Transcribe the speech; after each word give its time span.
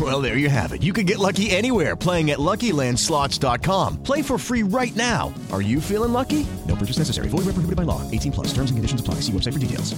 Well, 0.00 0.20
there 0.20 0.36
you 0.36 0.50
have 0.50 0.72
it. 0.74 0.82
You 0.82 0.92
can 0.92 1.06
get 1.06 1.18
lucky 1.18 1.50
anywhere 1.50 1.96
playing 1.96 2.30
at 2.30 2.38
LuckyLandSlots.com. 2.38 4.02
Play 4.02 4.22
for 4.22 4.36
free 4.36 4.62
right 4.62 4.94
now. 4.94 5.32
Are 5.52 5.62
you 5.62 5.80
feeling 5.80 6.12
lucky? 6.12 6.46
No 6.66 6.76
purchase 6.76 6.98
necessary. 6.98 7.28
Void 7.28 7.46
where 7.46 7.56
prohibited 7.56 7.76
by 7.76 7.84
law. 7.84 8.02
18 8.10 8.32
plus. 8.32 8.48
Terms 8.48 8.70
and 8.70 8.76
conditions 8.76 9.00
apply. 9.00 9.20
See 9.24 9.32
website 9.32 9.54
for 9.54 9.60
details. 9.60 9.94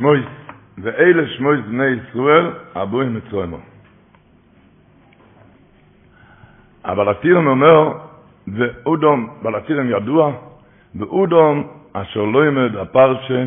שמויס, 0.00 0.24
ואלה 0.78 1.22
שמויס 1.36 1.60
בני 1.66 1.84
ישראל, 1.84 2.52
הבוים 2.74 3.14
מצוימו. 3.14 3.58
אבל 6.84 7.08
הטירם 7.08 7.46
אומר, 7.46 7.92
ואודום, 8.46 9.30
אבל 9.42 9.54
הטירם 9.54 9.90
ידוע, 9.90 10.32
ואודום 10.94 11.68
אשר 11.92 12.22
לא 12.24 12.46
ימד 12.46 12.76
הפרשה, 12.76 13.44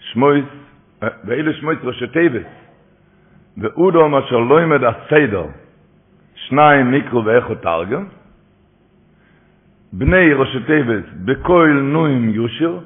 שמויס, 0.00 0.44
ואלה 1.02 1.52
שמויס 1.60 1.78
ראשי 1.82 2.06
טייבס, 2.06 2.46
ואודום 3.57 4.15
אשר 4.15 4.37
לא 4.37 4.61
ימד 4.61 4.83
הסדר, 4.83 5.45
שניים 6.35 6.91
מיקרו 6.91 7.25
ואיכו 7.25 7.55
תרגם, 7.55 8.05
בני 9.93 10.33
ראשי 10.33 10.63
טייבס, 10.63 11.03
בכל 11.25 11.69
נוים 11.83 12.29
יושר, 12.29 12.77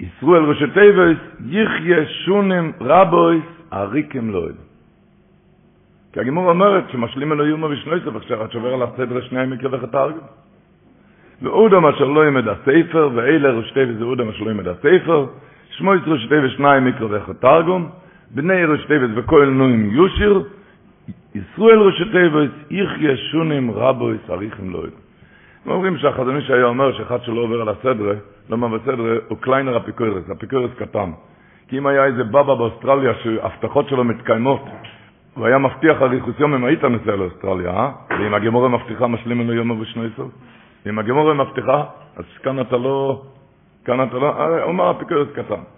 ישראל 0.00 0.44
ראשי 0.44 0.70
טייבס, 0.74 1.16
יחיה 1.46 2.06
שונים 2.06 2.72
רבויס, 2.80 3.44
אריקים 3.72 4.30
לא 4.30 4.38
אלו. 4.38 4.64
כי 6.12 6.20
הגימור 6.20 6.50
אומרת 6.50 6.84
שמשלים 6.90 7.32
אלו 7.32 7.46
יומו 7.46 7.66
ושנויסף, 7.70 8.16
עכשיו 8.16 8.44
את 8.44 8.52
שובר 8.52 8.74
על 8.74 8.82
הסדר 8.82 9.18
השניים 9.18 9.50
מקרא 9.50 9.68
וחתרגם. 9.72 10.18
ואודם 11.42 11.86
אשר 11.86 12.04
לא 12.04 12.26
ימד 12.26 12.48
הספר, 12.48 13.10
ואלה 13.14 13.50
ראשי 13.50 13.74
טייבס 13.74 13.94
זה 13.98 14.04
אודם 14.04 14.28
אשר 14.28 14.44
לא 14.44 14.50
ימד 14.50 14.68
הספר, 14.68 15.26
שמויס 15.70 16.02
ראשי 16.06 16.28
טייבס 16.28 16.50
שניים 16.50 16.84
מקרא 16.84 17.06
וחתרגם, 17.10 17.86
בני 18.34 18.54
טייבס 18.86 19.10
וכל 19.14 19.44
נוים 19.44 19.90
יושיר, 19.90 20.42
ישראל 21.34 21.78
ראשי 21.78 22.12
טייבס, 22.12 22.50
יחיה 22.70 23.16
שונים 23.16 23.70
רבויס, 23.70 24.20
אריכים 24.30 24.70
לא. 24.70 24.82
הם 25.64 25.70
אומרים 25.72 25.98
שהחזון 25.98 26.36
איש 26.36 26.50
היה 26.50 26.64
אומר 26.64 26.92
שאחד 26.92 27.22
שלא 27.22 27.40
עובר 27.40 27.60
על 27.60 27.68
הסדרה, 27.68 28.14
לא 28.50 28.58
מה 28.58 28.68
בסדרה, 28.68 29.16
הוא 29.28 29.38
קליינר 29.38 29.76
אפיקורס, 29.76 30.30
אפיקורס 30.30 30.70
קטן. 30.78 31.10
כי 31.68 31.78
אם 31.78 31.86
היה 31.86 32.04
איזה 32.04 32.24
בבא 32.24 32.54
באוסטרליה 32.54 33.12
שהבטחות 33.14 33.88
שלו 33.88 34.04
מתקיימות, 34.04 34.64
הוא 35.34 35.46
היה 35.46 35.58
מבטיח 35.58 36.02
אריכוס 36.02 36.34
יום 36.38 36.54
אם 36.54 36.64
היית 36.64 36.84
נוסע 36.84 37.16
לאוסטרליה, 37.16 37.70
אה? 37.70 37.90
ואם 38.10 38.34
הגמורה 38.34 38.68
מבטיחה 38.68 39.06
משלים 39.06 39.40
אלו 39.40 39.52
יום 39.52 39.70
ושני 39.70 40.08
סוף? 40.16 40.30
אם 40.88 40.98
הגמורה 40.98 41.34
מבטיחה, 41.34 41.84
אז 42.16 42.24
כאן 42.42 42.60
אתה 42.60 42.76
לא, 42.76 43.22
כאן 43.84 44.02
אתה 44.02 44.18
לא, 44.18 44.62
הוא 44.62 44.70
אמר 44.70 44.90
אפיקורס 44.90 45.28
קטן. 45.34 45.73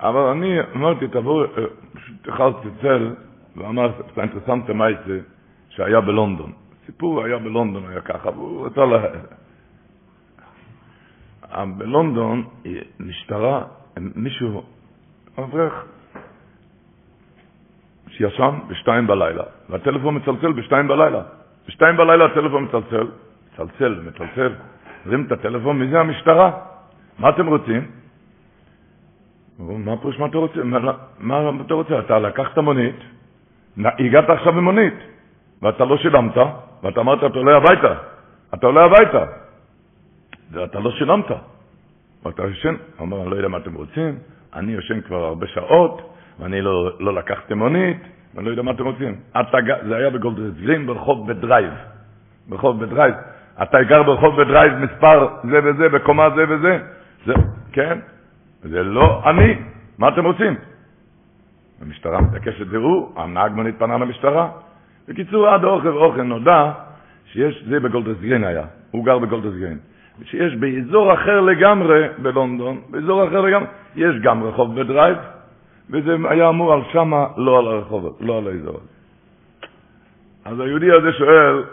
אבל 0.00 0.20
אני 0.20 0.58
אמרתי, 0.76 1.08
תבואו, 1.08 1.46
פשוט 1.94 2.28
אחד 2.28 2.50
צלצל, 2.62 3.14
ואמר, 3.56 3.92
זה 4.14 4.22
אינטרסנטה 4.22 4.72
מייסה, 4.72 5.18
שהיה 5.68 6.00
בלונדון. 6.00 6.52
הסיפור 6.82 7.24
היה 7.24 7.38
בלונדון, 7.38 7.82
היה 7.88 8.00
ככה, 8.00 8.30
והוא 8.30 8.66
רצה 8.66 8.84
ל... 8.84 8.94
בלונדון, 11.76 12.44
משטרה, 13.00 13.64
מישהו, 13.96 14.62
אברך, 15.38 15.84
שישן 18.08 18.58
בשתיים 18.68 19.06
בלילה, 19.06 19.42
והטלפון 19.68 20.16
מצלצל 20.16 20.52
בשתיים 20.52 20.88
בלילה. 20.88 21.22
בשתיים 21.68 21.96
בלילה 21.96 22.24
הטלפון 22.24 22.64
מצלצל, 22.64 23.06
מצלצל, 23.52 24.00
מצלצל, 24.06 24.52
רים 25.06 25.26
את 25.26 25.32
הטלפון, 25.32 25.78
מי 25.78 25.88
זה 25.90 26.00
המשטרה? 26.00 26.50
מה 27.18 27.28
אתם 27.28 27.46
רוצים? 27.46 27.97
מה 29.58 29.96
פירוש 29.96 30.18
מה 30.18 30.26
אתה 30.26 30.38
רוצה? 30.38 30.62
מה, 30.64 30.92
מה 31.20 31.50
אתה 31.66 31.74
רוצה? 31.74 31.98
אתה 31.98 32.18
לקחת 32.18 32.58
מונית, 32.58 32.96
הגעת 33.78 34.30
עכשיו 34.30 34.52
במונית, 34.52 34.94
ואתה 35.62 35.84
לא 35.84 35.96
שילמת, 35.96 36.36
ואתה 36.82 37.00
אמרת, 37.00 37.18
אתה 37.18 37.38
עולה 37.38 37.56
הביתה. 37.56 37.94
אתה 38.54 38.66
עולה 38.66 38.84
הביתה. 38.84 39.24
ואתה 40.52 40.80
לא 40.80 40.90
שילמת. 40.90 41.24
ואתה 42.24 42.42
ישן. 42.46 42.74
הוא 42.96 43.06
אמר, 43.06 43.22
אני 43.22 43.30
לא 43.30 43.36
יודע 43.36 43.48
מה 43.48 43.58
אתם 43.58 43.74
רוצים, 43.74 44.18
אני 44.54 44.72
ישן 44.72 45.00
כבר 45.00 45.24
הרבה 45.24 45.46
שעות, 45.46 46.14
ואני 46.38 46.60
לא, 46.60 46.90
לא 47.00 47.14
לקחתי 47.14 47.54
מונית, 47.54 47.96
ואני 48.34 48.46
לא 48.46 48.50
יודע 48.50 48.62
מה 48.62 48.70
אתם 48.70 48.84
רוצים. 48.84 49.14
אתה, 49.40 49.58
זה 49.88 49.96
היה 49.96 50.10
בגולדרס 50.10 50.54
גרין 50.60 50.86
ברחוב 50.86 51.32
בדרייב. 51.32 51.72
ברחוב 52.48 52.84
בדרייב. 52.84 53.14
אתה 53.62 53.82
גר 53.82 54.02
ברחוב 54.02 54.42
בדרייב 54.42 54.72
מספר 54.72 55.28
זה 55.50 55.60
וזה, 55.64 55.88
בקומה 55.88 56.30
זה 56.36 56.44
וזה. 56.48 56.78
זה, 57.26 57.34
כן? 57.72 57.98
זה 58.62 58.82
לא 58.82 59.22
אני. 59.30 59.54
מה 59.98 60.08
אתם 60.08 60.24
רוצים? 60.24 60.54
המשטרה 61.82 62.20
מתעקשת, 62.20 62.70
תראו, 62.70 63.12
הנהג 63.16 63.52
מונית 63.52 63.78
פנה 63.78 63.98
למשטרה. 63.98 64.50
בקיצור, 65.08 65.48
עד 65.48 65.64
אוכל 65.64 65.88
ואוכל 65.88 66.22
נודע 66.22 66.72
שיש, 67.32 67.64
זה 67.68 67.80
בגולדרס 67.80 68.16
גרין 68.20 68.44
היה, 68.44 68.64
הוא 68.90 69.04
גר 69.04 69.18
בגולדרס 69.18 69.54
גרין, 69.54 69.78
שיש 70.24 70.54
באזור 70.56 71.14
אחר 71.14 71.40
לגמרי 71.40 72.08
בלונדון, 72.18 72.80
באזור 72.90 73.28
אחר 73.28 73.40
לגמרי, 73.40 73.66
יש 73.96 74.16
גם 74.22 74.42
רחוב 74.42 74.80
בדרייב, 74.80 75.16
וזה 75.90 76.16
היה 76.28 76.48
אמור 76.48 76.72
על 76.72 76.80
שמה, 76.92 77.26
לא 77.36 77.58
על 77.58 77.66
הרחוב, 77.66 78.16
לא 78.20 78.38
על 78.38 78.46
האזור 78.46 78.76
הזה. 78.76 78.98
אז 80.44 80.60
היהודי 80.60 80.92
הזה 80.92 81.12
שואל, 81.12 81.64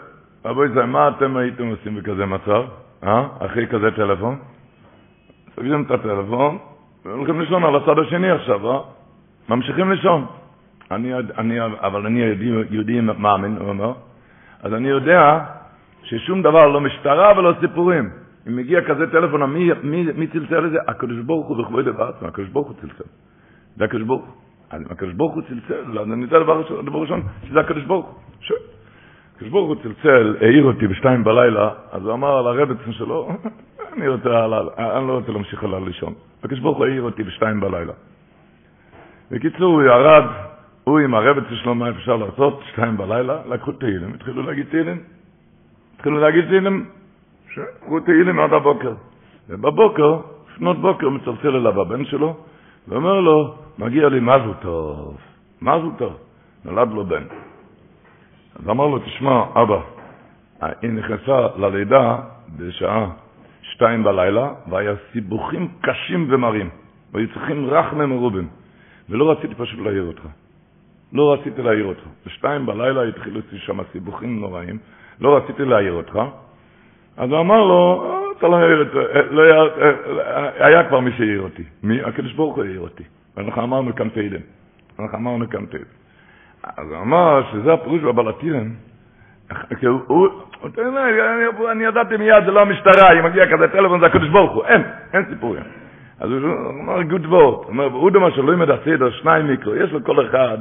רבו 0.44 0.64
ישראל, 0.64 0.86
מה 0.86 1.08
אתם 1.08 1.36
הייתם 1.36 1.66
עושים 1.66 1.94
בכזה 1.94 2.26
מצב? 2.26 2.62
אה? 3.04 3.26
אחרי 3.38 3.66
כזה 3.66 3.90
טלפון? 3.90 4.38
סוגרים 5.54 5.82
את 5.82 5.90
הטלפון, 5.90 6.58
והולכים 7.06 7.40
לישון 7.40 7.64
על 7.64 7.76
הצד 7.76 7.98
השני 7.98 8.30
עכשיו, 8.30 8.70
אה? 8.70 8.80
ממשיכים 9.48 9.90
לישון. 9.90 10.26
אני, 10.90 11.14
אני, 11.38 11.60
אבל 11.64 12.06
אני 12.06 12.20
יהודי, 12.20 12.74
יהודי 12.74 13.00
מאמין, 13.00 13.56
הוא 13.60 13.68
אומר, 13.68 13.92
אז 14.62 14.74
אני 14.74 14.88
יודע 14.88 15.40
ששום 16.02 16.42
דבר, 16.42 16.66
לא 16.66 16.80
משטרה 16.80 17.38
ולא 17.38 17.54
סיפורים. 17.60 18.10
אם 18.48 18.56
מגיע 18.56 18.80
כזה 18.82 19.10
טלפון, 19.10 19.42
מי, 19.42 19.70
מי, 19.82 20.06
מי 20.16 20.26
צלצל 20.26 20.60
לזה? 20.60 20.78
הקדוש 20.86 21.18
ברוך 21.18 21.48
הוא 21.48 21.60
וכבוד 21.60 21.84
בעצמו, 21.84 22.28
הקדוש 22.28 22.48
ברוך 22.48 22.66
הוא 22.66 22.76
צלצל. 22.80 23.04
זה 23.76 23.84
הקדוש 23.84 24.02
ברוך 24.02 24.24
הוא. 24.24 24.34
הקדוש 24.90 25.14
ברוך 25.14 25.34
הוא 25.34 25.42
צלצל, 25.42 25.98
אז 25.98 26.12
אני 26.12 26.22
יודע 26.22 26.38
דבר 26.38 26.58
ראשון, 26.58 26.86
דבר 26.86 26.98
ראשון, 26.98 27.22
שזה 27.48 27.60
הקדוש 27.60 27.84
ברוך 27.84 28.06
הוא. 28.06 28.14
הקדוש 29.36 29.50
ברוך 29.50 29.68
הוא 29.68 29.76
צלצל, 29.82 30.36
העיר 30.40 30.64
אותי 30.64 30.86
בשתיים 30.86 31.24
בלילה, 31.24 31.70
אז 31.92 32.02
הוא 32.02 32.12
אמר 32.12 32.38
על 32.38 32.46
הרבצן 32.46 32.92
שלו, 32.92 33.28
אני, 33.96 34.08
רוצה, 34.08 34.44
אני 34.78 35.08
לא 35.08 35.12
רוצה 35.12 35.32
להמשיך 35.32 35.64
עליו 35.64 35.84
לישון. 35.84 36.14
הקדוש 36.42 36.60
ברוך 36.60 36.78
הוא 36.78 36.86
העיר 36.86 37.02
אותי 37.02 37.22
בשתיים 37.22 37.60
בלילה. 37.60 37.92
בקיצור, 39.30 39.72
הוא 39.72 39.82
ירד, 39.82 40.24
הוא 40.84 40.98
עם 40.98 41.14
הרבצן 41.14 41.54
שלו, 41.54 41.74
מה 41.74 41.90
אפשר 41.90 42.16
לעשות? 42.16 42.60
שתיים 42.72 42.96
בלילה, 42.96 43.38
לקחו 43.48 43.72
תהילים, 43.72 44.14
התחילו 44.14 44.42
להגיד 44.42 44.66
תהילים. 44.70 44.98
התחילו 45.96 46.20
להגיד 46.20 46.44
תהילים, 46.48 46.86
שקחו 47.50 48.00
תהילים 48.00 48.40
עד 48.40 48.52
הבוקר. 48.52 48.94
ובבוקר, 49.48 50.20
לפנות 50.52 50.80
בוקר, 50.80 51.08
מצלצל 51.08 51.56
אליו 51.56 51.80
הבן 51.80 52.04
שלו, 52.04 52.36
ואומר 52.88 53.20
לו, 53.20 53.54
מגיע 53.78 54.08
לי 54.08 54.20
מזל 54.20 54.52
טוב, 54.62 55.16
מזל 55.62 55.88
טוב, 55.98 56.16
נולד 56.64 56.92
לו 56.92 57.04
בן. 57.04 57.22
אז 58.60 58.68
אמר 58.68 58.86
לו, 58.86 58.98
תשמע, 58.98 59.44
אבא, 59.54 59.80
היא 60.82 60.90
נכנסה 60.90 61.46
ללידה 61.56 62.16
בשעה 62.56 63.06
שתיים 63.76 64.04
בלילה, 64.04 64.50
והיה 64.70 64.94
סיבוכים 65.12 65.68
קשים 65.80 66.26
ומרים, 66.30 66.68
והיו 67.12 67.28
צריכים 67.28 67.66
רחמם 67.66 68.10
מרובים, 68.10 68.48
ולא 69.08 69.30
רציתי 69.30 69.54
פשוט 69.54 69.80
להעיר 69.80 70.02
אותך. 70.02 70.22
לא 71.12 71.32
רציתי 71.32 71.62
להעיר 71.62 71.84
אותך. 71.84 72.02
בשתיים 72.26 72.66
בלילה 72.66 73.02
התחילו 73.02 73.40
אצלי 73.40 73.58
שם 73.58 73.78
סיבוכים 73.92 74.40
נוראים, 74.40 74.78
לא 75.20 75.36
רציתי 75.36 75.64
להעיר 75.64 75.92
אותך. 75.92 76.18
אז 77.16 77.30
הוא 77.30 77.40
אמר 77.40 77.64
לו, 77.64 78.12
אתה 78.38 78.48
לא 78.48 78.56
העיר 78.56 78.82
את 78.82 78.86
זה, 78.92 79.00
לא 79.30 79.42
היה 80.58 80.88
כבר 80.88 81.00
מי 81.00 81.10
שהעיר 81.16 81.40
אותי. 81.40 81.64
מי? 81.82 82.02
הקדוש 82.02 82.32
ברוך 82.32 82.56
הוא 82.56 82.64
העיר 82.64 82.80
אותי. 82.80 83.04
ואנחנו 83.36 83.62
אמרנו 83.62 83.94
כאן 83.94 84.08
תהילים. 84.08 84.42
אנחנו 84.98 85.18
אמרנו 85.18 85.50
כאן 85.50 85.66
תהילים. 85.66 85.88
אז 86.62 86.88
הוא 86.90 86.98
אמר 86.98 87.42
שזה 87.52 87.72
הפירוש 87.72 88.00
בבלטירן. 88.02 88.70
אני 91.70 91.84
ידעתי 91.84 92.16
מיד, 92.16 92.44
זה 92.44 92.50
לא 92.50 92.60
המשטרה, 92.60 93.12
אם 93.12 93.24
מגיע 93.24 93.44
כזה 93.52 93.68
טלפון 93.68 94.00
זה 94.00 94.06
הקדוש 94.06 94.28
ברוך 94.28 94.52
הוא. 94.52 94.64
אין, 94.64 94.82
אין 95.12 95.24
סיפורים. 95.30 95.62
אז 96.20 96.30
הוא 96.30 96.70
אמר 96.82 97.02
גוד. 97.02 97.24
הוא 97.24 97.64
אומר, 97.68 97.84
הוא 97.84 98.10
דומה 98.10 98.30
שלא 98.30 98.52
ילמד 98.52 98.70
הסדר 98.70 99.10
שניים 99.10 99.46
מיקרו. 99.46 99.74
יש 99.74 99.92
לו 99.92 100.04
כל 100.04 100.26
אחד 100.26 100.58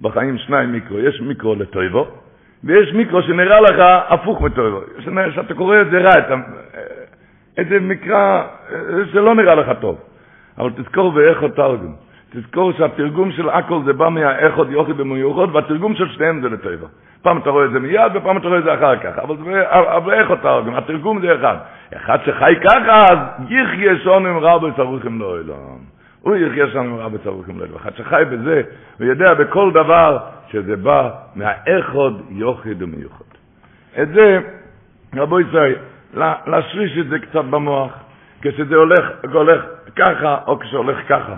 בחיים 0.00 0.38
שניים 0.38 0.72
מיקרו. 0.72 0.98
יש 0.98 1.20
מיקרו 1.20 1.54
לטויבו, 1.54 2.06
ויש 2.64 2.92
מיקרו 2.92 3.22
שנראה 3.22 3.60
לך 3.60 3.76
הפוך 4.08 4.40
מטויבו. 4.42 4.80
שאתה 5.34 5.54
קורא 5.54 5.80
את 5.80 5.90
זה 5.90 5.98
רע, 5.98 6.10
איזה 7.56 7.80
מקרא 7.80 8.46
שלא 9.12 9.34
נראה 9.34 9.54
לך 9.54 9.70
טוב. 9.80 9.98
אבל 10.58 10.70
תזכור 10.70 11.12
ואיכות 11.14 11.56
תרגום. 11.56 11.94
תזכור 12.30 12.72
שהתרגום 12.72 13.32
של 13.32 13.48
הכל 13.48 13.80
זה 13.84 13.92
בא 13.92 14.08
מהאיכות 14.08 14.68
יוכי 14.70 14.92
במיוחד, 14.92 15.54
והתרגום 15.54 15.94
של 15.94 16.08
שניהם 16.08 16.40
זה 16.40 16.48
לטבע. 16.48 16.86
פעם 17.26 17.38
אתה 17.38 17.50
רואה 17.50 17.64
את 17.64 17.70
זה 17.70 17.78
מיד 17.80 18.12
ופעם 18.14 18.36
אתה 18.36 18.48
רואה 18.48 18.58
את 18.58 18.64
זה 18.64 18.74
אחר 18.74 18.96
כך, 18.96 19.18
אבל, 19.18 19.36
זה, 19.44 19.70
אבל 19.70 20.12
איך 20.12 20.32
אתה, 20.32 20.60
התרגום 20.76 21.20
זה 21.20 21.34
אחד. 21.34 21.56
אחד 21.96 22.18
שחי 22.24 22.54
ככה, 22.64 23.04
אז 23.04 23.18
יחיה 23.48 23.98
שונים 24.04 24.38
רבי 24.38 24.66
צרוכים 24.76 25.20
לעולם. 25.20 25.78
הוא 26.20 26.36
יחיה 26.36 26.66
שונים 26.72 26.96
רבי 26.96 27.18
צרוכים 27.18 27.58
לעולם. 27.58 27.74
אחד 27.76 27.90
שחי 27.96 28.22
בזה, 28.30 28.62
הוא 28.98 29.06
יודע 29.06 29.34
בכל 29.34 29.70
דבר 29.72 30.18
שזה 30.48 30.76
בא 30.76 31.10
מהאיכות 31.36 32.12
יוכי 32.30 32.74
במיוחד. 32.74 33.24
את 34.02 34.08
זה, 34.08 34.38
רבו 35.16 35.40
ישראל, 35.40 35.76
להשריש 36.46 36.98
את 36.98 37.08
זה 37.08 37.18
קצת 37.18 37.44
במוח, 37.44 37.92
כשזה 38.42 38.76
הולך, 38.76 39.04
הולך 39.32 39.64
ככה 39.96 40.38
או 40.46 40.58
כשהולך 40.58 40.98
ככה. 41.08 41.34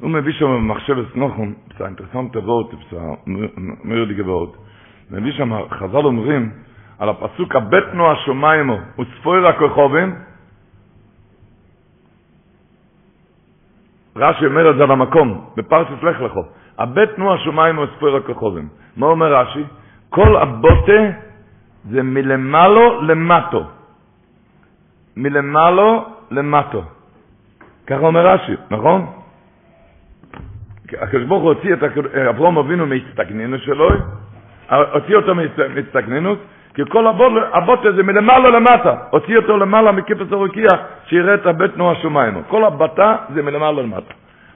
הוא 0.00 0.10
מביא 0.10 0.32
שם 0.32 0.46
במחשבת 0.46 1.16
נוחום, 1.16 1.54
זה 1.78 1.84
אינטרסנטה 1.84 2.38
וורט, 2.38 2.66
זה 2.90 2.98
מרדיגה 3.84 4.24
וורט. 4.24 4.65
מביא 5.10 5.32
שם, 5.32 5.68
חז"ל 5.70 6.04
אומרים, 6.04 6.50
על 6.98 7.08
הפסוק 7.08 7.56
הבטנו 7.56 8.12
השומיימו 8.12 8.78
וצפויר 8.98 9.46
הכוכבים, 9.46 10.14
רש"י 14.16 14.46
אומר 14.46 14.70
את 14.70 14.76
זה 14.76 14.82
על 14.82 14.90
המקום, 14.90 15.44
בפרשת 15.56 16.02
לך 16.02 16.20
לכו, 16.20 16.42
הבטנו 16.78 17.34
השומיימו 17.34 17.82
וצפויר 17.82 18.16
הכוכבים. 18.16 18.68
מה 18.96 19.06
אומר 19.06 19.34
רש"י? 19.34 19.64
כל 20.10 20.36
הבוטה 20.36 21.02
זה 21.90 22.02
מלמעלו 22.02 23.02
למטו. 23.02 23.64
מלמעלו 25.16 26.04
למטו. 26.30 26.82
ככה 27.86 28.00
אומר 28.00 28.26
רש"י, 28.26 28.54
נכון? 28.70 29.06
הקדוש 30.92 31.24
ברוך 31.24 31.42
הוא 31.42 31.52
הוציא 31.52 31.74
את 31.74 31.78
אברום 32.30 32.58
אבינו 32.58 32.86
מהצטגנינות 32.86 33.60
שלו, 33.62 33.88
הוציא 34.70 35.16
אותו 35.16 35.34
מהצטגנינות, 35.74 36.38
כי 36.74 36.82
כל 36.88 37.06
הבוט 37.52 37.86
הזה 37.86 38.02
מלמעלה 38.02 38.50
למטה, 38.50 38.94
הוציא 39.10 39.36
אותו 39.36 39.56
למעלה 39.56 39.92
מכיפס 39.92 40.32
הרוקיע, 40.32 40.68
שיראה 41.06 41.34
את 41.34 41.46
הבית 41.46 41.74
תנועה 41.74 41.94
שומיינו. 41.94 42.42
כל 42.48 42.64
הבטה 42.64 43.16
זה 43.34 43.42
מלמעלה 43.42 43.82
למטה. 43.82 44.14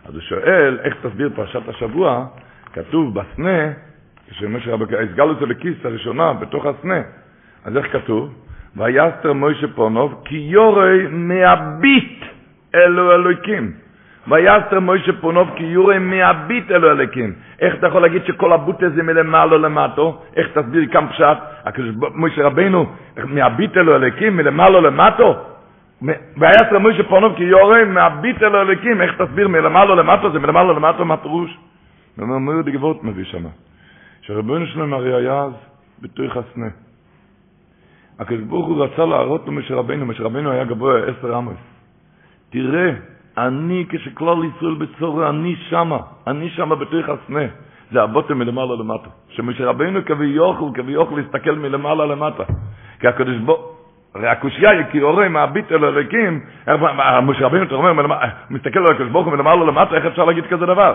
אז 0.08 0.14
הוא 0.14 0.22
שואל, 0.22 0.78
איך 0.82 0.94
תסביר 1.02 1.30
פרשת 1.34 1.68
השבוע? 1.68 2.26
כתוב 2.72 3.14
בסנה, 3.14 3.72
כשמשה 4.30 4.72
רבי, 4.72 4.84
הסגל 4.96 5.28
אותו 5.28 5.46
לכיס 5.46 5.76
הראשונה, 5.84 6.32
בתוך 6.32 6.66
הסנה. 6.66 7.00
אז 7.64 7.76
איך 7.76 7.92
כתוב? 7.92 8.34
ויסתר 8.76 9.32
מוישה 9.32 9.66
פונוב, 9.74 10.22
כי 10.24 10.36
יורי 10.36 11.06
מהביט 11.10 12.24
אלו 12.74 13.12
אלוהיקים. 13.12 13.72
ויסתר 14.28 14.81
מוישה 14.81 15.12
פונוב 15.20 15.49
כי 15.56 15.64
יורי 15.64 15.99
מהביט 15.99 16.70
אלו 16.70 16.90
אלוקים. 16.90 17.32
איך 17.61 17.75
אתה 17.75 17.87
יכול 17.87 18.02
להגיד 18.02 18.25
שכל 18.25 18.52
הבוט 18.52 18.82
הזה 18.82 19.02
מלמעלה 19.02 19.58
למטו? 19.58 20.19
איך 20.37 20.49
תסביר 20.58 20.87
כאן 20.93 21.06
פשט? 21.08 21.38
מוישה 22.14 22.46
רבינו 22.46 22.87
מהביט 23.25 23.76
אלו 23.76 23.96
אלוקים, 23.96 24.37
מלמעלה 24.37 24.81
למטו? 24.81 25.37
ויסתר 26.37 26.78
מוישה 26.78 27.02
פונוב 27.02 27.37
כי 27.37 27.44
יורי 27.44 27.84
מהביט 27.84 28.43
אלו 28.43 28.62
אלוקים. 28.62 29.02
איך 29.02 29.22
תסביר 29.22 29.49
מלמעלה 29.49 29.94
למטו? 29.94 30.32
זה 30.32 30.38
מלמעלה 30.38 30.73
למטו 30.73 31.05
מה 31.05 31.16
פירוש? 31.16 31.58
אומר 32.20 32.38
מויר 32.38 32.62
דגבות 32.62 33.05
מביא 33.05 33.25
שמה. 33.25 33.49
שרבינו 34.23 34.66
שלהם 34.66 34.93
הרי 34.93 35.14
היה 35.14 35.43
אז 35.43 35.52
בתוך 36.02 36.37
הסנה. 36.37 36.69
הקדוש 38.19 38.40
ברוך 38.40 38.66
הוא 38.66 38.84
רצה 38.84 39.05
להראות 39.05 39.49
למשה 39.49 39.75
רבינו, 39.75 40.06
משה 40.06 40.23
רבינו 40.23 40.50
היה 40.50 40.64
גבוה 40.64 40.99
עשר 40.99 41.34
עמוס. 41.34 41.56
תראה, 42.50 42.90
אני 43.46 43.87
כשכלל 43.88 44.44
ישראל 44.44 44.75
בצורה, 44.75 45.28
אני 45.28 45.56
שמה, 45.69 45.98
אני 46.26 46.50
שמה 46.50 46.75
בתוך 46.75 47.08
הסנה. 47.08 47.46
זה 47.92 48.02
הבוטם 48.02 48.38
מלמעלה 48.38 48.75
למטה. 48.75 49.08
שמשה 49.28 49.66
רבינו 49.66 50.00
כביכול, 50.04 50.70
כביכול 50.75 51.20
להסתכל 51.20 51.52
מלמעלה 51.52 52.06
למטה. 52.06 52.42
כי 53.00 53.08
הקדוש 53.08 53.37
ברוך 53.37 53.76
הרי 54.14 54.28
הקושייה 54.28 54.70
היא 54.70 54.84
כי 54.90 54.98
הורה 54.98 55.28
מהביט 55.28 55.72
אל 55.72 55.84
הריקים, 55.84 56.40
משה 57.22 57.46
רבינו, 57.46 57.64
אתה 57.64 57.75
אומר, 57.75 57.92
מסתכל 58.50 58.78
על 58.78 58.94
הקדוש 58.94 59.08
ברוך 59.08 59.26
הוא 59.26 59.34
מלמעלה 59.34 59.64
למטה, 59.64 59.94
איך 59.94 60.06
אפשר 60.06 60.25
להגיד 60.25 60.46
כזה 60.46 60.66
דבר? 60.66 60.94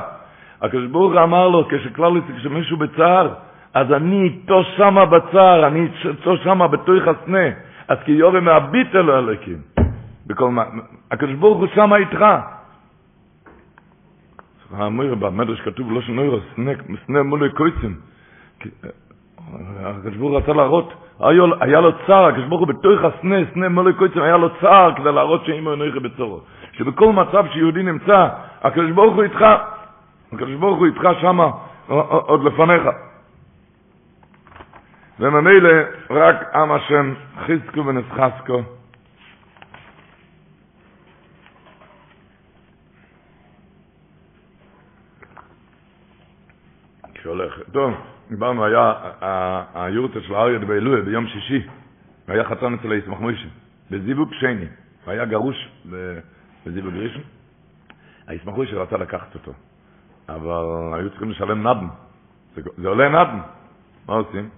הקדוש 0.62 0.86
ברוך 0.86 1.14
אמר 1.16 1.48
לו, 1.50 1.68
כשכלל 1.70 2.22
כשמישהו 2.38 2.78
בצער, 2.78 3.30
אז 3.74 3.92
אני 3.92 4.24
איתו 4.24 4.64
שמה 4.64 5.06
בצער, 5.06 5.68
אני 5.68 5.88
איתו 6.06 6.38
שמה 6.38 6.68
בתוך 6.68 7.08
הסנה, 7.08 7.48
אז 7.88 7.98
כי 8.06 8.12
יורה 8.12 8.40
מהביט 8.40 8.96
אל 8.96 9.10
הריקים. 9.10 9.58
בכל 10.28 10.50
הקדוש 11.12 11.36
ברוך 11.36 11.58
הוא 11.58 11.68
שמה 11.76 11.96
איתך. 11.98 12.26
האמיר 14.74 15.16
במדרש 15.16 15.62
כתוב 15.62 15.92
לא 15.92 16.02
שנוירו, 16.02 16.38
סנה 17.08 17.24
מולי 17.24 17.50
קויצים. 17.50 17.96
הקדוש 19.80 20.16
ברוך 20.16 20.32
הוא 20.32 20.38
רצה 20.38 20.54
להראות, 20.54 20.94
היה 21.62 21.82
לו 21.82 21.92
צער, 22.08 22.26
הקדוש 22.26 22.46
ברוך 22.46 22.62
הוא 22.62 22.68
בתוך 22.68 23.00
הסנה, 23.04 23.36
סנה 23.54 23.70
מולי 23.70 23.94
קויצים, 23.94 24.22
היה 24.22 24.38
לו 24.38 24.50
צער 24.62 24.96
כדי 24.96 25.12
להראות 25.12 25.46
שאימו 25.46 25.74
אנוכי 25.74 26.00
בצורו. 26.00 26.40
שבכל 26.72 27.12
מצב 27.14 27.46
שיהודי 27.54 27.84
נמצא, 27.84 28.28
הקדוש 28.62 28.92
ברוך 28.92 29.16
הוא 29.16 29.24
איתך, 29.24 29.46
הקדוש 30.34 30.56
ברוך 30.56 30.78
הוא 30.78 30.86
איתך 30.86 31.08
שמה 31.22 31.52
עוד 31.88 32.44
לפניך. 32.44 32.84
וממילא 35.20 35.70
רק 36.10 36.56
עם 36.56 36.72
השם 36.72 37.14
חזקו 37.46 37.86
ונסחסקו. 37.86 38.62
שהולך. 47.26 47.60
טוב, 47.72 47.94
דיברנו, 48.30 48.66
היה 48.66 48.94
היורצה 49.74 50.22
של 50.22 50.36
אריה 50.36 50.60
דבילויה 50.60 51.02
ביום 51.02 51.28
שישי, 51.28 51.68
והיה 52.28 52.44
חתן 52.44 52.74
אצל 52.74 52.92
הישמח 52.92 53.20
מוישה, 53.20 53.48
בזיווג 53.92 54.34
שני, 54.34 54.66
והיה 55.08 55.26
גרוש 55.26 55.70
בזיווג 56.66 56.94
ראשון. 56.94 57.22
הישמח 58.28 58.56
מוישה 58.56 58.76
רצה 58.82 58.98
לקחת 58.98 59.36
אותו, 59.36 59.54
אבל 60.30 60.64
היו 60.94 61.10
צריכים 61.10 61.32
לשלם 61.32 61.68
נדן. 61.68 61.88
זה, 62.56 62.62
זה 62.78 62.88
עולה 62.88 63.10
נדן. 63.10 63.40
מה 64.08 64.14
עושים? 64.14 64.50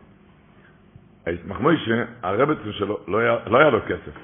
הישמח 1.25 1.59
מוישה, 1.59 2.03
הרבצן 2.23 2.71
שלו, 2.71 2.99
לא 3.07 3.17
היה, 3.17 3.37
לא 3.47 3.69
לו 3.69 3.79
כסף, 3.87 4.17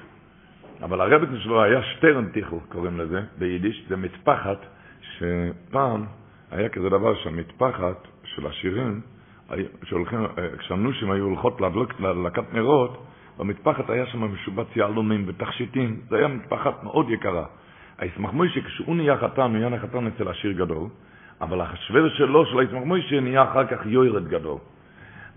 אבל 0.82 1.00
הרבצן 1.00 1.40
שלו 1.40 1.62
היה 1.62 1.82
שטרן 1.82 2.28
קוראים 2.68 3.00
לזה, 3.00 3.20
ביידיש, 3.38 3.84
זה 3.88 3.96
מטפחת, 3.96 4.58
שפעם 5.00 6.04
היה 6.50 6.68
כזה 6.68 6.88
דבר 6.88 7.14
שהמטפחת 7.14 8.13
של 8.36 8.46
השירים, 8.46 9.00
שהולכים, 9.82 10.18
כשהנושים 10.58 11.10
היו 11.10 11.24
הולכות 11.24 11.60
להדלוק, 11.60 12.00
להדלקת 12.00 12.54
נרות, 12.54 13.04
במטפחת 13.38 13.90
היה 13.90 14.06
שם 14.06 14.34
משובץ 14.34 14.66
יהלומים 14.76 15.24
ותכשיטים, 15.26 16.00
זה 16.08 16.16
היה 16.16 16.28
מטפחת 16.28 16.84
מאוד 16.84 17.10
יקרה. 17.10 17.44
הישמח 17.98 18.32
מוישה, 18.32 18.60
כשהוא 18.60 18.96
נהיה 18.96 19.16
חתן, 19.16 19.42
הוא 19.42 19.68
נהיה 19.68 19.80
חתן 19.80 20.06
אצל 20.06 20.28
עשיר 20.28 20.52
גדול, 20.52 20.88
אבל 21.40 21.60
השווה 21.60 22.00
שלו, 22.10 22.46
של 22.46 22.58
הישמח 22.58 22.82
מוישה, 22.84 23.20
נהיה 23.20 23.42
אחר 23.42 23.66
כך 23.66 23.86
יוירד 23.86 24.28
גדול. 24.28 24.58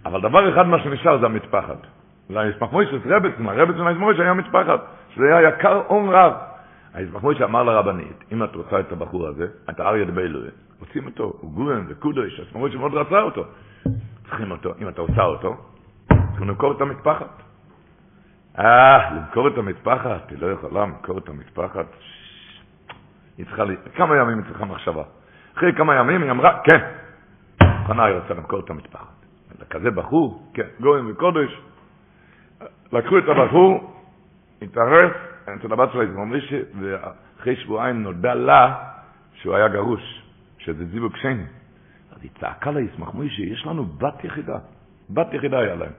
אבל 0.05 0.21
דבר 0.21 0.53
אחד 0.53 0.67
מה 0.67 0.79
שנשאר 0.83 1.19
זה 1.19 1.25
המטפחת. 1.25 1.87
והישמח 2.29 2.71
מוישה, 2.71 2.95
רבצן, 3.05 3.45
הרבצן 3.47 3.87
הישמח 3.87 4.01
מוישה 4.01 4.23
היה 4.23 4.33
מטפחת, 4.33 4.85
שזה 5.15 5.23
היה 5.37 5.49
יקר 5.49 5.81
הון 5.87 6.09
רב. 6.09 6.33
הישמח 6.93 7.23
מוישה 7.23 7.45
אמר 7.45 7.63
לרבנית, 7.63 8.23
אם 8.31 8.43
את 8.43 8.55
רוצה 8.55 8.79
את 8.79 8.91
הבחור 8.91 9.27
הזה, 9.27 9.47
את 9.69 9.79
האריה 9.79 10.05
דביילויה, 10.05 10.51
רוצים 10.79 11.05
אותו, 11.05 11.33
הוא 11.41 11.51
גורן 11.51 11.85
וקודש, 11.87 12.39
אז 12.39 12.45
מראות 12.55 12.71
שמאוד 12.71 12.93
רצה 12.93 13.21
אותו. 13.21 13.45
צריכים 14.23 14.51
אותו, 14.51 14.73
אם 14.81 14.89
אתה 14.89 15.01
עושה 15.01 15.23
אותו, 15.23 15.55
צריכים 16.07 16.47
למכור 16.47 16.71
את 16.71 16.81
המטפחת. 16.81 17.43
אה, 18.59 19.13
למכור 19.13 19.47
את 19.47 19.57
המטפחת, 19.57 20.29
היא 20.29 20.39
לא 20.41 20.47
יכולה 20.51 20.81
למכור 20.81 21.17
את 21.17 21.29
המטפחת. 21.29 21.85
היא 23.37 23.45
צריכה, 23.45 23.63
לי, 23.63 23.75
כמה 23.95 24.17
ימים 24.17 24.37
היא 24.37 24.45
צריכה 24.47 24.65
מחשבה. 24.65 25.03
אחרי 25.57 25.73
כמה 25.73 25.95
ימים 25.95 26.23
היא 26.23 26.31
אמרה, 26.31 26.59
כן, 26.63 26.79
חנה 27.87 28.05
היא 28.05 28.15
רוצה 28.15 28.33
למכור 28.33 28.59
את 28.59 28.69
המטפחת. 28.69 29.17
כזה 29.69 29.91
בחור, 29.91 30.51
כן, 30.53 30.67
גורן 30.79 31.11
וקודש. 31.11 31.61
לקחו 32.91 33.17
את 33.17 33.23
הבחור, 33.27 34.01
התערף, 34.61 35.11
אצל 35.55 35.73
הבת 35.73 35.89
שלה, 35.91 36.03
ואחרי 36.79 37.55
שבועיים 37.55 38.03
נודע 38.03 38.35
לה 38.35 38.75
שהוא 39.33 39.55
היה 39.55 39.67
גרוש. 39.67 40.27
שזה 40.67 40.85
זיווג 40.85 41.17
שני. 41.17 41.43
אז 42.11 42.23
היא 42.23 42.31
צעקה 42.39 42.71
לה, 42.71 42.81
ישמח 42.81 43.13
מוישה, 43.13 43.43
יש 43.43 43.65
לנו 43.65 43.85
בת 43.85 44.23
יחידה. 44.23 44.57
בת 45.09 45.33
יחידה 45.33 45.59
היה 45.59 45.75
להם. 45.75 45.91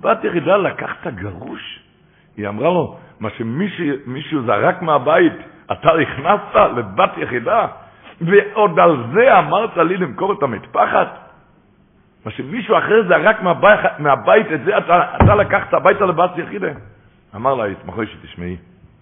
בת 0.00 0.24
יחידה 0.24 0.56
לקח 0.56 0.90
את 1.00 1.06
הגרוש. 1.06 1.82
היא 2.36 2.48
אמרה 2.48 2.68
לו, 2.68 2.98
מה 3.20 3.30
שמישהו 3.30 4.42
זרק 4.46 4.82
מהבית, 4.82 5.32
אתה 5.72 5.88
הכנסת 6.02 6.76
לבת 6.76 7.10
יחידה, 7.16 7.66
ועוד 8.20 8.78
על 8.78 8.96
זה 9.14 9.38
אמרת 9.38 9.76
לי 9.76 9.96
למכור 9.96 10.32
את 10.32 10.42
המטפחת? 10.42 11.08
מה 12.24 12.30
שמישהו 12.30 12.78
אחר 12.78 13.08
זרק 13.08 13.42
מהבית, 13.42 13.80
מהבית 13.98 14.46
את 14.52 14.60
זה, 14.64 14.78
אתה, 14.78 15.16
אתה 15.16 15.34
לקחת 15.34 15.74
הביתה 15.74 16.06
לבת 16.06 16.30
יחידה. 16.38 16.72
אמר 17.34 17.54
לה, 17.54 17.68
ישמחו 17.68 18.06
שתשמעי, 18.06 18.56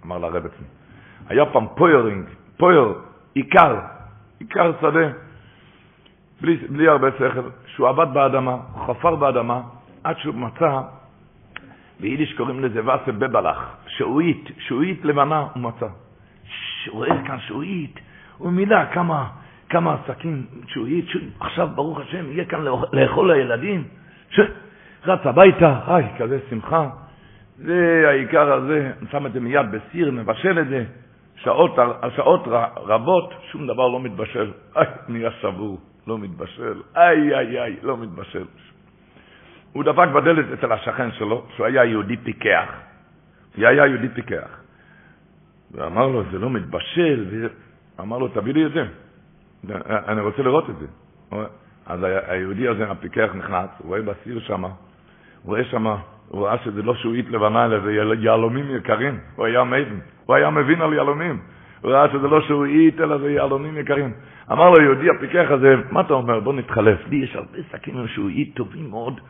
אמר 0.05 0.19
לה 0.19 0.29
רב 0.29 0.47
היה 1.29 1.47
פעם 1.47 1.67
פוירינג, 1.77 2.27
פויר 2.57 2.95
עיקר, 3.35 3.77
עיקר 4.41 4.73
שדה, 4.81 5.09
בלי, 6.41 6.57
בלי 6.57 6.89
הרבה 6.89 7.09
שכל, 7.11 7.49
שהוא 7.67 7.89
עבד 7.89 8.07
באדמה, 8.15 8.57
חפר 8.87 9.17
באדמה, 9.17 9.61
עד 10.05 10.19
שהוא 10.19 10.35
מצא, 10.35 10.81
ביידיש 12.01 12.33
קוראים 12.33 12.61
לזה 12.61 12.81
וסה 12.85 13.13
בבלח, 13.13 13.77
שעועית, 13.87 14.49
שעועית 14.59 15.05
לבנה 15.05 15.47
הוא 15.55 15.63
מצא. 15.63 15.87
הוא 15.87 16.97
רואה 16.97 17.23
כאן 17.27 17.39
שעועית, 17.41 18.01
הוא 18.39 18.53
מילא 18.53 18.93
כמה, 18.93 19.29
כמה 19.69 19.95
עסקים, 19.95 20.47
שעועית, 20.67 21.07
עכשיו 21.41 21.69
ברוך 21.75 22.01
השם 22.01 22.33
יהיה 22.33 22.45
כאן 22.45 22.61
לאכול 22.93 23.33
לילדים, 23.33 23.85
ש... 24.31 24.41
רץ 25.05 25.27
הביתה, 25.27 25.81
היי, 25.87 26.07
כזה 26.19 26.39
שמחה. 26.51 26.89
זה 27.59 28.05
העיקר 28.09 28.53
הזה, 28.53 28.93
שם 29.11 29.27
את 29.27 29.33
זה 29.33 29.41
מיד 29.41 29.67
בסיר, 29.71 30.11
מבשל 30.11 30.59
את 30.59 30.69
זה. 30.69 30.85
שעות, 31.37 31.77
שעות 32.17 32.45
רבות, 32.77 33.35
שום 33.51 33.67
דבר 33.67 33.89
לא 33.89 34.01
מתבשל. 34.01 34.53
איי, 34.77 34.87
נהיה 35.09 35.31
שבור, 35.31 35.79
לא 36.07 36.19
מתבשל. 36.19 36.83
איי, 36.97 37.35
איי, 37.35 37.63
איי, 37.63 37.77
לא 37.83 37.97
מתבשל. 37.97 38.45
הוא 39.73 39.85
דפק 39.85 40.09
בדלת 40.15 40.59
אצל 40.59 40.73
השכן 40.73 41.13
שלו, 41.13 41.47
שהוא 41.57 41.67
היה 41.67 41.85
יהודי 41.85 42.17
פיקח. 42.17 42.69
הוא 43.57 43.67
היה 43.67 43.87
יהודי 43.87 44.09
פיקח. 44.09 44.61
ואמר 45.71 46.07
לו, 46.07 46.23
זה 46.31 46.39
לא 46.39 46.51
מתבשל. 46.51 47.49
אמר 48.01 48.19
לו, 48.19 48.29
תביא 48.29 48.55
לי 48.55 48.67
את 48.67 48.73
זה. 48.73 48.85
אני 49.85 50.21
רוצה 50.21 50.43
לראות 50.43 50.71
את 50.71 50.75
זה. 50.79 50.87
אז 51.87 52.01
היהודי 52.03 52.69
הזה, 52.69 52.91
הפיקח, 52.91 53.31
נכנס, 53.35 53.71
הוא 53.79 53.89
רואה 53.89 54.03
בסיר 54.03 54.41
שם, 54.41 54.65
הוא 54.65 54.73
רואה 55.45 55.65
שם, 55.65 55.87
הוא 56.29 56.47
ראה 56.47 56.59
שזה 56.65 56.83
לא 56.83 56.95
שועית 56.95 57.31
לבנה, 57.31 57.65
אלא 57.65 57.81
זה 57.81 57.93
יהלומים 58.19 58.77
יקרים. 58.77 59.19
הוא 59.37 59.47
היה 59.47 59.65
מבין, 59.65 60.01
הוא 60.27 60.37
היה 60.37 60.51
מבין 60.51 60.81
על 60.81 60.93
יהלומים. 60.95 61.39
הוא 61.81 61.93
ראה 61.93 62.09
שזה 62.09 62.29
לא 62.29 62.41
שועית, 62.41 63.01
אלא 63.01 63.19
זה 63.19 63.31
יהלומים 63.31 63.79
יקרים. 63.79 64.13
אמר 64.53 64.71
לו 64.71 64.83
יהודי 64.83 65.11
הפיקח 65.11 65.51
הזה, 65.51 65.75
מה 65.91 66.01
אתה 66.01 66.15
אומר? 66.15 66.41
בוא 66.41 66.53
נתחלף. 66.53 66.99
לי 67.09 67.17
יש 67.17 67.37
הרבה 67.37 67.59
שקים 67.73 67.99
עם 67.99 68.09
שועית 68.09 68.55
טובים 68.55 68.91
מאוד, 68.91 69.21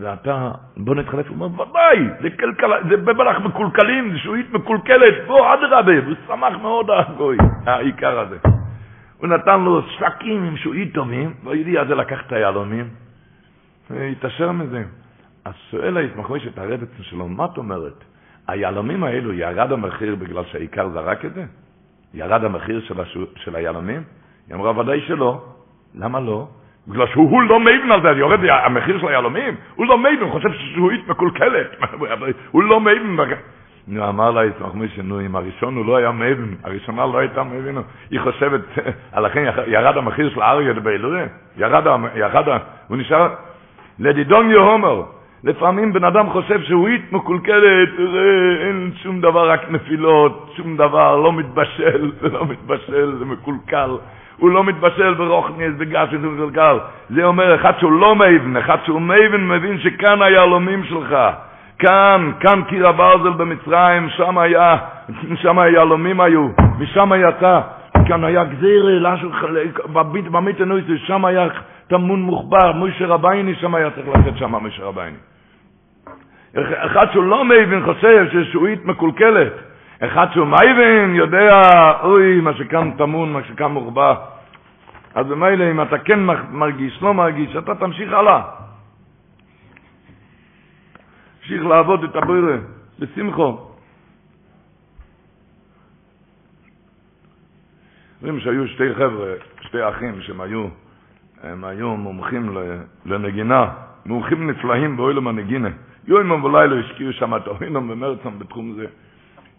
ואתה, 0.00 0.50
בוא 0.76 0.94
נתחלף. 0.94 1.28
הוא 1.28 1.36
אומר, 1.44 1.62
ודאי, 1.62 2.08
זה, 2.22 2.30
קלקל, 2.30 2.70
זה 2.88 2.96
בבלח 2.96 3.40
מקולקלים, 3.40 4.12
זה 4.12 4.18
שועית 4.18 4.52
מקולקלת, 4.52 5.14
בוא, 5.26 5.54
אדרבה. 5.54 6.06
הוא 6.06 6.14
שמח 6.26 6.56
מאוד, 6.62 6.90
הגוי, 6.90 7.36
העיקר 7.66 8.18
הזה. 8.20 8.36
הוא 9.18 9.28
נתן 9.28 9.60
לו 9.60 9.82
שקים 9.82 10.44
עם 10.44 10.56
שועית 10.56 10.94
טובים, 10.94 11.34
והיהודי 11.44 11.78
הזה 11.78 11.94
לקח 11.94 12.26
את 12.26 12.32
היהלומים, 12.32 12.88
והתעשר 13.90 14.52
מזה. 14.52 14.84
אז 15.46 15.52
שואל 15.70 15.96
ההתמחוי 15.96 16.40
שאת 16.40 16.58
הרבצן 16.58 17.02
שלו, 17.02 17.28
מה 17.28 17.44
את 17.44 17.58
אומרת? 17.58 18.04
היהלומים 18.48 19.04
האלו, 19.04 19.32
ירד 19.32 19.72
המחיר 19.72 20.14
בגלל 20.14 20.44
שהעיקר 20.44 20.88
זרק 20.88 21.24
את 21.24 21.34
זה? 21.34 21.44
ירד 22.14 22.44
המחיר 22.44 22.80
של, 22.80 23.00
השו, 23.00 23.20
של 23.36 23.56
היהלומים? 23.56 24.02
היא 24.48 24.56
אמרה, 24.56 24.78
ודאי 24.78 25.00
שלא. 25.00 25.44
למה 25.94 26.20
לא? 26.20 26.48
בגלל 26.88 27.06
שהוא 27.06 27.42
לא 27.42 27.60
מבין 27.60 27.92
על 27.92 28.02
זה, 28.02 28.08
יורד 28.08 28.40
המחיר 28.44 28.98
של 29.00 29.08
היהלומים? 29.08 29.54
הוא 29.74 29.86
לא 29.86 29.98
מבין, 29.98 30.20
הוא 30.20 30.30
חושב 30.30 30.48
ששעועית 30.52 31.08
מקולקלת. 31.08 31.70
הוא 32.52 32.62
לא 32.62 32.80
מבין. 32.80 33.16
נו, 33.88 34.08
אמר 34.08 34.30
לה 34.30 34.44
יצמח 34.44 34.74
מישה, 34.74 35.02
נו, 35.02 35.20
אם 35.20 35.36
הראשון 35.36 35.76
הוא 35.76 35.86
לא 35.86 35.96
היה 35.96 36.12
מבין, 36.12 36.56
הראשונה 36.64 37.06
לא 37.06 37.18
הייתה 37.18 37.42
מבין, 37.42 37.78
היא 38.10 38.20
חושבת, 38.20 38.60
לכן 39.24 39.44
ירד 39.66 39.96
המחיר 39.96 40.30
של 40.30 40.42
האריה 40.42 40.74
באלוהי, 40.74 41.22
ירד, 41.56 41.86
ירד, 42.14 42.58
הוא 42.88 42.96
נשאר, 42.96 43.34
לדידון 43.98 44.50
יהומר, 44.50 45.15
לפעמים 45.46 45.92
בן 45.92 46.04
אדם 46.04 46.30
חושב 46.30 46.62
שהוא 46.62 46.88
אית 46.88 47.12
מקולקלת, 47.12 47.88
אין 48.66 48.90
שום 49.02 49.20
דבר, 49.20 49.50
רק 49.50 49.70
נפילות, 49.70 50.52
שום 50.56 50.76
דבר, 50.76 51.16
לא 51.16 51.32
מתבשל, 51.32 52.10
זה 52.20 52.28
לא 52.28 52.46
מתבשל, 52.46 53.16
זה 53.18 53.24
מקולקל. 53.24 53.90
הוא 54.36 54.50
לא 54.50 54.64
מתבשל 54.64 55.14
ברוכניס, 55.14 55.72
בגלל 55.78 56.06
שזה 56.10 56.26
מקולקל. 56.26 56.78
זה 57.10 57.24
אומר 57.24 57.54
אחד 57.54 57.72
שהוא 57.78 57.92
לא 57.92 58.14
מבין, 58.14 58.56
אחד 58.56 58.76
שהוא 58.84 59.00
מבין, 59.00 59.48
מבין 59.48 59.78
שכאן 59.78 60.22
היהלומים 60.22 60.84
שלך. 60.84 61.16
כאן, 61.78 62.32
כאן 62.40 62.62
קיר 62.68 62.88
הברזל 62.88 63.30
במצרים, 63.30 64.08
שם 64.16 64.38
היה, 64.38 64.76
שם 65.42 65.58
היהלומים 65.58 66.20
היו, 66.20 66.48
משם 66.78 67.10
יצא, 67.28 67.60
כאן 68.08 68.24
היה 68.24 68.44
גזיר, 68.44 69.04
במיתנויסי, 70.32 70.98
שם 70.98 71.24
היה 71.24 71.48
טמון 71.88 72.22
מוחבר, 72.22 72.72
מוישה 72.72 73.06
רבייני, 73.06 73.54
שם 73.54 73.74
היה 73.74 73.90
צריך 73.90 74.08
לצאת 74.08 74.38
שם 74.38 74.54
מוישה 74.54 74.84
רבייני. 74.84 75.35
אחד 76.56 77.06
שהוא 77.12 77.24
לא 77.24 77.44
מבין 77.44 77.84
חושב 77.84 78.26
ששעועית 78.32 78.84
מקולקלת, 78.84 79.52
אחד 80.00 80.26
שהוא 80.32 80.46
מייבין 80.46 81.14
יודע, 81.14 81.60
אוי, 82.02 82.40
מה 82.40 82.54
שכאן 82.54 82.90
טמון, 82.98 83.32
מה 83.32 83.40
שכאן 83.44 83.72
מוחבא. 83.72 84.14
אז 85.14 85.26
במילא 85.26 85.70
אם 85.70 85.82
אתה 85.82 85.98
כן 85.98 86.20
מרגיש, 86.50 87.02
לא 87.02 87.14
מרגיש, 87.14 87.56
אתה 87.56 87.74
תמשיך 87.74 88.12
הלאה. 88.12 88.42
המשיך 91.40 91.66
לעבוד 91.66 92.04
את 92.04 92.16
הבוירה, 92.16 92.56
בשמחו. 92.98 93.58
אומרים 98.22 98.40
שהיו 98.40 98.68
שתי 98.68 98.94
חבר'ה, 98.94 99.32
שתי 99.60 99.88
אחים 99.88 100.20
שהם 100.20 100.40
היו, 100.40 100.66
הם 101.42 101.64
היו 101.64 101.96
מומחים 101.96 102.56
לנגינה, 103.06 103.68
מומחים 104.06 104.50
נפלאים 104.50 104.96
באוילם 104.96 105.28
הנגינה. 105.28 105.68
יום 106.06 106.44
ולילה 106.44 106.80
השקיעו 106.80 107.12
שם 107.12 107.36
את 107.36 107.46
אונם 107.46 107.90
ומרצם 107.90 108.38
בתחום 108.38 108.72
זה. 108.72 108.86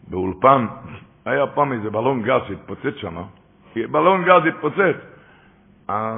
באולפן, 0.08 0.66
היה 1.26 1.48
פעם 1.48 1.74
איזה 1.74 1.90
בלון 1.90 2.22
גז 2.22 2.42
שהתפוצץ 2.48 2.96
שם, 2.96 3.16
בלון 3.76 4.24
גז 4.24 4.42
התפוצץ. 4.48 4.98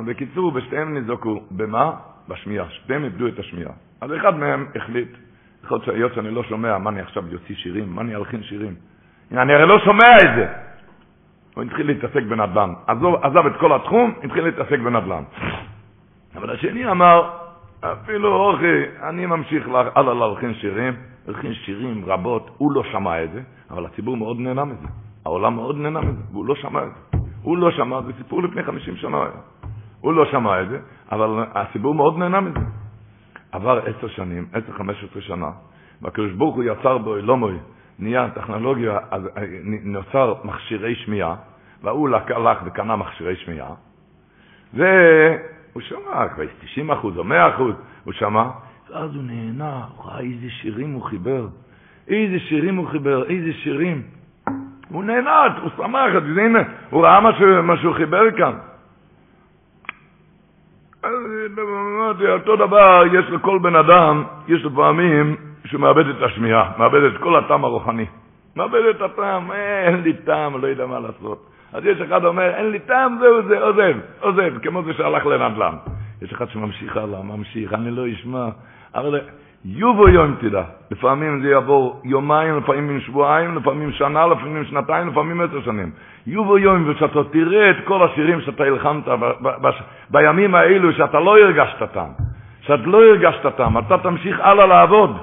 בקיצור, 0.05 0.51
ששניהם 0.51 0.98
ניזוקו, 0.98 1.43
במה? 1.51 1.91
בשמיעה, 2.27 2.69
שניהם 2.69 3.03
איבדו 3.03 3.27
את 3.27 3.39
השמיעה. 3.39 3.71
אז 4.01 4.15
אחד 4.15 4.38
מהם 4.38 4.65
החליט, 4.75 5.09
יכול 5.63 5.79
להיות 5.88 6.13
שאני 6.13 6.31
לא 6.31 6.43
שומע, 6.43 6.77
מה 6.77 6.89
אני 6.89 7.01
עכשיו 7.01 7.24
יוציא 7.27 7.55
שירים? 7.55 7.95
מה 7.95 8.01
אני 8.01 8.15
אלחין 8.15 8.43
שירים? 8.43 8.75
אני 9.31 9.53
הרי 9.53 9.67
לא 9.67 9.79
שומע 9.79 10.17
את 10.17 10.36
זה. 10.36 10.48
הוא 11.55 11.63
התחיל 11.63 11.88
להתעסק 11.88 12.24
בנדל"ן. 12.24 12.74
עזב 13.21 13.45
את 13.45 13.59
כל 13.59 13.75
התחום, 13.75 14.13
התחיל 14.24 14.43
להתעסק 14.43 14.79
בנדל"ן. 14.79 15.24
אבל 16.36 16.50
השני 16.50 16.91
אמר, 16.91 17.29
אפילו 17.81 18.33
אורכי, 18.36 18.83
אני 19.03 19.25
ממשיך 19.25 19.67
הלאה 19.95 20.13
להלחין 20.13 20.53
שירים, 20.53 20.93
להלחין 21.27 21.53
שירים 21.53 22.05
רבות, 22.05 22.50
הוא 22.57 22.71
לא 22.71 22.83
שמע 22.91 23.24
את 23.24 23.31
זה, 23.31 23.41
אבל 23.71 23.86
הציבור 23.86 24.17
מאוד 24.17 24.39
נהנה 24.39 24.65
מזה. 24.65 24.88
העולם 25.25 25.55
מאוד 25.55 25.77
נהנה 25.77 26.01
מזה, 26.01 26.21
והוא 26.31 26.45
לא 26.45 26.55
שמע 26.55 26.83
את 26.83 26.89
זה. 27.12 27.17
הוא 27.41 27.57
לא 27.57 27.71
שמע, 27.71 28.01
זה 28.01 28.12
סיפור 28.17 28.43
לפני 28.43 28.63
50 28.63 28.95
שנה 28.95 29.17
היה. 29.17 29.41
הוא 30.01 30.13
לא 30.13 30.25
שמע 30.31 30.62
את 30.62 30.69
זה, 30.69 30.79
אבל 31.12 31.45
הציבור 31.53 31.95
מאוד 31.95 32.17
נהנה 32.17 32.41
מזה. 32.41 32.59
עבר 33.51 33.79
עשר 33.86 34.07
שנים, 34.07 34.48
עשר, 34.53 34.71
חמש 34.71 35.03
עשרה 35.03 35.21
שנה, 35.21 35.51
והקדוש 36.01 36.31
ברוך 36.31 36.55
הוא 36.55 36.63
יצר 36.63 36.98
בו 36.98 37.15
אלומוי, 37.15 37.57
נהיה 38.00 38.29
טכנולוגיה, 38.29 38.98
אז 39.12 39.27
אה, 39.38 39.43
נוצר 39.83 40.33
מכשירי 40.43 40.95
שמיעה, 40.95 41.36
והוא 41.83 42.09
הלך 42.09 42.57
וקנה 42.65 42.95
מכשירי 42.95 43.36
שמיעה, 43.36 43.74
והוא 45.79 46.01
שמע, 46.03 46.27
כבר 46.27 46.43
90 46.62 46.91
אחוז 46.91 47.17
או 47.17 47.24
100 47.24 47.50
אחוז, 47.50 47.74
הוא 48.03 48.13
שמע, 48.13 48.50
ואז 48.89 49.15
הוא 49.15 49.24
נהנה, 49.24 49.81
הוא 49.95 50.05
ראה 50.05 50.19
איזה 50.19 50.50
שירים 50.50 50.93
הוא 50.93 51.03
חיבר, 51.03 51.48
איזה 52.07 52.39
שירים 52.39 52.75
הוא 52.75 52.88
חיבר, 52.88 53.24
איזה 53.29 53.53
שירים. 53.53 54.01
הוא 54.89 55.03
נהנה, 55.03 55.43
הוא 55.62 55.71
שמח, 55.77 56.13
הנה, 56.38 56.59
הוא 56.89 57.03
ראה 57.03 57.19
מה 57.62 57.77
שהוא 57.77 57.93
חיבר 57.95 58.31
כאן. 58.38 58.53
אמרתי, 61.05 62.27
אותו 62.27 62.55
דבר 62.55 63.03
יש 63.13 63.25
לכל 63.29 63.59
בן 63.59 63.75
אדם, 63.75 64.24
יש 64.48 64.63
לו 64.63 64.75
פעמים 64.75 65.36
מאבד 65.74 66.07
את 66.07 66.21
השמיעה, 66.21 66.71
מאבד 66.77 67.03
את 67.03 67.17
כל 67.21 67.36
הטעם 67.36 67.65
הרוחני. 67.65 68.05
מאבד 68.55 68.81
את 68.89 69.01
הטעם, 69.01 69.51
אין 69.51 70.01
לי 70.01 70.13
טעם, 70.13 70.62
לא 70.62 70.67
יודע 70.67 70.86
מה 70.86 71.00
לעשות. 71.00 71.49
אז 71.73 71.85
יש 71.85 72.01
אחד 72.01 72.25
אומר, 72.25 72.49
אין 72.55 72.69
לי 72.69 72.79
טעם, 72.79 73.17
זהו 73.19 73.47
זה, 73.47 73.59
עוזב, 73.59 73.97
עוזב, 74.19 74.53
כמו 74.61 74.83
זה 74.83 74.93
שהלך 74.93 75.25
לנדל"ן. 75.25 75.75
יש 76.21 76.33
אחד 76.33 76.49
שממשיך 76.49 76.97
הלאה, 76.97 77.23
ממשיך, 77.23 77.73
אני 77.73 77.91
לא 77.91 78.11
אשמע. 78.13 78.47
אבל 78.95 79.19
יובו 79.65 80.09
יום 80.09 80.35
תדע, 80.39 80.63
לפעמים 80.91 81.41
זה 81.41 81.49
יעבור 81.49 82.01
יומיים, 82.03 82.57
לפעמים 82.57 82.99
שבועיים, 82.99 83.55
לפעמים 83.55 83.91
שנה, 83.91 84.27
לפעמים 84.27 84.65
שנתיים, 84.65 85.07
לפעמים 85.07 85.41
עשר 85.41 85.61
שנים. 85.61 85.91
יובו 86.27 86.57
יום, 86.57 86.89
ושאתה 86.89 87.23
תראה 87.31 87.69
את 87.69 87.75
כל 87.85 88.03
השירים 88.03 88.41
שאתה 88.41 88.63
הלחמת 88.63 89.03
בימים 90.09 90.55
האלו, 90.55 90.93
שאתה 90.93 91.19
לא 91.19 91.38
הרגשת 91.39 91.83
טעם, 91.93 92.09
שאתה 92.61 92.85
לא 92.85 93.03
הרגשת 93.03 93.45
טעם, 93.57 93.77
אתה 93.77 93.97
תמשיך 93.97 94.39
הלאה 94.39 94.65
לעבוד. 94.65 95.17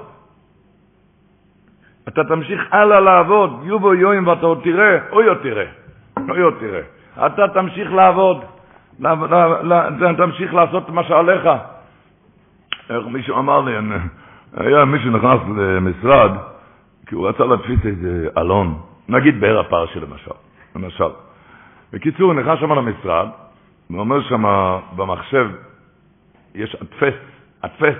אתה 2.09 2.25
תמשיך 2.25 2.61
הלאה 2.71 3.01
לעבוד, 3.01 3.61
יובו 3.65 3.95
יום, 3.95 4.27
ואתה 4.27 4.47
עוד 4.47 4.61
תראה, 4.65 4.99
אוי 5.13 5.27
עוד 5.29 5.39
תראה, 5.43 5.67
עוד 6.29 6.55
תראה. 6.61 6.81
אתה 7.27 7.49
תמשיך 7.55 7.93
לעבוד, 7.93 8.45
תמשיך 10.17 10.55
לעשות 10.55 10.89
מה 10.89 11.05
שעליך. 11.05 11.49
איך 12.91 13.07
מישהו 13.07 13.39
אמר 13.39 13.61
לי, 13.61 13.73
היה 14.57 14.85
מישהו 14.85 15.11
נכנס 15.11 15.41
למשרד, 15.57 16.31
כי 17.07 17.15
הוא 17.15 17.29
רצה 17.29 17.45
להדפיס 17.45 17.87
איזה 17.87 18.29
אלון, 18.39 18.79
נגיד 19.09 19.41
באר 19.41 19.61
הפרשי 19.61 20.01
למשל, 20.01 20.31
למשל. 20.77 21.11
בקיצור, 21.93 22.33
הוא 22.33 22.41
נכנס 22.41 22.59
שם 22.61 22.73
למשרד, 22.73 23.29
והוא 23.91 24.01
אומר 24.01 24.23
שם 24.23 24.45
במחשב, 24.97 25.51
יש 26.55 26.77
אדפס, 26.83 27.15
אדפס, 27.61 27.97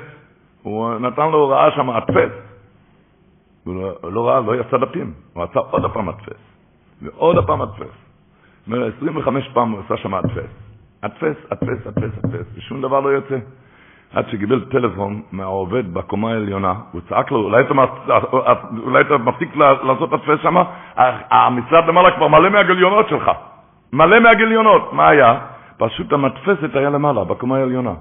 הוא 0.63 0.99
נתן 0.99 1.23
לו 1.23 1.39
הוראה 1.39 1.71
שם 1.71 1.91
אדפס. 1.91 2.31
הוא 3.65 3.75
לא, 3.75 4.13
לא 4.13 4.29
ראה, 4.29 4.41
לא 4.41 4.61
יצא 4.61 4.77
דפים, 4.77 5.13
הוא 5.33 5.45
עשה 5.45 5.61
עוד 5.61 5.85
הפעם 5.85 6.09
אדפס, 6.09 6.41
ועוד 7.03 7.39
הפעם 7.39 7.63
אדפס. 7.63 8.06
זאת 8.67 8.73
אומרת, 8.73 8.93
25 8.99 9.49
פעם 9.49 9.71
הוא 9.71 9.81
עשה 9.85 9.97
שם 9.97 10.15
אדפס. 10.15 10.51
אדפס, 11.01 11.37
אדפס, 11.53 11.87
אדפס, 11.87 12.25
אדפס, 12.25 12.47
ושום 12.57 12.83
דבר 12.83 13.01
לא 13.01 13.09
יוצא. 13.09 13.37
עד 14.15 14.29
שקיבל 14.29 14.65
טלפון 14.65 15.23
מהעובד 15.33 15.95
בקומה 15.95 16.31
העליונה, 16.31 16.75
הוא 16.93 17.01
צעק 17.09 17.31
לו, 17.31 17.39
אולי 18.85 19.01
אתה, 19.01 19.19
מפסיק 19.19 19.57
לעשות 19.57 20.13
אדפס 20.13 20.43
שם? 20.43 20.57
המשרד 21.31 21.89
למעלה 21.89 22.11
כבר 22.11 22.29
מלא 22.29 22.49
מהגיליונות 22.49 23.09
שלך. 23.09 23.31
מלא 23.93 24.21
מהגיליונות. 24.21 24.93
מה 24.93 25.09
היה? 25.09 25.39
פשוט 25.79 26.13
המדפסת 26.13 26.75
היה 26.75 26.91
למעלה, 26.91 27.25
בקומה 27.25 27.57
העליונה. 27.57 27.95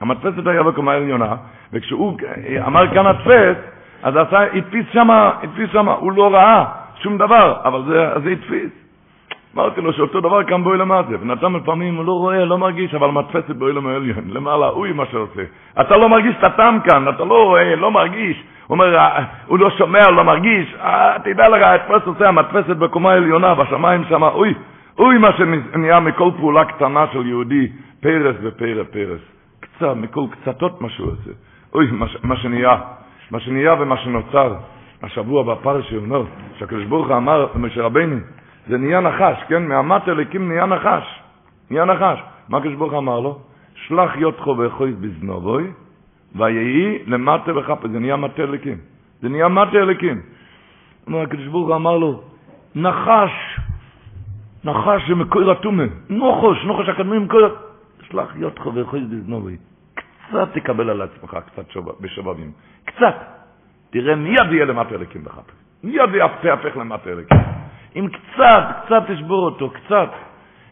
המדפסת 0.00 0.46
היה 0.46 0.62
בקומה 0.62 0.92
העליונה, 0.92 1.36
וכשהוא 1.72 2.18
אמר 2.66 2.94
כאן 2.94 3.06
הדפס, 3.06 3.56
אז 4.02 4.16
עשה, 4.16 4.40
הדפיס 4.52 4.86
שמה, 4.92 5.32
הדפיס 5.42 5.70
שמה, 5.72 5.92
הוא 5.92 6.12
לא 6.12 6.34
ראה 6.34 6.64
שום 7.02 7.18
דבר, 7.18 7.60
אבל 7.64 7.82
זה, 7.84 8.20
זה 8.24 8.30
הדפיס. 8.30 8.79
אמרתי 9.54 9.80
לו 9.80 9.92
שאותו 9.92 10.20
דבר 10.20 10.44
כאן 10.44 10.64
באוילם 10.64 10.92
הזה, 10.92 11.16
ונתן 11.20 11.52
לפעמים, 11.52 11.96
הוא 11.96 12.04
לא 12.04 12.12
רואה, 12.12 12.44
לא 12.44 12.58
מרגיש, 12.58 12.94
אבל 12.94 13.10
מדפסת 13.10 13.50
באוילם 13.50 13.86
העליון, 13.86 14.24
למעלה, 14.30 14.66
הוא 14.66 14.86
מה 14.94 15.04
שעושה. 15.10 15.42
אתה 15.80 15.96
לא 15.96 16.08
מרגיש 16.08 16.34
את 16.38 16.44
הטעם 16.44 16.80
כאן, 16.80 17.08
אתה 17.08 17.24
לא 17.24 17.44
רואה, 17.44 17.76
לא 17.76 17.90
מרגיש. 17.90 18.36
הוא 18.66 18.74
אומר, 18.74 18.98
אה, 18.98 19.24
הוא 19.46 19.58
לא 19.58 19.70
שומע, 19.70 20.10
לא 20.10 20.24
מרגיש, 20.24 20.74
אה, 20.80 21.16
תדע 21.24 21.48
לך, 21.48 21.62
הדפס 21.62 22.06
עושה 22.06 22.28
המדפסת 22.28 22.76
בקומה 22.76 23.12
העליונה, 23.12 23.54
בשמיים 23.54 24.04
שם, 24.08 24.22
אוי, 24.22 24.54
אוי 24.98 25.18
מה 25.18 25.32
שנהיה 25.32 26.00
מכל 26.00 26.30
פעולה 26.36 26.64
קטנה 26.64 27.04
של 27.12 27.26
יהודי, 27.26 27.68
פרס 28.00 28.36
ופרס 28.42 28.86
פרס. 28.92 29.20
קצת, 29.60 29.96
מכל 29.96 30.24
קצתות 30.30 30.80
מה 30.80 30.88
שהוא 30.88 31.08
עושה. 31.08 31.30
אוי, 31.74 31.88
מה, 32.22 32.36
שנהיה, 32.36 32.76
מה 33.30 33.40
שנהיה 33.40 33.74
ומה 33.80 33.96
שנוצר. 33.96 34.54
השבוע 35.02 35.42
בפרשי 35.42 35.96
שהקדוש 36.58 36.84
ברוך 36.84 37.08
הוא 37.08 37.16
אמר 37.16 37.46
למשה 37.54 37.82
רבינו, 37.82 38.16
זה 38.70 38.78
נהיה 38.78 39.00
נחש, 39.00 39.42
כן? 39.48 39.66
מהמת 39.66 40.08
אליקים 40.08 40.48
נהיה 40.48 40.66
נחש. 40.66 41.20
נהיה 41.70 41.84
נחש. 41.84 42.18
מה 42.48 42.58
הקדוש 42.58 42.74
ברוך 42.74 42.94
אמר 42.94 43.20
לו? 43.20 43.38
שלח 43.74 44.16
יותחו 44.16 44.54
ואחוי 44.58 44.92
בזנובוי, 44.92 45.70
ויהי 46.34 46.98
למטה 47.06 47.58
וחפה. 47.58 47.88
זה 47.88 47.98
נהיה 47.98 48.16
מטה 48.16 48.42
אליקים. 48.42 48.78
זה 49.20 49.28
נהיה 49.28 49.48
מטה. 49.48 49.78
אומר 51.06 51.22
הקדוש 51.22 51.46
ברוך 51.46 51.70
אמר 51.70 51.96
לו, 51.98 52.22
נחש, 52.74 53.58
נחש 54.64 55.08
זה 55.08 55.14
מקור 55.14 55.50
התומה. 55.50 55.84
נוחוש, 56.08 56.64
נוחוש 56.64 56.88
הקדמים 56.88 57.22
מקור... 57.24 57.40
שלח 58.10 58.36
יותחו 58.36 58.74
ואחוי 58.74 59.00
בזנובוי. 59.00 59.56
קצת 59.94 60.48
תקבל 60.54 60.90
על 60.90 61.02
עצמך, 61.02 61.38
קצת 61.46 61.76
בשובבים. 62.00 62.52
קצת. 62.84 63.14
תראה 63.90 64.14
מיד 64.14 64.52
יהיה 64.52 64.64
למטה 64.64 64.94
אליקים 64.94 65.24
בחפה. 65.24 65.52
מיד 65.84 66.14
יהפך 66.44 66.76
למטה 66.76 67.10
אליקים. 67.10 67.59
אם 67.96 68.08
קצת, 68.08 68.64
קצת 68.84 69.02
תשבור 69.08 69.44
אותו, 69.44 69.70
קצת. 69.70 70.10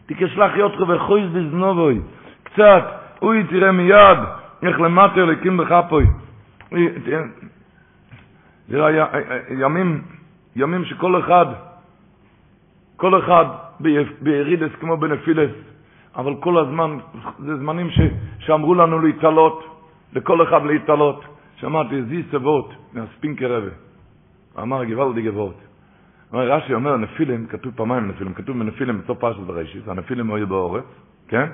תקשלח 0.05 0.51
יותך 0.55 0.81
וחויז 0.87 1.31
בזנובוי. 1.31 2.01
קצת, 2.43 2.83
אוי 3.21 3.43
תראה 3.43 3.71
מיד 3.71 4.17
איך 4.63 4.79
למטה 4.79 5.15
אליקים 5.15 5.57
בחפוי. 5.57 6.05
זה 8.67 8.85
היה 8.85 9.05
ימים, 9.49 10.01
ימים 10.55 10.85
שכל 10.85 11.19
אחד, 11.19 11.45
כל 12.95 13.19
אחד 13.19 13.45
בירידס 14.21 14.71
כמו 14.79 14.97
בנפילס, 14.97 15.51
אבל 16.15 16.35
כל 16.39 16.57
הזמן, 16.57 16.97
זה 17.39 17.57
זמנים 17.57 17.89
ש, 17.89 17.99
שאמרו 18.39 18.75
לנו 18.75 18.99
להתעלות, 18.99 19.63
לכל 20.13 20.43
אחד 20.43 20.65
להתעלות. 20.65 21.25
שמעתי 21.59 22.03
זי 22.03 22.23
סבות 22.31 22.73
מהספינקר 22.93 23.53
רבה. 23.53 23.71
אמר 24.61 24.83
גוואלדי 24.83 25.21
גבורת. 25.21 25.68
רש"י 26.33 26.73
אומר 26.73 26.97
נפילים, 26.97 27.47
כתוב 27.47 27.73
פעמיים 27.75 28.07
נפילים, 28.07 28.33
כתוב 28.33 28.59
בנפילים 28.59 29.01
בסוף 29.01 29.19
פרשת 29.19 29.39
בראשית, 29.39 29.87
הנפילים 29.87 30.33
היו 30.33 30.47
באורץ, 30.47 30.83
כן? 31.27 31.45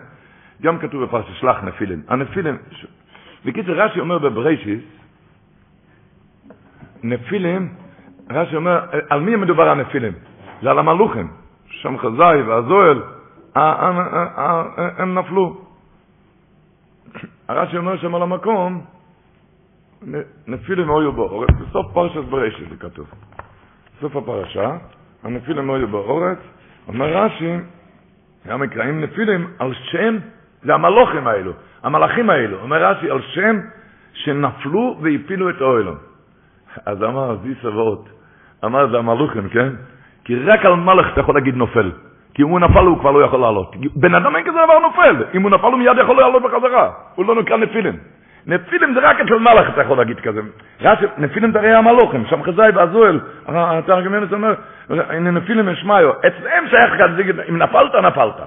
גם 0.62 0.80
כתוב 0.80 1.04
בפרשת 1.04 1.34
שלח 1.34 1.64
נפילים. 1.64 2.02
הנפילים. 2.08 2.58
בקיצור 3.46 3.76
רש"י 3.76 4.00
אומר 4.00 4.20
בבראשית, 4.20 4.86
נפילים, 7.04 7.74
רש"י 8.30 8.56
אומר, 8.56 8.86
על 9.10 9.20
מי 9.22 9.36
מדובר 9.36 9.70
הנפילים? 9.70 10.14
זה 10.62 10.72
על 10.72 10.80
המלוכים, 10.80 11.28
שם 11.68 11.98
חזאי 11.98 12.42
והזוהל, 12.42 13.04
הם 14.98 15.20
נפלו. 15.20 15.62
הרש"י 17.48 17.78
אומר 17.78 17.98
שם 17.98 18.16
על 18.16 18.22
המקום, 18.22 18.82
נפילים 20.48 20.90
היו 20.90 21.12
באורץ, 21.12 21.50
בסוף 21.62 21.94
פרשת 21.94 22.24
בראשית 22.30 22.70
זה 22.70 22.76
כתוב. 22.76 23.08
סוף 24.02 24.16
הפרשה, 24.16 24.72
הנפילים 25.24 25.72
היו 25.72 25.88
באורץ, 25.88 26.38
אומר 26.88 27.18
רש"י, 27.18 27.58
גם 28.48 28.62
מקראים 28.62 29.02
נפילים 29.02 29.48
על 29.60 29.74
שם, 29.74 30.18
זה 30.64 30.74
המלוכים 30.74 31.28
האלו, 31.28 31.52
המלאכים 31.84 32.30
האלו, 32.30 32.62
אומר 32.62 32.84
רש"י, 32.84 33.12
על 33.12 33.22
שם 33.22 33.60
שנפלו 34.14 34.98
והפילו 35.02 35.50
את 35.50 35.62
האוהלם. 35.62 35.96
אז 36.86 37.04
אמר 37.04 37.38
זי 37.44 37.54
סבות, 37.62 38.10
אמר 38.66 38.92
זה 38.92 38.98
המלוכים, 38.98 39.50
כן? 39.50 39.70
כי 40.26 40.36
רק 40.36 40.66
על 40.66 40.76
מלך 40.76 41.14
אתה 41.14 41.22
יכול 41.22 41.36
להגיד 41.36 41.56
נופל. 41.56 41.92
כי 42.34 42.44
אם 42.44 42.48
הוא 42.48 42.60
נפל 42.60 42.86
הוא 42.86 43.00
כבר 43.00 43.12
לא 43.12 43.24
יכול 43.24 43.40
לעלות. 43.40 43.76
בן 43.96 44.16
אדם 44.16 44.36
אין 44.36 44.46
כזה 44.46 44.58
דבר 44.66 44.80
נופל. 44.80 45.24
אם 45.34 45.42
הוא 45.42 45.52
נפל 45.52 45.68
הוא 45.68 45.78
מיד 45.78 45.98
יכול 46.02 46.16
לעלות 46.18 46.44
בחזרה. 46.44 46.92
הוא 47.16 47.26
לא 47.26 47.36
נקרא 47.36 47.58
נפילים. 47.58 47.98
נפילים 48.48 48.94
זה 48.94 49.00
רק 49.00 49.20
אצל 49.20 49.40
מלאך, 49.40 49.70
אתה 49.70 49.82
יכול 49.82 49.98
להגיד 49.98 50.20
כזה. 50.20 50.42
רש"י, 50.82 51.06
נפילים 51.18 51.52
זה 51.52 51.60
הרי 51.60 51.74
המלוכים, 51.74 52.26
שם 52.26 52.44
חזאי 52.44 52.70
ועזואל, 52.76 53.20
התרגמנס 53.48 54.34
אומר, 54.34 54.54
הנה 54.90 55.32
נפילים 55.32 55.70
אשמיו, 55.70 56.12
אצלם 56.20 56.68
שייך 56.70 56.94
כזה, 57.00 57.22
אם 57.50 57.58
נפלת, 57.58 57.96
נפלת. 57.96 58.40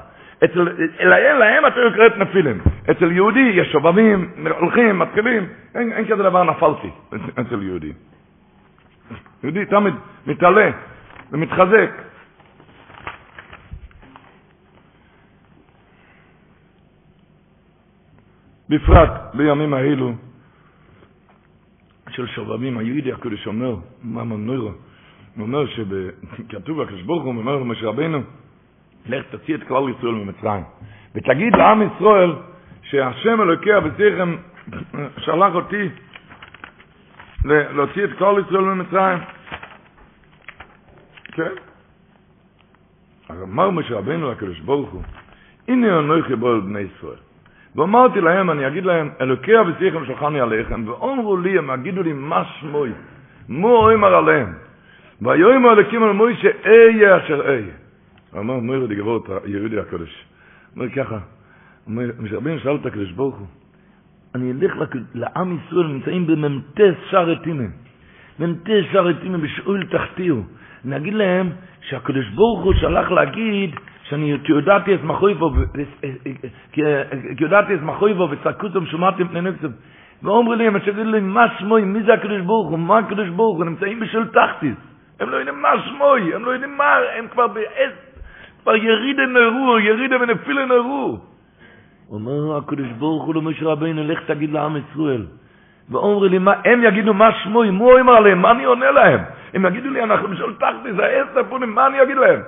אצל, 0.44 0.68
להם, 1.00 1.38
להם 1.38 1.66
אתה 1.66 1.80
קוראת 1.96 2.16
נפילים. 2.16 2.58
אצל 2.90 3.12
יהודי 3.12 3.50
יש 3.54 3.72
שובבים, 3.72 4.30
הולכים, 4.58 4.98
מתחילים, 4.98 5.46
אין, 5.74 5.92
אין 5.92 6.04
כזה 6.04 6.22
דבר 6.22 6.44
נפלתי 6.44 6.90
אצל 7.40 7.62
יהודי. 7.62 7.92
יהודי 9.42 9.64
תמיד 9.64 9.94
מתעלה 10.26 10.70
ומתחזק. 11.32 11.90
בפרט 18.68 19.10
בימים 19.34 19.74
האלו 19.74 20.12
של 22.10 22.26
שובבים, 22.26 22.78
היהודי 22.78 23.12
הקודש 23.12 23.46
אומר, 23.46 23.76
מה 24.02 24.24
מנוירו, 24.24 24.68
הוא 25.36 25.42
אומר 25.42 25.66
שכתוב 25.66 26.82
בקדוש 26.82 27.02
ברוך 27.02 27.22
הוא, 27.22 27.34
אומר 27.34 27.56
למשה 27.56 27.86
רבינו, 27.86 28.22
לך 29.06 29.24
תוציא 29.30 29.54
את 29.54 29.62
כלל 29.62 29.82
ישראל 29.88 30.12
ממצרים, 30.12 30.64
ותגיד 31.14 31.54
לעם 31.56 31.82
ישראל 31.82 32.32
שהשם 32.82 33.40
אלוקי 33.40 33.76
אבציכם 33.76 34.36
שלח 35.24 35.54
אותי 35.54 35.88
להוציא 37.44 38.04
את 38.04 38.10
כלל 38.18 38.34
ישראל 38.46 38.64
ממצרים. 38.64 39.18
כן. 41.32 41.52
אמר 43.30 43.70
משה 43.70 43.94
רבינו 43.94 44.30
לקדוש 44.30 44.60
ברוך 44.60 44.90
הוא, 44.90 45.02
הנה 45.68 45.98
אנוכי 45.98 46.36
בו 46.36 46.48
על 46.48 46.60
בני 46.60 46.80
ישראל. 46.80 47.27
ואמרתי 47.78 48.20
להם, 48.20 48.50
אני 48.50 48.66
אגיד 48.66 48.84
להם, 48.84 49.10
אלוקי 49.20 49.60
אבסיכם 49.60 50.04
שלחני 50.06 50.40
עליכם, 50.40 50.82
ואומרו 50.86 51.36
לי, 51.36 51.58
הם 51.58 51.70
יגידו 51.80 52.02
לי, 52.02 52.12
מה 52.12 52.44
שמוי? 52.44 52.90
מו 53.48 53.90
אמר 53.94 54.14
עליהם. 54.14 54.52
ויאמר 55.22 55.72
אלוקים 55.72 56.02
על 56.02 56.12
מוישה, 56.12 56.48
אהיה 56.66 57.16
אשר 57.16 57.40
אהיה. 57.40 57.74
אמר 58.38 58.54
מוירה 58.54 58.86
דגבות, 58.86 59.28
יהודי 59.46 59.78
הקודש. 59.78 60.24
אומר 60.76 60.88
ככה, 60.96 61.18
משרבים 62.18 62.58
שאל 62.58 62.76
את 62.76 62.86
הקדוש 62.86 63.12
ברוך 63.12 63.36
הוא, 63.36 63.46
אני 64.34 64.52
אלך 64.52 64.74
לעם 65.14 65.56
ישראל, 65.56 65.86
נמצאים 65.86 66.26
במ"ט 66.26 66.80
שער 67.10 67.30
עתימים. 67.30 67.70
מ"ט 68.40 68.68
שער 68.92 69.08
עתימים 69.08 69.40
בשאול 69.40 69.86
תחתיהו. 69.90 70.42
נגיד 70.84 71.14
להם 71.14 71.50
שהקדוש 71.80 72.28
ברוך 72.34 72.64
הוא 72.64 72.74
שלח 72.74 73.10
להגיד 73.10 73.70
שאני 74.08 74.36
יודעתי 74.48 74.94
את 74.94 75.04
מחויבו, 75.04 75.50
כי 76.72 76.80
יודעתי 77.40 77.74
את 77.74 77.82
מחויבו 77.82 78.28
וצעקותם 78.30 78.86
שמעתם 78.86 79.28
פני 79.28 79.40
נפסם. 79.40 79.68
ואומרו 80.22 80.54
לי, 80.54 80.66
הם 80.66 80.80
שואלים 80.84 81.06
לי, 81.06 81.20
מה 81.20 81.46
שמוי, 81.58 81.84
מי 81.84 82.02
זה 82.02 82.14
הקדוש 82.14 82.40
ברוך 82.40 82.70
הוא, 82.70 82.78
מה 82.78 82.98
הקדוש 82.98 83.28
ברוך 83.28 83.56
הוא, 83.56 83.64
נמצאים 83.64 84.00
בשל 84.00 84.28
תחתיס. 84.28 84.76
הם 85.20 85.30
לא 85.30 85.36
יודעים 85.36 85.62
מה 85.62 85.68
שמוי, 85.86 86.34
הם 86.34 86.44
לא 86.44 86.50
יודעים 86.50 86.76
מה, 86.76 86.96
הם 87.18 87.26
כבר 87.28 87.46
בעז, 87.46 87.92
כבר 88.62 88.76
ירידה 88.76 89.26
נערו, 89.26 89.78
ירידה 89.78 90.16
ונפילה 90.20 90.66
נערו. 90.66 91.18
אומר 92.10 92.56
הקדוש 92.56 92.88
ברוך 92.98 93.24
הוא 93.24 93.34
למשה 93.34 93.64
רבינו, 93.64 94.02
לך 94.04 94.20
תגיד 94.26 94.52
לעם 94.52 94.76
ישראל. 94.76 95.26
ואומרו 95.90 96.24
לי, 96.24 96.38
מה, 96.38 96.52
הם 96.64 96.84
יגידו 96.84 97.14
מה 97.14 97.32
שמוי, 97.32 97.70
מה 97.70 97.84
הוא 97.84 98.00
אמר 98.00 98.20
להם, 98.20 98.42
מה 98.42 98.50
אני 98.50 98.64
עונה 98.64 98.90
להם? 98.90 99.20
הם 99.54 99.66
יגידו 99.66 99.90
לי, 99.90 100.02
אנחנו 100.02 100.28
בשל 100.28 100.54
תחתיס, 100.54 100.98
העשר 100.98 101.44
פונים, 101.48 101.74
מה 101.74 101.86
אני 101.86 102.02
אגיד 102.02 102.16
להם? 102.16 102.40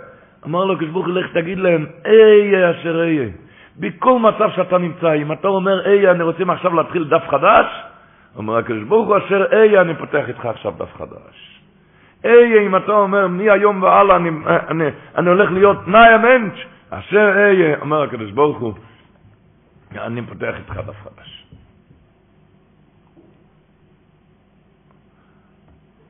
אמר 0.46 0.64
לו 0.64 0.74
הקדוש 0.74 0.90
ברוך 0.90 1.08
לך 1.08 1.32
תגיד 1.32 1.58
להם, 1.58 1.86
אהיה 2.06 2.70
אשר 2.70 3.00
אהיה. 3.00 3.28
בכל 3.76 4.18
מצב 4.18 4.50
שאתה 4.56 4.78
נמצא, 4.78 5.14
אם 5.14 5.32
אתה 5.32 5.48
אומר, 5.48 5.86
אהיה, 5.86 6.10
אני 6.10 6.22
רוצה 6.22 6.42
עכשיו 6.48 6.74
להתחיל 6.74 7.04
דף 7.04 7.22
חדש, 7.30 7.66
אומר 8.36 8.56
הקדוש 8.56 8.82
ברוך 8.82 9.08
הוא, 9.08 9.18
אשר 9.18 9.44
אהיה, 9.52 9.80
אני 9.80 9.94
פותח 9.94 10.24
איתך 10.28 10.44
עכשיו 10.46 10.72
דף 10.78 10.94
חדש. 10.96 11.60
אהיה, 12.24 12.62
אם 12.62 12.76
אתה 12.76 12.92
אומר, 12.92 13.26
מהיום 13.26 13.82
והלאה 13.82 14.16
אני, 14.16 14.30
אני, 14.46 14.84
אני 15.16 15.28
הולך 15.28 15.50
להיות 15.50 15.88
נאי 15.88 16.08
המנץ', 16.08 16.58
אשר 16.90 17.32
אהיה, 17.36 17.78
אומר 17.80 18.02
הקדוש 18.02 18.30
ברוך 18.30 18.58
הוא, 18.58 18.74
אני 19.96 20.22
פותח 20.26 20.54
איתך 20.58 20.80
דף 20.86 20.96
חדש. 21.04 21.46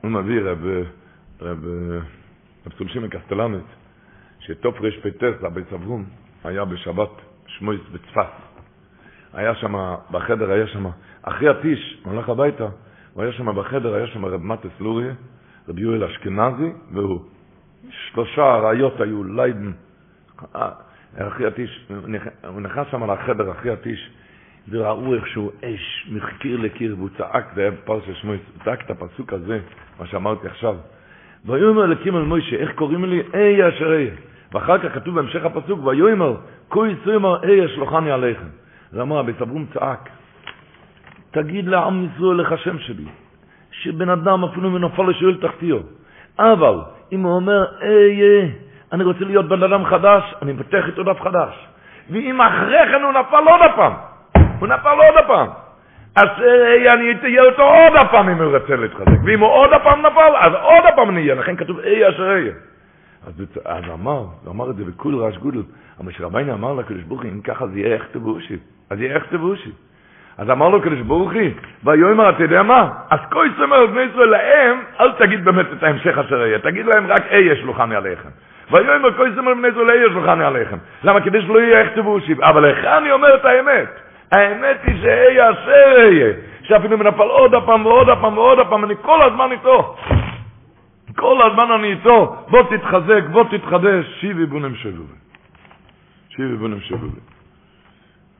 הוא 0.01 0.11
מביא 0.11 0.41
רב, 0.41 0.65
רב, 1.41 1.65
רב 2.65 2.73
סולשים 2.77 3.03
מקסטלנית, 3.03 3.80
שטוף 4.45 4.81
רפ"ט, 4.81 5.23
רבי 5.41 5.61
סברום, 5.69 6.05
היה 6.43 6.65
בשבת 6.65 7.09
שמויס 7.47 7.81
בצפת. 7.91 8.25
היה 9.33 9.55
שם, 9.55 9.75
בחדר 10.11 10.51
היה 10.51 10.67
שם, 10.67 10.85
אחרי 11.21 11.49
הטיש, 11.49 12.01
הוא 12.03 12.13
הלך 12.13 12.29
הביתה, 12.29 12.67
הוא 13.13 13.23
היה 13.23 13.31
שם 13.31 13.55
בחדר, 13.55 13.93
היה 13.93 14.07
שם 14.07 14.25
רב 14.25 14.43
מטס 14.43 14.79
לוריה, 14.79 15.13
רב 15.69 15.79
יואל 15.79 16.03
אשכנזי, 16.03 16.71
והוא. 16.93 17.21
שלושה 17.91 18.55
ראיות 18.55 19.01
היו, 19.01 19.23
ליידן, 19.23 19.71
אחרי 21.17 21.47
הטיש, 21.47 21.87
הוא 22.47 22.61
נכנס 22.61 22.87
שם 22.91 23.11
לחדר 23.11 23.51
אחרי 23.51 23.71
הטיש, 23.71 24.09
וראו 24.69 25.15
איכשהו 25.15 25.51
אש 25.63 26.09
מקיר 26.11 26.57
לקיר, 26.57 26.95
והוא 26.97 27.09
צעק, 27.17 27.51
זה 27.55 27.61
היה 27.61 27.71
בפרשת 27.71 28.15
שמויס, 28.15 28.41
הוא 28.55 28.63
צעק 28.65 28.85
את 28.85 28.91
הפסוק 28.91 29.33
הזה, 29.33 29.59
מה 29.99 30.07
שאמרתי 30.07 30.47
עכשיו. 30.47 30.75
ויאמר 31.45 31.85
אלוקים 31.85 32.15
אל 32.15 32.21
מוישה, 32.21 32.55
איך 32.55 32.71
קוראים 32.75 33.05
לי? 33.05 33.21
איה 33.33 33.69
אשר 33.69 33.93
איה. 33.93 34.11
ואחר 34.53 34.77
כך 34.77 34.93
כתוב 34.93 35.15
בהמשך 35.15 35.45
הפסוק, 35.45 35.79
ויאמר, 35.85 36.35
כה 36.69 36.79
יצאמר 36.87 37.43
איה 37.43 37.67
שלוחני 37.67 38.11
עליכם. 38.11 38.47
זה 38.91 39.01
אמר, 39.01 39.21
סברום 39.39 39.65
צעק, 39.73 40.09
תגיד 41.31 41.67
לעם 41.67 42.05
ישראל 42.05 42.37
לך 42.37 42.57
שם 42.57 42.79
שלי, 42.79 43.05
שבן 43.71 44.09
אדם 44.09 44.43
אפילו 44.43 44.69
מנופל 44.69 45.03
לשואל 45.03 45.37
תחתיו. 45.41 45.77
אבל 46.39 46.75
אם 47.11 47.21
הוא 47.23 47.35
אומר, 47.35 47.65
איה, 47.81 48.47
אני 48.91 49.03
רוצה 49.03 49.25
להיות 49.25 49.47
בן 49.47 49.63
אדם 49.63 49.85
חדש, 49.85 50.23
אני 50.41 50.53
מפתח 50.53 50.87
איתו 50.87 51.03
דף 51.03 51.21
חדש. 51.21 51.67
ואם 52.09 52.41
אחרי 52.41 52.77
כן 52.91 53.01
הוא 53.01 53.11
נפל 53.11 53.49
עוד 53.49 53.61
הפעם, 53.61 53.93
הוא 54.59 54.67
נפל 54.67 54.89
עוד 54.89 55.15
הפעם. 55.25 55.47
אז 56.15 56.27
אה, 56.43 56.93
אני 56.93 57.11
אתהיה 57.11 57.43
אותו 57.43 57.63
עוד 57.63 57.93
הפעם 57.95 58.29
אם 58.29 58.41
הוא 58.41 58.57
רוצה 58.57 58.75
להתחזק. 58.75 59.19
ואם 59.25 59.39
הוא 59.39 59.49
עוד 59.49 59.73
הפעם 59.73 59.99
נפל, 59.99 60.35
אז 60.39 60.53
עוד 60.61 60.83
הפעם 60.93 61.11
נהיה. 61.11 61.35
לכן 61.35 61.55
כתוב 61.55 61.79
אי 61.79 62.09
אשר 62.09 62.31
אהיה. 62.31 62.51
אז, 63.27 63.33
אז 63.65 63.83
אמר, 63.93 64.25
הוא 64.43 64.51
אמר 64.51 64.69
את 64.69 64.75
זה 64.75 64.83
בקול 64.85 65.15
רעש 65.15 65.37
גודל. 65.37 65.61
אבל 65.99 66.11
שרביינה 66.11 66.53
אמר 66.53 66.73
לקדוש 66.73 67.03
ברוך 67.03 67.21
הוא, 67.21 67.31
אם 67.31 67.41
ככה 67.41 67.67
זה 67.67 67.79
יהיה 67.79 67.93
איך 67.93 68.05
תבושי. 68.11 68.57
אז 68.89 69.01
יהיה 69.01 69.15
איך 69.15 69.25
תבושי. 69.29 69.71
אז 70.37 70.49
אמר 70.49 70.69
לו 70.69 70.81
קדוש 70.81 70.99
ברוך 70.99 71.31
הוא, 71.33 71.41
ויאמר, 71.83 72.29
אתה 72.29 72.43
יודע 72.43 72.63
מה? 72.63 72.89
אז 73.09 73.19
כה 73.31 73.39
יסמר 73.45 73.85
בני 73.85 74.01
ישראל 74.01 74.29
להם, 74.29 74.77
אל 74.99 75.11
תגיד 75.11 75.45
באמת 75.45 75.65
את 75.77 75.83
ההמשך 75.83 76.17
אשר 76.17 76.41
אהיה. 76.41 76.59
תגיד 76.59 76.85
להם 76.85 77.07
רק 77.07 77.21
אהיה 77.31 77.55
שלוחני 77.55 77.95
עליכם. 77.95 78.29
ויאמר 78.71 79.17
כה 79.17 79.27
יסמר 79.27 79.53
בני 79.53 79.67
ישראל 79.67 79.89
אהיה 79.89 80.09
שלוחני 80.09 80.43
עליכם. 80.43 80.77
למה? 81.03 81.21
כדי 81.21 81.41
שלא 81.41 81.59
יהיה 81.59 81.81
איך 81.81 81.91
תבושי. 81.95 82.33
אבל 82.41 82.71
לך 82.71 82.85
אני 82.85 83.11
אומר 83.11 83.35
את 83.35 83.45
האמת. 83.45 83.89
האמת 84.31 84.77
היא 84.83 85.01
שאהיה 85.01 85.51
אשר 85.51 85.95
אהיה. 85.97 86.33
שאפילו 86.63 86.97
אם 86.97 87.03
נפל 87.03 87.21
עוד 87.21 87.53
הפעם 87.53 87.85
ועוד 87.85 88.09
הפעם 88.09 88.37
ועוד 88.37 88.59
הפעם, 88.59 88.83
אני 88.83 88.93
כל 89.01 89.21
הזמן 89.21 89.51
איתו. 89.51 89.95
כל 91.15 91.37
הזמן 91.41 91.71
אני 91.71 91.93
איתו. 91.93 92.45
בוא 92.49 92.63
תתחזק, 92.63 93.23
בוא 93.31 93.43
תתחדש. 93.43 94.05
שיבי 94.19 94.45
בונם 94.45 94.75
שבובי. 94.75 95.13
שיבי 96.29 96.55
בונם 96.55 96.79
שבובי. 96.79 97.19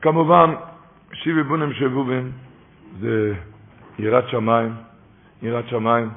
כמובן, 0.00 0.54
שיבי 1.12 1.42
בונם 1.42 1.72
שבובים 1.72 2.32
זה 3.00 3.34
יראת 3.98 4.28
שמיים. 4.28 4.72
יראת 5.42 5.68
שמיים. 5.68 6.10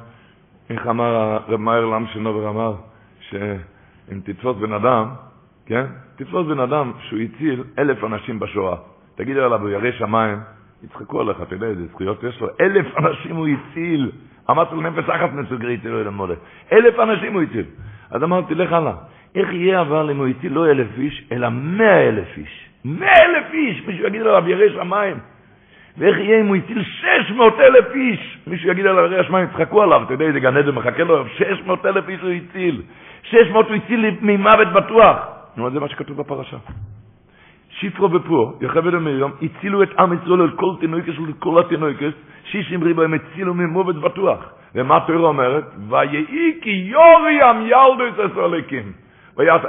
איך 0.69 0.87
אמר 0.87 1.15
הרב 1.15 1.59
מאיר 1.59 1.85
למשנובר 1.85 2.49
אמר, 2.49 2.75
שאם 3.19 4.19
תתפוס 4.23 4.57
בן 4.57 4.73
אדם, 4.73 5.09
כן? 5.65 5.85
תתפוס 6.15 6.47
בן 6.47 6.59
אדם 6.59 6.91
שהוא 6.99 7.19
הציל 7.19 7.63
אלף 7.79 8.03
אנשים 8.03 8.39
בשואה. 8.39 8.77
תגיד 9.15 9.37
עליו, 9.37 9.61
הוא 9.61 9.69
ירא 9.69 9.91
שמיים, 9.91 10.39
יצחקו 10.83 11.21
עליך, 11.21 11.41
אתה 11.41 11.55
יודע 11.55 11.67
איזה 11.67 11.87
זכויות 11.87 12.23
יש 12.23 12.41
לו. 12.41 12.47
אלף 12.61 12.85
אנשים 12.97 13.35
הוא 13.35 13.47
הציל. 13.47 14.11
אמרתי 14.49 14.75
לו, 14.75 14.81
נפש 14.81 15.09
אחת 15.09 15.33
מסוגרי 15.33 15.77
תראו 15.77 16.01
אל 16.01 16.07
המולד. 16.07 16.37
אלף 16.71 16.99
אנשים 16.99 17.33
הוא 17.33 17.41
הציל. 17.41 17.65
אז 18.11 18.23
אמרתי, 18.23 18.55
לך 18.55 18.73
הלאה. 18.73 18.93
איך 19.35 19.53
יהיה 19.53 19.81
אבל 19.81 20.09
אם 20.11 20.17
הוא 20.17 20.27
הציל 20.27 20.53
לא 20.53 20.71
אלף 20.71 20.87
איש, 20.97 21.23
אלא 21.31 21.49
מאה 21.49 22.07
אלף 22.07 22.37
איש? 22.37 22.69
מאה 22.85 23.25
אלף 23.25 23.53
איש! 23.53 23.83
מישהו 23.87 24.07
יגיד 24.07 24.21
עליו, 24.21 24.49
ירא 24.49 24.69
שמיים. 24.69 25.17
ואיך 25.97 26.17
יהיה 26.17 26.39
אם 26.39 26.47
הוא 26.47 26.55
הציל 26.55 26.83
שש 26.83 27.31
מאות 27.35 27.59
אלף 27.59 27.85
איש? 27.95 28.37
מישהו 28.47 28.69
יגיד 28.69 28.85
עליו, 28.85 29.11
ירא 29.11 29.23
שמיים, 29.23 29.47
יצחקו 29.49 29.83
עליו. 29.83 30.03
אתה 30.03 30.13
יודע, 30.13 30.25
איזה 30.25 30.39
גן 30.39 30.57
עדן 30.57 30.71
מחכה 30.71 31.03
לו, 31.03 31.27
שש 31.27 31.61
מאות 31.65 31.85
אלף 31.85 32.09
איש 32.09 32.21
הוא 32.21 32.29
הציל. 32.29 32.81
שש 33.23 33.49
מאות 33.51 33.67
הוא 33.67 33.75
הציל 33.75 34.05
ממוות 34.21 34.67
בטוח. 34.73 35.17
נו, 35.57 35.69
זה 35.69 35.79
מה 35.79 35.89
שכתוב 35.89 36.17
בפרשה. 36.17 36.57
שיפרו 37.79 38.09
בפו, 38.09 38.53
יחבד 38.61 38.93
המרים, 38.93 39.31
הצילו 39.41 39.83
את 39.83 39.89
עם 39.99 40.13
ישראל 40.13 40.41
על 40.41 40.51
כל 40.51 40.73
תינוקס 40.79 41.19
ולכל 41.19 41.59
התינוקס, 41.59 42.13
שישים 42.43 42.83
ריבו 42.83 43.01
הם 43.01 43.13
הצילו 43.13 43.53
ממוות 43.53 43.95
בטוח. 43.95 44.39
ומה 44.75 44.97
התורה 44.97 45.27
אומרת? 45.27 45.63
ויהי 45.89 46.59
כי 46.61 46.69
יורי 46.69 47.41
עם 47.41 47.61
ילדו 47.61 48.07
את 48.07 48.31
הסולקים. 48.31 48.91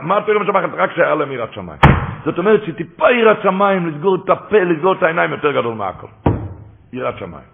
מה 0.01 0.19
התורה 0.19 0.39
משמחת? 0.39 0.69
רק 0.73 0.93
שהיה 0.97 1.15
להם 1.15 1.33
יראת 1.33 1.53
שמיים. 1.53 1.79
זאת 2.25 2.39
אומרת 2.39 2.65
שטיפה 2.65 3.11
יראת 3.11 3.43
שמיים, 3.43 3.87
לסגור 3.87 4.15
את 4.25 4.31
הפה, 4.31 4.59
לסגור 4.59 4.93
את 4.93 5.03
העיניים, 5.03 5.31
יותר 5.31 5.53
גדול 5.53 5.75
מהכל. 5.75 6.07
יראת 6.93 7.19
שמיים. 7.19 7.49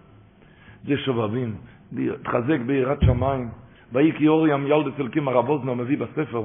זה 0.85 0.97
שובבים, 0.97 1.55
תחזק 2.23 2.59
ביראת 2.67 2.99
שמיים. 3.05 3.49
ויהי 3.93 4.13
כי 4.13 4.25
יורי 4.25 4.53
עם 4.53 4.67
ילדו 4.67 4.89
את 4.89 4.95
הסולקים, 4.95 5.29
הרב 5.29 5.49
אוזנר 5.49 5.75
מביא 5.75 5.99
בספר, 5.99 6.43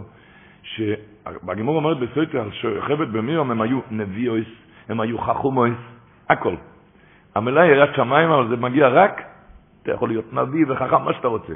שהגמור 0.75 1.75
אומרת 1.75 1.97
בסויטר, 1.97 2.49
שחבט 2.51 3.07
במירם 3.07 3.51
הם 3.51 3.61
היו 3.61 3.79
נביאויס, 3.91 4.47
הם 4.89 4.99
היו 4.99 5.17
חכומויס, 5.17 5.77
הכל. 6.29 6.55
המילה 7.35 7.65
יראת 7.65 7.95
שמיים, 7.95 8.29
אבל 8.29 8.47
זה 8.47 8.55
מגיע 8.55 8.87
רק, 8.87 9.21
אתה 9.83 9.91
יכול 9.91 10.09
להיות 10.09 10.33
נביא 10.33 10.65
וחכם, 10.67 11.03
מה 11.03 11.13
שאתה 11.13 11.27
רוצה. 11.27 11.53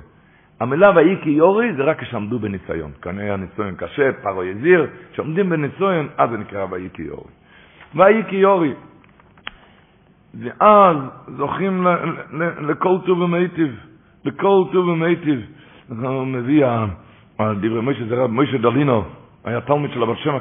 המילה 0.59 0.91
ויהי 0.95 1.15
כי 1.21 1.29
יורי 1.29 1.73
זה 1.73 1.83
רק 1.83 1.99
כשעמדו 1.99 2.39
בניסיון. 2.39 2.91
כנראה 3.01 3.33
הניסיון 3.33 3.75
קשה, 3.75 4.11
פרו 4.21 4.43
יזיר, 4.43 4.87
כשעומדים 5.11 5.49
בניסיון, 5.49 6.07
אז 6.17 6.29
זה 6.29 6.37
נקרא 6.37 6.65
ויהי 6.69 6.89
כי 6.93 7.01
יורי. 7.01 7.31
ויהי 7.95 8.23
כי 8.29 8.35
יורי. 8.35 8.73
ואז 10.33 10.97
זוכים 11.27 11.87
לכל 12.61 12.97
טוב 13.05 13.19
ומיטיב, 13.19 13.75
לכל 14.25 14.63
טוב 14.71 14.87
ומיטיב. 14.87 15.41
מביא 16.25 16.65
על 17.49 17.55
דברי 17.55 17.81
מוישה 17.81 18.05
זה 18.05 18.15
רב 18.15 18.31
מוישה 18.31 18.57
דלינו, 18.57 19.03
היה 19.43 19.61
תלמיד 19.61 19.91
של 19.93 20.03
הבר 20.03 20.15
שם. 20.15 20.29
הוא 20.31 20.39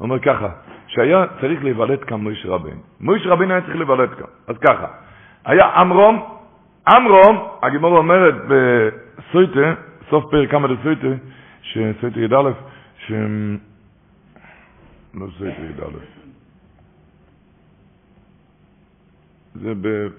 אומר 0.00 0.18
ככה, 0.18 0.48
שהיה 0.86 1.24
צריך 1.40 1.64
להיוולד 1.64 2.04
כאן 2.04 2.20
מוישה 2.20 2.48
רבין. 2.48 2.78
מוישה 3.00 3.28
רבין 3.28 3.50
היה 3.50 3.60
צריך 3.60 3.76
להיוולד 3.76 4.10
כאן. 4.14 4.26
אז 4.46 4.56
ככה, 4.58 4.86
היה 5.44 5.80
אמרום, 5.80 6.22
אמרום, 6.96 7.48
הגימור 7.62 7.98
אומרת 7.98 8.34
בסויטה, 8.48 9.74
סוף 10.10 10.24
פרק 10.30 10.50
כמה 10.50 10.68
דסויטה, 10.68 11.06
שסויטה 11.62 12.20
י"א, 12.20 12.50
ש... 12.98 13.12
לא 15.14 15.26
סויטה 15.38 15.60
י"א. 15.62 15.98
זה 19.54 19.72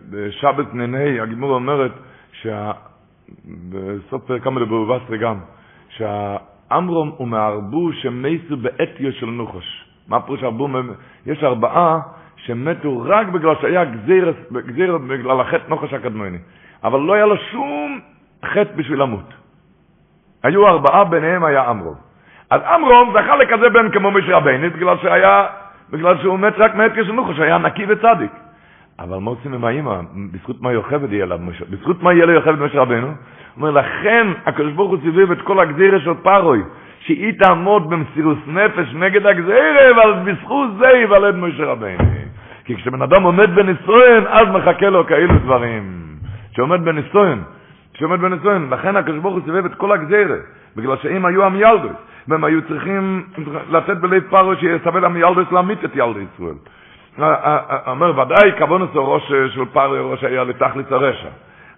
בשבת 0.09 0.73
נ"ה, 0.73 1.23
הגימור 1.23 1.55
אומרת, 1.55 1.91
בסוף 3.69 4.23
פרק 4.25 4.43
כמה 4.43 4.65
דבובסטרי 4.65 5.17
גם, 5.17 5.39
שהאמרום 5.97 7.11
הוא 7.17 7.27
מהרבו 7.27 7.93
שמסו 7.93 8.57
באתיו 8.57 9.11
של 9.11 9.25
נוחש. 9.25 9.85
מה 10.07 10.21
פירוש 10.21 10.43
הרבו? 10.43 10.67
יש 11.25 11.43
ארבעה 11.43 11.99
שמתו 12.35 13.01
רק 13.05 13.27
בגלל 13.27 13.55
שהיה 13.61 13.85
גזירת 13.85 14.35
בגלל 15.07 15.41
החטא 15.41 15.69
נוחש 15.69 15.93
הקדמוני. 15.93 16.37
אבל 16.83 16.99
לא 16.99 17.13
היה 17.13 17.25
לו 17.25 17.37
שום 17.37 17.99
חטא 18.45 18.75
בשביל 18.75 19.01
למות. 19.01 19.33
היו 20.43 20.67
ארבעה, 20.67 21.03
ביניהם 21.03 21.43
היה 21.43 21.69
אמרום. 21.69 21.95
אז 22.49 22.61
אמרום 22.75 23.13
זכה 23.13 23.35
לכזה 23.35 23.69
בן 23.69 23.91
כמו 23.91 24.11
משה 24.11 24.37
רבני, 24.37 24.69
בגלל 24.69 24.97
בגלל 25.89 26.17
שהוא 26.21 26.39
מת 26.39 26.53
רק 26.57 26.75
מאתיו 26.75 27.05
של 27.05 27.11
נוחש, 27.11 27.39
היה 27.39 27.57
נקי 27.57 27.85
וצדיק. 27.89 28.31
אבל 28.99 29.17
מה 29.17 29.31
עושים 29.31 29.53
עם 29.53 29.65
האמא? 29.65 30.01
בזכות 30.31 30.61
מה 30.61 30.71
יוכבד 30.71 31.13
יהיה 31.13 31.25
לה 31.25 31.37
משה? 31.37 31.65
בזכות 31.69 32.03
מה 32.03 32.13
יהיה 32.13 32.25
לו 32.25 32.33
יוכבד 32.33 32.59
משה 32.59 32.81
רבנו? 32.81 33.07
הוא 33.07 33.15
אומר, 33.57 33.71
לכן 33.71 34.27
הקדוש 34.45 34.73
ברוך 34.73 34.91
הוא 34.91 34.99
סיבב 35.01 35.31
את 35.31 35.41
כל 35.41 35.59
הגזירה 35.59 35.99
של 35.99 36.13
פרוי, 36.13 36.61
שהיא 36.99 37.33
תעמוד 37.39 37.89
במסירות 37.89 38.37
נפש 38.47 38.93
נגד 38.93 39.25
הגזירה, 39.25 39.91
אבל 39.95 40.13
בזכות 40.25 40.69
זה 40.79 40.87
ייוולד 40.87 41.35
משה 41.35 41.65
רבנו. 41.65 42.03
כי 42.65 42.75
כשבן 42.75 43.01
אדם 43.01 43.23
עומד 43.23 43.55
בנישואין, 43.55 44.23
אז 44.27 44.47
מחכה 44.47 44.89
לו 44.89 45.07
כאלו 45.07 45.33
דברים. 45.39 46.03
שעומד 46.55 46.85
בנישואין, 46.85 47.41
שעומד 47.93 48.19
בנישואין, 48.19 48.69
לכן 48.69 48.95
הקדוש 48.95 49.19
ברוך 49.19 49.33
הוא 49.33 49.43
סיבב 49.45 49.65
את 49.65 49.75
כל 49.75 49.91
הגזירה, 49.91 50.37
בגלל 50.75 50.97
שאם 51.01 51.25
היו 51.25 51.45
עם 51.45 51.55
ילדוס, 51.55 51.97
והם 52.27 52.43
היו 52.43 52.61
צריכים 52.61 53.23
לתת 53.69 53.97
בלב 53.97 54.23
פרעה 54.29 54.55
שיסבל 54.55 55.01
להם 55.01 55.17
ילדס 55.17 55.51
להמית 55.51 55.85
את 55.85 55.95
ילדי 55.95 56.25
ישראל. 56.35 56.55
אומר, 57.87 58.19
ודאי 58.19 58.51
כוונוס 58.57 58.89
ראש 58.95 59.27
של 59.27 59.65
פרעה, 59.73 60.01
ראש 60.01 60.23
היה 60.23 60.43
לתכלית 60.43 60.91
הרשע. 60.91 61.29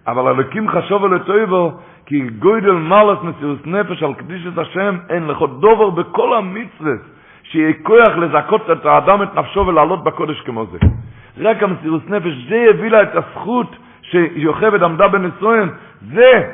אבל 0.06 0.28
אלוקים 0.28 0.68
חשוב 0.68 1.04
על 1.04 1.14
הטויבו, 1.14 1.72
כי 2.06 2.28
גוידל 2.38 2.72
מלס 2.72 3.18
מסירוס 3.22 3.58
נפש 3.64 4.02
על 4.02 4.14
קדישת 4.14 4.58
השם, 4.58 4.96
אין 5.10 5.26
לך 5.26 5.38
דובר 5.60 5.90
בכל 5.90 6.36
המצווה, 6.36 6.92
שיהיה 7.42 7.72
כוח 7.82 8.16
לזכות 8.16 8.70
את 8.70 8.86
האדם 8.86 9.22
את 9.22 9.34
נפשו 9.34 9.66
ולעלות 9.66 10.04
בקודש 10.04 10.40
כמו 10.40 10.66
זה. 10.66 10.78
רק 11.38 11.62
המסירוס 11.62 12.02
נפש, 12.08 12.32
זה 12.48 12.66
הביא 12.70 12.90
לה 12.90 13.02
את 13.02 13.14
הזכות 13.14 13.76
שיוכבד 14.02 14.82
עמדה 14.82 15.08
בנישואין, 15.08 15.68
זה, 16.14 16.50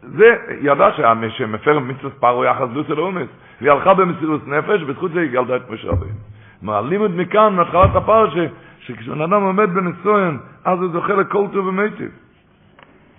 זה, 0.00 0.36
ידע 0.60 0.88
שמפר 1.28 1.78
מצווה 1.78 2.10
פרעה 2.20 2.50
יחס 2.50 2.68
דוס 2.72 2.90
אל 2.90 3.00
אומץ, 3.00 3.28
והיא 3.60 3.72
הלכה 3.72 3.94
במסירוס 3.94 4.40
נפש, 4.46 4.82
בזכות 4.82 5.12
זה 5.12 5.20
היא 5.20 5.30
גלדה 5.30 5.56
את 5.56 5.70
משה 5.70 5.88
רבינו. 5.88 6.39
מהלימוד 6.62 7.10
מכאן, 7.16 7.56
מהתחלת 7.56 7.96
הפרשה, 7.96 8.46
שכשבן 8.80 9.20
אדם 9.20 9.42
עומד 9.42 9.70
בנישואין, 9.74 10.38
אז 10.64 10.78
הוא 10.78 10.92
זוכה 10.92 11.14
לכל 11.14 11.46
טוב 11.52 11.66
ומיטיב. 11.66 12.10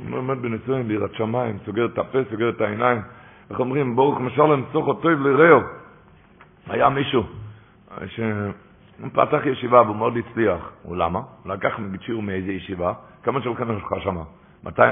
הוא 0.09 0.17
עומד 0.17 0.41
בנישואין 0.41 0.87
ביראת 0.87 1.13
שמיים, 1.13 1.57
סוגר 1.65 1.85
את 1.85 1.97
הפה, 1.97 2.19
סוגר 2.29 2.49
את 2.49 2.61
העיניים. 2.61 3.01
איך 3.49 3.59
אומרים, 3.59 3.95
ברוך 3.95 4.19
משלם 4.21 4.63
סוכו 4.71 4.93
טוב 4.93 5.11
לרעהו. 5.11 5.61
היה 6.67 6.89
מישהו 6.89 7.23
שהוא 8.05 9.09
פתח 9.13 9.45
ישיבה 9.45 9.81
והוא 9.81 9.95
מאוד 9.95 10.17
הצליח. 10.17 10.71
הוא 10.83 10.97
למה? 10.97 11.19
הוא 11.43 11.53
לקח 11.53 11.79
מגצ'יר 11.79 12.19
מאיזה 12.19 12.51
ישיבה, 12.51 12.93
כמה 13.23 13.41
שלכם 13.41 13.77
יש 13.77 13.83
לך 13.83 14.03
שמה? 14.03 14.23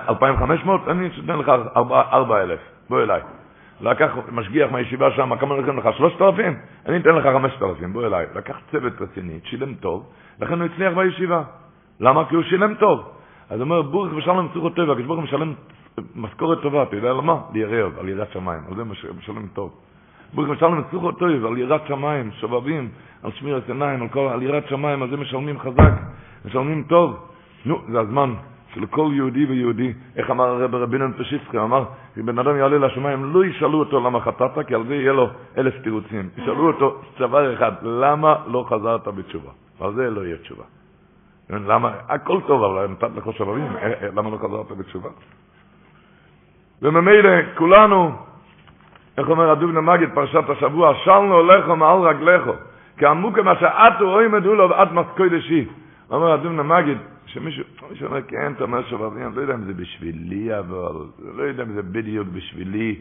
2,500? 0.10 0.88
אני 0.88 1.10
אתן 1.26 1.38
לך 1.38 1.50
4,000, 1.76 2.60
בוא 2.90 3.02
אליי. 3.02 3.22
לקח 3.82 4.12
משגיח 4.32 4.72
מהישיבה 4.72 5.12
שם, 5.12 5.36
כמה 5.36 5.56
נותן 5.56 5.76
לך? 5.76 5.90
3,000? 5.98 6.56
אני 6.86 6.98
אתן 6.98 7.16
לך 7.16 7.26
5,000, 7.34 7.94
בוא 7.94 8.06
אליי. 8.06 8.26
לקח 8.36 8.58
צוות 8.72 8.94
רציני, 9.02 9.40
שילם 9.44 9.74
טוב, 9.74 10.10
לכן 10.40 10.62
הוא 10.62 10.70
הצליח 10.74 10.94
בישיבה. 10.94 11.44
למה? 12.00 12.26
כי 12.26 12.36
הוא 12.36 12.44
שילם 12.44 12.74
טוב. 12.76 13.12
אז 13.50 13.56
הוא 13.56 13.62
אומר, 13.62 13.82
בורך 13.82 14.14
ושלום 14.14 14.48
צורכו 14.54 14.70
טבע, 14.70 14.92
הקדוש 14.92 15.06
ברוך 15.06 15.20
הוא 15.20 15.24
משלם 15.24 15.54
משכורת 16.16 16.62
טובה, 16.62 16.84
אתה 16.84 16.96
יודע 16.96 17.14
למה? 17.14 17.38
לירב, 17.54 18.00
על 18.00 18.10
יראת 18.10 18.32
שמיים, 18.32 18.62
על 18.68 18.76
זה 18.76 18.84
משלם 19.18 19.48
טוב. 19.54 19.72
בורך 20.34 20.50
ושלום 20.50 20.84
צורכו 20.92 21.12
טבע, 21.12 21.48
על 21.48 21.58
יראת 21.58 21.82
שמיים, 21.88 22.32
שובבים, 22.32 22.90
על 23.24 23.32
שמירת 23.32 23.70
עיניים, 23.70 24.02
על, 24.02 24.10
כל, 24.10 24.30
על 24.34 24.44
יראת 24.44 24.68
שמיים, 24.68 25.02
על 25.02 25.10
זה 25.10 25.18
משלמים 25.18 25.60
חזק, 25.60 25.94
משלמים 26.46 26.84
טוב. 26.84 27.30
נו, 27.66 27.82
זה 27.92 28.00
הזמן 28.00 28.34
של 28.74 28.86
כל 28.86 29.10
יהודי 29.14 29.46
ויהודי, 29.46 29.94
איך 30.16 30.30
אמר 30.30 30.46
הרב 30.46 30.76
רבינן 30.76 31.12
פשיסקי, 31.14 31.58
אמר, 31.58 31.84
אם 32.20 32.26
בן 32.26 32.40
אדם 32.40 32.58
יעלה 32.58 32.78
לשמיים, 32.78 33.34
לא 33.34 33.46
ישאלו 33.46 33.80
אותו 33.80 34.00
למה 34.00 34.22
חטאת, 34.22 34.68
כי 34.68 34.76
על 34.76 34.84
זה 34.88 34.96
יהיה 34.96 35.14
לו 35.14 35.30
אלף 35.58 35.74
תירוצים. 35.84 36.30
ישאלו 36.38 36.68
אותו 36.68 37.02
דבר 37.20 37.54
אחד, 37.54 37.72
למה 37.82 38.36
לא 38.48 38.66
חזרת 38.70 39.08
בתשובה? 39.08 39.52
ועל 39.80 39.94
זה 39.94 40.10
לא 40.10 40.22
יהיה 40.26 40.38
תשובה. 40.38 40.64
למה, 41.50 41.92
הכל 42.08 42.42
טוב, 42.48 42.64
אבל 42.64 42.88
נתת 42.88 43.10
לך 43.16 43.34
שבבים, 43.34 43.68
למה 44.16 44.30
לא 44.30 44.38
חזרת 44.38 44.78
בתשובה? 44.78 45.10
וממילא 46.82 47.30
כולנו, 47.58 48.12
איך 49.18 49.30
אומר 49.30 49.52
הדובנה 49.52 49.82
מגיד, 49.82 50.10
פרשת 50.14 50.50
השבוע, 50.50 50.94
שלנו 51.04 51.44
לכו 51.44 51.76
מעל 51.76 52.00
רגליכו, 52.00 52.52
כי 52.98 53.06
עמוקה 53.06 53.42
מה 53.42 53.56
שעטו 53.60 54.14
אוי 54.14 54.28
מדו 54.28 54.56
לו 54.56 54.70
ועד 54.70 54.94
מסקוי 54.94 55.30
לשי. 55.30 55.66
אומר 56.12 56.32
הדובנה 56.32 56.64
מגיד, 56.64 56.98
שמישהו, 57.34 57.64
מישהו 57.90 58.08
אומר, 58.08 58.22
כן, 58.22 58.52
אתה 58.56 58.64
אומר 58.64 58.84
שבבים, 58.84 59.28
אני 59.28 59.36
לא 59.36 59.42
יודע 59.42 59.54
אם 59.54 59.64
זה 59.64 59.74
בשבילי, 59.74 60.60
אבל 60.60 61.06
לא 61.36 61.44
יודע 61.44 61.64
אם 61.64 61.74
זה 61.74 61.82
בדיוק 61.82 62.28
בשבילי. 62.28 62.96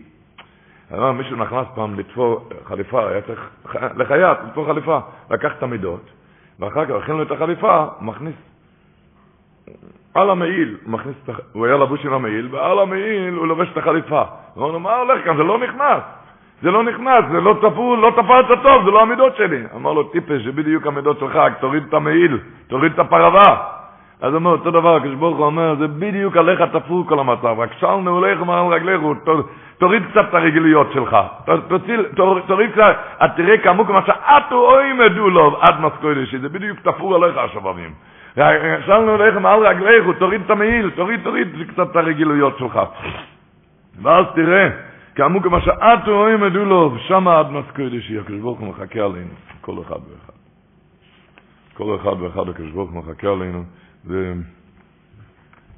אמר, 0.93 1.13
מישהו 1.13 1.37
נכנס 1.37 1.67
פעם 1.75 1.99
לתפור 1.99 2.49
חליפה, 2.65 3.09
היה 3.09 3.23
צריך, 3.23 3.51
לחייט, 3.97 4.39
לתפור 4.47 4.67
חליפה, 4.67 4.99
לקח 5.31 5.53
את 5.59 5.63
המידות, 5.63 6.11
ואחר 6.59 6.85
כך 6.87 6.91
הכין 6.91 7.15
לו 7.17 7.23
את 7.23 7.31
החליפה, 7.31 7.87
מכניס 8.01 8.35
על 10.15 10.31
המעיל, 10.31 10.77
מכניס, 10.87 11.17
הוא 11.53 11.67
היה 11.67 11.77
לבוש 11.77 12.07
עם 12.07 12.13
המעיל, 12.13 12.49
ועל 12.51 12.79
המעיל 12.79 13.35
הוא 13.35 13.47
לובש 13.47 13.69
את 13.73 13.77
החליפה. 13.77 14.23
אומר 14.57 14.71
לו, 14.71 14.81
מה 14.81 14.97
הולך 14.97 15.25
כאן? 15.25 15.37
זה 15.37 15.43
לא 15.43 15.59
נכנס. 15.59 16.03
זה 16.63 16.71
לא 16.71 16.83
נכנס, 16.83 17.25
זה 17.31 17.41
לא 17.41 17.55
תפור, 17.63 17.97
לא 17.97 18.11
תפרת 18.11 18.63
טוב, 18.63 18.85
זה 18.85 18.91
לא 18.91 19.03
המידות 19.03 19.37
שלי. 19.37 19.63
אמר 19.75 19.93
לו, 19.93 20.03
טיפש, 20.05 20.43
זה 20.45 20.53
בדיוק 20.53 20.87
המידות 20.87 21.19
שלך, 21.19 21.39
תוריד 21.61 21.83
את 21.89 21.95
המעיל, 21.95 22.39
תוריד 22.67 22.93
את 22.93 22.99
הפרווה. 22.99 23.78
אז 24.21 24.33
הוא 24.33 24.39
אומר, 24.39 24.51
אותו 24.51 24.71
דבר, 24.71 24.97
הקדוש 24.97 25.15
אומר, 25.23 25.75
זה 25.79 25.87
בדיוק 25.89 26.37
עליך 26.37 26.63
תפור 26.63 27.07
כל 27.09 27.19
המצב, 27.19 27.55
רק 27.59 27.71
של 27.81 27.97
נעוליך 27.97 28.41
מעל 28.41 28.67
רגליך, 28.67 29.01
תוריד 29.79 30.03
קצת 30.11 30.25
את 30.29 30.35
הרגילויות 30.35 30.93
שלך, 30.93 31.17
תוריד 32.47 32.71
קצת, 32.73 32.97
את 33.25 33.31
תראה 33.37 33.59
כמוך 33.59 33.91
מה 33.91 34.01
שאתו 34.07 34.57
אוי 34.57 34.93
מדו 34.93 35.31
לו 35.31 35.59
עד 35.61 35.81
מסקוידשי, 35.81 36.39
זה 36.39 36.49
בדיוק 36.49 36.79
תפור 36.81 37.15
עליך 37.15 37.37
השבבים. 37.37 37.91
של 38.87 38.99
נעוליך 38.99 39.37
מעל 39.37 39.67
רגליך, 39.67 40.19
תוריד 40.19 40.41
את 40.45 40.51
המעיל, 40.51 40.91
תוריד, 40.91 41.21
תוריד 41.25 41.49
קצת 41.69 41.91
את 41.91 41.97
הרגילויות 41.97 42.59
שלך. 42.59 42.81
ואז 44.03 44.27
תראה, 44.35 44.69
כמוך 45.15 45.47
מה 45.47 45.61
שאתו 45.61 46.11
אוי 46.11 46.37
מדו 46.37 46.65
לו, 46.65 46.95
שם 46.99 47.29
עד 47.29 47.51
מסקוידשי, 47.51 48.19
הקדוש 48.19 48.41
ברוך 48.41 48.59
הוא 48.59 48.69
מחכה 48.69 49.01
עלינו, 49.01 49.31
כל 49.61 49.75
אחד 49.83 49.95
ואחד. 49.95 50.39
כל 51.75 51.97
אחד 51.97 52.23
ואחד 52.23 52.49
הקדוש 52.49 52.71
ברוך 52.71 52.91
הוא 52.91 52.99
מחכה 52.99 53.29
עלינו. 53.29 53.65
זה, 54.09 54.33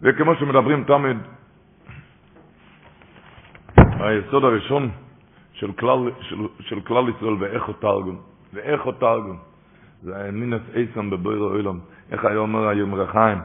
זה 0.00 0.12
כמו 0.12 0.34
שמדברים 0.34 0.84
תמיד, 0.84 1.16
היסוד 3.76 4.44
הראשון 4.44 4.90
של 5.52 5.72
כלל, 5.72 6.10
של, 6.20 6.36
של 6.60 6.80
כלל 6.80 7.08
ישראל 7.08 7.34
ואיך 7.40 7.64
הוא 7.64 7.74
תרגום, 7.80 8.20
ואיך 8.52 8.82
הוא 8.82 8.92
תרגום. 8.92 9.38
זה 10.02 10.30
מינס 10.32 10.62
איסם 10.74 11.10
בבויר 11.10 11.38
אוילום, 11.40 11.80
איך 12.12 12.24
היה 12.24 12.38
אומר 12.38 12.68
היום 12.68 12.94
רחיים, 12.94 13.38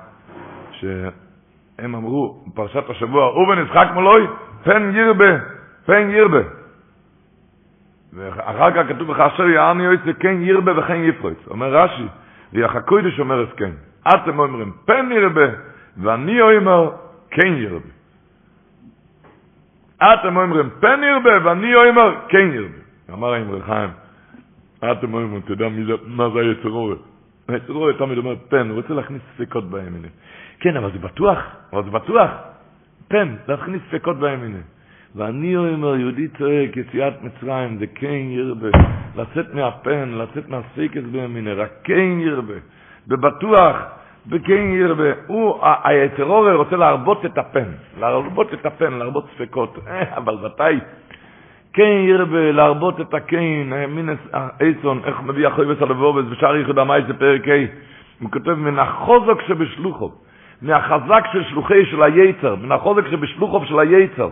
שהם 0.71 1.95
אמרו, 1.95 2.45
פרשת 2.55 2.89
השבוע, 2.89 3.27
אובן 3.27 3.63
ישחק 3.65 3.87
מולוי, 3.93 4.27
פן 4.63 4.91
ירבה, 4.95 5.37
פן 5.85 6.09
ירבה. 6.09 6.41
ואחר 8.13 8.71
כך 8.71 8.89
כתוב 8.89 9.11
לך, 9.11 9.19
אשר 9.19 9.47
יעני 9.47 9.83
יועץ 9.83 9.99
כן 10.19 10.41
ירבה 10.41 10.79
וכן 10.79 11.03
יפרוץ. 11.03 11.37
אומר 11.47 11.75
רש"י, 11.75 12.07
ויחקוידש 12.53 13.19
אומר 13.19 13.43
את 13.43 13.53
כן. 13.57 13.71
אתם 14.07 14.39
אומרים 14.39 14.71
פן 14.85 15.09
ירבה, 15.11 15.47
ואני 15.97 16.41
אומר 16.41 16.91
כן 17.31 17.53
ירבה. 17.57 17.95
אתם 19.97 20.37
אומרים 20.37 20.69
פן 20.79 21.01
ירבה, 21.03 21.45
ואני 21.49 21.75
אומר 21.75 22.15
כן 22.29 22.51
ירבה. 22.53 22.77
אמר 23.13 23.33
האמר 23.33 23.61
חיים, 23.61 23.89
אתם 24.77 25.13
אומרים, 25.13 25.41
אתה 25.45 25.51
יודע 25.53 25.67
מה 26.07 26.29
זה 26.29 26.39
היצרורת? 26.39 26.97
היצרורת 27.47 27.97
תמיד 27.97 28.17
אומר 28.17 28.35
פן, 28.49 28.69
הוא 28.69 28.75
רוצה 28.75 28.93
להכניס 28.93 29.21
ספקות 29.35 29.69
בימינים. 29.69 30.11
כן, 30.59 30.77
אבל 30.77 30.91
זה 30.91 30.99
בטוח, 30.99 31.39
אבל 31.73 31.83
זה 31.83 31.89
בטוח. 31.89 32.29
פן, 33.07 33.35
להכניס 33.47 33.81
ספקות 33.89 34.19
בימינים. 34.19 34.63
ואני 35.15 35.57
אומר, 35.57 35.95
יהודי 35.95 36.27
צועק, 36.27 36.77
יציאת 36.77 37.13
מצרים, 37.21 37.77
זה 37.77 37.87
כן 37.87 38.21
ירבה. 38.29 38.69
לצאת 39.15 39.53
מהפן, 39.53 40.09
לצאת 40.09 40.49
מהספקס 40.49 41.03
בימינים, 41.11 41.53
רק 41.57 41.71
כן 41.83 42.19
ירבה. 42.19 42.53
בבטוח, 43.07 43.75
וכן 44.31 44.73
ירבה. 44.73 45.11
הוא, 45.27 45.59
היתרור 45.83 46.51
רוצה 46.51 46.75
להרבות 46.75 47.25
את 47.25 47.37
הפן, 47.37 47.69
להרבות 47.99 48.53
את 48.53 48.65
הפן, 48.65 48.93
להרבות 48.93 49.25
ספקות. 49.35 49.79
אבל 50.17 50.37
מתי? 50.45 50.79
כן 51.73 52.03
ירבה, 52.07 52.51
להרבות 52.51 53.01
את 53.01 53.13
הקין, 53.13 53.73
מינס 53.89 54.19
אייסון, 54.61 55.01
איך 55.05 55.21
מביא 55.21 55.47
החוי 55.47 55.65
וסלבובס, 55.71 56.25
ושאר 56.29 56.55
ייחוד 56.55 56.79
המאי 56.79 57.01
זה 57.07 57.13
פרק 57.13 57.47
ה', 57.47 57.65
הוא 58.21 58.31
כותב, 58.31 58.53
מן 58.53 58.79
החוזק 58.79 59.41
שבשלוחו, 59.47 60.11
מהחזק 60.61 61.23
של 61.33 61.43
שלוחי 61.43 61.85
של 61.85 62.03
היצר, 62.03 62.55
מן 62.55 62.71
החוזק 62.71 63.07
שבשלוחו 63.11 63.65
של 63.65 63.79
היצר, 63.79 64.29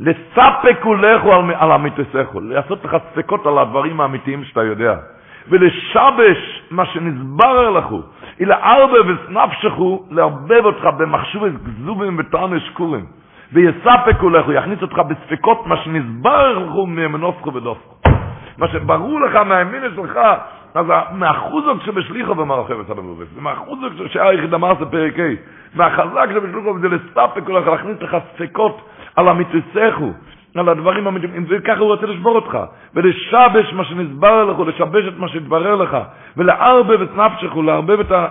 לספק 0.00 0.86
ולכו 0.86 1.32
על, 1.32 1.54
על 1.54 1.72
אמיתסכו, 1.72 2.40
לעשות 2.40 2.84
לך 2.84 2.96
ספקות 3.12 3.46
על 3.46 3.58
הדברים 3.58 4.00
האמיתיים 4.00 4.44
שאתה 4.44 4.62
יודע. 4.62 4.96
ולשבש 5.48 6.62
מה 6.70 6.86
שנסבר 6.86 7.70
לכו, 7.70 8.02
אלא 8.40 8.54
ארבע 8.54 8.98
וסנפשכו 9.06 10.04
לערבב 10.10 10.64
אותך 10.64 10.84
במחשוב 10.98 11.44
גזובים 11.46 12.16
וטעם 12.18 12.60
שקורים. 12.60 13.04
ויספק 13.52 14.20
הולך, 14.20 14.46
הוא 14.46 14.52
יכניס 14.52 14.82
אותך 14.82 14.98
בספקות 14.98 15.66
מה 15.66 15.76
שנסבר 15.76 16.58
לכו 16.58 16.86
ממנופכו 16.86 17.54
ודופכו. 17.54 17.94
מה 18.58 18.68
שברור 18.68 19.20
לך 19.20 19.36
מהאמינה 19.36 19.86
שלך, 19.96 20.18
אז 20.74 20.86
מהחוזוק 21.12 21.82
שבשליחו 21.82 22.34
במערכי 22.34 22.72
וסד 22.72 22.98
המובס, 22.98 23.26
מהחוזוק 23.40 23.92
שהיה 24.06 24.32
יחיד 24.32 24.54
אמר 24.54 24.74
זה 24.78 24.86
פרק 24.86 25.18
ה', 25.18 25.22
מהחזק 25.74 26.28
שבשליחו 26.34 26.78
זה 26.78 26.88
לספק 26.88 27.48
הולך, 27.48 27.66
להכניס 27.66 28.02
לך 28.02 28.16
ספקות 28.34 28.88
על 29.16 29.28
המיתוסכו, 29.28 30.12
על 30.58 30.68
הדברים 30.68 31.06
האמיתיים, 31.06 31.44
וככה 31.48 31.80
הוא 31.80 31.92
רוצה 31.92 32.06
לשבור 32.06 32.34
אותך, 32.34 32.58
ולשבש 32.94 33.72
מה 33.72 33.84
שנסבר 33.84 34.44
לך, 34.44 34.58
לשבש 34.68 35.04
את 35.08 35.18
מה 35.18 35.28
שהתברר 35.28 35.74
לך, 35.74 35.96
ולערבב 36.36 37.02
את 37.02 37.16
נפשך, 37.16 37.56
ולערבב 37.56 38.00
את 38.00 38.12
ה... 38.12 38.26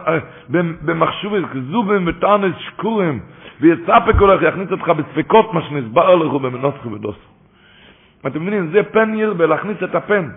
במחשובים, 0.86 1.46
זובים 1.72 2.04
וטענס 2.08 2.56
שקורים, 2.60 3.20
ויצפק 3.62 4.16
הולך, 4.20 4.42
יכניס 4.42 4.72
אותך 4.72 4.90
בספקות 4.90 5.54
מה 5.54 5.62
שנסבר 5.62 6.16
לך, 6.16 6.34
ובמנוסך 6.34 6.86
ובדוסך. 6.86 7.36
אתם 8.28 8.42
מבינים, 8.42 8.70
זה 8.72 8.84
פן 8.84 9.14
ירבה, 9.14 9.46
להכניס 9.46 9.78
את 9.84 9.96
הפן. 9.96 10.30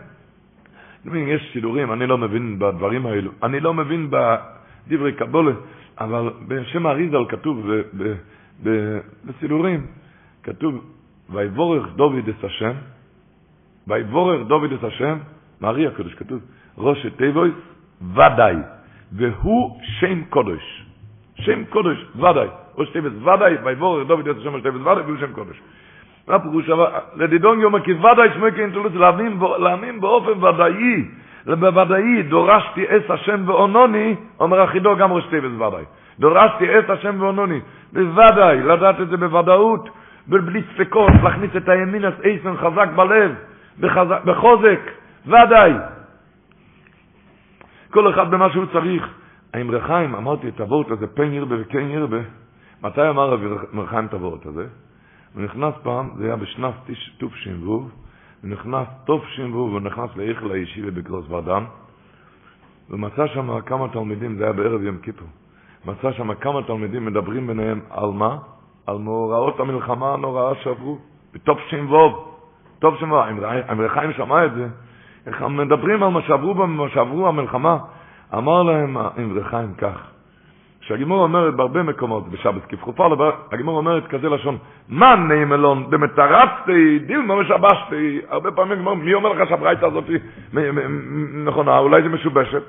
אתם 1.00 1.08
מבינים, 1.08 1.28
יש 1.28 1.50
סידורים, 1.52 1.92
אני 1.92 2.06
לא 2.06 2.18
מבין 2.18 2.58
בדברים 2.58 3.06
האלו. 3.06 3.30
אני 3.42 3.60
לא 3.60 3.74
מבין 3.74 4.10
בדברי 4.10 5.12
קבולה, 5.12 5.52
אבל 6.00 6.30
בשם 6.48 6.86
האריזל 6.86 7.24
כתוב 7.28 7.70
בסידורים, 9.24 9.86
כתוב, 10.42 10.84
ויבורך 11.30 11.86
דוד 11.96 12.28
את 12.28 12.44
השם, 12.44 12.72
ויבורך 13.88 14.46
דוד 14.46 14.72
את 14.72 14.84
השם, 14.84 15.18
מארי 15.60 15.86
הקדוש 15.86 16.14
כתוב, 16.14 16.40
ראש 16.78 17.06
תיבויס 17.16 17.54
ודאי, 18.12 18.56
והוא 19.12 19.80
שם 19.82 20.24
קודש. 20.30 20.84
שם 21.36 21.64
קודש, 21.64 22.06
ודאי. 22.16 22.48
ראש 22.78 22.90
תיבויס 22.90 23.14
ודאי, 23.22 23.54
ויבורך 23.64 24.08
דוד 24.08 24.28
את 24.28 24.36
השם 24.36 24.54
ראש 24.54 24.62
ודאי, 24.64 25.02
והוא 25.02 25.18
שם 25.20 25.32
קודש. 25.32 25.60
מה 26.28 26.38
פירוש? 26.38 26.70
לדידון 27.16 27.60
יום 27.60 27.80
כי 27.80 27.92
ודאי 27.92 28.28
שמי 28.34 28.52
כאינטולוס, 28.52 28.92
להאמין 29.58 30.00
באופן 30.00 30.44
ודאי, 30.44 31.04
בוודאי 31.46 32.22
דורשתי 32.22 32.84
אס 32.84 33.10
השם 33.10 33.48
ואונוני, 33.48 34.14
אומר 34.40 34.60
החידו 34.60 34.96
גם 34.96 35.12
ראש 35.12 35.24
תיבויס 35.30 35.52
ודאי. 35.54 35.84
דורשתי 36.18 36.78
אס 36.78 36.90
השם 36.90 37.20
ואונוני, 37.20 37.60
בוודאי, 37.92 38.62
לדעת 38.62 39.00
את 39.00 39.08
זה 39.08 39.16
בוודאות, 39.16 39.88
בלי 40.28 40.62
ספקות, 40.74 41.12
להכניס 41.22 41.50
את 41.56 41.68
הימין 41.68 42.04
אז 42.04 42.12
איסן 42.24 42.56
חזק 42.56 42.88
בלב, 42.96 43.34
בחוזק, 44.24 44.80
ודאי. 45.26 45.72
כל 47.90 48.10
אחד 48.10 48.30
במה 48.30 48.50
שהוא 48.52 48.66
צריך. 48.72 49.08
האמר 49.54 49.80
חיים, 49.80 50.14
אמרתי 50.14 50.48
את 50.48 50.60
הוורט 50.60 50.90
הזה, 50.90 51.06
פן 51.06 51.32
ירבה 51.32 51.56
וכן 51.60 51.90
ירבה, 51.90 52.20
מתי 52.82 53.08
אמר 53.08 53.34
אמר 53.72 53.86
חיים 53.86 54.06
את 54.06 54.14
הוורט 54.14 54.46
הזה? 54.46 54.66
הוא 55.34 55.42
נכנס 55.42 55.74
פעם, 55.82 56.10
זה 56.16 56.24
היה 56.24 56.36
בשנת 56.36 56.74
טוב 57.18 57.34
ש"ו, 57.34 57.66
הוא 57.66 57.88
נכנס 58.42 58.86
טוב 59.04 59.24
ש"ו, 59.26 59.42
הוא 59.42 59.80
נכנס 59.80 60.10
לאיכל 60.16 60.52
הישיבה 60.52 60.90
בגרוס 60.90 61.24
ורדם, 61.28 61.64
ומצא 62.90 63.26
שם 63.26 63.60
כמה 63.60 63.88
תלמידים, 63.88 64.36
זה 64.36 64.44
היה 64.44 64.52
בערב 64.52 64.82
יום 64.82 64.98
כיפור, 64.98 65.28
מצא 65.84 66.12
שם 66.12 66.34
כמה 66.34 66.62
תלמידים 66.62 67.04
מדברים 67.04 67.46
ביניהם 67.46 67.80
על 67.90 68.10
מה? 68.10 68.38
על 68.88 68.98
מאורעות 68.98 69.60
המלחמה 69.60 70.14
הנוראה 70.14 70.54
שעברו, 70.54 70.98
בטוב 71.34 71.58
ש"ו. 71.68 72.26
טוב 72.78 72.96
ש"ו, 72.96 73.22
אמר 73.70 73.88
חיים 73.88 74.12
שמע 74.12 74.44
את 74.44 74.54
זה, 74.54 74.66
איך 75.26 75.42
מדברים 75.42 76.02
על 76.02 76.08
מה 76.08 76.22
שעברו 76.22 76.54
במה 76.54 76.88
שעברו 76.88 77.28
המלחמה, 77.28 77.78
אמר 78.34 78.62
להם 78.62 78.96
אמר 79.16 79.44
חיים 79.44 79.74
כך, 79.74 80.10
שהגימור 80.80 81.22
אומרת 81.22 81.54
בהרבה 81.54 81.82
מקומות, 81.82 82.28
בשבת 82.28 82.64
כפכופה, 82.64 83.06
הגימור 83.52 83.76
אומרת 83.76 84.06
כזה 84.06 84.28
לשון, 84.28 84.58
מה 84.88 85.16
נעמלון 85.16 85.90
דמטרצתי, 85.90 86.98
דילמה 86.98 87.36
משבשתי, 87.36 88.20
הרבה 88.28 88.50
פעמים 88.50 88.78
גימור, 88.78 88.94
מי 88.94 89.14
אומר 89.14 89.32
לך 89.32 89.48
שהברייתא 89.48 89.86
הזאת 89.86 90.04
נכונה, 91.44 91.78
אולי 91.78 92.02
זה 92.02 92.08
משובשת? 92.08 92.62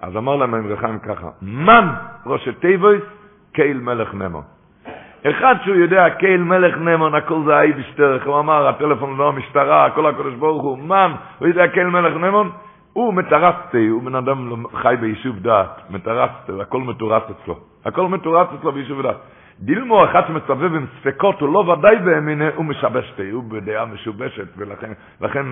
אז 0.00 0.16
אמר 0.16 0.36
להם 0.36 0.54
אמר 0.54 0.76
חיים 0.76 0.98
ככה, 0.98 1.28
מן 1.42 1.88
ראשי 2.26 2.52
תיבויס, 2.52 3.02
קייל 3.52 3.80
מלך 3.80 4.14
נאמן. 4.14 4.57
אחד 5.26 5.54
שהוא 5.64 5.76
יודע, 5.76 6.10
קייל 6.10 6.42
מלך 6.42 6.76
נאמן, 6.76 7.14
הכל 7.14 7.40
זה 7.46 7.56
האייבישטער, 7.56 8.26
הוא 8.26 8.38
אמר, 8.38 8.68
הטלפון 8.68 9.16
לא 9.16 9.28
המשטרה, 9.28 9.86
הכל 9.86 10.06
הקדוש 10.06 10.34
ברוך 10.34 10.62
הוא, 10.62 10.78
מן, 10.78 11.12
הוא 11.38 11.48
יודע 11.48 11.68
קייל 11.68 11.86
מלך 11.86 12.16
נאמן, 12.16 12.50
הוא 12.92 13.14
מתרצתא, 13.14 13.86
הוא 13.86 14.02
בן 14.02 14.14
אדם 14.14 14.64
חי 14.74 14.94
ביישוב 15.00 15.38
דעת, 15.38 15.80
מתרצתא, 15.90 16.52
הכל 16.60 16.80
מתורץ 16.80 17.22
אצלו, 17.30 17.56
הכל 17.84 18.08
מתורץ 18.08 18.48
אצלו 18.60 18.72
ביישוב 18.72 19.02
דעת. 19.02 19.16
דילמא 19.60 20.04
אחד 20.04 20.22
שמסתובב 20.26 20.74
עם 20.74 20.86
ספקות, 21.00 21.40
הוא 21.40 21.52
לא 21.54 21.58
ודאי 21.58 21.96
באמונה, 21.96 22.48
הוא 22.54 22.64
משבשתא, 22.64 23.30
הוא 23.30 23.44
בדעה 23.48 23.84
משובשת, 23.84 24.46
ולכן 24.56 24.92
לכן, 25.20 25.46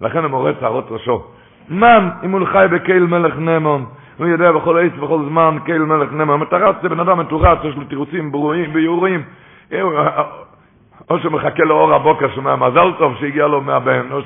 לכן 0.00 0.18
הוא 0.18 0.30
מורט 0.30 0.56
שערות 0.60 0.86
ראשו. 0.90 1.24
מן, 1.68 2.08
אם 2.24 2.30
הוא 2.30 2.46
חי 2.46 2.66
בקייל 2.70 3.06
מלך 3.06 3.38
נאמן, 3.38 3.84
הוא 4.18 4.26
יודע 4.26 4.52
בכל 4.52 4.78
עת 4.78 4.92
ובכל 4.98 5.18
זמן, 5.28 5.58
קהל 5.64 5.78
מלך 5.78 6.12
נמר, 6.12 6.36
מטרץ 6.36 6.76
זה 6.82 6.88
בן 6.88 7.00
אדם 7.00 7.18
מטורץ, 7.18 7.58
יש 7.64 7.76
לו 7.76 7.84
תירוצים 7.84 8.32
ברורים 8.32 8.70
ויורים. 8.74 9.22
או 11.10 11.18
שמחכה 11.18 11.64
לאור 11.64 11.94
הבוקר, 11.94 12.28
שומע 12.34 12.56
מזל 12.56 12.92
טוב 12.98 13.14
שהגיע 13.20 13.46
לו 13.46 13.60
מהבן, 13.60 14.12
או 14.12 14.20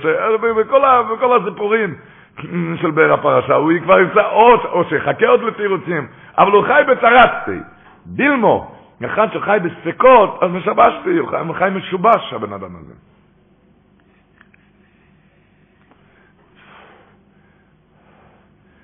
בכל 1.12 1.36
הסיפורים 1.36 1.94
של 2.80 2.90
באר 2.90 3.12
הפרשה, 3.12 3.54
הוא 3.54 3.72
כבר 3.82 4.00
ימצא 4.00 4.22
עוד, 4.30 4.60
או 4.64 4.84
שיחכה 4.84 5.26
עוד 5.26 5.42
לתירוצים, 5.42 6.06
אבל 6.38 6.52
הוא 6.52 6.64
חי 6.64 6.82
בתרצתי, 6.88 7.58
דילמו, 8.06 8.72
אחד 9.04 9.26
שחי 9.32 9.58
בספקות, 9.62 10.38
אז 10.42 10.50
משבשתי, 10.50 11.18
הוא 11.18 11.54
חי 11.54 11.68
משובש, 11.74 12.32
הבן 12.32 12.52
אדם 12.52 12.76
הזה. 12.80 13.11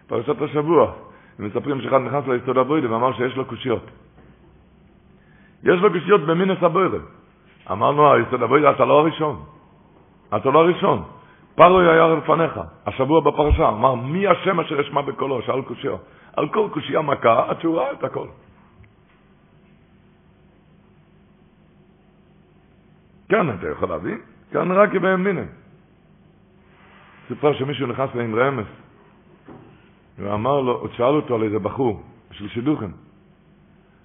פרשת 0.09 0.43
השבוע, 0.43 0.93
הם 1.39 1.47
מספרים 1.47 1.81
שאחד 1.81 2.01
נכנס 2.01 2.25
ליסוד 2.27 2.59
הבוידה 2.59 2.93
ואמר 2.93 3.13
שיש 3.13 3.37
לו 3.37 3.45
קושיות. 3.45 3.83
יש 5.63 5.81
לו 5.81 5.93
קושיות 5.93 6.21
במינס 6.21 6.63
הבוידה. 6.63 6.99
אמרנו, 7.71 8.13
היסוד 8.13 8.43
הבוידה, 8.43 8.71
אתה 8.71 8.85
לא 8.85 9.01
הראשון. 9.01 9.45
אתה 10.37 10.51
לא 10.51 10.59
הראשון. 10.59 11.03
פרוי 11.55 11.89
היה 11.89 12.07
לפניך, 12.15 12.61
השבוע 12.87 13.21
בפרשה, 13.21 13.69
אמר, 13.69 13.95
מי 13.95 14.27
השם 14.27 14.61
אשר 14.61 14.81
אשמע 14.81 15.01
בקולו? 15.01 15.43
שאל 15.43 15.63
קושיו. 15.63 15.97
על 16.37 16.49
כל 16.49 16.69
קושייה 16.73 17.03
מכה, 17.03 17.45
עד 17.49 17.61
שהוא 17.61 17.77
ראה 17.77 17.93
את 17.93 18.05
הכל. 18.05 18.27
כאן 23.29 23.51
אתה 23.51 23.69
יכול 23.69 23.89
להבין, 23.89 24.19
כאן 24.53 24.73
רק 24.73 24.95
יבהם 24.95 25.25
מיני. 25.25 25.47
סיפר 27.29 27.53
שמישהו 27.53 27.87
נכנס 27.87 28.11
לאמרי 28.15 28.49
אמס, 28.49 28.67
ואמר 30.19 30.61
לו, 30.61 30.81
הוא 30.81 30.89
שאל 30.93 31.15
אותו 31.15 31.35
על 31.35 31.43
איזה 31.43 31.59
בחור, 31.59 32.03
של 32.31 32.49
שידוכים. 32.49 32.93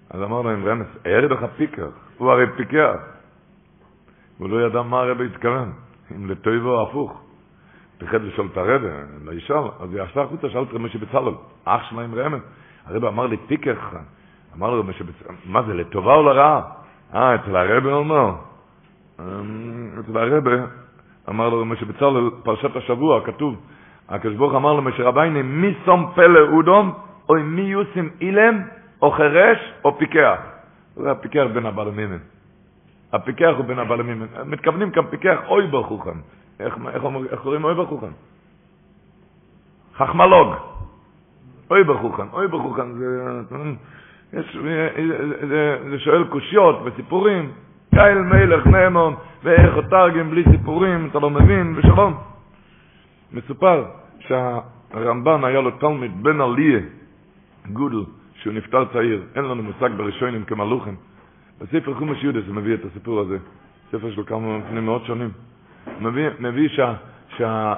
אז 0.10 0.21
אמר 0.21 0.41
לו 0.41 0.49
עם 0.49 0.65
רמז, 0.65 0.86
ערד 1.04 1.32
לך 1.32 1.45
פיקח, 1.58 1.89
הוא 2.17 2.32
הרי 2.32 2.45
פיקח. 2.58 2.95
הוא 4.38 4.49
לא 4.49 4.67
ידע 4.67 4.82
מה 4.82 4.99
הרב 4.99 5.21
התכוון, 5.21 5.71
אם 6.15 6.30
לטויבו 6.30 6.69
או 6.69 6.89
הפוך. 6.89 7.21
פחד 7.97 8.21
לשאול 8.21 8.47
את 8.52 8.58
הרב, 8.58 8.82
לא 9.23 9.32
ישאל, 9.32 9.58
אז 9.80 9.93
הוא 9.93 9.99
ישב 9.99 10.19
החוצה, 10.19 10.49
שאל 10.49 10.63
את 10.63 10.73
רמז 10.73 10.91
שבצלול, 10.91 11.36
אח 11.65 11.89
שלה 11.89 12.02
עם 12.02 12.15
רמז. 12.15 12.41
הרב 12.86 13.06
אמר 13.06 13.28
לי 13.28 13.38
פיקח, 13.47 13.93
אמר 14.56 14.69
לו 14.69 14.80
רמז 14.80 14.95
שבצלול, 14.95 15.36
מה 15.45 15.63
זה, 15.63 15.73
לטובה 15.73 16.15
או 16.15 16.23
לרעה? 16.23 16.62
אה, 17.13 17.36
אצל 17.36 17.56
הרב 17.56 17.86
הוא 17.86 17.93
אומר. 17.93 18.36
אצל 19.99 20.17
הרב, 20.17 20.43
אמר 21.30 21.49
לו 21.49 21.62
רמז 21.62 21.78
שבצלול, 21.78 22.32
פרשת 22.43 22.76
השבוע, 22.76 23.26
כתוב, 23.26 23.56
הקדוש 24.13 24.36
ברוך 24.36 24.56
אמר 24.56 24.73
למשה 24.73 25.04
רבייני, 25.04 25.41
מי 25.41 25.73
שום 25.86 26.12
פלא 26.15 26.39
אודום, 26.39 26.93
או 27.30 27.36
מי 27.36 27.62
יוסים 27.62 28.10
אילם, 28.21 28.62
או 29.02 29.12
חירש, 29.12 29.58
או 29.84 29.97
פיקח. 29.97 30.38
זה 30.95 31.12
הפיקח 31.12 31.43
בין 31.54 31.65
הבלמימים. 31.65 32.19
הפיקח 33.13 33.54
הוא 33.58 33.65
בין 33.65 33.80
הבלמימים. 33.80 34.28
מתכוונים 34.45 34.91
כאן 34.91 35.04
פיקח 35.10 35.38
אוי 35.47 35.67
ברכוכם. 35.67 36.17
איך, 36.60 36.78
איך, 36.93 37.04
איך 37.32 37.39
קוראים 37.39 37.63
אוי 37.63 37.73
ברכוכם? 37.73 38.12
חכמלוג. 39.95 40.54
אוי 41.71 41.84
ברכוכם. 41.84 42.28
אוי 42.34 42.47
ברכוכם 42.47 42.93
זה, 42.93 43.06
יש, 44.34 44.58
זה, 45.49 45.78
זה 45.89 45.99
שואל 45.99 46.23
קושיות 46.23 46.80
וסיפורים. 46.86 47.52
קייל 47.95 48.17
מלך 48.17 48.67
נאמון, 48.67 49.15
ואיך 49.43 49.73
תרגם 49.89 50.30
בלי 50.30 50.43
סיפורים, 50.52 51.08
אתה 51.12 51.19
לא 51.19 51.30
מבין, 51.30 51.73
ושלום. 51.78 52.17
מסופר 53.32 54.03
שהרמב"ן 54.28 55.44
היה 55.44 55.62
לו 55.62 55.72
תלמיד 55.72 56.24
בן 56.24 56.42
עליה, 56.42 56.80
גודל, 57.72 58.04
שהוא 58.36 58.54
נפטר 58.54 58.86
צעיר, 58.94 59.24
אין 59.36 59.46
לנו 59.46 59.64
מושג 59.64 59.90
בראשונים 59.98 60.44
כמלוכים. 60.44 60.96
בספר 61.62 61.94
חומש 61.94 62.24
יהודס 62.24 62.48
הוא 62.48 62.56
מביא 62.56 62.74
את 62.74 62.86
הסיפור 62.86 63.20
הזה, 63.20 63.38
ספר 63.92 64.12
שלו 64.12 64.26
כמה 64.26 64.58
לפני 64.58 64.80
מאות 64.80 65.06
שנים. 65.06 65.32
הוא 65.86 65.94
מביא, 66.02 66.30
מביא 66.40 66.69
שה, 66.69 66.94
שה, 67.38 67.74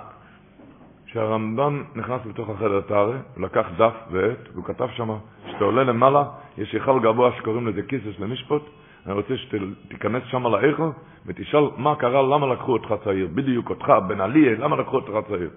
שהרמב"ן 1.06 1.84
נכנס 1.96 2.22
לתוך 2.26 2.50
החדר 2.50 2.78
הטהרה, 2.78 3.18
הוא 3.36 3.44
לקח 3.44 3.66
דף 3.78 3.94
ועט, 4.12 4.50
והוא 4.54 4.66
כתב 4.66 4.88
שם, 4.96 5.10
כשאתה 5.48 5.64
עולה 5.64 5.84
למעלה, 5.84 6.24
יש 6.58 6.74
היכל 6.74 7.00
גבוה 7.00 7.32
שקוראים 7.38 7.68
לזה 7.68 7.82
כיסס 7.82 8.20
למשפוט, 8.20 8.70
אני 9.06 9.14
רוצה 9.14 9.38
שתיכנס 9.38 10.24
שם 10.26 10.48
לאיכו 10.48 10.92
ותשאל 11.26 11.64
מה 11.78 11.96
קרה, 11.96 12.22
למה 12.22 12.48
לקחו 12.48 12.74
אותך 12.74 12.94
צעיר, 13.04 13.28
בדיוק 13.36 13.70
אותך, 13.70 13.94
בן 14.08 14.22
עליה, 14.22 14.52
למה 14.60 14.76
לקחו 14.76 14.96
אותך 14.96 15.28
צעיר. 15.28 15.50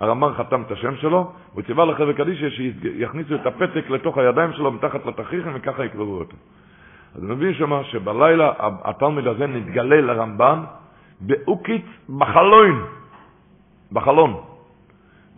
הרמב"ן 0.00 0.32
חתם 0.34 0.62
את 0.62 0.70
השם 0.70 0.96
שלו, 0.96 1.32
הוא 1.52 1.62
ציווה 1.62 1.84
לחבר 1.84 2.12
קדישא 2.12 2.50
שיכניסו 2.50 3.34
את 3.34 3.46
הפתק 3.46 3.90
לתוך 3.90 4.18
הידיים 4.18 4.52
שלו 4.52 4.72
מתחת 4.72 5.06
לתכריכים 5.06 5.52
וככה 5.54 5.84
יקברו 5.84 6.14
אותו. 6.18 6.36
אז 7.14 7.22
מבין 7.22 7.54
שמה 7.54 7.84
שבלילה 7.84 8.52
התלמיד 8.58 9.26
הזה 9.26 9.46
נתגלה 9.46 10.00
לרמב"ן 10.00 10.58
באוקיץ 11.20 11.84
בחלון, 12.18 12.84
בחלון. 13.92 14.40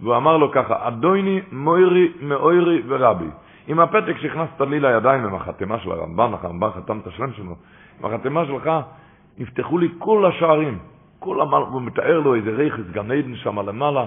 והוא 0.02 0.16
אמר 0.16 0.36
לו 0.36 0.52
ככה, 0.52 0.88
אדוני 0.88 1.40
מוירי 1.52 2.12
מאוירי 2.20 2.82
ורבי. 2.88 3.28
עם 3.66 3.80
הפתק 3.80 4.16
שהכנסת 4.18 4.60
לי 4.60 4.80
לידיים 4.80 5.24
עם 5.24 5.34
החתימה 5.34 5.78
של 5.78 5.92
הרמב"ן, 5.92 6.30
הרמב"ן 6.42 6.70
חתם 6.70 6.98
את 6.98 7.06
השם 7.06 7.32
שלו, 7.32 7.54
עם 8.00 8.04
החתימה 8.04 8.46
שלך 8.46 8.70
נפתחו 9.38 9.78
לי 9.78 9.88
כל 9.98 10.26
השערים. 10.26 10.78
כל 11.18 11.40
המעלה, 11.40 11.64
הוא 11.64 11.82
מתאר 11.82 12.20
לו 12.20 12.34
איזה 12.34 12.50
רכס 12.50 12.90
גן 12.92 13.10
עדן 13.10 13.36
שם 13.36 13.58
למעלה, 13.58 14.06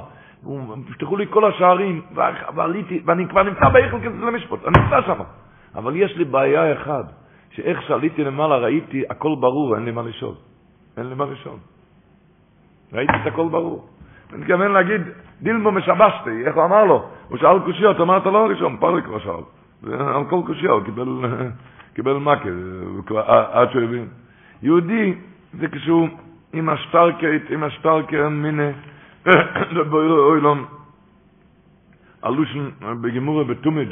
נפתחו 0.89 1.17
לי 1.17 1.25
כל 1.29 1.45
השערים, 1.45 2.01
ועליתי, 2.55 3.01
ואני 3.05 3.27
כבר 3.27 3.43
נמצא 3.43 3.69
בהיכל 3.69 3.97
כזה 3.99 4.25
למשפט, 4.25 4.59
אני 4.67 4.83
נמצא 4.83 5.01
שם. 5.01 5.23
אבל 5.75 5.95
יש 5.95 6.17
לי 6.17 6.25
בעיה 6.25 6.73
אחת, 6.73 7.05
שאיך 7.49 7.81
שעליתי 7.81 8.23
למעלה 8.23 8.57
ראיתי 8.57 9.03
הכל 9.09 9.35
ברור, 9.39 9.75
אין 9.75 9.85
לי 9.85 9.91
מה 9.91 10.01
לשאול. 10.01 10.33
אין 10.97 11.05
לי 11.09 11.15
מה 11.15 11.25
לשאול. 11.25 11.57
ראיתי 12.93 13.13
את 13.21 13.27
הכל 13.27 13.47
ברור. 13.49 13.87
אני 14.33 14.41
מתכוון 14.41 14.71
להגיד, 14.71 15.01
דילמו 15.41 15.71
משבשתי, 15.71 16.45
איך 16.45 16.55
הוא 16.55 16.65
אמר 16.65 16.85
לו? 16.85 17.09
הוא 17.29 17.37
שאל 17.37 17.59
קושיות, 17.59 18.01
אמרת 18.01 18.25
לא 18.25 18.45
הראשון, 18.45 18.77
פרליק 18.77 19.05
כבר 19.05 19.19
שאל. 19.19 19.43
על 20.15 20.25
כל 20.29 20.41
קושיה 20.45 20.71
הוא 20.71 20.83
קיבל, 20.83 21.07
קיבל 21.95 22.17
מכה, 22.17 22.49
עד 23.51 23.71
שהוא 23.71 23.83
הבין. 23.83 24.07
יהודי 24.63 25.13
זה 25.53 25.67
כשהוא 25.67 26.07
עם 26.53 26.69
השטרקט, 26.69 27.49
עם 27.49 27.63
השטרקר 27.63 28.29
מיני, 28.29 28.71
בוירו 29.89 30.17
אוילום, 30.17 30.65
הלושן 32.23 32.69
בגמורה 33.01 33.43
בתומיד, 33.43 33.89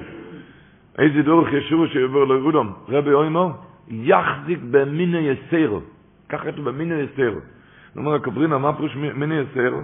איזה 0.97 1.21
דורך 1.21 1.53
ישובו 1.53 1.87
שיעבור 1.87 2.23
לאודום, 2.23 2.73
רבי 2.89 3.13
אוימו, 3.13 3.53
יחזיק 3.87 4.59
במיני 4.71 5.17
יסרו, 5.17 5.81
ככה 6.29 6.51
כתוב 6.51 6.69
במיני 6.69 6.95
יסרו. 6.95 7.39
זאת 7.87 7.97
אומרת, 7.97 8.21
הקוברינה, 8.21 8.57
מה 8.57 8.73
פירוש 8.73 8.95
מיני 8.95 9.35
יסרו? 9.35 9.79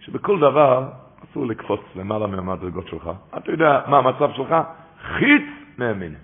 שבכל 0.00 0.38
דבר 0.38 0.88
אסור 1.24 1.46
לקפוץ 1.46 1.80
למעלה 1.96 2.26
מהמדרגות 2.26 2.88
שלך. 2.88 3.10
אתה 3.38 3.50
יודע 3.52 3.80
מה 3.86 3.98
המצב 3.98 4.30
שלך? 4.36 4.54
חיץ 5.02 5.42
מהמיני. 5.78 6.16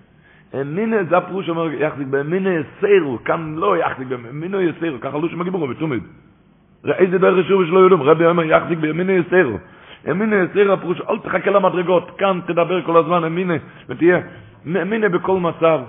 אמינה 0.61 1.03
זה 1.09 1.17
הפירוש 1.17 1.45
שאומר 1.45 1.73
יחזיק 1.73 2.07
באמינה 2.07 2.49
יסירו, 2.53 3.17
כאן 3.25 3.55
לא 3.55 3.77
יחזיק 3.77 4.07
באמינה 4.07 4.61
יסירו, 4.61 4.99
ככה 5.01 5.17
לא 5.17 5.29
שמגיבורו 5.29 5.67
בתומד. 5.67 5.99
איזה 6.85 7.17
דרך 7.17 7.47
שוב 7.47 7.65
שלא 7.65 7.79
יודעים, 7.79 8.01
רבי 8.03 8.25
אומר 8.25 8.43
יחזיק 8.43 8.79
באמינה 8.79 9.11
יסירו. 9.11 9.57
אמינה 10.11 10.35
יסירו 10.35 10.73
הפירוש, 10.73 11.01
אל 11.09 11.19
תחכה 11.19 11.51
למדרגות, 11.51 12.11
כאן 12.17 12.39
תדבר 12.45 12.81
כל 12.81 12.97
הזמן 12.97 13.23
אמינה, 13.23 13.53
ותהיה 13.89 14.19
אמינה 14.65 15.09
בכל 15.09 15.39
מצב. 15.39 15.79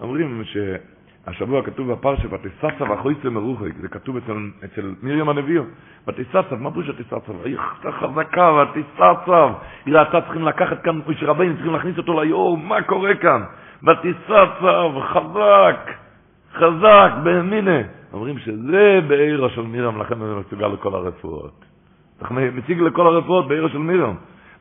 אומרים 0.00 0.42
שהשבוע 0.44 1.62
כתוב 1.62 1.92
בפרשה, 1.92 2.28
ותססה 2.34 2.90
ואחויסה 2.90 3.30
מרוחק, 3.30 3.72
זה 3.80 3.88
כתוב 3.88 4.16
אצל, 4.16 4.32
אצל 4.64 4.94
מרים 5.02 5.28
הנביאו, 5.28 5.62
ותססה, 6.08 6.56
מה 6.58 6.70
פירוש 6.70 6.88
ותססה? 6.88 7.16
היא 7.44 7.56
חזקה 7.90 8.52
ותססה, 8.52 9.46
היא 9.86 9.94
ראתה 9.94 10.20
צריכים 10.20 10.42
לקחת 10.42 10.82
כאן, 10.82 11.00
שרבנים 11.16 11.54
צריכים 11.54 11.72
להכניס 11.72 11.98
אותו 11.98 12.22
ליאור, 12.22 12.58
מה 12.58 12.82
קורה 12.82 13.14
כאן? 13.14 13.42
צו, 14.26 15.00
חזק, 15.00 15.90
חזק, 16.54 17.10
באמינה. 17.22 17.80
אומרים 18.16 18.38
שזה 18.38 19.00
בעירו 19.08 19.48
של 19.48 19.62
מירם, 19.62 20.00
לכן 20.00 20.22
אני 20.22 20.40
מסוגל 20.40 20.66
לכל 20.66 20.94
הרפואות. 20.94 21.64
מציג 22.30 22.80
לכל 22.80 23.06
הרפואות 23.06 23.48
בעירו 23.48 23.68
של 23.68 23.78
מירם. 23.78 24.14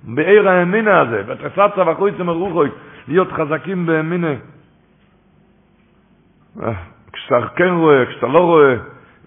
בעיר 0.04 0.50
האמינה 0.50 1.02
הזה, 1.02 1.24
ותישא 1.28 1.68
צו 1.76 1.82
החויצה 1.82 2.24
מרוחוי, 2.24 2.70
להיות 3.08 3.32
חזקים 3.32 3.86
באמינה. 3.86 4.34
כשאתה 7.14 7.48
כן 7.56 7.70
רואה, 7.70 8.06
כשאתה 8.06 8.28
לא 8.28 8.40
רואה, 8.40 8.76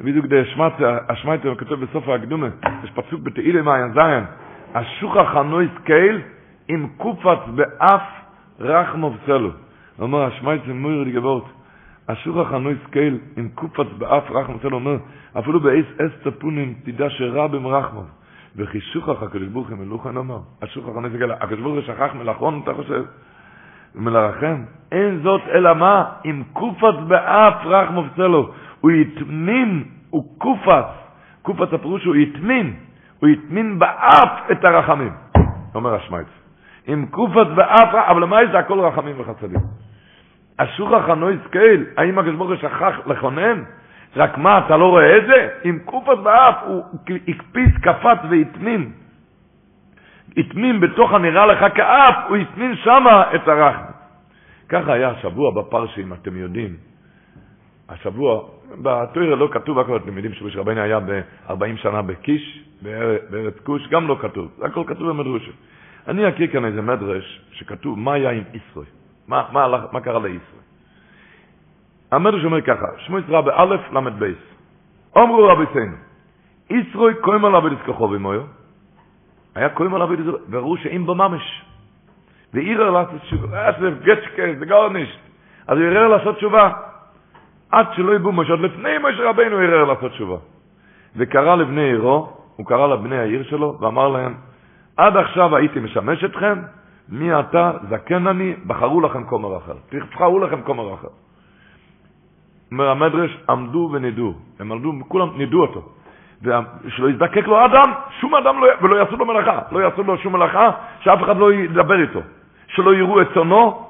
בדיוק 0.00 0.26
די 0.26 0.42
השמייטר 1.08 1.54
כתוב 1.54 1.84
בסוף 1.84 2.08
ההקדומה, 2.08 2.48
יש 2.84 2.90
פסוק 2.90 3.20
בתהילה 3.20 3.62
מעיין 3.62 3.92
זין, 3.92 4.24
השוכח 4.74 5.36
הנויס 5.36 5.70
קייל 5.84 6.20
עם 6.68 6.88
קופץ 6.96 7.38
באף 7.54 8.02
רחמוב 8.60 9.16
צלו. 9.26 9.50
אומר 9.98 10.22
השמייץ 10.22 10.62
מויר 10.66 11.02
די 11.02 11.48
געוואלט 12.08 12.20
אשוך 12.20 12.48
חנוי 12.50 12.74
סקייל 12.86 13.18
אין 13.36 13.48
קופץ 13.54 13.86
באף 13.98 14.30
רחם 14.30 14.58
צו 14.58 14.68
אומר 14.68 14.96
אפילו 15.38 15.60
באיס 15.60 15.86
אס 16.00 16.10
צפונים 16.24 16.74
תדע 16.84 17.10
שרע 17.10 17.46
במרחם 17.46 17.96
וחישוך 18.56 19.08
הקדוש 19.08 19.48
ברוך 19.48 19.68
הוא 19.68 19.78
מלוך 19.78 20.06
נאמר 20.06 20.38
אשוך 20.64 20.86
חנוי 20.94 21.10
סקייל 21.14 21.32
הקדוש 21.32 21.60
ברוך 21.60 21.74
הוא 21.74 21.82
שכח 21.82 22.14
מלאכון 22.14 22.60
אתה 22.64 22.74
חושב? 22.74 23.04
ומלרחם 23.94 24.64
אין 24.92 25.20
זאת 25.22 25.40
אלא 25.52 25.74
מה? 25.74 26.04
אם 26.24 26.42
קופץ 26.52 26.96
באף 27.08 27.54
רחם 27.64 28.08
צלו 28.16 28.52
הוא 28.80 28.90
יתמין 28.90 29.84
הוא 30.10 30.38
קופץ. 30.38 30.84
קופץ 31.42 31.72
הפירוש 31.72 32.04
הוא 32.04 32.16
יתמין. 32.16 32.74
הוא 33.20 33.28
יתמין 33.28 33.78
באף 33.78 34.50
את 34.52 34.64
הרחמים. 34.64 35.12
אומר 35.74 35.94
השמייץ. 35.94 36.26
עם 36.86 37.06
קופת 37.06 37.46
באף, 37.56 37.94
אבל 37.94 38.22
למה 38.22 38.38
זה 38.52 38.58
הכל 38.58 38.80
רחמים 38.80 39.20
וחסדים? 39.20 39.60
אסור 40.58 41.02
חנוי 41.02 41.36
סקייל, 41.44 41.84
האם 41.96 42.18
הקדוש 42.18 42.34
ברוך 42.34 42.50
הוא 42.50 42.56
שכח 42.56 42.94
לכונן? 43.06 43.62
רק 44.16 44.38
מה, 44.38 44.58
אתה 44.58 44.76
לא 44.76 44.88
רואה 44.88 45.16
את 45.16 45.22
זה? 45.26 45.48
עם 45.64 45.78
קופת 45.84 46.18
באף, 46.22 46.56
הוא 46.66 46.84
הקפיץ, 47.28 47.74
קפץ 47.82 48.18
והטמין. 48.30 48.90
הטמין 50.36 50.80
בתוך 50.80 51.12
הנראה 51.12 51.46
לך 51.46 51.64
כאף, 51.74 52.14
הוא 52.28 52.36
הטמין 52.36 52.76
שמה 52.76 53.34
את 53.34 53.48
הרחם. 53.48 53.92
ככה 54.68 54.92
היה 54.92 55.10
השבוע 55.10 55.50
בפרשים, 55.50 56.12
אתם 56.12 56.36
יודעים. 56.36 56.76
השבוע, 57.88 58.42
בתוירה 58.82 59.36
לא 59.36 59.48
כתוב, 59.52 59.78
הכל 59.78 59.96
אתם 59.96 60.16
יודעים 60.16 60.34
שבש 60.34 60.56
רבני 60.56 60.80
היה 60.80 61.00
ב-40 61.00 61.76
שנה 61.76 62.02
בקיש, 62.02 62.64
בארץ 63.30 63.58
כוש, 63.64 63.88
גם 63.88 64.08
לא 64.08 64.16
כתוב, 64.20 64.48
הכל 64.62 64.82
כתוב 64.86 65.08
במדרושה. 65.08 65.50
אני 66.08 66.28
אקריא 66.28 66.48
כאן 66.48 66.64
איזה 66.64 66.82
מדרש 66.82 67.40
שכתוב 67.52 67.98
מה 67.98 68.12
היה 68.12 68.30
עם 68.30 68.42
ישראל. 68.54 68.97
מה, 69.28 69.44
מה, 69.52 69.68
מה 69.92 70.00
קרה 70.00 70.18
לישראל? 70.18 70.62
המדרש 72.12 72.44
אומר 72.44 72.60
ככה, 72.60 72.86
שמו 72.98 73.18
ישראל 73.18 73.42
באלף 73.42 73.80
למד 73.92 74.18
בייס. 74.18 74.38
אמרו 75.16 75.44
רבי 75.44 75.64
סיינו, 75.72 75.96
ישראל 76.70 77.14
קוים 77.14 77.44
על 77.44 77.54
עבד 77.54 77.72
יזכחו 77.72 78.08
במויו, 78.08 78.42
היה 79.54 79.68
קוים 79.68 79.94
על 79.94 80.02
עבד 80.02 80.20
יזכחו, 80.20 80.38
וראו 80.50 80.76
שאם 80.76 81.06
בו 81.06 81.14
ממש. 81.14 81.62
ועירר 82.54 82.90
לעשות 82.90 83.20
תשובה, 83.20 83.70
זה 83.80 83.90
גצ'קה, 84.04 84.42
זה 84.58 84.66
גאונישט. 84.66 85.18
אז 85.66 85.78
הוא 85.78 85.86
ערער 85.86 86.08
לעשות 86.08 86.36
תשובה. 86.36 86.70
עד 87.70 87.86
שלא 87.96 88.14
יבוא 88.14 88.32
משה, 88.32 88.50
עוד 88.50 88.60
לפני 88.60 88.98
משה 88.98 89.30
רבינו 89.30 89.56
ערער 89.56 89.84
לעשות 89.84 90.12
תשובה. 90.12 90.36
וקרא 91.16 91.56
לבני 91.56 91.82
עירו, 91.82 92.32
הוא 92.56 92.66
קרא 92.66 92.86
לבני 92.86 93.18
העיר 93.18 93.42
שלו, 93.42 93.78
ואמר 93.80 94.08
להם, 94.08 94.34
עד 94.96 95.16
עכשיו 95.16 95.56
הייתי 95.56 95.80
משמש 95.80 96.24
אתכם, 96.24 96.58
מי 97.08 97.40
אתה, 97.40 97.72
זקן 97.88 98.26
אני, 98.26 98.54
בחרו 98.66 99.00
לכם 99.00 99.24
כומר 99.24 99.56
אחר. 99.56 99.74
תבחרו 99.88 100.38
לכם 100.38 100.62
כומר 100.62 100.94
אחר. 100.94 101.08
אומר 102.72 102.88
המדרש, 102.88 103.38
עמדו 103.48 103.90
ונידו. 103.92 104.34
הם 104.60 104.72
עמדו, 104.72 104.92
כולם 105.08 105.28
נידו 105.36 105.60
אותו. 105.62 105.82
ושלא 106.42 107.10
יזדקק 107.10 107.46
לו 107.46 107.64
אדם, 107.64 107.92
שום 108.20 108.34
אדם 108.34 108.60
לא, 108.60 108.68
ולא 108.82 108.96
יעשו 108.96 109.16
לו 109.16 109.26
מלאכה. 109.26 109.58
לא 109.72 109.78
יעשו 109.78 110.02
לו 110.02 110.18
שום 110.18 110.32
מלאכה, 110.32 110.70
שאף 111.00 111.22
אחד 111.22 111.36
לא 111.36 111.52
ידבר 111.52 112.00
איתו. 112.02 112.20
שלא 112.66 112.94
יראו 112.94 113.22
את 113.22 113.28
צונו, 113.34 113.86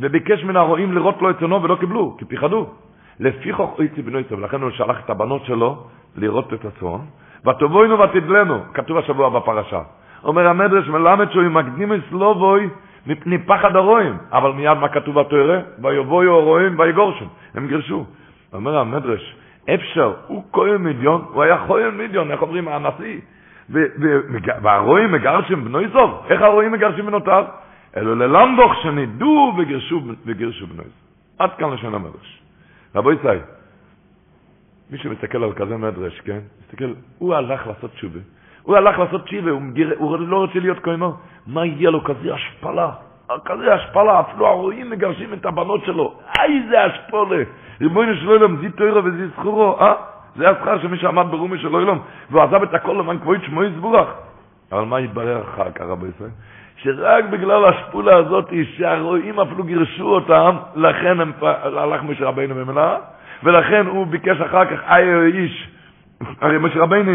וביקש 0.00 0.44
מן 0.44 0.56
הרועים 0.56 0.92
לראות 0.92 1.22
לו 1.22 1.30
את 1.30 1.38
צונו 1.38 1.62
ולא 1.62 1.76
קיבלו, 1.80 2.16
כי 2.18 2.24
פחדו. 2.24 2.66
לפי 3.20 3.52
חוק 3.52 3.80
איצי 3.80 4.02
בנו 4.02 4.18
איתו, 4.18 4.38
ולכן 4.38 4.62
הוא 4.62 4.70
שלח 4.70 5.00
את 5.04 5.10
הבנות 5.10 5.44
שלו 5.44 5.84
לראות 6.16 6.54
את 6.54 6.64
הצאן. 6.64 7.00
ותבואינו 7.46 7.98
ותדלנו, 7.98 8.58
כתוב 8.74 8.98
השבוע 8.98 9.28
בפרשה. 9.28 9.82
אומר 10.24 10.46
המדרש 10.46 10.88
מלמד 10.88 11.30
שהוא 11.30 11.48
מקדים 11.48 11.92
את 11.92 12.00
סלובוי 12.10 12.68
מפני 13.06 13.38
פחד 13.38 13.76
הרועים, 13.76 14.16
אבל 14.32 14.52
מיד 14.52 14.78
מה 14.78 14.88
כתוב 14.88 15.20
בתורה? 15.20 15.60
ויבואו 15.82 16.38
הרועים 16.38 16.78
ויגורשם, 16.78 17.26
הם 17.54 17.68
גירשו. 17.68 18.04
אומר 18.52 18.78
המדרש, 18.78 19.36
אפשר, 19.74 20.14
הוא 20.26 20.44
כהן 20.52 20.76
מיליון, 20.76 21.24
הוא 21.32 21.42
היה 21.42 21.56
כהן 21.66 21.94
מיליון, 21.94 22.30
איך 22.30 22.42
אומרים, 22.42 22.68
הנשיא. 22.68 23.20
והרועים 24.62 25.12
מגרשים 25.12 25.64
בנוי 25.64 25.86
סוף, 25.92 26.10
איך 26.30 26.42
הרועים 26.42 26.72
מגרשים 26.72 27.06
בנותיו? 27.06 27.44
אלו 27.96 28.14
ללמדוך 28.14 28.72
שנידו 28.82 29.54
וגירשו, 29.58 30.02
וגירשו 30.26 30.66
בנוי 30.66 30.84
סוף. 30.84 31.08
עד 31.38 31.50
כאן 31.58 31.70
לשון 31.70 31.94
המדרש. 31.94 32.42
רבו 32.94 33.12
ישראל, 33.12 33.40
מי 34.90 34.98
שמסתכל 34.98 35.44
על 35.44 35.52
כזה 35.52 35.76
מדרש, 35.76 36.20
כן? 36.20 36.38
מסתכל, 36.62 36.92
הוא 37.18 37.34
הלך 37.34 37.66
לעשות 37.66 37.90
תשובה. 37.92 38.20
הוא 38.68 38.76
הלך 38.76 38.98
לעשות 38.98 39.28
צ'יבה, 39.28 39.50
הוא, 39.50 39.62
מגיר, 39.62 39.94
הוא 39.98 40.18
לא 40.18 40.36
רוצה 40.36 40.58
להיות 40.58 40.78
כהנו. 40.78 41.14
מה 41.46 41.66
יהיה 41.66 41.90
לו 41.90 42.04
כזה 42.04 42.34
השפלה? 42.34 42.90
כזה 43.44 43.74
השפלה, 43.74 44.20
אפילו 44.20 44.46
הרועים 44.46 44.90
מגרשים 44.90 45.32
את 45.32 45.46
הבנות 45.46 45.84
שלו. 45.84 46.14
איזה 46.44 46.84
השפלה. 46.84 47.42
ריבונו 47.80 48.14
של 48.16 48.28
עולם, 48.28 48.56
זי 48.56 48.70
תוירו 48.70 49.04
וזי 49.04 49.28
זכורו, 49.28 49.80
אה? 49.80 49.92
זה 50.36 50.50
השכר 50.50 50.78
של 50.78 50.88
מי 50.88 50.98
שעמד 50.98 51.26
ברומי 51.30 51.58
של 51.58 51.72
עולם, 51.72 51.98
והוא 52.30 52.42
עזב 52.42 52.62
את 52.62 52.74
הכל 52.74 52.92
למען 52.92 53.18
כבוד 53.18 53.38
שמו 53.46 53.64
יזבורך. 53.64 54.08
אבל 54.72 54.84
מה 54.84 55.00
יתברר 55.00 55.42
אחר 55.42 55.70
כך, 55.74 55.82
רבי 55.82 56.06
ישראל? 56.16 56.30
שרק 56.76 57.24
בגלל 57.24 57.64
השפולה 57.64 58.16
הזאת, 58.16 58.52
שהרועים 58.76 59.40
אפילו 59.40 59.64
גירשו 59.64 60.08
אותם, 60.08 60.56
לכן 60.76 61.20
הם, 61.20 61.32
הלך 61.62 62.02
משה 62.02 62.24
רבינו 62.24 62.54
במלאה, 62.54 62.96
ולכן 63.42 63.86
הוא 63.86 64.06
ביקש 64.06 64.40
אחר 64.40 64.64
כך, 64.64 64.80
איי 64.88 65.26
איש, 65.26 65.68
הרי 66.40 66.58
משה 66.58 66.80
רבינו 66.80 67.12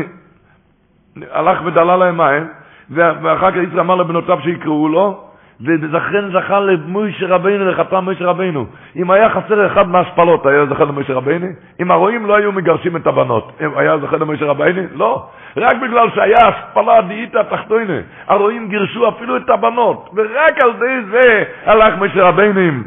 הלך 1.32 1.60
ודלה 1.66 1.96
להם 1.96 2.18
מים, 2.18 2.48
ואחר 2.90 3.52
כך 3.52 3.58
ישראל 3.58 3.80
אמר 3.80 3.96
לבנותיו 3.96 4.40
שיקראו 4.44 4.90
לו, 4.90 5.24
ולכן 5.62 6.32
זכה 6.32 6.60
למוישה 6.60 7.28
רבינו, 7.28 7.72
לחתם 7.72 8.04
מוישה 8.04 8.26
רבינו. 8.26 8.66
אם 8.96 9.12
היה 9.12 9.30
חסר 9.30 9.68
אחד 9.68 9.90
מהשפלות, 9.90 10.46
היה 10.46 10.66
זכה 10.66 10.84
למוישה 10.84 11.14
רבינו? 11.14 11.48
אם 11.82 11.92
הרועים 11.92 12.26
לא 12.26 12.36
היו 12.36 12.52
מגרשים 12.52 12.96
את 12.96 13.08
הבנות, 13.08 13.62
היה 13.76 13.98
זכה 13.98 14.18
למוישה 14.18 14.46
רבינו? 14.46 14.82
לא. 14.94 15.30
רק 15.58 15.76
בגלל 15.76 16.10
שהיה 16.16 16.38
השפלה 16.48 17.02
דאיתא 17.02 17.42
תחתונה, 17.50 18.00
הרועים 18.28 18.70
גירשו 18.70 19.10
אפילו 19.10 19.38
את 19.38 19.50
הבנות, 19.50 20.10
ורק 20.16 20.64
על 20.64 20.70
ידי 20.70 21.10
זה 21.12 21.44
הלך 21.66 21.98
מוישה 21.98 22.24
רבינו 22.24 22.84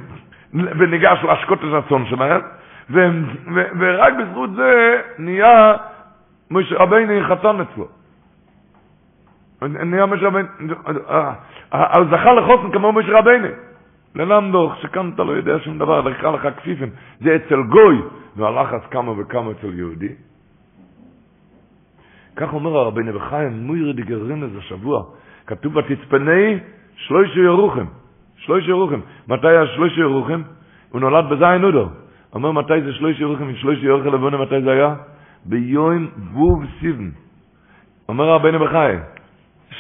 וניגש 0.55 1.19
להשקות 1.25 1.59
את 1.59 1.85
הצאן 1.85 2.07
שלהם, 2.07 2.41
ורק 3.79 4.13
בזכות 4.19 4.51
זה 4.55 5.01
נהיה 5.19 5.75
מוישה 6.51 6.77
רבינו 6.79 7.29
חתן 7.29 7.57
אצלו. 7.61 7.96
נהיה 9.63 10.07
משה 10.07 10.27
רבינו, 10.27 10.49
אז 11.71 12.07
זכה 12.11 12.33
לחוסן 12.33 12.73
כמו 12.73 12.93
משה 12.93 13.19
רבינו. 13.19 13.49
ללמדוך, 14.15 14.77
שכאן 14.77 15.11
אתה 15.15 15.25
לא 15.25 15.33
יודע 15.33 15.59
שום 15.65 15.79
דבר, 15.79 16.01
לקחה 16.01 16.31
לך 16.31 16.49
כפיפן. 16.57 16.89
זה 17.21 17.37
אצל 17.37 17.63
גוי, 17.63 18.03
והלחץ 18.37 18.81
כמה 18.91 19.13
וכמה 19.21 19.51
אצל 19.51 19.79
יהודי. 19.79 20.13
כך 22.37 22.55
אומר 22.55 22.77
הרבינו 22.77 23.13
בחיים, 23.13 23.53
מוירי 23.67 23.93
דגרינס 23.93 24.51
השבוע, 24.59 25.03
כתוב 25.47 25.75
בתצפני 25.75 26.59
שלוש 26.97 27.37
ירוחם. 27.37 27.85
שלוש 28.37 28.69
ירוחם. 28.69 29.01
מתי 29.29 29.49
היה 29.49 29.67
שלוש 29.67 29.99
ירוחם? 29.99 30.43
הוא 30.91 31.01
נולד 31.01 31.25
בזין 31.29 31.65
אודו. 31.65 31.89
אומר 32.35 32.53
מתי 32.53 32.83
זה 32.83 32.93
שלוש 32.93 33.21
ירוחם, 33.21 33.55
שלוש 33.55 33.79
ירוחם 33.83 34.09
לבונה, 34.09 34.37
מתי 34.37 34.63
זה 34.63 34.71
היה? 34.73 34.95
ביום 35.45 36.09
ווב 36.33 36.65
סיבן. 36.81 37.11
אומר 38.09 38.29
הרבינו 38.29 38.59
בחיים, 38.59 38.99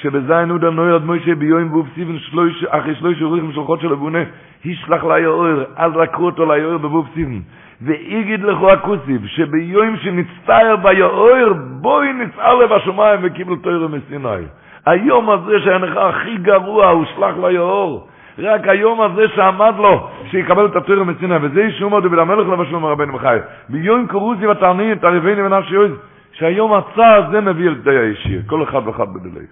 שבזין 0.07 0.51
הוא 0.51 0.59
דנוי 0.59 0.95
עד 0.95 1.05
מוישה 1.05 1.35
ביום 1.35 1.69
בוב 1.69 1.89
סיבן 1.95 2.19
שלוש, 2.19 2.65
אחרי 2.69 2.95
שלוש 2.95 3.23
אוריכים 3.23 3.53
של 3.53 3.63
חודש 3.63 3.83
של 3.83 3.93
אבונה, 3.93 4.19
הישלח 4.65 5.05
ליאור, 5.05 5.47
אז 5.77 5.93
לקחו 5.97 6.25
אותו 6.25 6.55
ליאור 6.55 6.79
בבוב 6.79 7.09
סיבן. 7.15 7.41
ואיגיד 7.83 8.43
לכו 8.43 8.73
הכוסיב, 8.73 9.27
שביום 9.27 9.97
שנצטער 9.97 10.77
ביאור, 10.77 11.53
בואי 11.81 12.13
נצער 12.13 12.67
בשמיים 12.67 13.21
וקיבל 13.23 13.57
תוירו 13.57 13.89
מסיני. 13.89 14.45
היום 14.87 15.31
הזה 15.31 15.61
שהנך 15.65 15.97
הכי 15.97 16.37
גרוע, 16.37 16.87
הוא 16.87 17.05
שלח 17.05 17.35
ליאור. 17.43 18.09
רק 18.39 18.69
היום 18.69 19.01
הזה 19.01 19.29
שעמד 19.35 19.75
לו, 19.79 20.09
שיקבל 20.31 20.67
את 20.67 20.77
התוירו 20.77 21.05
מסיני, 21.05 21.35
וזה 21.43 21.63
ישום 21.63 21.93
עוד 21.93 22.07
ולמלך 22.07 22.49
לבשלום 22.49 22.85
הרבנו 22.85 23.13
בחי. 23.13 23.37
ביום 23.69 24.07
קרוזי 24.07 24.47
ותענין, 24.47 24.95
תערבני 24.95 25.43
ונפשי 25.43 25.75
יוז. 25.75 25.93
שהיום 26.39 26.73
הצער 26.75 27.25
הזה 27.25 27.41
מביא 27.41 27.69
אל 27.69 27.75
די 27.75 27.99
הישיר, 27.99 28.43
כל 28.47 28.63
אחד 28.63 28.89
ואחד 28.89 29.07
בדלי. 29.15 29.47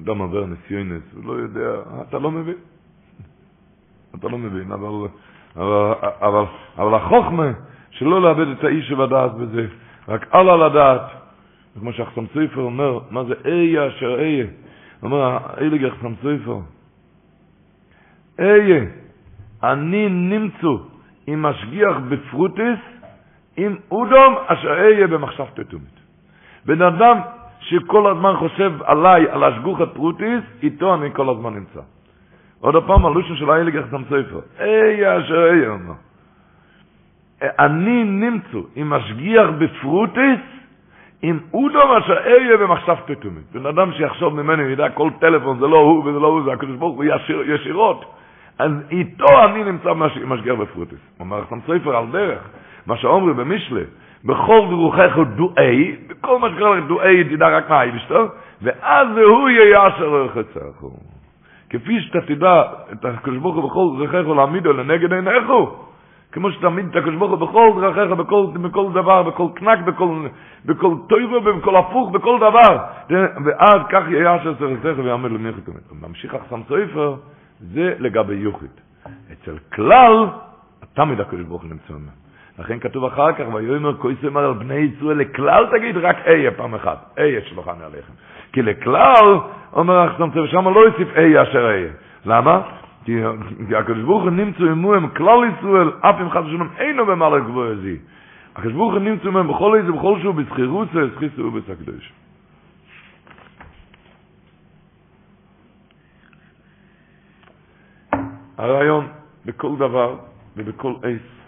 אדם 0.00 0.18
עובר 0.18 0.46
נסיונס, 0.46 1.02
הוא 1.14 1.24
לא 1.24 1.32
יודע, 1.32 1.70
אתה 2.08 2.18
לא 2.18 2.30
מבין. 2.30 2.56
אתה 4.18 4.28
לא 4.28 4.38
מבין, 4.38 4.72
אבל, 4.72 5.08
אבל, 5.56 5.92
אבל, 6.20 6.44
אבל 6.78 6.94
החוכמה 6.94 7.52
שלא 7.90 8.22
לאבד 8.22 8.48
את 8.48 8.64
האיש 8.64 8.88
שבדעת 8.88 9.34
בזה, 9.34 9.66
רק 10.08 10.34
הלאה 10.34 10.56
לדעת, 10.56 11.02
כמו 11.80 11.92
שהחסם 11.92 12.26
סופר 12.26 12.60
אומר, 12.60 12.98
מה 13.10 13.24
זה 13.24 13.34
איה 13.44 13.88
אשר 13.88 14.20
איה? 14.20 14.46
אומר, 15.02 15.38
אילג 15.60 15.84
החסם 15.84 16.14
סופר, 16.22 16.58
איה, 18.38 18.84
אני 19.62 20.08
נמצא 20.08 20.82
עם 21.26 21.42
משגיח 21.42 21.96
בפרוטיס, 22.08 22.80
עם 23.56 23.76
אודום 23.90 24.34
אשר 24.46 24.68
אהיה 24.68 25.06
במחשב 25.06 25.44
תתומית. 25.54 25.98
בן 26.66 26.82
אדם 26.82 27.18
שכל 27.64 28.06
הזמן 28.06 28.36
חושב 28.36 28.72
עליי, 28.84 29.30
על 29.30 29.44
השגוחת 29.44 29.88
פרוטיס, 29.94 30.42
איתו 30.62 30.94
אני 30.94 31.08
כל 31.12 31.28
הזמן 31.30 31.54
נמצא. 31.54 31.80
עוד 32.60 32.86
פעם, 32.86 33.06
הלושן 33.06 33.36
של 33.36 33.50
האלה 33.50 33.70
גחתם 33.70 34.02
ספר. 34.04 34.40
איה 34.60 35.18
אשר 35.18 35.48
אהיה, 35.50 35.68
אומר. 35.68 35.94
אני 37.42 38.04
נמצא 38.04 38.58
עם 38.76 38.90
משגיח 38.90 39.46
בפרוטיס, 39.58 40.40
עם 41.22 41.38
אודום 41.54 41.90
אשר 41.92 42.16
אהיה 42.26 42.56
במחשב 42.56 42.94
תתומית. 43.06 43.44
בן 43.52 43.66
אדם 43.66 43.92
שיחשוב 43.92 44.42
ממני, 44.42 44.62
ידע 44.62 44.88
כל 44.88 45.10
טלפון, 45.18 45.58
זה 45.58 45.66
לא 45.66 45.76
הוא 45.76 46.04
וזה 46.04 46.18
לא 46.18 46.26
הוא, 46.26 46.42
זה 46.44 46.52
הקדוש 46.52 46.76
ברוך 46.76 46.96
הוא 46.96 47.04
ישיר, 47.04 47.50
ישירות. 47.50 48.04
אז 48.58 48.72
איתו 48.90 49.44
אני 49.44 49.64
נמצא 49.64 49.92
משגיח 50.26 50.54
בפרוטיס. 50.54 50.98
אומר 51.20 51.44
חתם 51.44 51.58
ספר 51.60 51.96
על 51.96 52.06
דרך. 52.12 52.40
מה 52.86 52.96
שאומרים 52.96 53.36
במשלה, 53.36 53.82
בכל 54.24 54.66
דרוכך 54.70 55.18
דואי, 55.36 55.96
בכל 56.08 56.38
מה 56.38 56.48
שקרה 56.54 56.76
לך 56.76 56.84
דואי, 56.86 57.24
תדע 57.24 57.48
רק 57.48 57.70
מה 57.70 57.80
היבשתו, 57.80 58.26
ואז 58.62 59.08
הוא 59.16 59.48
יהיה 59.48 59.88
אשר 59.88 60.08
לא 60.08 60.24
יחצחו. 60.26 60.90
כפי 61.70 62.00
שאתה 62.00 62.20
תדע 62.20 62.62
את 62.92 63.04
הקדוש 63.04 63.38
ברוך 63.38 63.56
הוא 63.56 63.70
בכל 63.70 64.04
דרכיך 64.04 64.28
להעמידו 64.28 64.72
לנגד 64.72 65.12
עיניך, 65.12 65.44
כמו 66.32 66.52
שתעמיד 66.52 66.86
את 66.90 66.96
הקדוש 66.96 67.14
ברוך 67.14 67.30
הוא 67.30 67.48
בכל 67.48 67.80
דרכיך, 67.80 68.10
בכל, 68.18 68.46
בכל 68.62 68.92
דבר, 68.92 69.22
בכל 69.22 69.46
קנק, 69.54 69.78
בכל, 69.78 70.26
בכל 70.64 70.94
טוירו, 71.08 71.40
בכל 71.40 71.76
הפוך, 71.76 72.10
בכל 72.10 72.36
דבר. 72.38 72.78
ואז 73.44 73.80
כך 73.88 74.02
אשר 74.42 74.70
יחצחו 74.70 75.04
ויעמד 75.04 75.30
לניחת. 75.30 75.62
ממשיך 76.08 76.34
אחסם 76.34 76.60
סופר, 76.68 77.14
זה 77.60 77.94
לגבי 77.98 78.34
יוחד. 78.34 78.66
אצל 79.32 79.58
כלל, 79.74 80.26
תמיד 80.94 81.20
הקדוש 81.20 81.44
ברוך 81.46 81.62
הוא 81.62 81.70
נמצא 81.70 81.92
ממנו. 81.92 82.23
לכן 82.58 82.78
כתוב 82.78 83.04
אחר 83.04 83.32
כך, 83.32 83.44
ויאמר 83.54 83.96
כויס 83.96 84.18
אמר 84.26 84.44
על 84.44 84.52
בני 84.52 84.74
ישראל, 84.74 85.16
לכלל 85.18 85.66
תגיד 85.70 85.96
רק 85.96 86.16
איה 86.26 86.50
פעם 86.50 86.74
אחת, 86.74 87.14
איה 87.18 87.40
שלוחני 87.40 87.84
עליכם. 87.84 88.12
כי 88.52 88.62
לכלל, 88.62 89.38
אומר 89.72 89.98
החסם 89.98 90.30
צבא, 90.30 90.46
שם 90.46 90.68
לא 90.68 90.80
יוסיף 90.80 91.08
איה 91.16 91.42
אשר 91.42 91.70
איה. 91.70 91.90
למה? 92.26 92.60
כי 93.04 93.20
הקדוש 93.76 94.02
ברוך 94.02 94.22
הוא 94.22 94.30
נמצא 94.30 94.62
עמו 94.62 94.94
עם 94.94 95.08
כלל 95.08 95.38
ישראל, 95.58 95.90
אף 96.00 96.14
אם 96.20 96.30
חס 96.30 96.42
ושלום 96.46 96.68
אינו 96.78 97.06
במעלה 97.06 97.38
גבוה 97.38 97.74
זי. 97.74 97.96
הקדוש 98.56 98.72
ברוך 98.72 98.92
הוא 98.92 99.00
נמצא 99.00 99.28
עמו 99.28 99.54
בכל 99.54 99.76
איזה, 99.76 99.92
בכל 99.92 100.18
שהוא 100.22 100.34
בזכירות, 100.34 100.88
סחיסו 101.16 101.42
ובסקדוש. 101.42 102.12
הרעיון 108.58 109.06
בכל 109.44 109.76
דבר 109.76 110.16
ובכל 110.56 110.92
עץ 111.02 111.43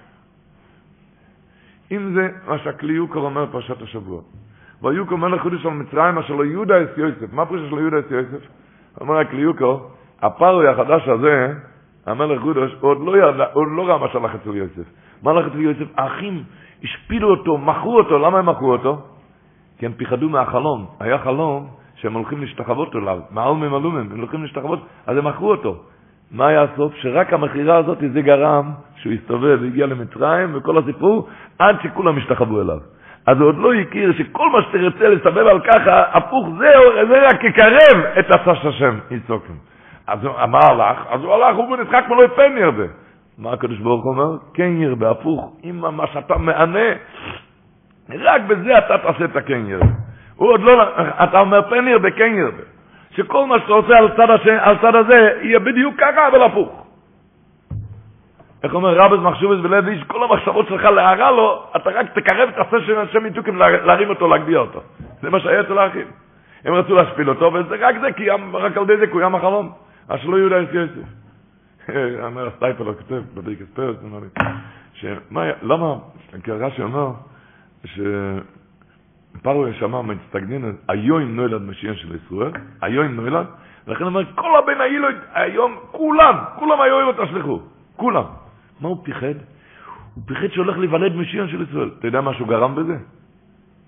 אם 1.93 2.14
זה 2.14 2.28
מה 2.47 2.59
שהכלי 2.59 2.93
יוקר 2.93 3.20
אומר 3.20 3.47
פרשת 3.47 3.82
השבוע. 3.82 4.20
ויוקר 4.82 5.12
אומר 5.12 5.28
לחודש 5.28 5.66
על 5.66 5.72
מצרים 5.72 6.18
אשר 6.18 6.34
לא 6.34 6.45
יהודה 6.45 6.74
אס 6.84 6.99
יוסף. 6.99 7.32
מה 7.32 7.47
פרשת 7.47 7.70
של 7.70 7.78
יהודה 7.78 7.99
אס 7.99 8.11
יוסף? 8.11 8.47
אומר 9.01 9.18
הכלי 9.18 9.41
יוקר, 9.41 9.76
הפרוי 10.22 10.68
החדש 10.68 11.09
הזה, 11.09 11.55
המלך 12.07 12.43
חודש, 12.43 12.76
עוד 12.80 12.99
לא 13.01 13.16
ידע, 13.18 13.45
עוד 13.53 13.68
לא 13.76 13.89
ראה 13.89 13.99
מה 13.99 14.09
שהלך 14.12 14.34
אצל 14.34 14.57
יוסף. 14.57 14.87
מה 15.22 15.30
הלך 15.30 15.47
אצל 15.47 15.61
יוסף? 15.61 15.87
האחים 15.97 16.43
השפילו 16.84 17.30
אותו, 17.30 17.59
מכרו 17.59 17.99
אותו, 17.99 18.18
למה 18.18 18.39
הם 18.39 18.47
מכרו 18.49 18.72
אותו? 18.72 19.03
כי 19.78 19.87
הם 19.87 19.93
פיחדו 19.93 20.28
מהחלום. 20.28 20.87
היה 21.01 21.18
חלום 21.18 21.68
שהם 21.95 22.14
הולכים 22.14 22.41
להשתחוות 22.41 22.97
אליו, 22.97 23.20
מעלמים 23.30 23.74
עלומים, 23.74 24.09
הם 24.12 24.18
הולכים 24.18 24.43
להשתחוות, 24.43 24.78
אז 25.07 25.16
הם 25.16 25.26
מכרו 25.26 25.51
אותו. 25.51 25.82
מה 26.33 26.47
היה 26.47 26.62
הסוף? 26.62 26.95
שרק 26.97 27.33
המכירה 27.33 27.77
הזאת 27.77 27.99
זה 28.12 28.20
גרם 28.20 28.70
שהוא 28.97 29.12
הסתובב 29.12 29.59
והגיע 29.62 29.87
למצרים 29.87 30.51
וכל 30.55 30.79
הסיפור 30.79 31.29
עד 31.59 31.77
שכולם 31.83 32.18
השתחוו 32.18 32.62
אליו. 32.62 32.79
אז 33.27 33.41
הוא 33.41 33.49
עוד 33.49 33.57
לא 33.59 33.74
הכיר 33.74 34.12
שכל 34.12 34.51
מה 34.51 34.62
שתרצה 34.62 35.09
לסבב 35.09 35.47
על 35.47 35.61
ככה, 35.61 36.03
הפוך, 36.12 36.49
זה, 36.59 36.66
זה 37.09 37.27
רק 37.27 37.45
יקרב 37.45 38.05
את 38.18 38.27
עשה 38.31 38.68
השם, 38.68 38.99
יצוקים. 39.11 39.57
אז 40.07 40.18
מה 40.49 40.59
הלך? 40.62 41.07
אז 41.11 41.20
הוא 41.20 41.35
הלך, 41.35 41.57
הוא 41.57 41.77
נצחק 41.77 42.05
מלא 42.09 42.27
פן 42.27 42.59
ירבה. 42.59 42.85
מה 43.39 43.53
הקדוש 43.53 43.79
ברוך 43.79 44.05
אומר? 44.05 44.37
כן 44.55 44.72
ירבה, 44.77 45.11
הפוך, 45.11 45.57
אם 45.64 45.81
מה 45.97 46.07
שאתה 46.07 46.39
מענה, 46.39 46.89
רק 48.11 48.43
בזה 48.43 48.79
אתה 48.79 48.99
תעשה 48.99 49.24
את 49.24 49.37
הכן 49.37 49.66
ירבה. 49.66 49.87
הוא 50.37 50.49
עוד 50.51 50.61
לא, 50.61 50.83
אתה 51.24 51.41
אומר 51.41 51.70
פן 51.70 51.89
ירבה, 51.89 52.11
כן 52.11 52.35
ירבה. 52.37 52.76
שכל 53.17 53.47
מה 53.47 53.61
שאתה 53.61 53.73
עושה 53.73 53.99
על 53.99 54.09
צד, 54.17 54.31
השם, 54.31 54.57
על 54.61 54.77
צד 54.79 54.95
הזה, 54.95 55.31
יהיה 55.43 55.59
בדיוק 55.59 55.95
ככה, 55.99 56.29
אבל 56.29 56.43
הפוך. 56.43 56.87
איך 58.62 58.75
אומר 58.75 58.95
רבס 58.99 59.19
מחשובס 59.19 59.59
בלב 59.62 59.89
איש, 59.89 60.03
כל 60.03 60.25
המחשבות 60.25 60.69
שלך 60.69 60.85
להרע 60.85 61.31
לו, 61.31 61.62
אתה 61.77 61.91
רק 61.91 62.07
תקרב 62.14 62.49
את 62.49 62.55
הסר 62.59 62.87
של 62.87 62.99
השם 62.99 63.25
מתוקים 63.25 63.57
להרים 63.59 64.09
אותו, 64.09 64.29
להגביה 64.29 64.59
אותו. 64.59 64.81
זה 65.23 65.31
מה 65.31 65.41
שהיה 65.41 65.61
אצל 65.61 65.79
האחים. 65.79 66.07
הם 66.64 66.75
רצו 66.75 66.95
להשפיל 66.95 67.29
אותו, 67.29 67.53
וזה 67.53 67.77
רק 67.81 67.97
זה, 68.01 68.12
כי 68.12 68.31
רק 68.53 68.77
על 68.77 68.83
ידי 68.83 68.97
זה 68.97 69.07
קוים 69.07 69.35
החלום. 69.35 69.73
אז 70.09 70.21
שלא 70.21 70.37
יהודה 70.37 70.62
את 70.62 70.69
יוסף. 70.73 71.09
אומר 72.27 72.47
הסטייפלר 72.47 72.95
כותב, 72.95 73.23
בבריקס 73.35 73.67
פרס, 73.75 73.97
למה, 75.62 75.95
כי 76.45 76.51
רש"י 76.51 76.83
אומר, 76.83 77.11
פרעה 79.43 79.72
שמע 79.72 80.03
מצטגנין, 80.03 80.76
היום 80.89 81.22
נולד 81.22 81.62
משיח 81.62 81.97
של 81.97 82.16
ישראל, 82.16 82.53
היום 82.82 83.07
נולד, 83.07 83.47
ולכן 83.87 84.05
אומר, 84.05 84.34
כל 84.34 84.59
הבן 84.59 84.80
האילו, 84.80 85.09
היום, 85.32 85.76
כולם, 85.91 86.34
כולם 86.59 86.80
היום 86.80 87.12
תשלחו, 87.12 87.61
כולם. 87.97 88.24
מה 88.80 88.89
הוא 88.89 89.05
פיחד? 89.05 89.34
הוא 90.14 90.24
פיחד 90.26 90.49
שהולך 90.53 90.78
להיוולד 90.78 91.14
משיח 91.14 91.47
של 91.47 91.62
ישראל. 91.70 91.91
אתה 91.99 92.07
יודע 92.07 92.20
מה 92.20 92.34
שהוא 92.34 92.49
גרם 92.49 92.74
בזה? 92.74 92.97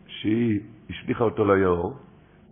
שהיא 0.06 0.60
השליחה 0.90 1.24
אותו 1.24 1.54
ליאור, 1.54 1.96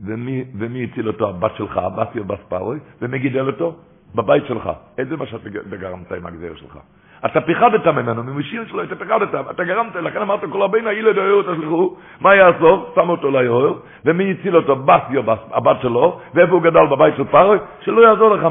ומי, 0.01 0.45
ומי 0.59 0.85
הציל 0.85 1.09
אותו? 1.09 1.29
הבת 1.29 1.53
שלך, 1.57 1.77
הבת 1.77 2.17
יובס 2.17 2.39
פרוי, 2.49 2.79
ומי 3.03 3.19
גידל 3.19 3.47
אותו? 3.47 3.77
בבית 4.15 4.43
שלך. 4.49 4.71
איזה 4.99 5.17
מה 5.17 5.27
שאתה 5.27 5.49
גרמת 5.77 6.13
עם 6.13 6.27
הגזיר 6.27 6.55
שלך? 6.57 6.79
אתה 7.25 7.41
פיחדת 7.41 7.87
ממנו, 7.87 8.23
ממשיר 8.23 8.65
שלו 8.69 8.83
אתה 8.83 8.97
פיחדת, 8.97 9.35
אתה 9.51 9.65
גרמת, 9.65 9.95
לכן 9.95 10.21
אמרת 10.21 10.41
כל 10.53 10.63
הבן 10.63 10.87
הילד 10.87 11.19
היו 11.19 11.43
תשלחו, 11.43 11.97
מה 12.21 12.35
יעשו? 12.35 12.87
שם 12.95 13.09
אותו 13.09 13.31
ליאור, 13.31 13.79
ומי 14.05 14.31
הציל 14.31 14.57
אותו? 14.57 14.77
בת 14.77 15.03
יובס, 15.11 15.39
הבת 15.51 15.77
שלו, 15.83 16.21
ואיפה 16.35 16.53
הוא 16.53 16.63
גדל 16.63 16.87
בבית 16.91 17.15
של 17.17 17.25
פרוי? 17.25 17.59
שלא 17.81 18.01
יעזור 18.09 18.35
לך, 18.35 18.47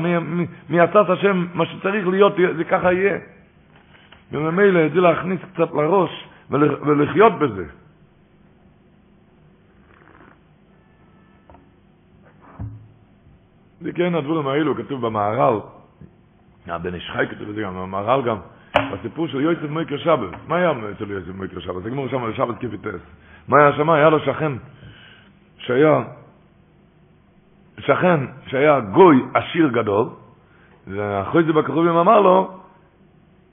מי 0.70 0.80
עשת 0.80 1.09
השם, 1.09 1.45
מה 1.53 1.66
שצריך 1.66 2.07
להיות, 2.07 2.34
זה 2.57 2.63
ככה 2.63 2.93
יהיה. 2.93 3.18
וממילא 4.32 4.89
זה 4.89 5.01
להכניס 5.01 5.39
קצת 5.53 5.72
לראש 5.74 6.28
ולחיות 6.51 7.34
בזה. 7.39 7.66
זה 13.82 13.91
כן 13.91 14.16
הדברים 14.16 14.47
האלו, 14.47 14.76
כתוב 14.76 15.05
במהר"ל, 15.05 15.59
הבן 16.68 16.93
איש 16.93 17.09
חי 17.09 17.26
כתוב 17.28 17.49
את 17.49 17.55
זה 17.55 17.61
גם, 17.61 17.76
במהר"ל 17.76 18.22
גם, 18.22 18.38
בסיפור 18.91 19.27
של 19.27 19.41
יוסף 19.41 19.69
מייקר 19.69 19.97
שבת. 19.97 20.29
מה 20.47 20.55
היה 20.55 20.71
אצל 20.71 21.11
יוסף 21.11 21.36
מייקר 21.36 21.59
שבת? 21.59 21.83
זה 21.83 21.89
גמרא 21.89 22.07
שם 22.07 22.23
על 22.23 22.33
שבת 22.33 22.57
קי"ט. 22.59 23.01
מה 23.47 23.57
היה 23.59 23.73
שם? 23.73 23.89
היה 23.89 24.09
לו 24.09 24.19
שכן 24.19 24.51
שהיה, 25.57 26.01
שכן 27.79 28.19
שהיה 28.47 28.79
גוי 28.79 29.25
עשיר 29.33 29.67
גדול, 29.67 30.07
ואחרי 30.88 31.43
זה 31.43 31.53
בכרובים 31.53 31.95
אמר 31.97 32.21
לו, 32.21 32.51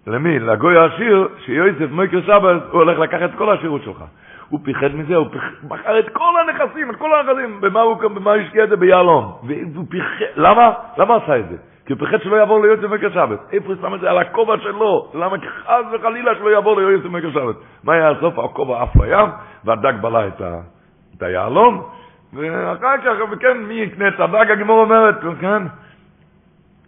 למי? 0.07 0.39
לגוי 0.39 0.79
העשיר, 0.79 1.29
שיוסף 1.45 1.91
מייקר 1.91 2.23
שבת, 2.23 2.63
הוא 2.71 2.83
הולך 2.83 2.99
לקחת 2.99 3.31
את 3.31 3.39
כל 3.39 3.51
העשירות 3.51 3.83
שלך. 3.83 4.05
הוא 4.49 4.61
פיחד 4.65 4.95
מזה, 4.95 5.17
הוא 5.17 5.27
מכר 5.63 5.99
את 5.99 6.09
כל 6.09 6.33
הנכסים, 6.41 6.91
את 6.91 6.97
כל 6.97 7.11
הנכסים, 7.15 7.61
במה 7.61 7.81
הוא, 7.81 7.97
במה 7.97 8.33
השקיע 8.35 8.65
את 8.65 8.69
זה? 8.69 8.77
ביהלום. 8.77 9.33
והוא 9.43 9.87
פיחד, 9.89 10.25
למה? 10.37 10.73
למה 10.99 11.17
עשה 11.17 11.39
את 11.39 11.49
זה? 11.49 11.57
כי 11.87 11.93
הוא 11.93 11.99
פיחד 11.99 12.23
שלא 12.23 12.37
יעבור 12.37 12.63
ליועץ 12.63 12.79
במקר 12.79 13.11
שבת. 13.11 13.39
איפה 13.53 13.73
שם 13.81 13.95
את 13.95 14.01
זה? 14.01 14.11
על 14.11 14.19
הכובע 14.19 14.55
שלו. 14.59 15.11
למה? 15.15 15.37
חס 15.65 15.85
וחלילה 15.93 16.35
שלא 16.35 16.49
יעבור 16.49 16.81
ליועץ 16.81 17.03
במקר 17.03 17.31
שבת. 17.31 17.57
מה 17.85 17.93
היה 17.93 18.11
הסוף? 18.11 18.39
הכובע 18.39 18.83
עף 18.83 18.97
לים, 18.97 19.29
והדג 19.65 19.93
בלע 20.01 20.27
את, 20.27 20.41
ה, 20.41 20.61
את 21.17 21.23
היהלום, 21.23 21.83
ואחר 22.33 22.99
כך, 23.05 23.13
וכן, 23.31 23.59
מי 23.59 23.75
יקנה 23.75 24.09
את 24.09 24.21
הדג? 24.21 24.51
הגמור 24.51 24.81
אומרת, 24.81 25.15
כן? 25.41 25.63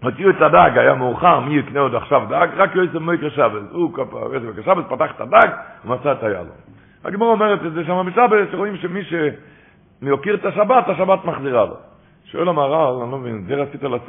הוציאו 0.02 0.30
את 0.30 0.42
הדג, 0.42 0.78
היה 0.78 0.94
מאוחר, 0.94 1.40
מי 1.40 1.56
יקנה 1.56 1.80
עוד 1.80 1.94
עכשיו 1.94 2.22
דג? 2.28 2.48
רק 2.56 2.74
יועץ 2.74 2.90
במקר 2.90 3.28
שבת. 3.30 3.62
הוא, 3.70 3.98
יועץ 4.12 4.42
במקר 4.42 4.62
שבת, 4.62 4.84
פתח 4.88 5.10
את 5.16 5.20
הדג, 5.20 5.48
ומצא 5.84 6.12
את 6.12 6.22
היהלום. 6.22 6.56
הגמור 7.04 7.32
אומרת 7.32 7.66
את 7.66 7.72
זה 7.72 7.84
שם 7.84 8.06
בשבת, 8.06 8.48
שרואים 8.50 8.76
שמי 8.76 9.00
שמוקיר 9.04 10.34
את 10.34 10.44
השבת, 10.44 10.88
השבת 10.88 11.24
מחזירה 11.24 11.64
לו. 11.64 11.76
שואל 12.24 12.48
המהר"ל, 12.48 13.02
אני 13.02 13.10
לא 13.12 13.18
מבין, 13.18 13.44
זה 13.46 13.54
רצית 13.54 13.82
לעשות 13.82 14.08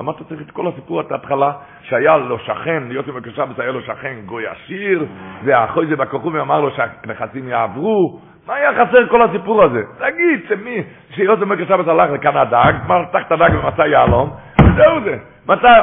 אמרת 0.00 0.22
צריך 0.28 0.40
את 0.40 0.50
כל 0.50 0.66
הסיפור 0.66 1.00
את 1.00 1.12
ההתחלה, 1.12 1.52
שהיה 1.82 2.16
לו 2.16 2.38
שכן, 2.38 2.82
להיות 2.88 3.08
עם 3.08 3.16
הקשבת, 3.16 3.58
היה 3.58 3.72
לו 3.72 3.82
שכן 3.82 4.14
גוי 4.26 4.46
עשיר, 4.46 5.06
ואחרי 5.44 5.86
זה 5.86 5.96
בכוכבים 5.96 6.40
אמר 6.40 6.60
לו 6.60 6.70
שהנכסים 6.70 7.48
יעברו. 7.48 8.20
מה 8.46 8.54
היה 8.54 8.70
חסר 8.72 9.06
כל 9.08 9.22
הסיפור 9.22 9.62
הזה? 9.62 9.82
תגיד 9.98 10.40
שמי, 10.48 10.82
שיוסף 11.10 11.42
מקשבת 11.42 11.88
הלך 11.88 12.10
לכאן 12.10 12.36
הדג, 12.36 12.72
פתח 12.86 13.26
את 13.26 13.32
הדג 13.32 13.50
ומצא 13.54 13.82
יהלום, 13.82 14.30
וזהו 14.62 15.00
זה. 15.04 15.18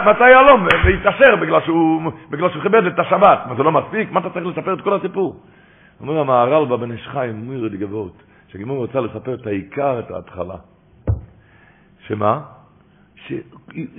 מצא 0.05 0.23
יהלום 0.23 0.67
והתעשר 0.85 1.35
בגלל 1.35 1.61
שהוא, 1.61 2.11
בגלל 2.29 2.49
שהוא 2.49 2.63
כיבד 2.63 2.85
את 2.85 2.99
השבת. 2.99 3.39
מה 3.47 3.55
זה 3.55 3.63
לא 3.63 3.71
מספיק? 3.71 4.11
מה 4.11 4.19
אתה 4.19 4.29
צריך 4.29 4.45
לספר 4.45 4.73
את 4.73 4.81
כל 4.81 4.93
הסיפור? 4.93 5.35
אומר 6.01 6.19
המהר"ל 6.19 6.65
בבן 6.65 6.91
איש 6.91 7.07
חיים, 7.07 7.49
מירי 7.49 7.69
דגבות, 7.69 8.23
שהגימור 8.47 8.77
רוצה 8.77 8.99
לספר 8.99 9.33
את 9.33 9.47
העיקר, 9.47 9.99
את 9.99 10.11
ההתחלה. 10.11 10.55
שמה? 12.07 12.39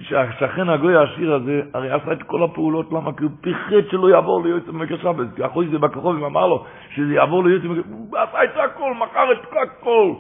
שהשכן 0.01 0.69
הגוי 0.69 0.97
העשיר 0.97 1.35
הזה, 1.35 1.63
הרי 1.75 1.91
עשה 1.91 2.13
את 2.13 2.23
כל 2.23 2.43
הפעולות, 2.43 2.93
למה? 2.93 3.13
כי 3.13 3.25
הוא 3.25 3.31
פיחד 3.41 3.91
שלא 3.91 4.11
יעבור 4.11 4.45
ליועץ 4.45 4.63
שבת, 5.03 5.27
כי 5.37 5.47
אחרי 5.47 5.67
זה 5.69 5.79
בכחוב 5.79 6.25
אמר 6.25 6.47
לו 6.47 6.65
שזה 6.91 7.15
יעבור 7.15 7.45
ליועץ 7.45 7.63
במקר 7.63 7.81
הוא 7.91 8.19
עשה 8.19 8.45
את 8.45 8.57
הכל, 8.57 8.93
מכר 8.95 9.33
את 9.33 9.39
הכל, 9.63 10.13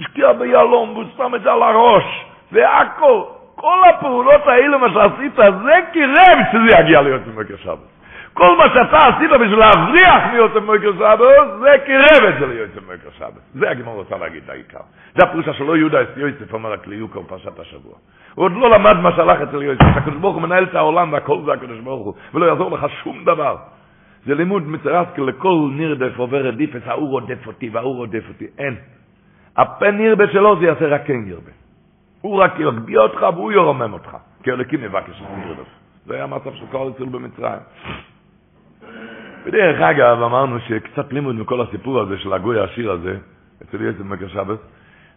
השקיע 0.00 0.32
ביהלום, 0.32 0.90
והוא 0.90 1.04
שם 1.16 1.34
את 1.34 1.42
זה 1.42 1.52
על 1.52 1.62
הראש, 1.62 2.24
והכל, 2.52 3.22
כל 3.54 3.78
הפעולות 3.88 4.46
האלה, 4.46 4.78
מה 4.78 4.86
שעשית, 4.92 5.34
זה 5.36 5.74
קירב 5.92 6.38
שזה 6.52 6.80
יגיע 6.80 7.02
ליועץ 7.02 7.22
שבת. 7.56 7.97
כל 8.38 8.56
מה 8.58 8.64
שאתה 8.68 8.96
עשית 8.96 9.30
בשביל 9.30 9.58
להבריח 9.58 10.22
מיוצא 10.32 10.58
מויקר 10.58 10.92
סבא, 10.92 11.58
זה 11.60 11.70
קירב 11.86 12.24
את 12.28 12.34
זה 12.40 12.46
ליוצא 12.46 12.80
מויקר 12.86 13.08
סבא. 13.18 13.40
זה 13.54 13.70
הגמור 13.70 13.94
רוצה 13.94 14.18
להגיד 14.18 14.42
את 14.44 14.50
העיקר. 14.50 14.80
זה 15.14 15.26
הפרושה 15.26 15.52
שלא 15.52 15.76
יהודה 15.76 16.02
את 16.02 16.08
יוסף 16.16 16.54
אומר 16.54 16.72
רק 16.72 16.86
ליוקר 16.86 17.22
פרשת 17.22 17.58
השבוע. 17.58 17.92
הוא 18.34 18.44
עוד 18.44 18.52
לא 18.52 18.70
למד 18.70 18.96
מה 18.96 19.12
שהלך 19.16 19.40
אצל 19.40 19.62
יוסף. 19.62 19.96
הקדוש 19.96 20.16
ברוך 20.20 20.34
הוא 20.34 20.42
מנהל 20.42 20.64
את 20.64 20.74
העולם 20.74 21.12
והכל 21.12 21.38
זה 21.46 21.52
הקדוש 21.52 21.80
ברוך 21.80 22.06
הוא, 22.06 22.14
ולא 22.34 22.46
יעזור 22.46 22.70
לך 22.70 22.86
שום 23.02 23.24
דבר. 23.24 23.56
זה 24.26 24.34
לימוד 24.34 24.62
מצרסקל 24.68 25.22
לכל 25.22 25.70
נרדף 25.72 26.18
עובר 26.18 26.46
רדיפס, 26.46 26.82
ההוא 26.86 27.10
רודף 27.10 27.46
אותי 27.46 27.68
וההוא 27.68 27.96
רודף 27.96 28.24
אותי. 28.28 28.46
אין. 28.58 28.76
הפן 29.56 29.96
נרבה 29.96 30.24
שלו 30.32 30.58
זה 30.58 30.66
יעשה 30.66 30.86
רק 30.86 31.06
כן 31.06 31.26
ירבה. 31.26 31.52
הוא 32.20 32.42
רק 32.42 32.52
יגביה 32.58 33.00
אותך 33.00 33.26
והוא 33.34 33.52
ירומם 33.52 33.92
אותך. 33.92 34.16
כי 34.42 34.50
אלוקים 34.50 34.80
מבקש 34.80 35.22
נרדף. 35.36 35.68
זה 36.06 36.14
היה 36.14 36.24
המצב 36.24 36.54
של 36.54 36.66
כל 36.70 36.90
אצל 36.94 37.04
במצרים. 37.04 37.60
בדרך 39.46 39.80
אגב, 39.80 40.22
אמרנו 40.22 40.60
שקצת 40.60 41.12
לימוד 41.12 41.34
מכל 41.34 41.60
הסיפור 41.60 42.00
הזה 42.00 42.18
של 42.18 42.32
הגוי 42.32 42.60
העשיר 42.60 42.90
הזה, 42.90 43.16
אצל 43.62 43.82
יצב 43.82 44.02
מקר 44.02 44.28
שבת, 44.28 44.58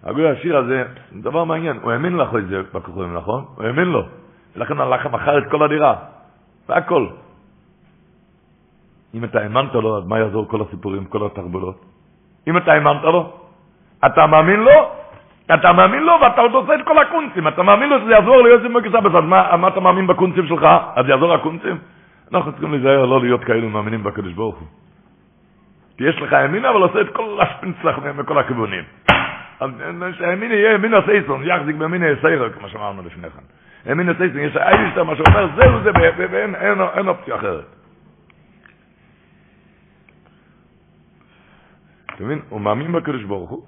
הגוי 0.04 0.30
העשיר 0.30 0.58
הזה, 0.58 0.84
זה 1.12 1.22
דבר 1.22 1.44
מעניין, 1.44 1.78
הוא 1.82 1.92
האמין 1.92 2.18
לך 2.18 2.30
זה 2.50 2.62
בכוכבים, 2.74 3.14
נכון? 3.14 3.46
הוא 3.56 3.66
האמין 3.66 3.88
לו. 3.88 4.04
ולכן 4.56 4.80
הלך 4.80 5.06
מכר 5.06 5.38
את 5.38 5.44
כל 5.52 5.64
הדירה, 5.64 5.96
זה 6.68 6.74
הכל. 6.76 7.08
אם 9.14 9.24
אתה 9.24 9.40
האמנת 9.40 9.74
לו, 9.74 9.98
אז 9.98 10.08
מה 10.08 10.20
יעזור 10.20 10.48
כל 10.48 10.62
הסיפורים, 10.62 11.06
כל 11.06 11.26
התרבולות? 11.26 11.86
אם 12.48 12.58
אתה 12.58 12.74
האמנת 12.74 13.04
לו, 13.04 13.34
אתה 14.06 14.28
מאמין 14.28 14.60
לו, 14.60 14.90
אתה 15.54 15.74
מאמין 15.74 16.04
לו 16.04 16.14
ואתה 16.22 16.42
עוד 16.42 16.54
עושה 16.54 16.76
את 16.76 16.86
כל 16.86 16.98
הקונצים, 16.98 17.48
אתה 17.48 17.64
מאמין 17.64 17.90
לו 17.90 18.00
שזה 18.00 18.12
יעזור 18.12 18.42
ליוסף 18.42 18.70
מקר 18.70 18.92
שבת, 18.92 19.16
אז 19.16 19.24
מה, 19.24 19.58
מה 19.58 19.68
אתה 19.68 19.80
מאמין 19.80 20.08
בקונצים 20.08 20.48
שלך? 20.48 20.68
אז 20.96 21.06
יעזור 21.10 21.34
הקונצים? 21.34 21.78
אנחנו 22.34 22.52
צריכים 22.52 22.72
להיזהר 22.72 23.06
לא 23.06 23.22
להיות 23.22 23.44
כאלו 23.44 23.70
מאמינים 23.70 24.04
בקדוש 24.04 24.34
ברוך 24.34 24.58
הוא. 24.58 24.68
כי 25.98 26.04
יש 26.04 26.16
לך 26.22 26.36
ימין, 26.46 26.66
אבל 26.66 26.82
עושה 26.82 27.02
את 27.02 27.16
כל 27.16 27.40
השפינצלח 27.42 27.98
מכל 27.98 28.38
הכיוונים. 28.38 28.84
הימין 30.20 30.52
יהיה 30.52 30.74
ימין 30.74 30.94
הסייסון, 30.94 31.44
יחזיק 31.44 31.76
בימין 31.76 32.04
הסיירו, 32.04 32.46
כמו 32.58 32.70
שאמרנו 32.70 33.02
לפני 33.02 33.30
כן. 33.30 33.92
ימין 33.92 34.10
הסייסון, 34.10 34.40
יש 34.40 34.58
איילישטר, 34.58 35.04
מה 35.04 35.16
שאומר, 35.16 35.48
זהו 35.56 35.84
זה, 35.84 35.92
ואין 36.32 37.08
אופציה 37.08 37.36
אחרת. 37.36 37.66
אתה 42.16 42.24
מבין? 42.24 42.40
הוא 42.50 42.62
מאמין 42.62 42.92
בקדוש 42.92 43.24
ברוך 43.24 43.50
הוא. 43.50 43.64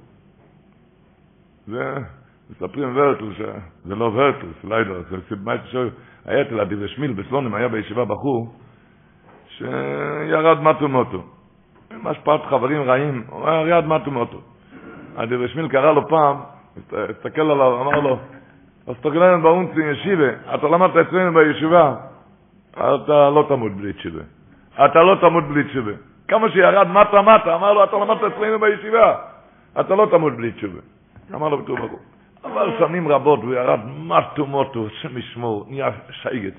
זה, 1.68 1.96
מספרים 2.50 2.98
ורטל, 2.98 3.24
ורטל, 3.24 4.48
זה 4.60 4.70
לא 4.70 4.76
יודע, 4.76 5.02
זה 5.10 5.18
סיבה 5.28 5.54
שואל, 5.72 5.90
היה 6.26 6.42
אצל 6.42 6.60
אדיב 6.62 6.88
שמיל 6.88 7.14
בסלונים, 7.14 7.56
היה 7.56 7.68
בישיבה 7.68 8.06
בחור, 8.06 8.56
שירד 9.48 10.62
מטו 10.62 10.88
מוטו. 10.88 11.24
ממש 11.92 12.18
פרט 12.24 12.42
חברים 12.50 12.82
רעים, 12.82 13.24
הוא 13.30 13.50
ירד 13.50 13.86
מטו 13.86 14.12
מוטו. 14.12 14.42
אדיב 15.16 15.48
שמיל 15.48 15.68
קרא 15.68 15.92
לו 15.92 16.08
פעם, 16.08 16.38
הסתכל 16.94 17.42
עליו, 17.42 17.82
אמר 17.82 18.00
לו, 18.00 18.18
תגלנו 19.02 19.44
באונצי 19.44 19.80
ישיבה, 19.92 20.30
אתה 20.56 20.68
למדת 20.68 20.96
אצלנו 20.96 21.34
בישיבה, 21.34 21.96
אתה 22.72 23.30
לא 23.30 23.46
תמות 23.50 23.72
בלי 23.72 23.94
תשיבה. 23.94 24.22
אתה 24.86 25.04
לא 25.04 25.16
תמות 25.22 25.44
בלי 25.44 25.64
תשיבה. 25.64 25.92
כמה 26.28 26.50
שירד 26.50 26.88
מטה 26.88 27.22
מטה, 27.22 27.56
אמר 27.56 27.74
לו, 27.74 27.84
אתה 27.84 27.98
למדת 27.98 28.24
אצלנו 28.24 28.60
בישיבה, 28.60 29.16
אתה 29.80 29.96
לא 29.96 30.08
תמות 30.12 30.34
בלי 30.34 30.52
תשיבה. 30.52 30.80
אמר 31.34 31.50
לו 31.50 31.58
בתור 31.58 31.78
ברור. 31.78 32.00
עבר 32.44 32.80
שנים 32.80 33.08
רבות, 33.08 33.40
והוא 33.40 33.54
ירד 33.54 33.80
מטו 33.98 34.46
מוטו, 34.46 34.88
השם 34.88 35.18
ישמור, 35.18 35.66
נהיה 35.70 35.90
שייגת. 36.12 36.54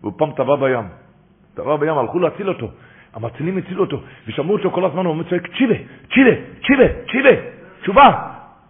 והוא 0.00 0.12
פעם 0.16 0.32
טבע 0.32 0.56
בים. 0.56 0.88
טבע 1.54 1.76
בים, 1.76 1.98
הלכו 1.98 2.18
להציל 2.18 2.48
אותו. 2.48 2.68
המצילים 3.14 3.58
הצילו 3.58 3.80
אותו, 3.80 4.00
ושמעו 4.26 4.52
אותו 4.52 4.70
כל 4.70 4.84
הזמן, 4.84 5.06
הוא 5.06 5.22
צועק, 5.30 5.46
צ'ילה, 5.56 5.74
צ'ילה, 6.14 6.34
צ'ילה, 6.66 6.86
צ'ילה, 7.10 7.30
תשובה. 7.80 8.12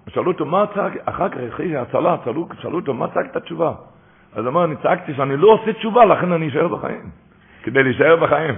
שאלו 0.08 0.32
אותו, 0.32 0.46
מה 0.46 0.64
צעק, 0.74 0.92
אחר 1.04 1.28
כך, 1.28 1.36
אחרי 1.48 1.76
ההצלה, 1.76 2.16
שאלו 2.24 2.76
אותו, 2.78 2.94
מה 2.94 3.08
צעק 3.08 3.26
את 3.30 3.36
התשובה? 3.36 3.72
אז 4.34 4.46
אמר, 4.46 4.64
אני 4.64 4.76
צעקתי 4.82 5.14
שאני 5.14 5.36
לא 5.36 5.46
עושה 5.46 5.72
תשובה, 5.72 6.04
לכן 6.04 6.32
אני 6.32 6.48
אשאר 6.48 6.68
בחיים. 6.68 7.10
כדי 7.62 7.82
להישאר 7.82 8.16
בחיים. 8.16 8.54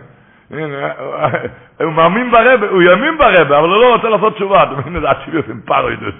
הוא 1.80 1.92
מאמין 1.92 2.30
ברבה, 2.30 2.68
הוא 2.68 2.82
יאמין 2.82 3.18
ברבה, 3.18 3.58
אבל 3.58 3.68
הוא 3.68 3.80
לא 3.80 3.94
רוצה 3.94 4.08
לעשות 4.08 4.34
תשובה. 4.34 4.62
אתה 4.62 4.72
מבין, 4.72 5.00
זה 5.00 5.10
הצ'ילה 5.10 5.40
עם 5.50 5.60
פרוידות. 5.60 6.14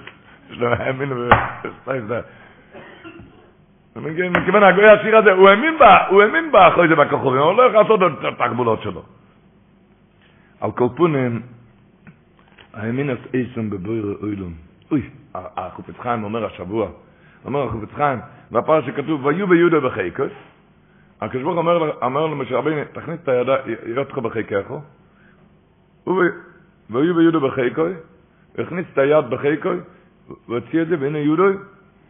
יש 0.51 0.57
לו 0.57 0.67
האמין 0.67 1.11
וסטייף 1.11 2.03
זה. 2.07 2.21
מכיוון 3.95 4.63
הגוי 4.63 4.85
השיר 4.85 5.17
הזה, 5.17 5.31
הוא 5.31 5.49
האמין 5.49 5.79
בה, 5.79 6.07
הוא 6.07 6.21
האמין 6.21 6.51
בה 6.51 6.67
אחרי 6.67 6.87
זה 6.87 6.95
בכוכבים, 6.95 7.41
הוא 7.41 7.53
לא 7.57 7.63
יכול 7.63 7.81
לעשות 7.81 7.99
את 8.33 8.41
הגבולות 8.41 8.81
שלו. 8.81 9.03
על 10.61 10.71
כל 10.71 10.87
פונים, 10.95 11.41
האמין 12.73 13.11
את 13.11 13.17
איסם 13.33 13.69
בבויר 13.69 14.17
אוילום. 14.21 14.53
אוי, 14.91 15.09
החופץ 15.35 15.95
חיים 15.99 16.23
אומר 16.23 16.45
השבוע, 16.45 16.89
אומר 17.45 17.63
החופץ 17.63 17.93
חיים, 17.93 18.19
בפרש 18.51 18.85
שכתוב, 18.85 19.25
ויהיו 19.25 19.47
ביהודה 19.47 19.79
בחיקוס, 19.79 20.31
הקדוש 21.21 21.43
ברוך 21.43 21.57
אומר, 22.01 22.27
למשה 22.27 22.55
רבינו, 22.55 22.81
תכניס 22.93 23.19
את 23.23 23.29
ידך 23.85 24.17
בחיקךו, 24.17 24.81
ויהיו 26.89 27.15
ביהודה 27.15 27.39
בחיקוי, 27.39 27.93
הכניס 28.57 28.85
את 28.93 28.97
היד 28.97 29.29
בחיקוי, 29.29 29.77
והוציא 30.49 30.81
את 30.81 30.87
זה, 30.87 30.95
והנה 30.99 31.17
יהודוי, 31.17 31.53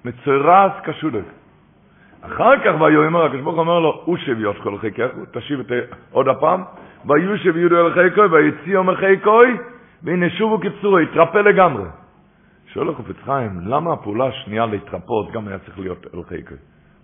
מצורס 0.06 0.72
כשודק. 0.84 1.24
אחר 2.22 2.58
כך 2.66 2.82
ויאמר, 2.82 3.26
הקדוש 3.26 3.42
ברוך 3.42 3.58
אומר 3.58 3.80
לו, 3.80 4.06
ושב 4.14 4.40
יושך 4.40 4.64
כל 4.64 4.78
חיקךו, 4.78 5.20
תשיב 5.32 5.60
את 5.60 5.72
עוד 6.12 6.28
הפעם, 6.28 6.64
ויושב 7.06 7.58
יהודוי 7.58 7.80
אל 7.80 7.94
חיקוי, 7.94 8.26
ויציאו 8.28 8.84
מחיקוי, 8.84 9.58
והנה 10.04 10.30
שובו 10.30 10.60
כפסורו, 10.60 10.98
התרפא 10.98 11.38
לגמרי. 11.38 11.84
שואל 12.74 12.90
החופץ 12.90 13.16
חיים, 13.26 13.52
למה 13.66 13.94
הפעולה 13.94 14.28
השנייה 14.28 14.66
להתרפות 14.66 15.32
גם 15.32 15.48
היה 15.48 15.58
צריך 15.60 15.80
להיות 15.80 16.06
אל 16.14 16.24
חיקוי? 16.24 16.58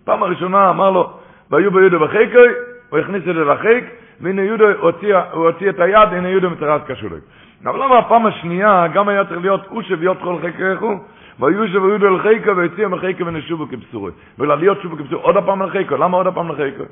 פעם 0.04 0.22
הראשונה 0.22 0.70
אמר 0.70 0.90
לו, 0.90 1.12
והיו 1.50 1.70
ביהודה 1.70 1.98
בחיקוי, 1.98 2.48
הוא 2.90 2.98
הכניס 2.98 3.20
את 3.28 3.34
זה 3.34 3.44
לחיק, 3.44 3.84
והנה 4.20 4.42
יהודה 4.42 4.64
הוציא, 4.78 5.16
הוא 5.16 5.46
הוציא 5.46 5.70
את 5.70 5.80
היד, 5.80 6.08
הנה 6.12 6.28
יהודה 6.28 6.48
מצרס 6.48 6.82
כשולק. 6.86 7.22
אבל 7.64 7.84
למה 7.84 7.98
הפעם 7.98 8.26
השנייה 8.26 8.86
גם 8.94 9.08
היה 9.08 9.24
צריך 9.24 9.40
להיות 9.40 9.66
הוא 9.68 9.82
שביות 9.82 10.18
כל 10.22 10.36
חיקו, 10.40 10.94
ויושב 11.40 11.82
ויהודה 11.82 12.06
אל 12.06 12.18
חיקו, 12.18 12.56
והציע 12.56 12.88
מחיקו 12.88 13.26
ונשובו 13.26 13.66
כבשורי. 13.68 14.12
ולהיות 14.38 14.82
שובו 14.82 14.96
כבשורי, 14.96 15.22
עוד 15.22 15.36
הפעם 15.36 15.62
לחיקו, 15.62 15.96
למה 15.96 16.16
עוד 16.16 16.26
הפעם 16.26 16.48
לחיקו? 16.48 16.84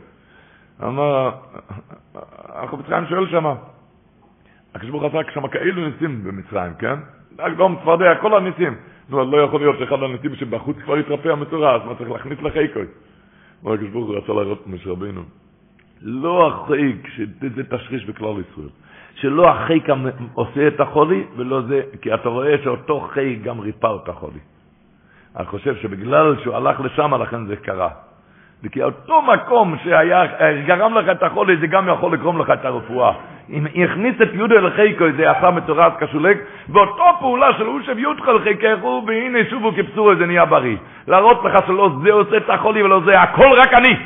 אמר, 0.83 1.31
החופץ 2.49 2.87
חיים 2.87 3.07
שואל 3.07 3.27
שמה, 3.27 3.55
הקדוש 4.75 4.91
ברוך 4.91 5.05
עשה 5.05 5.33
שם 5.35 5.49
כאלו 5.49 5.89
ניסים 5.89 6.25
במצרים, 6.25 6.73
כן? 6.79 6.97
גם 7.59 7.77
צפרדע, 7.83 8.15
כל 8.15 8.37
הניסים. 8.37 8.75
נו, 9.09 9.31
לא 9.31 9.43
יכול 9.43 9.61
להיות 9.61 9.79
שאחד 9.79 10.03
הניסים 10.03 10.35
שבחוץ 10.35 10.77
כבר 10.85 10.95
התרפא 10.95 11.29
המצורע, 11.29 11.75
אז 11.75 11.81
מה 11.85 11.95
צריך 11.95 12.11
להכניס 12.11 12.39
לחיקוי? 12.43 12.87
אמר 13.65 13.75
הוא 13.93 14.17
רצה 14.17 14.33
להראות 14.33 14.67
משה 14.67 14.91
רבינו. 14.91 15.23
לא 16.05 16.49
החיק, 16.49 17.09
שזה 17.09 17.63
תשריש 17.71 18.05
בכלל 18.05 18.29
ישראל. 18.29 18.69
שלא 19.15 19.49
החיק 19.49 19.89
עושה 20.35 20.69
את 20.69 20.81
החולי, 20.81 21.25
ולא 21.37 21.61
זה, 21.61 21.81
כי 22.03 22.15
אתה 22.15 22.29
רואה 22.29 22.55
שאותו 22.65 23.01
חיק 23.01 23.43
גם 23.43 23.61
ריפא 23.61 23.89
את 24.03 24.09
החולי. 24.09 24.39
אני 25.37 25.47
חושב 25.47 25.77
שבגלל 25.77 26.37
שהוא 26.43 26.55
הלך 26.55 26.81
לשם, 26.81 27.15
לכן 27.15 27.47
זה 27.47 27.57
קרה. 27.57 27.89
וכי 28.65 28.83
אותו 28.83 29.23
מקום 29.23 29.77
שגרם 29.85 30.95
לך 30.95 31.09
את 31.09 31.23
החולי, 31.23 31.57
זה 31.57 31.67
גם 31.67 31.89
יכול 31.89 32.13
לגרום 32.13 32.39
לך 32.41 32.51
את 32.51 32.65
הרפואה. 32.65 33.13
אם 33.51 33.67
הכניס 33.85 34.15
את 34.23 34.29
יהודה 34.35 34.55
אל 34.55 34.71
חיקו, 34.71 35.05
זה 35.17 35.31
עשה 35.31 35.51
מצורעת 35.51 35.93
כשולק, 36.03 36.39
ואותו 36.69 37.05
פעולה 37.21 37.53
של 37.59 37.67
הוא 37.67 37.81
שביותך 37.87 38.29
אל 38.29 38.39
חיקךו, 38.39 39.05
והנה 39.07 39.39
שובו 39.51 39.73
כפסורו, 39.73 40.17
זה 40.17 40.27
נהיה 40.27 40.45
בריא. 40.45 40.77
להראות 41.09 41.45
לך 41.45 41.67
שלא 41.67 41.91
זה 42.03 42.13
עושה 42.13 42.37
את 42.37 42.51
החולי 42.51 42.83
ולא 42.83 43.01
זה, 43.05 43.21
הכל 43.21 43.53
רק 43.57 43.75
אני. 43.75 43.97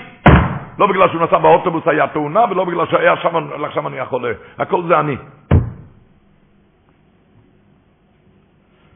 לא 0.78 0.86
בגלל 0.86 1.08
שהוא 1.08 1.22
נסע 1.22 1.38
באוטובוס 1.38 1.86
היה 1.86 2.08
תאונה, 2.08 2.44
ולא 2.50 2.64
בגלל 2.64 2.86
שהיה 2.86 3.16
שם, 3.16 3.64
עכשיו 3.64 3.88
אני 3.88 4.00
החולה. 4.00 4.32
הכל 4.58 4.82
זה 4.88 5.00
אני. 5.00 5.16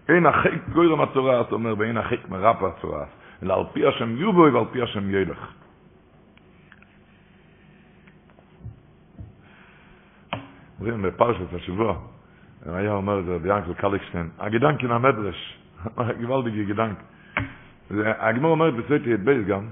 אין 0.08 0.26
החיק 0.26 0.68
גוירם 0.72 1.00
הצורס, 1.00 1.52
אומר, 1.52 1.74
ואין 1.78 1.96
החיק 1.96 2.28
מרפא 2.28 2.64
הצורס, 2.64 3.08
אלא 3.42 3.54
על 3.54 3.64
פי 3.72 3.86
השם 3.86 4.16
יובוי 4.16 4.50
ועל 4.50 4.64
פי 4.72 4.82
השם 4.82 5.10
ילך. 5.10 5.52
אומרים 10.80 11.02
בפרשת 11.02 11.54
השבוע, 11.54 11.96
היה 12.66 12.92
אומר 12.92 13.18
את 13.18 13.24
זה 13.24 13.34
רבי 13.34 13.48
ינקל 13.48 13.72
קליקשטיין, 13.72 14.28
א 14.38 14.43
געדאנק 14.43 14.74
אין 14.74 14.90
מדרש, 14.90 15.58
געוואלדיגע 16.20 16.64
געדאנק. 16.64 16.96
הגמרא 18.18 18.50
אומרת 18.50 18.74
בסויטה 18.74 19.20
י"ב 19.20 19.46
גם, 19.46 19.68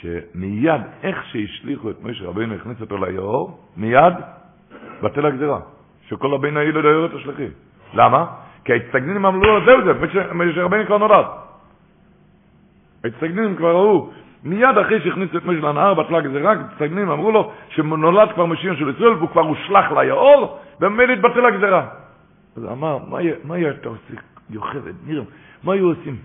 שמיד 0.00 0.80
איך 1.02 1.24
שהשליכו 1.24 1.90
את 1.90 1.96
משה 2.02 2.24
רבינו, 2.24 2.54
הכניס 2.54 2.80
אותו 2.80 3.04
ליאור, 3.04 3.58
מיד 3.76 4.14
בטל 5.02 5.26
הגזירה, 5.26 5.60
שכל 6.08 6.34
הבן 6.34 6.56
הילוד 6.56 6.84
היאורה 6.84 7.14
תשליכוהו. 7.14 7.46
למה? 7.94 8.26
כי 8.64 8.72
ההצטגנינים 8.72 9.26
אמרו 9.26 9.44
לו, 9.44 9.64
זהו 9.64 9.84
זה, 9.84 9.92
משה 10.34 10.64
רבינו 10.64 10.86
כבר 10.86 10.98
נולד. 10.98 11.26
ההצטגנינים 13.04 13.56
כבר 13.56 13.72
ראו, 13.72 14.10
מיד 14.44 14.78
אחרי 14.78 15.00
שהכניסו 15.00 15.38
את 15.38 15.44
משה 15.44 15.60
לנהר, 15.60 15.94
בטלה 15.94 16.20
גזירה, 16.20 16.52
ההצטגנינים 16.52 17.10
אמרו 17.10 17.32
לו 17.32 17.52
שנולד 17.68 18.32
כבר 18.32 18.46
משיח 18.46 18.78
של 18.78 18.88
ישראל, 18.88 19.12
והוא 19.12 19.28
כבר 19.28 19.42
הושלך 19.42 19.92
ליאור, 19.92 20.58
וממילא 20.80 21.12
התבטל 21.12 21.46
הגזירה. 21.46 21.86
אז 22.56 22.64
אמר, 22.64 22.98
מה 23.44 23.58
יהיה 23.58 23.70
אתה 23.70 23.88
עושה, 23.88 24.14
יוכבד, 24.50 24.92
נירם, 25.06 25.24
מה 25.64 25.72
היו 25.72 25.88
עושים? 25.88 26.16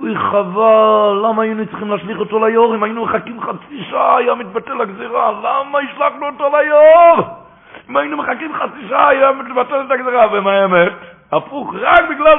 אוי 0.00 0.16
חבל, 0.16 1.20
למה 1.24 1.42
היינו 1.42 1.66
צריכים 1.66 1.90
להשליך 1.90 2.18
אותו 2.18 2.46
ליאור? 2.46 2.74
אם 2.74 2.82
היינו 2.82 3.04
מחכים 3.04 3.40
חצי 3.40 3.84
שעה 3.90 4.16
היה 4.16 4.34
מתבטל 4.34 4.80
הגזירה, 4.80 5.32
למה 5.32 5.78
השלחנו 5.78 6.26
אותו 6.26 6.44
ליאור? 6.56 7.28
אם 7.90 7.96
היינו 7.96 8.16
מחכים 8.16 8.54
חצי 8.54 8.88
שעה 8.88 9.08
היה 9.08 9.32
מתבטל 9.32 9.80
את 9.86 9.90
הגזירה, 9.90 10.26
ומה 10.32 10.52
האמת? 10.52 10.92
הפוך, 11.32 11.74
רק 11.80 12.00
בגלל 12.10 12.38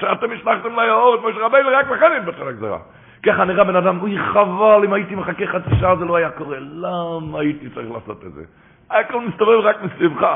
שאתם 0.00 0.26
השלחתם 0.32 0.80
ליאור 0.80 1.14
את 1.14 1.20
משה 1.24 1.44
רבינו, 1.44 1.68
רק 1.72 1.90
לכן 1.90 2.12
התבטל 2.12 2.48
הגזירה. 2.48 2.78
ככה 3.26 3.44
נראה 3.44 3.64
בן 3.64 3.76
אדם, 3.76 4.00
אוי 4.00 4.18
חבל, 4.18 4.80
אם 4.84 4.92
הייתי 4.92 5.14
מחכה 5.14 5.46
חצי 5.46 5.70
שעה 5.80 5.96
זה 5.96 6.04
לא 6.04 6.16
היה 6.16 6.30
קורה, 6.30 6.56
למה 6.60 7.40
הייתי 7.40 7.70
צריך 7.70 7.90
לעשות 7.90 8.24
את 8.26 8.32
זה? 8.32 8.42
הכל 8.90 9.20
מסתובב 9.20 9.58
רק 9.62 9.76
מסביבך, 9.82 10.26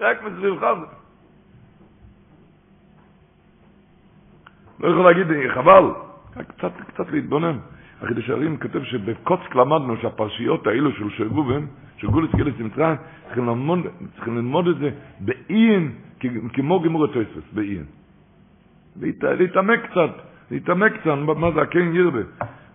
רק 0.00 0.22
מסביבך 0.22 0.66
זה. 0.80 1.01
לא 4.82 4.88
יכול 4.88 5.04
להגיד, 5.04 5.26
חבל, 5.54 5.90
קצת, 6.48 6.72
קצת 6.86 7.12
להתבונן. 7.12 7.58
החידוש 8.02 8.30
הערים 8.30 8.56
כותב 8.56 8.84
שבקוצק 8.84 9.54
למדנו 9.54 9.96
שהפרשיות 10.02 10.66
האלו 10.66 10.92
של 10.92 11.10
שרובן, 11.10 11.66
של 11.96 12.06
גולס 12.06 12.34
גלס 12.34 12.54
מצרים, 12.58 12.96
צריכים 13.26 13.46
ללמוד, 13.46 13.78
צריכים 14.14 14.36
ללמוד 14.36 14.68
את 14.68 14.78
זה 14.78 14.90
באיין, 15.20 15.92
כמו 16.52 16.80
גמור 16.80 17.04
התוספס, 17.04 17.52
באיין. 17.52 17.84
להתעמק 19.22 19.80
קצת, 19.90 20.10
להתעמק 20.50 20.92
קצת, 20.92 21.14
מה 21.36 21.50
זה 21.54 21.62
הכן 21.62 21.94
ירבה. 21.94 22.20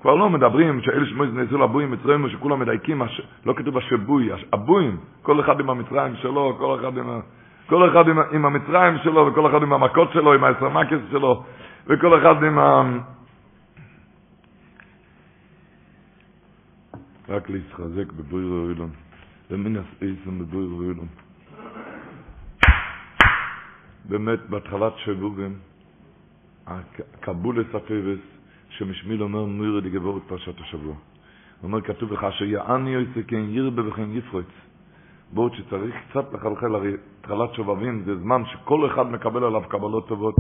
כבר 0.02 0.16
לא 0.16 0.30
מדברים 0.30 0.82
שאלה 0.82 1.06
שמויז 1.06 1.34
נעשו 1.34 1.58
לבויים 1.58 1.92
מצרים, 1.92 2.30
שכולם 2.30 2.60
מדייקים, 2.60 3.02
לא 3.46 3.54
כתוב 3.54 3.78
השבוי, 3.78 4.30
הבויים, 4.54 4.98
כל 5.22 5.40
אחד 5.40 5.60
עם 5.60 5.70
המצרים 5.70 6.16
שלו, 6.16 6.56
כל 6.60 6.80
אחד 6.80 6.98
עם, 6.98 7.20
כל 7.68 7.90
אחד 7.90 8.08
עם, 8.08 8.20
עם 8.32 8.46
המצרים 8.46 8.98
שלו, 9.04 9.28
וכל 9.28 9.50
אחד 9.50 9.64
עם 9.64 9.74
המכות 9.74 10.12
שלו, 10.14 10.34
עם 10.34 10.44
האסרמקס 10.44 10.98
שלו, 11.12 11.44
וכל 11.90 12.20
אחד 12.22 12.44
עם 12.44 12.60
ה... 12.60 12.84
רק 17.30 17.50
להתחזק 17.50 18.12
בבויר 18.12 18.48
אוילון, 18.48 18.90
ומן 19.52 19.76
הספייסם 19.78 20.40
בבויר 20.40 20.70
אוילון. 20.72 21.08
באמת, 24.06 24.40
בהתחלת 24.50 24.94
שבובים, 24.98 25.56
הקבולס 26.68 27.68
הטבס, 27.76 28.20
שמשמיל 28.70 29.24
אומר 29.24 29.46
מוירי 29.46 29.82
דגבור 29.82 30.18
את 30.18 30.22
פרשת 30.28 30.60
השבוע. 30.60 30.94
הוא 30.94 30.98
אומר, 31.64 31.82
כתוב 31.82 32.14
לך, 32.14 32.26
שיעני 32.38 32.90
יויסה 32.90 33.24
כן 33.28 33.44
ירבה 33.50 33.88
וכן 33.90 34.12
יפרוץ. 34.12 34.46
בעוד 35.34 35.54
שצריך 35.56 35.96
קצת 36.10 36.34
לחלחל, 36.34 36.76
הרי 36.76 36.94
התחלת 37.20 37.54
שובבים 37.54 38.04
זה 38.06 38.16
זמן 38.18 38.42
שכל 38.46 38.92
אחד 38.92 39.12
מקבל 39.12 39.44
עליו 39.44 39.62
קבלות 39.70 40.08
טובות. 40.08 40.36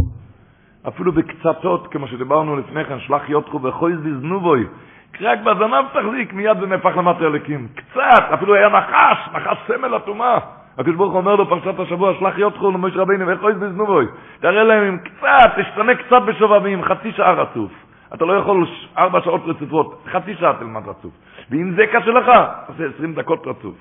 אפילו 0.87 1.11
בקצתות, 1.11 1.87
כמו 1.87 2.07
שדיברנו 2.07 2.55
לפני 2.55 2.85
כן, 2.85 2.99
שלח 2.99 3.29
יותחו 3.29 3.61
וחוי 3.61 3.97
זיזנובוי. 3.97 4.65
רק 5.21 5.39
בזנב 5.39 5.85
תחזיק, 5.93 6.33
מיד 6.33 6.59
זה 6.59 6.67
נהפך 6.67 6.97
למטה 6.97 7.25
אלוקים. 7.25 7.67
קצת, 7.75 8.23
אפילו 8.33 8.55
היה 8.55 8.69
נחש, 8.69 9.29
נחש 9.33 9.57
סמל 9.67 9.95
הטומאה. 9.95 10.37
הקדוש 10.77 10.95
ברוך 10.95 11.13
אומר 11.13 11.35
לו 11.35 11.49
פרשת 11.49 11.79
השבוע, 11.79 12.13
שלח 12.19 12.37
יותחו 12.37 12.71
למשה 12.71 12.99
רבינו 12.99 13.27
וחוי 13.27 13.53
זיזנובוי. 13.55 14.05
תראה 14.39 14.63
להם 14.63 14.83
עם 14.83 14.97
קצת, 14.97 15.51
תשתנה 15.57 15.95
קצת 15.95 16.21
בשובבים, 16.25 16.83
חצי 16.83 17.11
שעה 17.11 17.31
רצוף. 17.33 17.71
אתה 18.13 18.25
לא 18.25 18.33
יכול 18.33 18.67
ארבע 18.97 19.21
שעות 19.21 19.41
רצופות, 19.45 20.03
חצי 20.11 20.35
שעה 20.35 20.53
תלמד 20.53 20.87
רצוף. 20.87 21.11
ואם 21.51 21.73
זה 21.75 21.87
קשה 21.87 22.11
לך, 22.11 22.25
תעשה 22.67 22.83
עשרים 22.95 23.13
דקות 23.13 23.47
רצוף. 23.47 23.75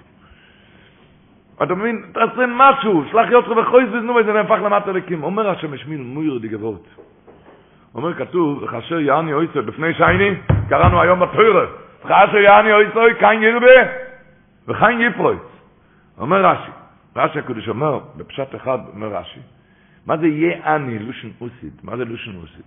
אתה 1.63 1.75
מבין? 1.75 2.03
תעשה 2.13 2.47
משהו, 2.49 3.05
שלח 3.11 3.31
יותך 3.31 3.49
וחויס 3.49 3.89
בזנו 3.89 4.15
וזה 4.15 4.33
נהפך 4.33 4.59
למטה 4.65 4.93
לקים. 4.93 5.23
אומר 5.23 5.51
השם 5.51 5.73
השמיל 5.73 6.01
מויר 6.01 6.39
דיגבות. 6.39 6.87
אומר 7.95 8.15
כתוב, 8.15 8.63
וכאשר 8.63 9.01
יעני 9.01 9.33
אויסוי 9.33 9.63
בפני 9.63 9.95
שייני, 9.95 10.31
קראנו 10.69 11.01
היום 11.01 11.21
בתוירה, 11.21 11.65
וכאשר 12.05 12.37
יעני 12.37 12.73
אויסוי, 12.73 13.15
כאן 13.21 13.43
ירבה, 13.43 13.91
וכאן 14.69 15.01
יפרויץ. 15.01 15.41
אומר 16.19 16.45
רש"י, 16.47 16.71
רש"י 17.17 17.39
הקדוש 17.39 17.69
אומר, 17.69 18.01
בפשט 18.17 18.55
אחד 18.55 18.79
אומר 18.95 19.09
רש"י, 19.09 19.41
מה 20.07 20.17
זה 20.17 20.27
אני, 20.65 20.99
לושן 20.99 21.29
אוסית? 21.41 21.85
מה 21.85 21.97
זה 21.97 22.05
לושן 22.05 22.37
אוסית? 22.37 22.67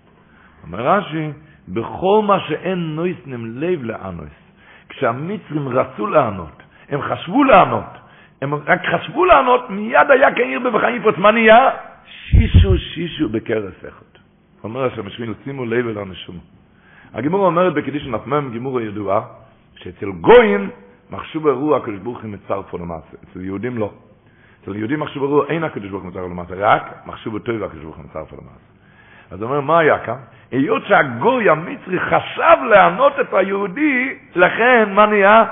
אומר 0.63 0.87
רש"י, 0.87 1.31
בכל 1.67 2.21
מה 2.27 2.39
שאין 2.39 2.95
נויסנם 2.95 3.59
לב 3.59 3.83
לאנוס, 3.83 4.53
כשהמצרים 4.89 5.69
רצו 5.69 6.07
לענות, 6.07 6.63
הם 6.89 7.01
חשבו 7.01 7.43
לענות, 7.43 7.98
הם 8.41 8.53
רק 8.53 8.81
חשבו 8.85 9.25
לענות, 9.25 9.69
מיד 9.69 10.11
היה 10.11 10.35
כאיר 10.35 10.59
בבחיים 10.59 10.95
יפרוץ. 10.95 11.17
מה 11.17 11.31
נהיה? 11.31 11.69
שישו 12.05 12.77
שישו 12.77 13.29
בקרס 13.29 13.73
אחד. 13.87 14.19
אומר 14.63 14.85
השם 14.85 15.09
שמיל, 15.09 15.33
שימו 15.43 15.65
לב 15.65 15.87
אל 15.87 15.97
הנשום. 15.97 16.37
הגימור 17.13 17.45
אומרת 17.45 17.73
בקדיש 17.73 18.07
נפמם 18.07 18.49
גימור 18.51 18.79
הידועה, 18.79 19.21
שאצל 19.75 20.11
גויים 20.11 20.69
מחשוב 21.11 21.47
אירוע 21.47 21.77
הקדוש 21.77 21.99
ברוך 21.99 22.21
הוא 22.21 22.29
מצרפו 22.29 22.77
למעשה, 22.77 23.17
אצל 23.23 23.41
יהודים 23.41 23.77
לא. 23.77 23.91
אצל 24.63 24.75
יהודים 24.75 24.99
מחשוב 24.99 25.23
אירוע 25.23 25.45
אין 25.49 25.63
הקדוש 25.63 25.89
ברוך 25.89 26.03
הוא 26.03 26.11
מצרפו 26.11 26.29
למעשה, 26.29 26.53
רק 26.57 26.93
מחשוב 27.05 27.35
בטוב 27.35 27.63
הקדוש 27.63 27.83
ברוך 27.83 27.97
הוא 27.97 28.05
מצרפו 28.05 28.35
למעשה. 28.35 28.69
אז 29.31 29.43
אומר, 29.43 29.61
מה 29.61 29.79
היה 29.79 29.99
כאן? 29.99 30.17
היות 30.51 30.83
שהגוי 30.87 31.49
המצרי 31.49 31.99
חשב 31.99 32.57
לענות 32.69 33.19
את 33.19 33.33
היהודי, 33.33 34.17
לכן, 34.35 34.89
מה 34.93 35.05
נהיה? 35.05 35.45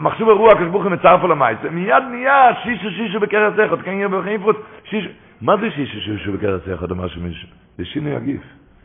מחשוב 0.00 0.28
אירוע 0.28 0.52
הקדוש 0.52 0.68
ברוך 0.68 0.84
הוא 0.84 0.92
מצרפו 0.92 1.28
למעשה, 1.28 1.70
מיד 1.70 2.04
נהיה 2.10 2.50
שישו 2.62 2.90
שישו 2.90 3.20
בקרס 3.20 3.54
אחד, 3.66 3.82
כן 3.82 3.90
יהיה 3.90 4.08
בכם 4.08 4.28
יפרוץ, 4.28 4.56
שישו, 4.84 5.08
מה 5.42 5.56
זה 5.56 5.70
שישו 5.70 6.00
שישו 6.00 6.32
בקרס 6.32 6.60
אחד, 6.74 6.90
אמר 6.90 7.08
שמישהו? 7.08 7.48
זה 7.78 7.84
שינוי 7.84 8.16
הגיף. 8.16 8.40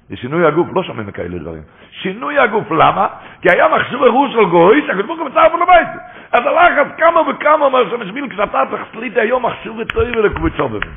זה 0.10 0.18
שינוי 0.18 0.46
הגוף, 0.46 0.68
לא 0.76 0.84
שומעים 0.84 1.12
כאלה 1.12 1.38
דברים. 1.38 1.62
שינוי 1.92 2.40
הגוף, 2.40 2.72
למה? 2.72 3.08
כי 3.42 3.50
היה 3.52 3.68
מחשוב 3.68 4.04
אירוע 4.04 4.30
של 4.32 4.46
גוי, 4.46 4.82
שהקדוש 4.88 5.06
ברוך 5.06 5.20
הוא 5.52 5.60
למעשה. 5.60 6.00
אז 6.32 6.42
הלך 6.46 6.78
אז 6.78 6.88
כמה 6.98 7.22
וכמה 7.30 7.66
אומר 7.66 7.90
שמשביל 7.90 8.30
כשאתה 8.30 8.64
סליט 8.94 9.18
היום 9.18 9.46
מחשוב 9.46 9.78
ותויר 9.78 10.18
ולקבוצו 10.18 10.70
בבין. 10.70 10.92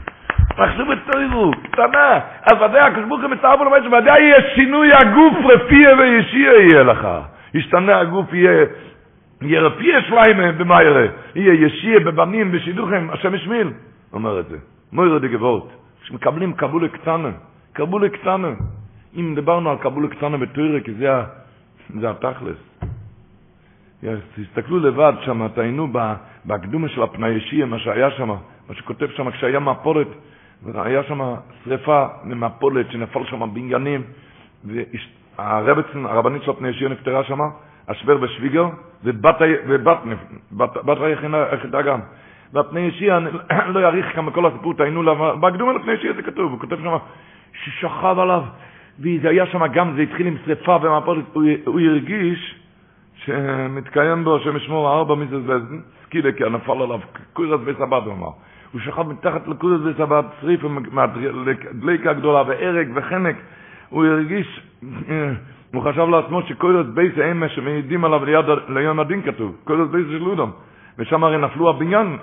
מחשוב 0.59 0.89
ותוירו, 0.89 1.51
קטנה. 1.71 2.19
אז 2.43 2.63
ודאי 2.63 2.81
הקדוש 2.81 3.05
ברוך 3.09 3.23
הוא 3.23 3.31
מצרפו 3.31 3.65
למעשה, 3.65 3.87
ודאי 3.87 4.23
יהיה 4.23 4.37
שינוי 4.55 4.93
הגוף 4.95 5.35
רפיע 5.45 5.95
וישיר 5.99 6.53
יהיה 6.53 6.83
לך. 6.83 7.09
ישתנה 7.55 8.01
הגוף 8.01 8.33
יהיה 8.33 8.65
יהיה 9.49 9.61
רפיע 9.61 10.03
שליימה 10.09 10.53
במיירה, 10.53 11.07
יהיה 11.35 11.67
ישיר 11.67 11.99
בבנים, 12.05 12.53
בשידוכים, 12.53 13.11
השם 13.11 13.35
ישמיל, 13.35 13.71
אומר 14.13 14.41
את 14.41 14.49
זה. 14.49 14.59
מוירה 14.93 15.19
דגבות, 15.19 15.73
שמקבלים 16.05 16.53
קבולה 16.53 16.89
קטנה, 16.89 17.31
קבולה 17.73 18.09
קטנה. 18.09 18.49
אם 19.17 19.35
דיברנו 19.35 19.71
על 19.71 19.77
קבולה 19.79 20.09
קטנה 20.09 20.37
בתוירה, 20.37 20.81
כי 20.81 20.93
זה, 20.95 21.09
זה 22.01 22.11
התכלס. 22.11 22.57
תסתכלו 24.37 24.79
לבד 24.79 25.13
שם, 25.25 25.49
תעיינו 25.49 25.93
בהקדומה 26.45 26.89
של 26.89 27.03
הפני 27.03 27.29
ישיר, 27.29 27.67
מה 27.67 27.79
שהיה 27.79 28.11
שם, 28.11 28.29
מה 28.29 28.75
שכותב 28.75 29.07
שם, 29.17 29.31
כשהיה 29.31 29.61
מפולת, 29.61 30.07
היה 30.75 31.03
שם 31.03 31.35
שריפה 31.65 32.07
ממפולת 32.25 32.91
שנפל 32.91 33.25
שם 33.25 33.55
בניינים, 33.55 34.03
והרבצן, 34.65 36.07
הרבנית 36.07 36.43
של 36.43 36.51
הפני 36.51 36.69
ישיר 36.69 36.89
נפטרה 36.89 37.25
שם, 37.25 37.41
אשבר 37.87 38.17
בשוויגר, 38.17 38.67
ובת 39.05 39.41
היחידה 41.01 41.83
גם. 41.83 42.01
והפני 42.53 42.81
ישיר, 42.81 43.17
אני 43.17 43.31
לא 43.75 43.81
אעריך 43.85 44.07
כמה 44.15 44.31
כל 44.31 44.47
הסיפור, 44.47 44.75
תעיינו 44.75 45.03
לה, 45.03 45.35
בהקדומה 45.35 45.73
לפני 45.73 45.93
ישיר 45.93 46.15
זה 46.17 46.23
כתוב, 46.23 46.53
הוא 46.53 46.61
כותב 46.61 46.77
שם 46.77 46.97
ששכב 47.53 48.17
עליו, 48.19 48.43
וזה 49.01 49.29
היה 49.29 49.47
שם 49.47 49.67
גם, 49.67 49.95
זה 49.97 50.03
התחיל 50.03 50.27
עם 50.27 50.37
שריפה 50.45 50.79
ומפולת, 50.83 51.25
הוא, 51.33 51.45
הוא 51.65 51.81
הרגיש 51.81 52.55
שמתקיים 53.17 54.25
בו, 54.25 54.37
השם 54.37 54.57
ישמור, 54.57 54.93
ארבע 54.93 55.15
מזזבזן, 55.15 55.81
סקילה, 56.05 56.33
כי 56.33 56.45
נפל 56.51 56.73
עליו 56.73 57.01
קורס 57.33 57.61
בסבת, 57.61 58.03
הוא 58.05 58.13
אמר. 58.13 58.31
הוא 58.73 58.81
שכב 58.81 59.09
מתחת 59.09 59.49
לקורס 59.49 59.81
בסבת, 59.81 60.25
שריף, 60.41 60.61
דליקה 61.73 62.13
גדולה, 62.13 62.43
והרג 62.47 62.89
וחנק. 62.95 63.37
הוא 63.89 64.05
הרגיש, 64.05 64.61
הוא 65.75 65.83
חשב 65.83 66.09
לעצמו 66.09 66.43
שקורס 66.43 66.87
בייס 66.95 67.13
אמש 67.19 67.55
שמעידים 67.55 68.05
עליו 68.05 68.25
ליד, 68.25 68.45
ליום 68.69 69.01
הדין 69.01 69.23
כתוב, 69.23 69.57
קורס 69.65 69.89
בייס 69.91 70.07
של 70.07 70.19
לודום. 70.19 70.51
ושם 70.99 71.25
הרי 71.25 71.39
נפלו 71.39 71.71
הבניין, 71.71 72.17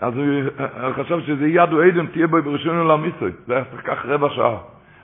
אז 0.00 0.14
הוא 0.16 0.92
חשב 0.92 1.20
שזה 1.20 1.46
יד 1.46 1.72
או 1.72 1.82
עדן 1.82 2.06
תהיה 2.06 2.26
בו 2.26 2.42
בראשון 2.42 2.78
עולם 2.78 3.04
ישראל. 3.04 3.32
זה 3.46 3.54
היה 3.54 3.64
כך 3.84 4.06
רבע 4.06 4.28
שעה. 4.30 4.56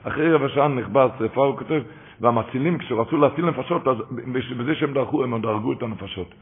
אחרי 0.03 0.33
רבע 0.33 0.49
שעה 0.49 0.67
נכבה 0.67 1.05
השרפה, 1.05 1.45
הוא 1.45 1.57
כותב, 1.57 1.81
והמצילים, 2.21 2.77
כשרצו 2.77 3.17
להציל 3.17 3.45
נפשות, 3.45 3.87
אז 3.87 3.97
בזה 4.57 4.75
שהם 4.75 4.93
דרכו, 4.93 5.23
הם 5.23 5.41
דרגו 5.41 5.73
את 5.73 5.83
הנפשות. 5.83 6.33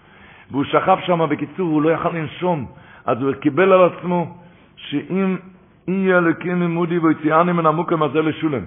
והוא 0.51 0.63
שכב 0.63 0.97
שם, 1.05 1.29
בקיצור, 1.29 1.69
הוא 1.69 1.81
לא 1.81 1.89
יכל 1.89 2.09
לנשום, 2.09 2.65
אז 3.05 3.21
הוא 3.21 3.33
קיבל 3.33 3.73
על 3.73 3.89
עצמו 3.89 4.37
שאם 4.75 5.37
יהיה 5.87 6.17
אלוקים 6.17 6.59
ממודי 6.59 6.97
ויציאני 6.97 7.51
מן 7.51 7.65
המוקם 7.65 8.03
הזה 8.03 8.21
לשולם, 8.21 8.63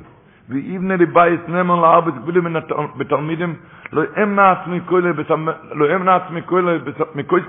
ויבנה 0.48 0.96
לי 0.96 1.06
בית 1.06 1.48
נאמן 1.48 1.80
לארבע 1.80 2.10
תקבילי 2.10 2.40
מן 2.40 2.60
בתלמידים, 2.96 3.54
לא 3.92 4.02
אמנע 4.22 4.52
עצמי 4.52 4.80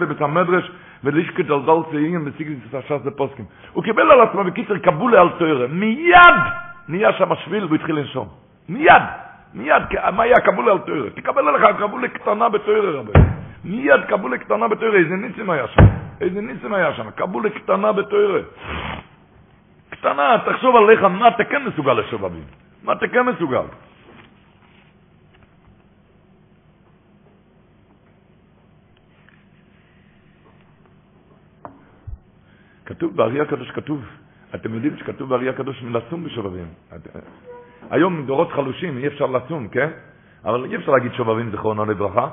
בית 0.08 0.22
המדרש, 0.22 0.72
ולשקט 1.04 1.50
על 1.50 1.62
דל 1.66 1.92
צעירים 1.92 2.26
בסיגי 2.26 2.56
שש 2.72 2.92
לפוסקים. 3.06 3.46
הוא 3.74 3.84
קיבל 3.84 4.12
על 4.12 4.22
עצמו, 4.22 4.44
בקיצר, 4.44 4.78
קבולה 4.78 5.22
על 5.22 5.30
תוירה. 5.30 5.68
מיד 5.68 6.36
נהיה 6.88 7.14
שם 7.14 7.36
שביל 7.46 7.66
והוא 7.66 7.76
התחיל 7.76 7.96
לנשום. 7.96 8.28
מיד. 8.70 9.04
מיד, 9.54 9.84
מה 10.16 10.24
היה 10.24 10.40
קבולה 10.40 10.72
על 10.72 10.78
תוירה? 10.78 11.10
תקבל 11.10 11.48
עליך 11.48 11.78
קבולה 11.80 12.08
קטנה 12.08 12.50
בתוירה, 12.50 12.92
רבי. 12.92 13.12
מיד 13.66 14.02
קבולה 14.08 14.38
קטנה 14.38 14.68
בתוירה, 14.68 14.98
איזה 14.98 15.16
ניסים 15.16 15.50
היה 15.50 15.68
שם. 15.68 15.84
איזה 16.22 16.42
ניסים 16.42 16.74
היה 16.74 16.94
שם. 16.94 17.12
קבולה 17.12 17.50
קטנה 17.50 17.92
בתוירה. 17.92 18.40
קטנה, 19.90 20.38
תחשוב 20.46 20.76
עליך, 20.76 21.04
מה 21.04 21.28
אתה 21.28 21.44
כן 21.44 21.64
מסוגל 21.66 21.94
לשובבים? 21.94 22.44
מה 22.84 22.94
אתה 22.94 23.08
כן 23.08 23.22
מסוגל? 23.22 23.62
כתוב 32.86 33.16
בארי 33.16 33.42
הקדוש 33.42 33.72
כתוב, 33.72 34.06
אתם 34.56 34.74
יודעים 34.74 34.98
שכתוב 34.98 35.30
בארי 35.30 35.50
הקדוש 35.50 35.82
מלצום 35.84 36.24
בשובבים. 36.24 36.68
היום 37.90 38.26
דורות 38.26 38.52
חלושים 38.52 38.98
אי 38.98 39.08
אפשר 39.08 39.26
לצום, 39.26 39.68
כן? 39.68 39.90
אבל 40.46 40.66
אי 40.66 40.76
אפשר 40.76 40.92
להגיד 40.92 41.14
שובבים 41.14 41.52
זיכרונו 41.52 41.86
לברכה. 41.86 42.28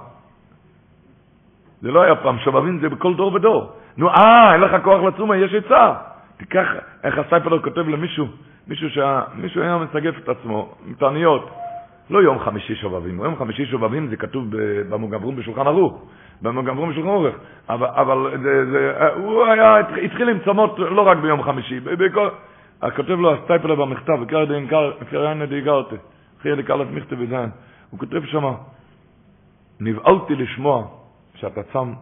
זה 1.81 1.91
לא 1.91 2.03
היה 2.03 2.17
פעם, 2.17 2.39
שובבים 2.39 2.81
זה 2.81 2.89
בכל 2.89 3.15
דור 3.15 3.35
ודור. 3.35 3.73
נו, 3.97 4.09
אה, 4.09 4.53
אין 4.53 4.61
לך 4.61 4.85
כוח 4.85 5.03
לצום, 5.03 5.33
יש 5.33 5.55
עצה. 5.55 5.95
תיקח, 6.37 6.67
איך 7.05 7.19
הסטייפלר 7.19 7.63
כותב 7.63 7.89
למישהו, 7.89 8.27
מישהו, 8.69 8.91
שה, 8.91 9.23
מישהו 9.35 9.63
היה 9.63 9.79
מסגף 9.79 10.19
את 10.19 10.29
עצמו, 10.29 10.75
תעניות. 10.99 11.51
לא 12.11 12.19
יום 12.23 12.39
חמישי 12.39 12.75
שובבים, 12.75 13.21
יום 13.21 13.37
חמישי 13.37 13.67
שובבים 13.67 14.09
זה 14.09 14.17
כתוב 14.17 14.45
במגן 14.89 15.10
אברהם 15.10 15.37
בשולחן 15.37 15.67
ערוך, 15.67 16.05
במגן 16.43 16.64
אברהם 16.64 16.91
בשולחן 16.91 17.09
ערוך, 17.09 17.35
אבל, 17.69 17.87
אבל 17.87 18.39
זה, 18.43 18.71
זה, 18.71 19.09
הוא 19.17 19.45
היה, 19.47 19.79
התחיל 19.79 20.29
עם 20.29 20.39
צומות 20.45 20.79
לא 20.79 21.03
רק 21.03 21.19
ביום 21.19 21.43
חמישי, 21.43 21.81
בכל, 21.81 22.29
כותב 22.97 23.11
לו 23.11 23.35
הסטייפלר 23.35 23.75
במכתב, 23.75 24.25
קראיינה 25.11 25.47
די 25.47 25.61
גרטה, 25.61 25.97
חלק 26.43 26.71
א' 26.71 26.85
מכתב 26.93 27.17
וזין, 27.19 27.51
הוא 27.91 28.01
כותב 28.01 28.25
שם, 28.25 28.45
נבהלתי 29.81 30.35
לשמוע 30.35 30.87
שאתה 31.35 31.63
צם, 31.63 31.93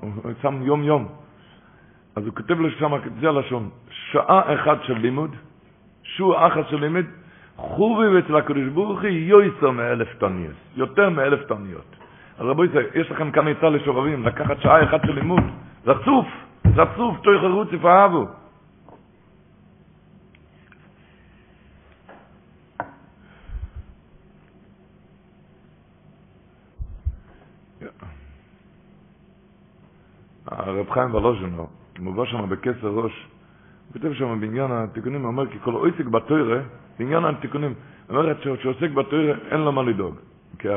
צם 0.43 0.63
יום 0.63 0.85
יום, 0.85 1.09
אז 2.17 2.27
הוא 2.27 2.35
כותב 2.35 2.61
לו 2.61 2.71
שם, 2.71 2.93
זה 3.21 3.29
הלשון, 3.29 3.69
שעה 3.91 4.55
אחת 4.55 4.79
של 4.83 4.99
לימוד, 4.99 5.31
שוע 6.17 6.47
אחת 6.47 6.69
של 6.69 6.81
לימוד, 6.81 7.05
חובי 7.57 8.19
אצל 8.19 8.37
הקדוש 8.37 8.69
ברוך 8.75 9.01
הוא 9.01 9.09
יויסר 9.09 9.71
מאלף 9.71 10.15
תניות, 10.19 10.55
יותר 10.77 11.11
מאלף 11.11 11.43
תניות. 11.49 11.97
אז 12.39 12.47
רבוי, 12.47 12.69
יש 12.95 13.11
לכם 13.11 13.31
כאן 13.31 13.49
עצה 13.49 13.69
לשובבים, 13.69 14.27
לקחת 14.27 14.61
שעה 14.61 14.85
אחת 14.85 15.01
של 15.07 15.13
לימוד, 15.13 15.43
רצוף, 15.87 16.27
רצוף, 16.77 17.17
תוי 17.23 17.41
חירות 17.41 17.69
אהבו. 17.85 18.27
הרב 30.47 30.91
חיים 30.91 31.15
ולוז'נו, 31.15 31.67
מובא 31.99 32.25
שם 32.25 32.49
בכסר 32.49 32.89
ראש, 32.89 33.27
הוא 33.89 33.93
כותב 33.93 34.12
שם 34.12 34.41
בעניין 34.41 34.70
התיקונים, 34.72 35.20
הוא 35.20 35.28
אומר, 35.28 35.47
כי 35.47 35.59
כל 35.59 35.74
עוסק 35.74 36.05
בתוירה, 36.05 36.61
בעניין 36.99 37.24
התיקונים, 37.24 37.74
הוא 38.09 38.16
אומר, 38.18 38.32
שעוסק 38.62 38.91
בתוירה, 38.91 39.39
אין 39.51 39.61
לו 39.61 39.72
מה 39.72 39.82
לדאוג. 39.82 40.14
כי 40.59 40.68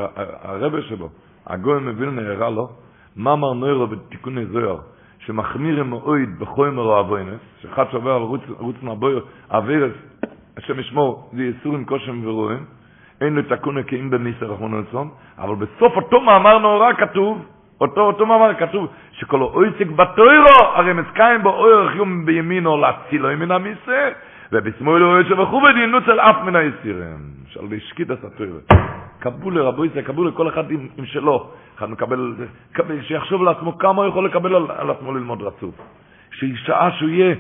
הרבה 0.41 0.81
שלו, 0.81 1.09
הגוי 1.47 1.79
מווילנה 1.79 2.21
הראה 2.21 2.49
לו, 2.49 2.69
מה 3.15 3.33
אמר 3.33 3.53
נוירו 3.53 3.87
בתיקוני 3.87 4.45
זוהר, 4.45 4.77
שמחמיר 5.19 5.83
מאוד 5.83 6.19
בחומר 6.39 6.83
או 6.83 6.99
אבוינס, 6.99 7.39
שאחד 7.61 7.85
שעובר 7.91 8.11
על 8.11 8.21
רוץ 8.59 8.75
נבויר, 8.83 9.25
אבירס, 9.49 9.93
השם 10.57 10.79
ישמור, 10.79 11.29
זה 11.33 11.43
יסורים 11.43 11.85
כושם 11.85 12.27
ורואים, 12.27 12.65
אין 13.21 13.35
לו 13.35 13.41
תקונה 13.57 13.83
כי 13.83 13.99
אם 13.99 14.09
במיסר 14.09 14.45
רחמון 14.45 14.81
לצון, 14.81 15.09
אבל 15.37 15.55
בסוף 15.55 15.95
אותו 15.95 16.21
מאמר 16.21 16.57
נורא 16.57 16.93
כתוב, 16.93 17.45
אותו, 17.81 18.01
אותו 18.01 18.25
מאמר 18.25 18.53
כתוב, 18.53 18.87
שכל 19.11 19.41
אויצק 19.41 19.87
בתוירו, 19.87 20.63
הרי 20.73 20.93
מסקיים 20.93 21.43
בו 21.43 21.49
אורך 21.49 21.95
יום 21.95 22.25
בימינו 22.25 22.77
להצילו 22.77 23.29
מן 23.37 23.51
המיסה, 23.51 24.09
ובשמאלו 24.51 25.05
אוהד 25.05 25.25
שבחו 25.29 25.61
בדינות 25.61 26.03
של 26.05 26.19
אף 26.19 26.35
מן 26.43 26.55
היסירים. 26.55 27.41
של 27.47 27.59
להשקיט 27.69 28.11
את 28.11 28.23
התוירו. 28.23 28.57
קבולה, 29.19 29.61
רבו 29.61 29.85
ישראל, 29.85 30.03
קבולה, 30.03 30.31
כל 30.31 30.47
אחד 30.47 30.71
עם, 30.71 30.87
עם 30.97 31.05
שלו. 31.05 31.49
אחד 31.77 31.89
מקבל, 31.89 32.33
קבל, 32.73 33.01
שיחשוב 33.01 33.43
לעצמו 33.43 33.77
כמה 33.77 34.01
הוא 34.01 34.09
יכול 34.09 34.25
לקבל 34.25 34.55
על, 34.55 34.65
על 34.77 34.89
עצמו 34.89 35.13
ללמוד 35.13 35.41
רצוף. 35.41 35.75
ששעה 36.31 36.91
שהוא 36.91 37.09
יהיה, 37.09 37.35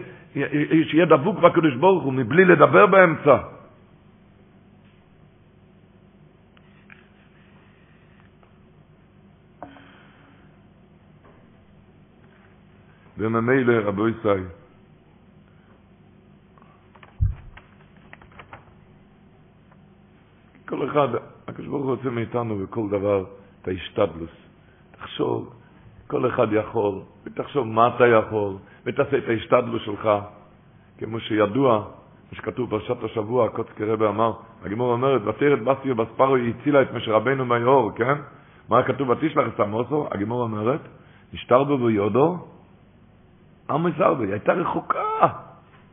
שיהיה 0.83 1.05
דבוק 1.05 1.39
בקדוש 1.39 1.75
ברוך 1.75 2.03
הוא, 2.03 2.13
מבלי 2.13 2.45
לדבר 2.45 2.85
באמצע. 2.85 3.37
וממילא 13.21 13.73
רבו 13.87 14.07
ישראל. 14.07 14.43
כל 20.67 20.89
אחד, 20.89 21.07
הקדוש 21.47 21.67
ברוך 21.67 21.85
הוא 21.85 21.95
רוצה 21.95 22.09
מאיתנו 22.09 22.57
בכל 22.57 22.89
דבר 22.89 23.25
את 23.61 23.67
ההשתדלוס. 23.67 24.29
תחשוב, 24.91 25.53
כל 26.07 26.29
אחד 26.29 26.47
יכול, 26.51 27.01
ותחשוב 27.23 27.67
מה 27.67 27.95
אתה 27.95 28.07
יכול, 28.07 28.53
ותעשה 28.85 29.17
את 29.17 29.23
ההשתדלוס 29.27 29.81
שלך. 29.85 30.09
כמו 30.97 31.19
שידוע, 31.19 31.79
מה 32.31 32.37
שכתוב 32.37 32.69
בפרשת 32.69 33.03
השבוע, 33.03 33.49
קוצקי 33.49 33.83
רבי 33.85 34.07
אמר, 34.07 34.33
הגימור 34.63 34.91
אומרת, 34.91 35.21
ותרת 35.25 35.63
בסטיו 35.63 35.95
בספרו 35.95 36.35
היא 36.35 36.53
הצילה 36.59 36.81
את 36.81 36.93
משה 36.93 37.11
רבנו 37.11 37.45
מהיאור, 37.45 37.91
כן? 37.91 38.15
מה 38.69 38.83
כתוב 38.83 39.09
ותשלח 39.09 39.53
את 39.55 39.59
עמוסו? 39.59 40.07
הגימור 40.11 40.41
אומרת, 40.41 40.81
נשתר 41.33 41.63
בו 41.63 41.77
ביודו, 41.77 42.47
מסרבי, 43.79 44.25
היא 44.25 44.31
הייתה 44.31 44.53
רחוקה, 44.53 45.27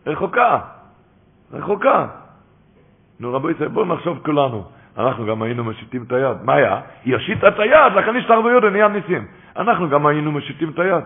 רחוקה, 0.07 0.59
רחוקה. 1.53 2.07
נו 3.21 3.35
רבו 3.35 3.51
ישראל, 3.51 3.69
בואו 3.69 3.85
נחשוב 3.87 4.19
כולנו. 4.25 4.65
אנחנו 4.99 5.27
גם 5.27 5.43
היינו 5.43 5.65
משיתים 5.65 6.03
את 6.03 6.13
היד. 6.13 6.37
מה 6.43 6.55
היה? 6.55 6.81
היא 7.05 7.15
הושיטה 7.15 7.49
את 7.49 7.59
היד, 7.59 7.93
לכן 7.95 8.17
נשתר 8.17 8.41
ביודו, 8.41 8.71
נהיה 8.71 8.89
ניסים. 8.89 9.27
אנחנו 9.57 9.89
גם 9.89 10.07
היינו 10.07 10.33
משיתים 10.33 10.71
את 10.71 10.79
היד. 10.79 11.05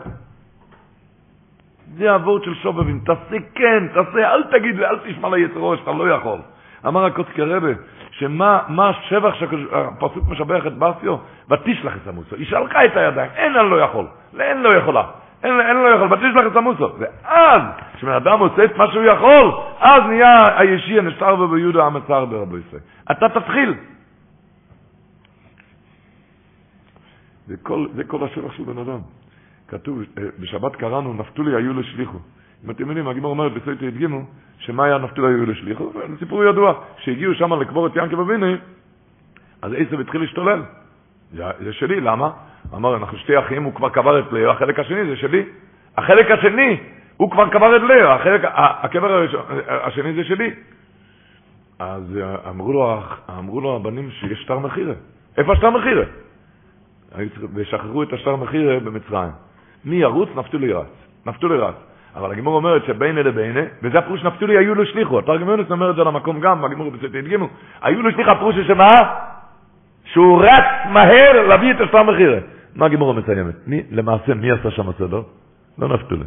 זה 1.96 2.12
הוורד 2.12 2.44
של 2.44 2.54
שובבים, 2.54 3.00
תעשה 3.04 3.36
כן, 3.54 3.88
תעשה, 3.94 4.32
אל 4.32 4.42
תגיד 4.42 4.76
לי, 4.76 4.86
אל 4.86 4.98
תשמע 4.98 5.28
ליצרו 5.28 5.76
שאתה 5.76 5.92
לא 5.92 6.10
יכול. 6.10 6.38
אמר 6.86 7.04
הקוצקי 7.04 7.42
רבה, 7.42 7.68
שמה 8.10 8.88
השבח 8.88 9.34
שהפסוק 9.34 10.28
משבח 10.28 10.66
את 10.66 10.78
ברסיו? 10.78 11.16
ותשלח 11.50 11.96
את 11.96 12.08
עמוסו. 12.08 12.36
היא 12.36 12.46
שלחה 12.46 12.84
את 12.84 12.96
הידיים, 12.96 13.30
אין 13.34 13.56
אני 13.56 13.70
לא 13.70 13.80
יכול, 13.80 14.06
אין 14.40 14.62
לא 14.62 14.68
יכולה. 14.74 15.02
אין, 15.42 15.60
אין 15.60 15.76
לא 15.76 15.88
יכול, 15.88 16.12
ותשלח 16.12 16.52
את 16.52 16.56
עמוסו. 16.56 16.88
ואז, 16.98 17.62
כשבן 17.94 18.12
אדם 18.12 18.38
עושה 18.38 18.64
את 18.64 18.76
מה 18.76 18.92
שהוא 18.92 19.04
יכול, 19.04 19.52
אז 19.80 20.02
נהיה 20.08 20.58
הישי 20.58 20.98
הנשאר 20.98 21.36
בו 21.36 21.48
ביהודה 21.48 21.84
המצר 21.84 22.24
ברבו 22.24 22.58
ישראל. 22.58 22.80
אתה 23.10 23.28
תתחיל. 23.28 23.74
זה 27.46 27.56
כל, 27.62 27.86
זה 27.94 28.04
כל 28.04 28.24
השבח 28.24 28.52
של 28.52 28.62
בן 28.62 28.78
אדם. 28.78 28.98
כתוב, 29.68 29.98
אה, 30.18 30.22
בשבת 30.38 30.76
קראנו, 30.76 31.14
נפתולי 31.14 31.56
היו 31.56 31.72
לשליחו. 31.80 32.18
אם 32.64 32.70
אתם 32.70 32.88
יודעים, 32.88 33.08
הגימור 33.08 33.30
אומרת 33.30 33.52
בסויטי 33.52 33.86
הדגימו, 33.86 34.24
שמה 34.58 34.84
היה 34.84 34.98
נפתולי 34.98 35.34
היו 35.34 35.46
לשליחו? 35.46 35.92
זה 35.92 36.16
סיפור 36.18 36.44
ידוע, 36.44 36.74
שהגיעו 36.98 37.34
שם 37.34 37.52
לקבור 37.52 37.86
את 37.86 37.96
ינקי 37.96 38.16
בביני, 38.16 38.56
אז 39.62 39.72
עשב 39.76 40.00
התחיל 40.00 40.20
להשתולל. 40.20 40.62
זה, 41.32 41.44
זה 41.60 41.72
שלי, 41.72 42.00
למה? 42.00 42.30
אמר, 42.74 42.96
אנחנו 42.96 43.18
שתי 43.18 43.38
אחים, 43.38 43.62
הוא 43.62 43.74
כבר 43.74 43.88
קבר 43.88 44.18
את 44.18 44.32
ליאו, 44.32 44.50
החלק 44.50 44.78
השני 44.78 45.04
זה 45.04 45.16
שלי. 45.16 45.44
החלק 45.96 46.30
השני, 46.30 46.80
הוא 47.16 47.30
כבר 47.30 47.48
קבר 47.48 47.76
את 47.76 47.82
ליאו, 47.82 48.08
החלק, 48.08 48.40
הקבר 48.54 49.12
הראשון, 49.12 49.40
השני 49.68 50.12
זה 50.12 50.24
שלי. 50.24 50.50
אז 51.78 52.18
אה, 52.22 52.50
אמרו 52.50 52.72
לו, 52.72 53.00
אמרו 53.38 53.60
לו 53.60 53.76
הבנים 53.76 54.10
שיש 54.10 54.42
שטר 54.42 54.58
מחירה. 54.58 54.94
איפה 55.38 55.52
השטר 55.52 55.70
מחירה? 55.70 56.04
ושחררו 57.54 58.02
את 58.02 58.12
השטר 58.12 58.36
מחירה 58.36 58.80
במצרים. 58.80 59.30
מי 59.84 59.96
ירוץ? 59.96 60.28
נפתולי 60.36 60.72
רץ. 60.72 60.86
נפתולי 61.26 61.58
רץ. 61.58 61.74
אבל 62.16 62.32
הגימור 62.32 62.54
אומרת 62.56 62.84
שבין 62.84 63.18
אלה 63.18 63.30
בין 63.30 63.56
וזה 63.82 63.98
הפירוש 63.98 64.24
נפתולי 64.24 64.58
היו 64.58 64.74
לו 64.74 64.86
שליחו. 64.86 65.18
התרגם 65.18 65.48
יונס 65.48 65.70
אומר 65.70 65.90
את 65.90 65.96
זה 65.96 66.04
למקום 66.04 66.40
גם, 66.40 66.64
הגימור 66.64 66.90
בסרטי 66.90 67.18
הדגימו. 67.18 67.48
היו 67.82 68.02
לו 68.02 68.10
שליח 68.10 68.28
הפירוש 68.28 68.56
שמה? 68.66 68.90
שהוא 70.04 70.42
רץ 70.42 70.92
מהר 70.92 71.46
להביא 71.48 71.70
את 71.70 71.80
השטר 71.80 72.02
מחירה. 72.02 72.38
מה 72.74 72.86
הגימור 72.86 73.14
מסיימת? 73.14 73.54
מי, 73.66 73.82
למעשה, 73.90 74.34
מי 74.34 74.50
עשה 74.50 74.70
שם 74.70 74.88
הסדר? 74.88 75.22
לא 75.78 75.88
נפתולי. 75.88 76.24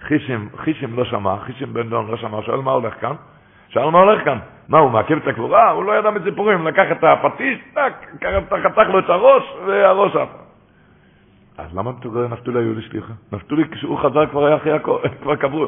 חישים, 0.00 0.48
חישים 0.56 0.96
לא 0.96 1.04
שמע, 1.04 1.36
חישים 1.38 1.74
בן 1.74 1.88
דון 1.88 2.10
לא 2.10 2.16
שמע, 2.16 2.42
שואל 2.42 2.60
מה 2.60 2.70
הולך 2.70 2.94
כאן? 3.00 3.14
שאל 3.68 3.90
מה 3.90 3.98
הולך 3.98 4.24
כאן? 4.24 4.38
מה, 4.68 4.78
הוא 4.78 4.90
מעכב 4.90 5.16
את 5.16 5.28
הקבורה? 5.28 5.70
הוא 5.70 5.84
לא 5.84 5.98
ידע 5.98 6.10
מסיפורים, 6.10 6.66
לקח 6.66 6.84
את 6.92 7.04
הפטיש, 7.04 7.58
טק, 7.74 7.92
חתך 8.64 8.88
לו 8.88 8.98
את 8.98 9.10
הראש, 9.10 9.42
והראש 9.66 10.16
עף. 10.16 10.28
אז 11.58 11.76
למה 11.76 11.92
נפתולי 12.30 12.58
היו 12.58 12.74
לשליחה? 12.74 13.12
נפתולי 13.32 13.64
כשהוא 13.70 13.98
חזר 13.98 14.26
כבר 14.26 14.46
היה 14.46 14.56
אחרי 14.56 14.72
הכל, 14.72 14.98
כבר 15.22 15.36
קברו. 15.36 15.66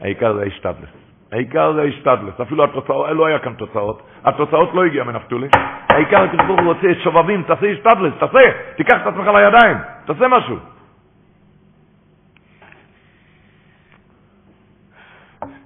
העיקר 0.00 0.34
זה 0.34 0.42
ההשתדלס. 0.42 1.09
העיקר 1.32 1.72
זה 1.72 1.80
ההשתדלס. 1.80 2.40
אפילו 2.40 2.64
התוצאות, 2.64 3.10
לא 3.10 3.26
היה 3.26 3.38
כאן 3.38 3.54
תוצאות. 3.54 4.02
התוצאות 4.24 4.74
לא 4.74 4.84
הגיעה 4.84 5.04
מנפתולי. 5.04 5.48
העיקר 5.88 6.22
הקדוש 6.22 6.60
רוצה 6.64 6.86
שובבים, 7.04 7.42
תעשה 7.42 7.66
השתדלס, 7.66 8.12
תעשה, 8.18 8.38
תיקח 8.76 8.96
את 9.02 9.06
עצמך 9.06 9.26
לידיים, 9.26 9.76
תעשה 10.04 10.28
משהו. 10.28 10.56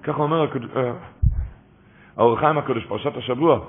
ככה 0.03 0.21
אומר 0.21 0.45
אה, 0.75 0.91
האור 2.17 2.39
חיים 2.39 2.57
הקדוש, 2.57 2.85
פרשת 2.85 3.17
השבוע, 3.17 3.59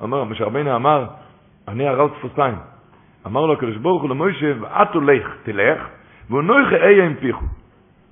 אומר, 0.00 0.24
משה 0.24 0.44
רבינו 0.44 0.76
אמר, 0.76 1.06
אני 1.68 1.88
הרל 1.88 2.08
תפוסיים. 2.08 2.54
אמר 3.26 3.46
לו 3.46 3.52
הקדוש 3.52 3.76
ברוך 3.76 4.02
הוא 4.02 4.10
למוישה, 4.10 4.52
ואת 4.60 4.94
הולך, 4.94 5.36
תלך, 5.42 5.88
ונויכה 6.30 6.76
אהיה 6.76 7.04
עם 7.04 7.14
פיחו. 7.14 7.44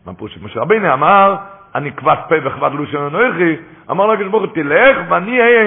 מה 0.06 0.14
פירוש? 0.14 0.38
משה 0.42 0.60
רבינו 0.60 0.92
אמר, 0.92 1.36
אני 1.74 1.92
כבד 1.92 2.16
פה 2.28 2.34
וכבד 2.44 2.70
לושן 2.74 2.98
הנויכי, 2.98 3.56
אמר 3.90 4.06
לו 4.06 4.16
הקדוש 4.16 4.46
תלך, 4.46 4.96
ואני 5.08 5.40
אהיה 5.40 5.64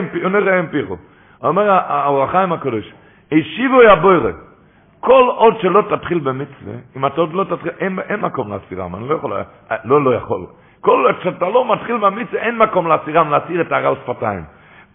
עם 0.60 0.68
פיחו. 0.68 0.98
אומר 1.44 1.72
האור 1.72 2.24
החיים 2.24 2.54
הקדוש, 2.54 2.94
יא 3.84 3.96
בוירה, 3.96 4.32
כל 5.00 5.30
עוד 5.36 5.60
שלא 5.62 5.82
תתחיל 5.90 6.20
במצווה, 6.20 6.74
אם 6.98 7.06
אתה 7.06 7.22
עוד 7.22 7.34
לא 7.34 7.44
תתחיל, 7.44 7.72
אין, 7.80 8.00
אין 8.00 8.20
מקום 8.22 8.52
להסירם, 8.52 8.96
אני 8.96 9.10
לא 9.10 9.16
יכול, 9.16 9.34
לא, 9.86 10.04
לא 10.04 10.16
יכול. 10.16 10.46
כל 10.82 11.06
עוד 11.06 11.16
שאתה 11.24 11.50
לא 11.50 11.74
מתחיל 11.74 11.98
במצווה, 11.98 12.42
אין 12.42 12.58
מקום 12.58 12.88
להסירם, 12.88 13.32
להסיר 13.32 13.62
את 13.62 13.72
הרל 13.72 13.96
שפתיים. 14.04 14.44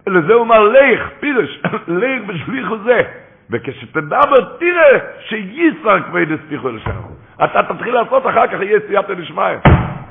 לזה 0.06 0.32
הוא 0.32 0.40
אומר, 0.40 0.60
לך, 0.60 1.08
פירש, 1.20 1.62
לך 1.88 2.26
בשליחו 2.26 2.78
זה. 2.78 3.02
וכשתדבר, 3.50 4.56
תראה 4.58 4.98
שייסר 5.28 6.02
כבד 6.02 6.32
הספיחו 6.32 6.70
אל. 6.70 7.08
אתה 7.44 7.62
תתחיל 7.62 7.94
לעשות, 7.94 8.26
אחר 8.26 8.46
כך 8.46 8.60
יהיה 8.60 8.80
סייעתא 8.86 9.14
דשמיא. 9.14 9.56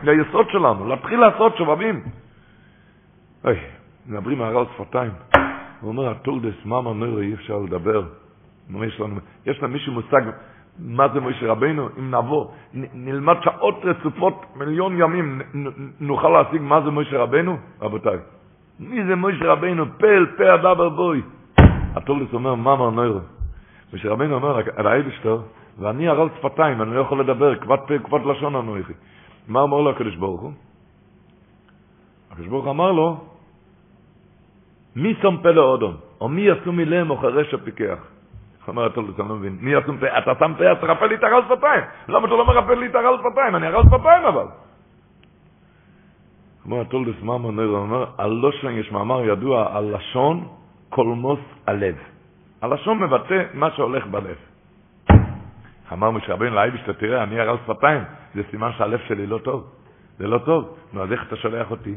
זה 0.04 0.12
היסוד 0.12 0.49
שלנו, 0.49 0.88
להתחיל 0.88 1.20
לעשות 1.20 1.58
שובבים. 1.58 2.02
אוי, 3.45 3.60
מדברים 4.08 4.41
על 4.41 4.66
שפתיים. 4.76 5.12
הוא 5.82 5.89
אומר, 5.89 6.10
הטולדס, 6.10 6.66
מה 6.66 6.82
מנורו, 6.82 7.20
אי 7.20 7.34
אפשר 7.34 7.58
לדבר. 7.58 8.04
יש 8.84 8.99
לנו, 8.99 9.16
יש 9.45 9.64
לנו 9.64 9.74
מישהו 9.74 9.93
מושג 9.93 10.22
מה 10.80 11.08
זה 11.14 11.20
מוישה 11.20 11.47
רבנו? 11.47 11.89
אם 11.99 12.16
נבוא, 12.16 12.47
נלמד 12.93 13.36
שעות 13.43 13.82
רצופות, 13.84 14.45
מיליון 14.56 15.02
ימים, 15.02 15.41
נוכל 15.99 16.30
להשיג 16.30 16.62
מה 16.62 16.82
זה 16.82 16.89
מוישה 16.89 17.18
רבנו? 17.18 17.58
רבותיי, 17.82 18.18
מי 18.80 19.06
זה 19.06 19.16
מוישה 19.16 19.45
רבנו? 19.45 19.86
פל, 19.97 20.26
פה 20.38 20.54
הדבר 20.54 20.89
בוי. 20.89 21.22
הטולדס 21.95 22.34
אומר, 22.34 22.56
מה 22.56 22.74
אמר 22.74 22.89
נוירו? 22.89 23.20
מוישה 23.91 24.10
רבנו 24.10 24.36
אומר 24.36 24.62
על 24.76 24.88
האייבשטר, 24.88 25.39
ואני 25.80 26.08
הרל 26.08 26.28
שפתיים, 26.39 26.82
אני 26.82 26.95
לא 26.95 27.02
יכול 27.02 27.20
לדבר, 27.20 27.56
כבד 27.56 27.78
פה, 27.88 27.99
כבד 27.99 28.26
לשון 28.26 28.56
אנוכי. 28.56 28.93
מה 29.52 29.64
אמר 29.64 29.82
לו 29.82 29.89
הקדוש 29.89 30.16
ברוך 30.16 30.41
הוא? 30.41 30.52
הקדוש 32.32 32.47
ברוך 32.47 32.68
אמר 32.68 32.91
לו, 32.91 33.18
מי 34.95 35.14
שם 35.22 35.38
פה 35.43 35.52
לאודום, 35.52 35.95
או 36.22 36.30
מי 36.30 36.41
יעשו 36.41 36.72
מילם 36.72 37.10
או 37.10 37.18
חרש 37.18 37.54
הפיקח? 37.54 37.99
אומר 38.68 38.86
הטולדס, 38.86 39.20
אני 39.20 39.30
לא 39.30 39.36
מבין, 39.36 39.58
מי 39.62 39.72
יעשו 39.72 39.91
פה, 39.99 40.18
אתה 40.18 40.32
שם 40.39 40.54
פה, 40.58 40.64
אז 40.64 40.78
תרפא 40.82 41.06
לי 41.06 41.16
את 41.16 41.24
הרל 41.24 41.41
שפתיים. 41.45 41.84
למה 42.08 42.28
אתה 42.28 42.36
לא 42.36 42.45
מרפא 42.45 42.72
לי 42.72 42.88
את 42.88 42.95
הרל 42.95 43.18
שפתיים? 43.20 43.56
אני 43.56 43.68
הרל 43.68 43.84
שפתיים 43.84 44.26
אבל. 44.26 44.45
אומר 46.66 46.82
הטולדס, 46.82 47.22
מה 47.22 47.36
אמר 47.36 47.52
נוירו? 47.52 47.78
אומר, 47.78 48.06
על 48.18 48.41
לשון 48.47 48.72
יש 48.72 48.91
מאמר 48.91 49.24
ידוע, 49.24 49.78
על 49.78 49.95
לשון 49.95 50.47
קולמוס 50.89 51.39
הלב. 51.68 51.95
הלשון 52.62 52.99
מבטא 52.99 53.43
מה 53.54 53.72
שהולך 53.72 54.08
בלב. 54.08 54.36
אמר 55.93 56.12
משה 56.12 56.34
רבינו 56.34 56.56
לאייבשטר, 56.56 56.91
תראה, 56.91 57.24
אני 57.24 57.39
הרל 57.39 57.58
שפתיים, 57.66 58.04
זה 58.36 58.42
סימן 58.52 58.70
שהלב 58.78 59.00
שלי 59.08 59.28
לא 59.28 59.38
טוב. 59.38 59.64
זה 60.18 60.28
לא 60.28 60.38
טוב. 60.38 60.76
נו, 60.94 61.04
אז 61.04 61.12
איך 61.12 61.24
אתה 61.28 61.36
שולח 61.36 61.72
אותי? 61.72 61.96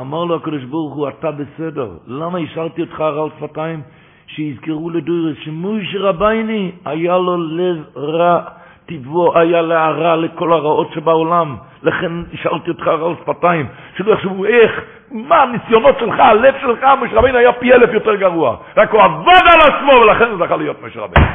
אמר 0.00 0.24
לו 0.24 0.36
הקדוש 0.36 0.64
ברוך 0.64 0.94
הוא, 0.94 1.08
אתה 1.08 1.30
בסדר. 1.30 1.90
למה 2.06 2.38
השארתי 2.38 2.80
אותך 2.80 3.00
הרל 3.00 3.28
שפתיים? 3.38 3.82
שיזכרו 4.26 4.90
לדוירס 4.90 5.36
שמויש 5.38 5.96
רבייני 5.98 6.72
היה 6.84 7.18
לו 7.18 7.36
לב 7.36 7.84
רע, 7.96 8.40
טבעו 8.86 9.38
היה 9.38 9.62
להרע 9.62 10.16
לכל 10.16 10.52
הרעות 10.52 10.92
שבעולם. 10.94 11.56
לכן 11.82 12.12
השארתי 12.32 12.70
אותך 12.70 12.86
על 12.86 13.14
שפתיים, 13.22 13.66
שלא 13.96 14.12
יחשבו 14.12 14.44
איך, 14.44 14.80
מה 15.10 15.42
הניסיונות 15.42 15.96
שלך, 16.00 16.20
הלב 16.20 16.54
שלך, 16.60 16.84
משה 17.02 17.16
רבינו 17.16 17.38
היה 17.38 17.52
פי 17.52 17.72
אלף 17.72 17.90
יותר 17.92 18.14
גרוע. 18.14 18.56
רק 18.76 18.90
הוא 18.90 19.02
עבד 19.02 19.42
על 19.52 19.60
עצמו 19.60 19.92
ולכן 19.92 20.30
הוא 20.30 20.46
זכה 20.46 20.56
להיות 20.56 20.82
משה 20.82 21.00
רבינו. 21.00 21.26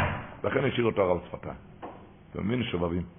לכן 0.43 0.65
השאיר 0.65 0.85
אותו 0.85 1.05
רע 1.05 1.11
על 1.11 1.17
שפתיים. 1.27 1.55
אתה 2.31 2.41
מבין 2.41 2.63
שובבים? 2.63 3.18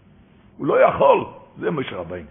הוא 0.60 0.66
לא 0.66 0.80
יכול, 0.80 1.24
זה 1.56 1.70
משה 1.70 1.96
רבינו. 1.96 2.26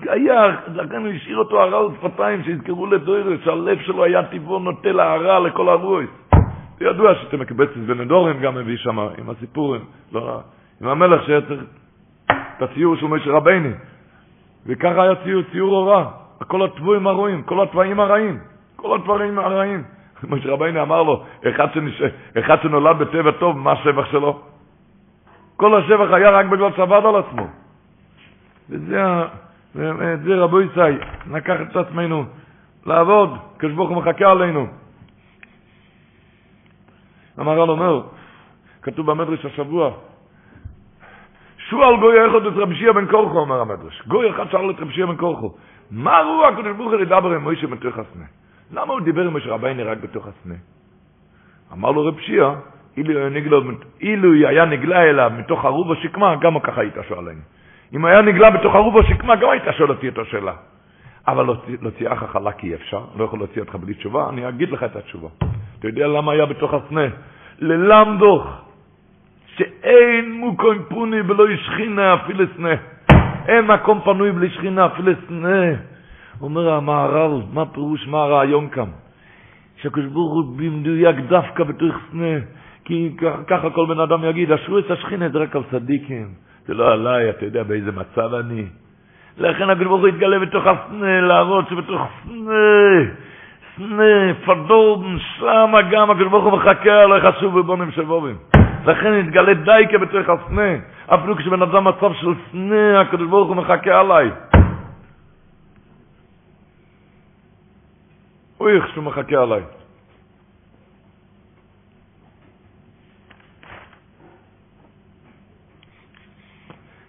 היה, 0.00 0.56
לכן 0.74 1.06
השאיר 1.16 1.38
אותו 1.38 1.62
הרע 1.62 1.78
על 1.78 1.88
שפתיים, 1.96 2.44
שיזכרו 2.44 2.86
לדוירס, 2.86 3.40
שהלב 3.44 3.78
שלו 3.80 4.04
היה 4.04 4.22
טבעו 4.22 4.58
נוטה 4.58 4.92
להרע 4.92 5.38
לכל 5.40 5.68
הרועס. 5.68 6.08
זה 6.78 6.84
ידוע 6.84 7.14
שאתם 7.14 7.40
מקבצת 7.40 7.76
בנדורם 7.76 8.40
גם 8.40 8.54
מביא 8.54 8.76
שם, 8.76 8.98
עם 8.98 9.30
הסיפורים, 9.30 9.80
לא, 10.12 10.40
עם 10.82 10.88
המלך 10.88 11.26
שהיה 11.26 11.40
צריך... 11.40 11.64
את 12.56 12.62
הציור 12.62 12.96
של 12.96 13.06
משה 13.06 13.30
רבני. 13.30 13.72
וככה 14.66 15.02
היה 15.02 15.14
ציור, 15.24 15.42
ציור 15.52 15.76
הורע. 15.76 16.10
כל 16.46 16.64
התבואים 16.64 17.06
הרעים, 17.06 17.42
כל 17.42 17.62
התוואים 17.62 18.00
הרעים, 18.00 18.38
כל 18.76 18.94
הדברים 18.94 19.38
הרעים. 19.38 19.82
משה 20.28 20.48
רבני 20.48 20.82
אמר 20.82 21.02
לו, 21.02 21.24
אחד, 21.48 21.66
שנש... 21.74 22.02
אחד 22.38 22.56
שנולד 22.62 22.98
בטבע 22.98 23.30
טוב, 23.30 23.58
מה 23.58 23.72
השבח 23.72 24.10
שלו? 24.10 24.53
כל 25.56 25.78
השבח 25.78 26.12
היה 26.12 26.30
רק 26.30 26.46
בגלל 26.46 26.72
שעבד 26.76 27.02
על 27.06 27.16
עצמו. 27.16 27.46
וזה, 28.70 29.02
זה 30.24 30.34
רבו 30.36 30.60
ישי, 30.60 30.80
לקחת 31.30 31.70
את 31.70 31.76
עצמנו 31.76 32.24
לעבוד, 32.86 33.30
כשברוך 33.58 33.90
הוא 33.90 33.96
מחכה 33.96 34.30
עלינו. 34.30 34.66
המהר"ל 37.36 37.70
אומר, 37.70 38.02
כתוב 38.82 39.10
במדרש 39.10 39.44
השבוע, 39.44 39.90
שועל 41.58 41.96
גוי 41.96 42.26
אחד 42.26 42.46
את 42.46 42.52
רבי 42.56 42.74
שיעה 42.74 42.92
בן 42.92 43.06
קורחו, 43.06 43.38
אומר 43.38 43.60
המדרש. 43.60 44.02
גוי 44.06 44.30
אחד 44.30 44.50
שאל 44.50 44.70
את 44.70 44.80
רבי 44.80 44.92
שיעה 44.92 45.06
בן 45.06 45.16
קורחו, 45.16 45.54
מה 45.90 46.20
רוח 46.20 46.52
הקדוש 46.52 46.76
ברוך 46.76 46.92
הוא 46.92 47.00
לדבר 47.00 47.30
עם 47.34 47.42
מוישה 47.42 47.66
בתוך 47.66 47.98
הסנה? 47.98 48.24
למה 48.72 48.92
הוא 48.92 49.00
דיבר 49.00 49.26
עם 49.26 49.36
משה 49.36 49.50
רבייני 49.50 49.82
רק 49.82 49.98
בתוך 49.98 50.26
הסנה? 50.26 50.54
אמר 51.72 51.90
לו 51.90 52.10
רב 52.98 53.06
שיעה, 53.06 53.74
אילו 54.00 54.48
היה 54.48 54.64
נגלה 54.64 55.02
אליו 55.02 55.32
מתוך 55.38 55.64
ערוב 55.64 55.92
השקמה, 55.92 56.36
גם 56.36 56.60
ככה 56.60 56.80
היית 56.80 56.94
שואלני. 57.08 57.40
אם 57.94 58.04
היה 58.04 58.22
נגלה 58.22 58.50
בתוך 58.50 58.74
ערוב 58.74 58.98
השקמה, 58.98 59.36
גם 59.36 59.50
היית 59.50 59.64
שואל 59.76 59.90
אותי 59.90 60.08
את 60.08 60.18
השאלה. 60.18 60.52
אבל 61.28 61.46
להוציא 61.80 62.12
אח 62.12 62.22
החלק 62.22 62.64
אי 62.64 62.74
אפשר, 62.74 63.00
לא 63.16 63.24
יכול 63.24 63.38
להוציא 63.38 63.62
אותך 63.62 63.74
בלי 63.74 63.94
תשובה, 63.94 64.28
אני 64.28 64.48
אגיד 64.48 64.70
לך 64.70 64.82
את 64.84 64.96
התשובה. 64.96 65.28
אתה 65.78 65.88
יודע 65.88 66.06
למה 66.06 66.32
היה 66.32 66.46
בתוך 66.46 66.74
הסנה? 66.74 67.06
ללמדוך, 67.58 68.46
שאין 69.56 70.32
מוקום 70.32 70.78
פוני 70.88 71.20
ולא 71.20 71.50
ישכינה 71.50 72.14
אפילו 72.14 72.44
סנה. 72.56 72.74
אין 73.48 73.66
מקום 73.66 74.00
פנוי 74.04 74.32
בלי 74.32 74.50
שכינה 74.50 74.86
אפילו 74.86 75.12
סנה. 75.28 75.62
אומר 76.40 76.70
המהר"ל, 76.70 77.42
מה 77.52 77.66
פירוש, 77.66 78.06
מה 78.06 78.18
הרעיון 78.22 78.68
כאן? 78.68 78.88
שהקדוש 79.76 80.06
ברוך 80.06 80.32
הוא 80.32 80.56
במדויק 80.56 81.16
דווקא 81.28 81.64
בתוך 81.64 81.94
סנה, 82.10 82.36
כי 82.84 83.16
ככה 83.46 83.70
כל 83.70 83.86
בן 83.86 84.00
אדם 84.00 84.24
יגיד, 84.24 84.52
אשרו 84.52 84.78
את 84.78 84.90
השכינה 84.90 85.28
זה 85.28 85.38
רק 85.38 85.56
על 85.56 85.62
צדיקים, 85.70 86.28
זה 86.66 86.74
לא 86.74 86.92
עליי, 86.92 87.30
אתה 87.30 87.44
יודע 87.44 87.62
באיזה 87.62 87.92
מצב 87.92 88.34
אני. 88.34 88.66
לכן 89.38 89.70
הקדוש 89.70 90.00
הוא 90.00 90.08
יתגלה 90.08 90.38
בתוך 90.38 90.66
הסנה, 90.66 91.20
להראות 91.20 91.68
שבתוך 91.68 92.02
סנה, 92.24 92.54
סנה, 93.76 94.34
פדורבן, 94.44 95.18
שמה 95.18 95.82
גם 95.82 96.10
הקדוש 96.10 96.32
הוא 96.32 96.52
מחכה 96.52 97.02
עליך 97.02 97.40
שוב 97.40 97.58
בבונים 97.58 97.90
של 97.90 98.04
בובים. 98.04 98.36
לכן 98.86 99.14
יתגלה 99.14 99.54
דייקה 99.54 99.98
בתוך 99.98 100.28
הסנה, 100.28 100.72
אפילו 101.06 101.36
כשבן 101.36 101.62
אדם 101.62 101.84
מצב 101.84 102.12
של 102.12 102.34
סנה, 102.52 103.00
הקדוש 103.00 103.28
ברוך 103.28 103.48
הוא 103.48 103.56
מחכה 103.56 104.00
עליי. 104.00 104.30
אוי, 108.60 108.76
איך 108.76 108.88
שהוא 108.88 109.04
מחכה 109.04 109.42
עליי. 109.42 109.62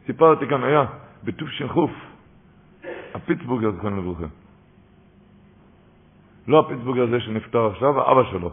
סיפרתי 0.06 0.48
כאן, 0.48 0.64
היה 0.64 0.86
בתש"ח, 1.24 1.76
הפיטסבורגר, 3.14 3.72
זכרנו 3.72 4.02
לברכה. 4.02 4.26
לא 6.48 6.60
הפיטסבורגר 6.60 7.04
הזה 7.04 7.20
שנפטר 7.20 7.66
עכשיו, 7.66 8.02
האבא 8.02 8.24
שלו. 8.32 8.52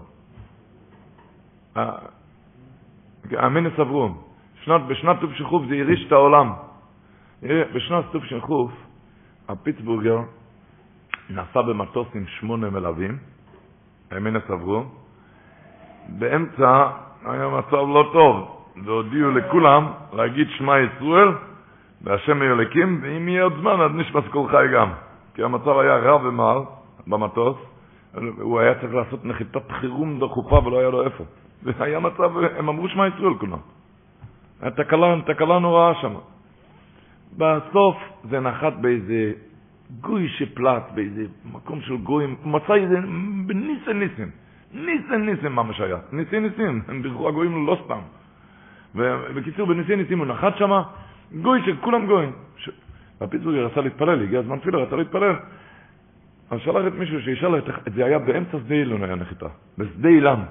המינס 3.30 3.78
אברום. 3.80 4.22
בשנת 4.88 5.16
תש"ח 5.18 5.50
זה 5.68 5.74
הריש 5.74 6.06
את 6.06 6.12
העולם. 6.12 6.52
בשנת 7.42 8.04
תש"ח 8.16 8.48
הפיטסבורגר 9.48 10.18
נסע 11.30 11.62
במטוס 11.62 12.08
עם 12.14 12.26
שמונה 12.26 12.70
מלווים, 12.70 13.18
המינס 14.10 14.50
אברום. 14.50 14.88
באמצע 16.08 16.90
היה 17.24 17.48
מצב 17.48 17.72
לא 17.72 18.10
טוב, 18.12 18.61
והודיעו 18.84 19.30
לכולם 19.30 19.86
להגיד 20.12 20.48
שמע 20.50 20.74
ישראל, 20.78 21.28
והשם 22.02 22.42
אלוקים, 22.42 23.00
ואם 23.02 23.28
יהיה 23.28 23.42
עוד 23.42 23.52
זמן 23.60 23.80
אז 23.80 23.90
נשמע 23.94 24.20
כל 24.22 24.48
חי 24.50 24.66
גם. 24.74 24.88
כי 25.34 25.42
המצב 25.42 25.78
היה 25.78 25.96
רע 25.96 26.26
ומר 26.26 26.62
במטוס, 27.06 27.56
הוא 28.40 28.60
היה 28.60 28.74
צריך 28.74 28.94
לעשות 28.94 29.24
נחיתת 29.24 29.72
חירום 29.72 30.20
דחופה 30.20 30.62
ולא 30.64 30.78
היה 30.78 30.90
לו 30.90 31.02
איפה. 31.04 31.24
והיה 31.62 32.00
מצב, 32.00 32.36
הם 32.58 32.68
אמרו 32.68 32.88
שמע 32.88 33.06
ישראל 33.06 33.34
כולם. 33.34 33.58
הייתה 34.60 34.84
תקלה, 34.84 35.16
תקלה 35.26 35.58
נוראה 35.58 35.94
שם. 36.00 36.14
בסוף 37.38 37.96
זה 38.30 38.40
נחת 38.40 38.72
באיזה 38.80 39.32
גוי 40.00 40.28
שפלט, 40.28 40.82
באיזה 40.94 41.24
מקום 41.52 41.80
של 41.80 41.96
גויים, 41.96 42.36
מצא 42.44 42.74
איזה 42.74 42.98
ניסן 43.48 43.98
ניסן. 43.98 44.28
ניסן 44.72 45.26
ניסן 45.26 45.48
ממש 45.48 45.80
היה. 45.80 45.96
ניסן 46.12 46.42
ניסן, 46.42 46.78
הם 46.88 47.02
בירכו 47.02 47.28
הגויים 47.28 47.66
לא 47.66 47.76
סתם. 47.84 47.98
ובקיצור, 48.94 49.66
בניסי 49.66 49.96
ניסים 49.96 50.18
הוא 50.18 50.26
נחת 50.26 50.56
שמה, 50.56 50.82
גוי 51.42 51.60
של 51.64 51.76
כולם 51.80 52.06
גויים. 52.06 52.32
ש... 52.56 52.70
הפיצבורג 53.20 53.56
רצה 53.56 53.80
להתפלל, 53.80 54.22
הגיע 54.22 54.40
הזמן 54.40 54.58
תפילה, 54.58 54.78
רצה 54.78 54.96
להתפלל. 54.96 55.34
אז 56.50 56.60
שלח 56.60 56.86
את 56.86 56.92
מישהו 56.98 57.20
שישאל 57.20 57.58
את 57.58 57.92
זה, 57.94 58.04
היה 58.04 58.18
באמצע 58.18 58.58
שדה 58.58 58.74
אילון 58.74 59.04
היה 59.04 59.14
נחיתה, 59.14 59.46
בשדה 59.78 60.08
אילם. 60.08 60.42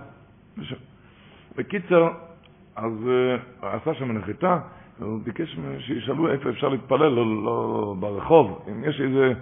בקיצר, 1.58 2.10
אז 2.76 2.92
uh, 3.62 3.66
עשה 3.66 3.94
שם 3.94 4.12
נחיתה, 4.12 4.60
הוא 5.00 5.20
ביקש 5.24 5.58
שישאלו 5.80 6.32
איפה 6.32 6.50
אפשר 6.50 6.70
להתפלל, 6.70 7.10
לא, 7.10 7.44
לא 7.44 7.96
ברחוב, 8.00 8.66
אם 8.72 8.84
יש 8.84 9.02
איזה 9.02 9.34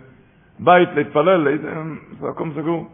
בית 0.59 0.89
להתפלל, 0.95 1.47
איזה 1.47 1.73
מקום 2.21 2.51
סגור. 2.55 2.89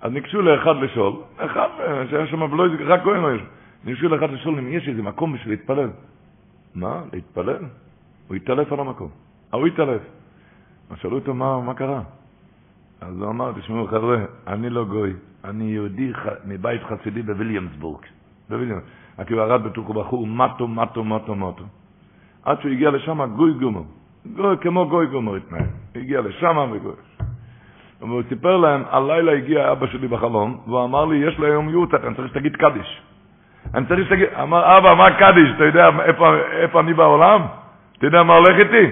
אז 0.00 0.12
ניגשו 0.12 0.42
לאחד 0.42 0.76
לשאול, 0.76 1.12
אחד 1.36 1.68
אה, 1.80 2.04
שהיה 2.10 2.26
שם, 2.26 2.42
ולא, 2.42 2.64
רק 2.86 3.02
גויים 3.02 3.22
לא 3.22 3.34
יש. 3.34 3.40
ניגשו 3.84 4.08
לאחד 4.08 4.30
לשאול 4.30 4.58
אם 4.58 4.72
יש 4.72 4.88
איזה 4.88 5.02
מקום 5.02 5.32
בשביל 5.32 5.52
להתפלל. 5.54 5.90
מה? 6.74 7.02
להתפלל? 7.12 7.62
הוא 8.28 8.36
התעלף 8.36 8.72
על 8.72 8.80
המקום. 8.80 9.08
ההוא 9.52 9.66
התעלף. 9.66 10.02
אז 10.90 10.96
שאלו 10.98 11.18
אותו 11.18 11.34
מה, 11.34 11.60
מה 11.60 11.74
קרה. 11.74 12.02
אז 13.00 13.20
הוא 13.20 13.28
אמר, 13.30 13.52
תשמעו 13.52 13.86
חבר'ה, 13.86 14.16
אני 14.46 14.70
לא 14.70 14.84
גוי, 14.84 15.12
אני 15.44 15.64
יהודי 15.64 16.14
ח... 16.14 16.26
מבית 16.44 16.82
חסידי 16.82 17.22
בוויליאמסבורג. 17.22 18.04
בוויליאמסבורג. 18.50 19.30
ירד 19.30 19.62
בתוכו 19.62 19.92
בחור, 19.92 20.26
מטו, 20.26 20.68
מטו, 20.68 21.04
מטו, 21.04 21.34
מטו. 21.34 21.64
עד 22.42 22.60
שהוא 22.60 22.72
הגיע 22.72 22.90
לשם, 22.90 23.34
גוי 23.36 23.52
גומר. 23.52 23.82
גוי, 24.36 24.56
כמו 24.60 24.88
גוי 24.88 25.06
גומר 25.06 25.34
התנהל. 25.36 25.66
הגיע 25.94 26.20
לשם 26.20 26.70
וגוי. 26.72 26.92
והוא 28.00 28.22
סיפר 28.28 28.56
להם, 28.56 28.82
הלילה 28.90 29.32
הגיע 29.32 29.72
אבא 29.72 29.86
שלי 29.86 30.08
בחלום, 30.08 30.60
והוא 30.66 30.84
אמר 30.84 31.04
לי, 31.04 31.16
יש 31.16 31.38
לי 31.38 31.46
היום 31.46 31.68
יורצח, 31.68 32.04
אני 32.04 32.14
צריך 32.14 32.28
שתגיד 32.28 32.56
קדיש. 32.56 33.02
אני 33.74 33.86
צריך 33.86 34.06
שתגיד, 34.06 34.28
אמר, 34.42 34.78
אבא, 34.78 34.94
מה 34.94 35.10
קדיש? 35.10 35.50
אתה 35.56 35.64
יודע 35.64 35.88
איפה, 36.04 36.36
איפה 36.52 36.80
אני 36.80 36.94
בעולם? 36.94 37.40
אתה 37.98 38.06
יודע 38.06 38.22
מה 38.22 38.34
הולך 38.34 38.58
איתי? 38.58 38.90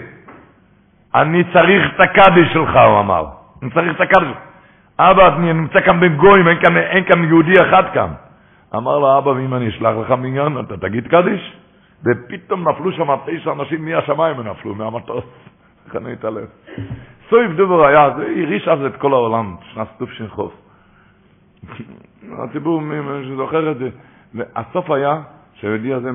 אני 1.14 1.44
צריך 1.52 1.94
את 1.94 2.00
הקדיש 2.00 2.52
שלך, 2.52 2.76
הוא 2.76 3.00
אמר. 3.00 3.26
אני 3.62 3.70
צריך 3.70 3.96
את 3.96 4.00
הקדיש. 4.00 4.36
אבא, 4.98 5.36
אני 5.36 5.52
נמצא 5.52 5.80
כאן 5.80 6.00
בין 6.00 6.16
גויים, 6.16 6.48
אין 6.48 6.60
כאן, 6.60 6.76
אין 6.76 7.04
כאן 7.04 7.24
יהודי 7.24 7.60
אחד 7.60 7.82
כאן. 7.94 8.08
אמר 8.76 8.98
לו, 8.98 9.18
אבא, 9.18 9.28
ואם 9.28 9.54
אני 9.54 9.68
אשלח 9.68 9.96
לך 9.96 10.10
מניין, 10.10 10.60
אתה 10.60 10.76
תגיד 10.76 11.08
קדיש? 11.08 11.56
ופתאום 12.04 12.68
נפלו 12.68 12.92
שם 12.92 13.08
תשע 13.26 13.52
אנשים 13.52 13.84
מהשמיים 13.84 14.40
נפלו, 14.40 14.74
מהמטוס. 14.74 15.24
איך 15.86 15.96
אני 15.96 16.12
אתעלם? 16.12 16.44
סויב 17.30 17.56
דובר 17.56 17.86
היה, 17.86 18.10
זה 18.16 18.22
הריש 18.22 18.68
אז 18.68 18.84
את 18.84 18.96
כל 18.96 19.12
העולם, 19.12 19.56
שנת 19.74 19.86
תש"ח. 20.02 20.40
הציבור, 22.38 22.80
מי 22.80 23.24
שזוכר 23.24 23.70
את 23.70 23.78
זה, 23.78 23.88
והסוף 24.34 24.90
היה 24.90 25.20
שהיהודי 25.54 25.94
הזה, 25.94 26.10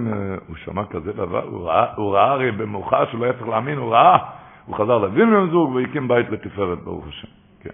הוא 0.47 0.55
שמע 0.55 0.85
כזה 0.85 1.13
דבר, 1.13 1.43
הוא 1.43 1.67
ראה, 1.67 1.85
הוא 1.95 2.13
ראה 2.13 2.31
הרי 2.31 2.51
במאוחר 2.51 3.05
שלא 3.11 3.23
היה 3.23 3.33
צריך 3.33 3.47
להאמין, 3.47 3.77
הוא 3.77 3.93
ראה, 3.93 4.17
הוא 4.65 4.75
חזר 4.75 4.97
לווילנם 4.97 5.49
זוג 5.49 5.75
והקים 5.75 6.07
בית 6.07 6.29
לתפארת, 6.29 6.77
ברוך 6.83 7.07
השם. 7.07 7.27
כן. 7.63 7.69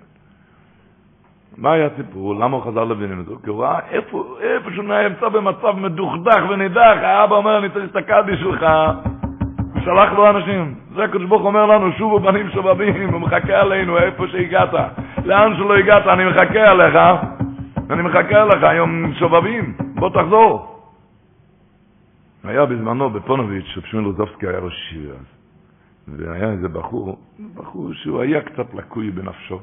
מה 1.58 1.72
היה 1.72 1.86
הסיפור? 1.86 2.36
למה 2.36 2.58
הוא 2.58 2.64
חזר 2.64 2.84
לווילנם 2.84 3.24
זוג? 3.24 3.44
כי 3.44 3.50
הוא 3.50 3.64
ראה 3.64 3.80
איפה, 3.90 4.38
איפה 4.42 4.72
שהוא 4.72 4.86
נמצא 4.86 5.30
במצב 5.30 5.76
מדוכדך 5.78 6.40
ונידח, 6.50 6.98
האבא 7.02 7.36
אומר, 7.36 7.58
אני 7.58 7.70
צריך 7.70 7.92
את 7.92 7.96
הקאדי 7.96 8.38
שלך. 8.38 8.66
שלח 9.84 10.14
לו 10.14 10.30
אנשים. 10.30 10.76
זה 10.96 11.04
הקדוש 11.04 11.26
ברוך 11.26 11.44
אומר 11.46 11.66
לנו, 11.66 11.92
שובו 11.92 12.20
בנים 12.20 12.50
שובבים, 12.50 13.10
הוא 13.10 13.22
מחכה 13.22 13.54
עלינו 13.54 13.98
איפה 13.98 14.28
שהגעת. 14.28 14.74
לאן 15.26 15.56
שלא 15.58 15.76
הגעת, 15.78 16.08
אני 16.08 16.26
מחכה 16.26 16.70
עליך. 16.70 16.96
אני 17.90 18.02
מחכה 18.02 18.46
לך, 18.46 18.64
היום 18.64 19.14
שובבים, 19.14 19.74
בוא 19.96 20.10
תחזור. 20.10 20.80
היה 22.44 22.66
בזמנו 22.66 23.10
בפונוביץ', 23.10 23.66
ששמואל 23.66 24.06
רוזובסקי 24.06 24.48
היה 24.48 24.60
ראש 24.60 24.94
עיר 24.94 25.12
אז, 25.12 25.26
והיה 26.08 26.52
איזה 26.52 26.68
בחור, 26.68 27.20
בחור 27.56 27.94
שהוא 27.94 28.22
היה 28.22 28.42
קצת 28.42 28.74
לקוי 28.74 29.12
בנפשו. 29.12 29.60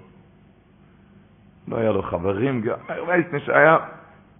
לא 1.68 1.76
היה 1.76 1.92
לו 1.92 2.02
חברים, 2.02 2.62
היה, 3.48 3.76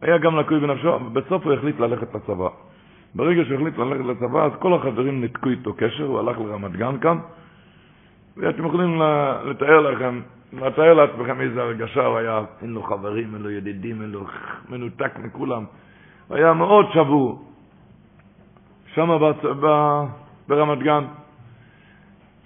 היה 0.03 0.19
גם 0.19 0.37
לקוי 0.37 0.61
בנפשו, 0.61 0.99
בסוף 1.13 1.45
הוא 1.45 1.53
החליט 1.53 1.81
ללכת 1.81 2.15
לצבא. 2.15 2.49
ברגע 3.15 3.45
שהוא 3.45 3.55
החליט 3.55 3.79
ללכת 3.79 4.05
לצבא, 4.05 4.45
אז 4.45 4.53
כל 4.59 4.75
החברים 4.75 5.21
ניתקו 5.21 5.49
איתו 5.49 5.75
קשר, 5.75 6.05
הוא 6.05 6.19
הלך 6.19 6.39
לרמת 6.39 6.73
גן 6.73 6.99
כאן, 7.01 7.19
ואתם 8.37 8.67
יכולים 8.67 9.03
לתאר 9.45 9.81
לכם, 9.81 10.21
לתאר 10.53 10.95
לעצמכם 10.95 11.41
איזה 11.41 11.63
הרגשה 11.63 12.07
הוא 12.07 12.19
היה, 12.19 12.41
אין 12.63 12.71
לו 12.71 12.83
חברים, 12.83 13.35
אין 13.35 13.43
לו 13.43 13.51
ידידים, 13.51 14.03
אין 14.03 14.11
לו 14.11 14.25
מנותק 14.69 15.13
מכולם. 15.19 15.65
הוא 16.29 16.37
היה 16.37 16.53
מאוד 16.53 16.87
שבור. 16.93 17.45
שם 18.95 19.11
ברמת 20.49 20.79
גן. 20.79 21.05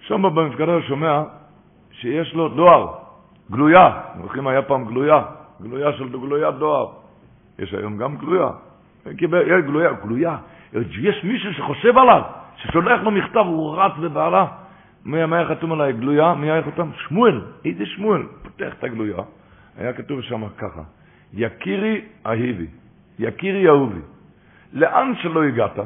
שם 0.00 0.22
במפקדה 0.22 0.72
הוא 0.72 0.80
שומע 0.80 1.22
שיש 1.90 2.34
לו 2.34 2.48
דואר, 2.48 2.94
גלויה. 3.50 4.00
זוכרים 4.22 4.46
היה 4.46 4.62
פעם 4.62 4.84
גלויה, 4.84 5.22
גלויה 5.62 5.92
של 5.92 6.08
גלוית 6.08 6.54
דואר. 6.54 6.86
יש 7.58 7.74
היום 7.74 7.98
גם 7.98 8.16
גלויה. 8.16 8.48
גלויה, 9.06 9.92
גלויה. 9.92 10.36
יש 11.00 11.24
מישהו 11.24 11.52
שחושב 11.52 11.98
עליו, 11.98 12.22
ששולח 12.56 13.00
לו 13.02 13.10
מכתב, 13.10 13.44
הוא 13.46 13.76
רץ 13.76 13.92
ובעלה. 14.00 14.46
מי 15.04 15.18
היה 15.18 15.48
חתום 15.48 15.72
עליי? 15.72 15.92
גלויה? 15.92 16.34
מי 16.34 16.50
היה 16.50 16.62
חתום? 16.62 16.92
שמואל. 17.08 17.40
איזה 17.64 17.86
שמואל? 17.86 18.22
פותח 18.42 18.74
את 18.78 18.84
הגלויה. 18.84 19.16
היה 19.78 19.92
כתוב 19.92 20.22
שם 20.22 20.48
ככה, 20.58 20.82
יקירי 21.32 22.00
אהיבי, 22.26 22.66
יקירי 23.18 23.68
אהובי, 23.68 24.00
לאן 24.72 25.12
שלא 25.22 25.44
הגעת, 25.44 25.78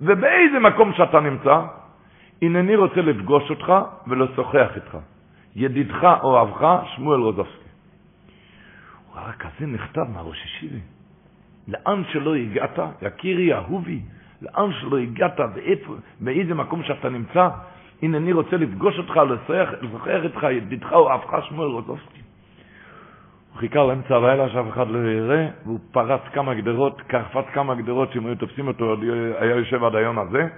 ובאיזה 0.00 0.58
מקום 0.58 0.92
שאתה 0.92 1.20
נמצא, 1.20 1.62
הנני 2.42 2.76
רוצה 2.76 3.00
לפגוש 3.00 3.50
אותך 3.50 3.72
ולשוחח 4.06 4.70
איתך. 4.76 4.98
ידידך 5.56 6.06
אוהבך, 6.22 6.82
שמואל 6.94 7.20
רוזובסקי. 7.20 7.68
הוא 9.14 9.22
כזה 9.38 9.66
מכתב 9.66 10.04
מהראש 10.14 10.42
השיבי. 10.44 10.80
לאן 11.68 12.02
שלא 12.12 12.34
הגעת, 12.34 12.78
יקירי 13.02 13.54
אהובי, 13.54 14.00
לאן 14.42 14.70
שלא 14.80 14.98
הגעת, 14.98 15.40
ואיפה, 15.54 15.94
באיזה 16.20 16.54
מקום 16.54 16.82
שאתה 16.82 17.08
נמצא, 17.08 17.48
הנה 18.02 18.16
אני 18.16 18.32
רוצה 18.32 18.56
לפגוש 18.56 18.98
אותך, 18.98 19.20
לשוחח 19.82 20.20
איתך, 20.24 20.46
ידידך 20.50 20.92
אוהבך, 20.92 21.44
שמואל 21.48 21.68
רוזובסקי. 21.68 22.20
הוא 23.52 23.60
חיכה 23.60 23.84
לאמצע 23.84 24.16
הלילה 24.16 24.48
שאף 24.48 24.68
אחד 24.68 24.90
לא 24.90 24.98
יראה, 24.98 25.46
והוא 25.64 25.78
פרץ 25.92 26.20
כמה 26.32 26.54
גדרות, 26.54 27.00
קפץ 27.06 27.44
כמה 27.52 27.74
גדרות 27.74 28.12
שאם 28.12 28.26
היו 28.26 28.36
תופסים 28.36 28.68
אותו, 28.68 28.96
היה 29.38 29.56
יושב 29.56 29.84
עד 29.84 29.94
היום 29.94 30.18
הזה. 30.18 30.48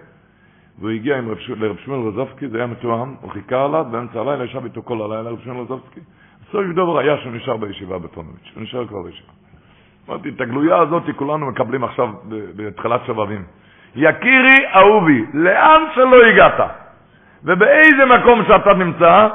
והוא 0.78 0.90
הגיע 0.90 1.18
עם 1.18 1.30
רב, 1.30 1.38
לרב 1.56 1.76
שמואל 1.84 2.08
רזובסקי, 2.08 2.48
זה 2.48 2.58
היה 2.58 2.66
מתואם, 2.66 3.14
הוא 3.20 3.30
חיכה 3.30 3.64
עליו, 3.64 3.86
באמצע 3.90 4.20
הלילה 4.20 4.44
ישב 4.44 4.64
איתו 4.64 4.82
כל 4.82 5.02
הלילה, 5.02 5.30
רב 5.30 5.40
שמואל 5.44 5.60
רזובסקי. 5.60 6.00
סוף 6.52 6.66
דובר 6.74 6.98
היה 6.98 7.18
שהוא 7.18 7.32
נשאר 7.32 7.56
בישיבה 7.56 7.98
בפונוביץ', 7.98 8.52
הוא 8.54 8.62
נשאר 8.62 8.86
כבר 8.86 9.02
בישיבה. 9.02 9.32
אמרתי, 10.08 10.28
את 10.28 10.40
הגלויה 10.40 10.78
הזאת 10.78 11.02
כולנו 11.16 11.46
מקבלים 11.46 11.84
עכשיו 11.84 12.08
בתחילת 12.28 13.00
שבבים. 13.06 13.44
יקירי 13.96 14.56
אהובי, 14.74 15.24
לאן 15.34 15.82
שלא 15.94 16.24
הגעת, 16.26 16.60
ובאיזה 17.44 18.04
מקום 18.18 18.44
שאתה 18.48 18.74
נמצא, 18.74 19.28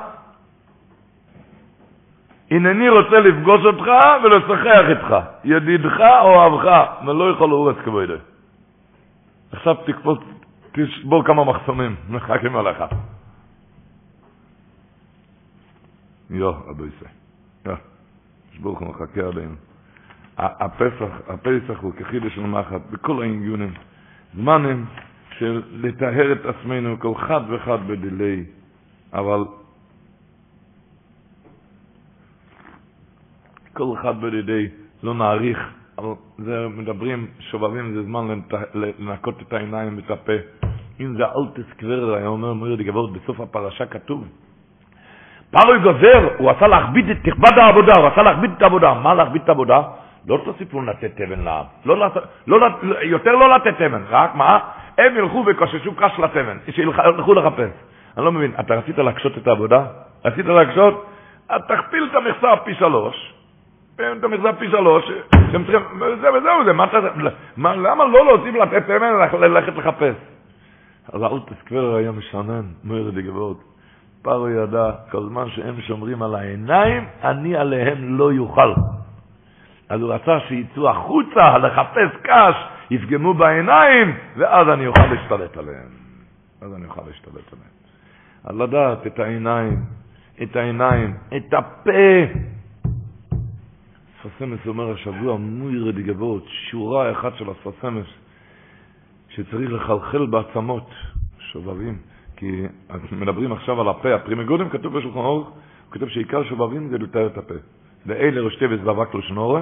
הנני 2.51 2.89
רוצה 2.89 3.19
לפגוש 3.19 3.65
אותך 3.65 3.87
ולשוחח 4.23 4.83
איתך, 4.89 5.15
ידידך 5.43 5.99
או 6.21 6.27
אוהבך, 6.27 6.85
ולא 7.07 7.31
יכול 7.31 7.49
לאורץ 7.49 7.75
כבודי. 7.85 8.13
עכשיו 9.51 9.75
תקפוץ 9.75 10.19
תשבור 10.71 11.23
כמה 11.23 11.43
מחסומים, 11.43 11.95
מחכים 12.09 12.55
עליך. 12.55 12.83
יו, 16.29 16.49
אבו 16.49 16.85
יסי. 16.85 17.05
יו, 17.65 17.75
שברוך 18.53 18.79
הוא 18.79 18.89
מחכה 18.89 19.21
עלינו. 19.21 19.55
הפסח, 20.37 21.11
הפסח 21.27 21.79
הוא 21.81 21.93
כחידש 21.93 22.35
של 22.35 22.41
מחט, 22.41 22.81
בכל 22.91 23.21
העניונים. 23.21 23.73
זמנים 24.33 24.85
של 25.39 25.61
לטהר 25.71 26.31
את 26.31 26.45
עצמנו 26.45 26.99
כל 26.99 27.15
חד 27.15 27.41
וחד 27.49 27.87
בדילי, 27.87 28.43
אבל 29.13 29.43
כל 33.73 33.93
אחד 33.99 34.21
בדילי 34.21 34.69
לא 35.03 35.13
נעריך 35.13 35.59
אבל 35.97 36.13
זה 36.37 36.67
מדברים, 36.77 37.27
שובבים 37.39 37.93
זה 37.93 38.03
זמן 38.03 38.39
לנקות 38.73 39.41
את 39.41 39.53
העיניים 39.53 39.95
ואת 39.97 40.11
הפה. 40.11 40.33
אם 40.99 41.15
זה 41.17 41.23
אלטס 41.25 41.73
קברר, 41.77 42.15
היה 42.15 42.27
אומר 42.27 42.53
מורי 42.53 42.75
דגבות, 42.77 43.13
בסוף 43.13 43.39
הפרשה 43.39 43.85
כתוב. 43.85 44.27
פרוי 45.51 45.79
גוזר, 45.79 46.29
הוא 46.37 46.51
עשה 46.51 46.67
להכביד 46.67 47.09
את 47.09 47.17
תכבד 47.23 47.57
העבודה, 47.57 47.93
הוא 47.97 48.07
עשה 48.07 48.21
להכביד 48.23 48.51
את 48.57 48.61
העבודה. 48.61 48.93
מה 48.93 49.13
להכביד 49.13 49.41
את 49.41 49.49
העבודה? 49.49 49.81
לא 50.27 50.41
תוסיפו 50.45 50.81
לתת 50.81 51.11
תבן 51.15 51.39
לעם. 51.39 51.65
לא, 51.85 51.97
לא, 52.47 52.57
יותר 53.01 53.31
לא 53.31 53.55
לתת 53.55 53.75
תבן, 53.77 54.03
רק 54.09 54.35
מה? 54.35 54.59
הם 54.97 55.17
ילכו 55.17 55.43
ויקוששו 55.45 55.95
קש 55.95 56.19
לתבן, 56.19 56.57
שילכו 56.71 57.33
לחפש. 57.33 57.69
אני 58.17 58.25
לא 58.25 58.31
מבין, 58.31 58.51
אתה 58.59 58.75
רצית 58.75 58.97
להקשות 58.97 59.37
את 59.37 59.47
העבודה? 59.47 59.85
רצית 60.25 60.45
להקשות? 60.45 61.05
אז 61.49 61.61
תכפיל 61.67 62.07
את 62.11 62.15
המכסה 62.15 62.55
פי 62.63 62.75
שלוש, 62.75 63.33
את 63.95 64.23
המכסה 64.23 64.53
פי 64.53 64.71
שלוש, 64.71 65.11
שהם 65.51 65.63
צריכים, 65.63 65.81
זה 66.21 66.33
וזהו 66.33 66.65
זה, 66.65 66.73
מה 66.73 66.83
אתה, 66.83 66.97
מה, 67.57 67.75
למה 67.75 68.05
לא 68.05 68.25
להוסיף 68.25 68.55
לתת 68.55 68.87
תמן 68.87 69.13
ללכת 69.41 69.73
לחפש? 69.75 70.15
אז 71.13 71.23
אל 71.23 71.39
תסקבר 71.39 71.95
היה 71.95 72.11
משנן, 72.11 72.63
מויר 72.83 73.11
דגבות. 73.11 73.57
פרו 74.21 74.49
ידע, 74.49 74.91
כל 75.11 75.23
זמן 75.23 75.49
שהם 75.49 75.81
שומרים 75.81 76.23
על 76.23 76.35
העיניים, 76.35 77.05
אני 77.23 77.55
עליהם 77.55 78.17
לא 78.17 78.33
יוכל. 78.33 78.73
אז 79.89 80.01
הוא 80.01 80.13
רצה 80.13 80.39
שיצאו 80.47 80.89
החוצה 80.89 81.57
לחפש 81.57 82.09
קש, 82.21 82.55
יפגמו 82.91 83.33
בעיניים, 83.33 84.13
ואז 84.37 84.67
אני 84.69 84.87
אוכל 84.87 85.05
להשתלט 85.05 85.57
עליהם. 85.57 85.89
אז 86.61 86.73
אני 86.73 86.85
אוכל 86.85 87.01
להשתלט 87.07 87.53
עליהם. 87.53 87.75
אז 88.43 88.55
לדעת 88.57 89.07
את 89.07 89.19
העיניים, 89.19 89.79
את 90.43 90.55
העיניים, 90.55 91.13
את 91.37 91.53
הפה. 91.53 91.91
ספסמס 94.23 94.59
אומר 94.67 94.91
השבוע, 94.91 95.37
מוירה 95.37 95.91
דגבות, 95.91 96.45
שורה 96.47 97.11
אחת 97.11 97.35
של 97.35 97.45
הספסמס, 97.49 98.05
שצריך 99.29 99.71
לחלחל 99.71 100.25
בעצמות, 100.25 100.89
שובבים, 101.39 101.97
כי 102.35 102.63
מדברים 103.11 103.51
עכשיו 103.51 103.81
על 103.81 103.89
הפה, 103.89 104.15
הפרי 104.15 104.39
מגדים 104.39 104.69
כתוב 104.69 104.97
בשולחן 104.97 105.19
ערוך, 105.19 105.47
הוא 105.47 105.55
כתוב 105.91 106.09
שעיקר 106.09 106.43
שובבים 106.43 106.89
זה 106.89 106.97
לטהר 106.97 107.27
את 107.27 107.37
הפה. 107.37 107.53
ואלה 108.05 108.41
ראשתי 108.41 108.65
וזבק 108.65 109.15
לשנורה, 109.15 109.61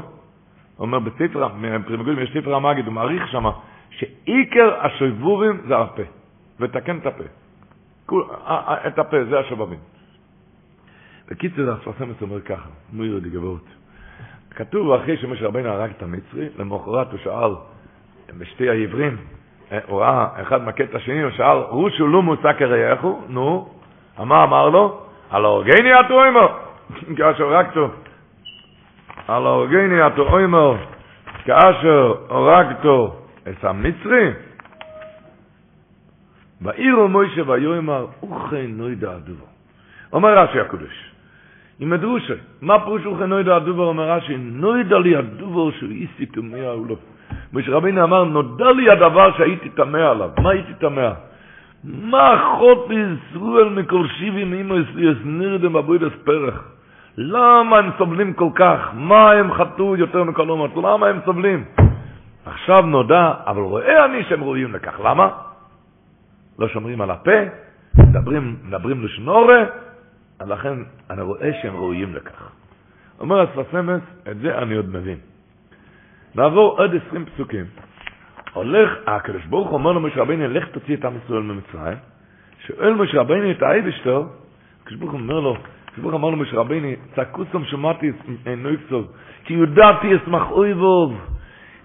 אומר 0.83 0.99
בספר, 0.99 1.47
פרי 1.85 1.98
מגדים 1.98 2.19
יש 2.19 2.29
ספר 2.33 2.55
המגיד, 2.55 2.85
הוא 2.85 2.93
מעריך 2.93 3.27
שמה, 3.27 3.51
שעיקר 3.89 4.71
זה 5.67 5.77
הפה, 5.77 6.01
לתקן 6.59 6.97
את 6.97 7.05
הפה. 7.05 7.23
את 8.87 8.99
הפה, 8.99 9.25
זה 9.25 9.39
השובבים. 9.39 9.79
בקיצור, 11.31 11.65
השפת 11.69 12.02
אמת 12.02 12.21
אומר 12.21 12.41
ככה, 12.41 12.69
מוירא'דיגע 12.93 13.19
וורט. 13.19 13.65
כתוב 14.51 14.91
אחרי 14.91 15.17
שמשה 15.17 15.47
רבינו 15.47 15.69
הרג 15.69 15.91
את 15.97 16.03
המצרי, 16.03 16.47
למחרת 16.59 17.11
הוא 17.11 17.19
שאל 17.23 17.51
בשתי 18.37 18.69
העברים, 18.69 19.17
הוא 19.87 20.01
ראה 20.01 20.41
אחד 20.41 20.63
מכה 20.63 20.83
את 20.83 20.95
השני, 20.95 21.23
הוא 21.23 21.31
שאל, 21.31 21.57
רושו 21.57 22.07
לא 22.07 22.21
מוצא 22.21 22.53
כרייכו, 22.53 23.21
נו, 23.29 23.69
מה 24.19 24.43
אמר 24.43 24.69
לו? 24.69 25.01
על 25.29 25.45
האורגני 25.45 25.99
אתו 25.99 26.23
אימו, 26.23 26.47
כאשר 27.17 27.43
הרגתו, 27.43 27.89
על 29.27 29.45
האורגני 29.45 30.07
אתו 30.07 30.39
אימו, 30.39 30.75
כאשר 31.45 32.13
הרגתו 32.29 33.15
את 33.49 33.63
המצרי, 33.63 34.31
בעיר 36.61 37.07
מוישה 37.07 37.41
ויאמר, 37.49 38.05
וכן 38.23 38.65
נוידע 38.67 39.11
הדובו. 39.11 39.45
אומר 40.13 40.37
רש"י 40.37 40.59
הקדוש, 40.59 41.11
עם 41.79 41.89
מדרושה. 41.89 42.33
מה 42.61 42.79
פירוש 42.79 43.03
הוא 43.03 43.25
נוידע 43.25 43.55
הדובר 43.55 43.83
אומר 43.83 44.11
רש"י? 44.11 44.37
נוידע 44.37 44.99
לי 44.99 45.15
הדובר 45.15 45.71
שהוא 45.71 45.89
איסי 45.89 46.25
טמא 46.25 46.57
או 46.57 46.85
לא. 46.85 46.95
משה 47.53 47.71
רבינו 47.71 48.03
אמר, 48.03 48.23
נודע 48.23 48.71
לי 48.71 48.89
הדבר 48.89 49.37
שהייתי 49.37 49.69
טמא 49.69 49.97
עליו. 49.97 50.29
מה 50.41 50.49
הייתי 50.49 50.73
טמא? 50.79 51.09
מה 51.83 52.35
אחות 52.35 52.87
ישראל 52.91 53.69
מכל 53.69 54.07
שיבים 54.07 54.53
אימו 54.53 54.73
אסליאס 54.81 55.17
נרדם 55.23 55.75
אבוידס 55.75 56.13
פרח? 56.23 56.72
למה 57.17 57.77
הם 57.77 57.89
סובלים 57.97 58.33
כל 58.33 58.49
כך? 58.55 58.79
מה 58.93 59.31
הם 59.31 59.53
חטאו 59.53 59.95
יותר 59.95 60.23
מכל 60.23 60.49
אומות? 60.49 60.71
למה 60.75 61.07
הם 61.07 61.19
סובלים? 61.25 61.63
עכשיו 62.45 62.81
נודע, 62.81 63.33
אבל 63.45 63.61
רואה 63.61 64.05
אני 64.05 64.23
שהם 64.23 64.43
ראויים 64.43 64.73
לכך. 64.73 64.99
למה? 64.99 65.29
לא 66.59 66.67
שומרים 66.67 67.01
על 67.01 67.11
הפה, 67.11 67.39
מדברים, 67.97 68.55
מדברים 68.63 69.05
לשנורה, 69.05 69.63
אז 70.39 70.49
לכן 70.49 70.77
אני 71.09 71.21
רואה 71.21 71.51
שהם 71.61 71.75
ראויים 71.75 72.15
לכך. 72.15 72.49
אומר 73.19 73.41
הספסמס, 73.41 74.01
את 74.31 74.37
זה 74.37 74.57
אני 74.57 74.75
עוד 74.75 74.89
מבין. 74.89 75.17
נעבור 76.35 76.77
עוד 76.79 76.91
עשרים 76.95 77.25
פסוקים. 77.25 77.65
הולך, 78.53 78.89
הקדוש 79.07 79.45
ברוך 79.45 79.71
אומר 79.71 79.91
למשה 79.91 80.21
רבינו, 80.21 80.47
לך 80.47 80.67
תוציא 80.67 80.95
את 80.95 81.05
עם 81.05 81.13
ישראל 81.25 81.41
ממצרים. 81.41 81.97
שואל 82.67 82.93
משה 82.93 83.19
רבינו 83.19 83.51
את 83.51 83.61
האייבשטר, 83.61 84.23
הקדוש 84.83 84.99
ברוך 84.99 85.13
אומר 85.13 85.39
לו, 85.39 85.57
הוא 86.01 86.13
אמר 86.13 86.29
למשה 86.29 86.57
רבינו, 86.57 86.87
צעקו 87.15 87.43
סום 87.51 87.65
שמעתי 87.65 88.11
נויקסוב, 88.57 89.07
כי 89.43 89.53
יודעתי 89.53 90.15
אשמח 90.15 90.51
אוי 90.51 90.73
ואוב. 90.73 91.13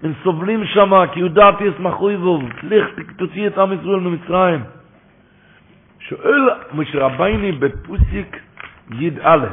הם 0.03 0.13
סובלים 0.23 0.65
שם, 0.65 1.05
כי 1.13 1.19
יודעת 1.19 1.61
ישמחו 1.61 2.11
יבוב, 2.11 2.43
לך 2.63 2.85
תוציא 3.17 3.47
את 3.47 3.57
עם 3.57 3.73
ישראל 3.73 3.99
ממצרים. 3.99 4.59
שואל 5.99 6.49
משה 6.73 6.99
רבייני 7.05 7.51
בפוסיק 7.51 8.37
י"א, 8.91 9.45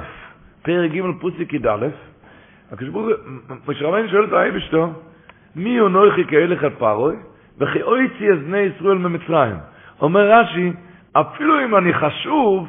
פרק 0.63 0.91
ג' 0.91 1.03
פוסיק 1.21 1.53
י"א, 1.53 1.87
משה 3.69 3.87
רבייני 3.87 4.09
שואל 4.09 4.25
את 4.25 4.33
האייבשטו, 4.33 4.93
מי 5.57 5.79
הוא 5.79 5.89
נויכי 5.89 6.25
כאלך 6.25 6.65
את 6.65 6.73
פרוי, 6.79 7.17
וכי 7.59 7.83
אויצי 7.83 8.33
את 8.33 8.39
בני 8.39 8.59
ישראל 8.59 8.99
ממצרים. 8.99 9.57
אומר 10.01 10.31
רש"י, 10.31 10.73
אפילו 11.13 11.65
אם 11.65 11.77
אני 11.77 11.93
חשוב, 11.95 12.69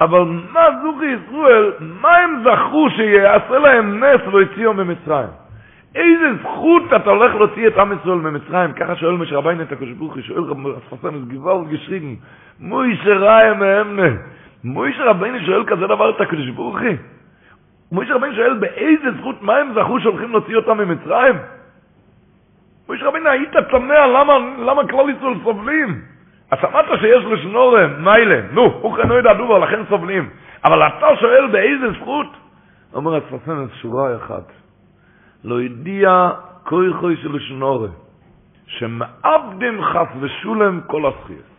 אבל 0.00 0.22
מה 0.52 0.66
זוכי 0.82 1.06
ישראל, 1.06 1.72
מה 1.80 2.16
הם 2.16 2.42
זכו 2.44 2.88
שיעשה 2.90 3.58
להם 3.58 4.04
נס 4.04 4.20
ויציאו 4.32 4.74
ממצרים? 4.74 5.28
איזה 5.94 6.34
זכות 6.42 6.82
אתה 6.96 7.10
הולך 7.10 7.34
להוציא 7.34 7.66
את 7.66 7.78
עם 7.78 7.92
ישראל 7.92 8.18
ממצרים? 8.18 8.72
ככה 8.72 8.96
שואל 8.96 9.14
משה 9.14 9.36
רביין 9.36 9.60
את 9.60 9.72
הקדוש 9.72 9.92
ברוך 9.92 10.14
הוא, 10.14 10.22
שואל 10.22 10.42
רב 10.42 10.58
אספסן, 10.66 11.24
גבל 11.28 11.64
גשריגן, 11.70 12.14
מוישה 12.60 13.14
ראי 13.14 13.56
מאמנה. 13.56 14.08
מוישה 14.64 15.04
רביין 15.04 15.46
שואל 15.46 15.64
כזה 15.64 15.86
דבר 15.86 16.10
את 16.10 16.20
הקדוש 16.20 16.50
ברוך 16.50 16.78
הוא? 16.78 16.96
מוישה 17.92 18.14
רביין 18.14 18.34
שואל 18.34 18.54
באיזה 18.54 19.12
זכות, 19.20 19.42
מה 19.42 19.56
הם 19.56 19.72
זכו 19.74 20.00
שהולכים 20.00 20.30
להוציא 20.30 20.56
אותם 20.56 20.78
ממצרים? 20.78 21.34
מוישה 22.88 23.06
רביין, 23.06 23.26
היית 23.26 23.56
תמה 23.70 24.06
למה, 24.06 24.34
למה 24.58 24.88
כלל 24.88 25.10
ישראל 25.10 25.34
סובלים? 25.44 26.15
אז 26.50 26.58
אמרת 26.64 27.00
שיש 27.00 27.24
לשנורם, 27.24 28.04
מיילה, 28.04 28.40
נו, 28.52 28.62
הוא 28.80 28.96
כנו 28.96 29.18
ידע 29.18 29.32
דובר, 29.32 29.58
לכן 29.58 29.80
סובלים. 29.88 30.30
אבל 30.64 30.86
אתה 30.86 31.06
שואל 31.20 31.46
באיזה 31.52 31.92
זכות? 32.00 32.26
אומר 32.94 33.18
אספסן, 33.18 33.66
שורה 33.82 34.16
אחת. 34.16 34.52
לא 35.44 35.62
ידיע 35.62 36.30
כוי 36.64 36.92
חוי 36.92 37.16
של 37.16 37.38
שנורם, 37.38 37.90
שמעבדים 38.66 39.84
חס 39.84 40.08
ושולם 40.20 40.80
כל 40.86 41.06
הזכויות. 41.06 41.56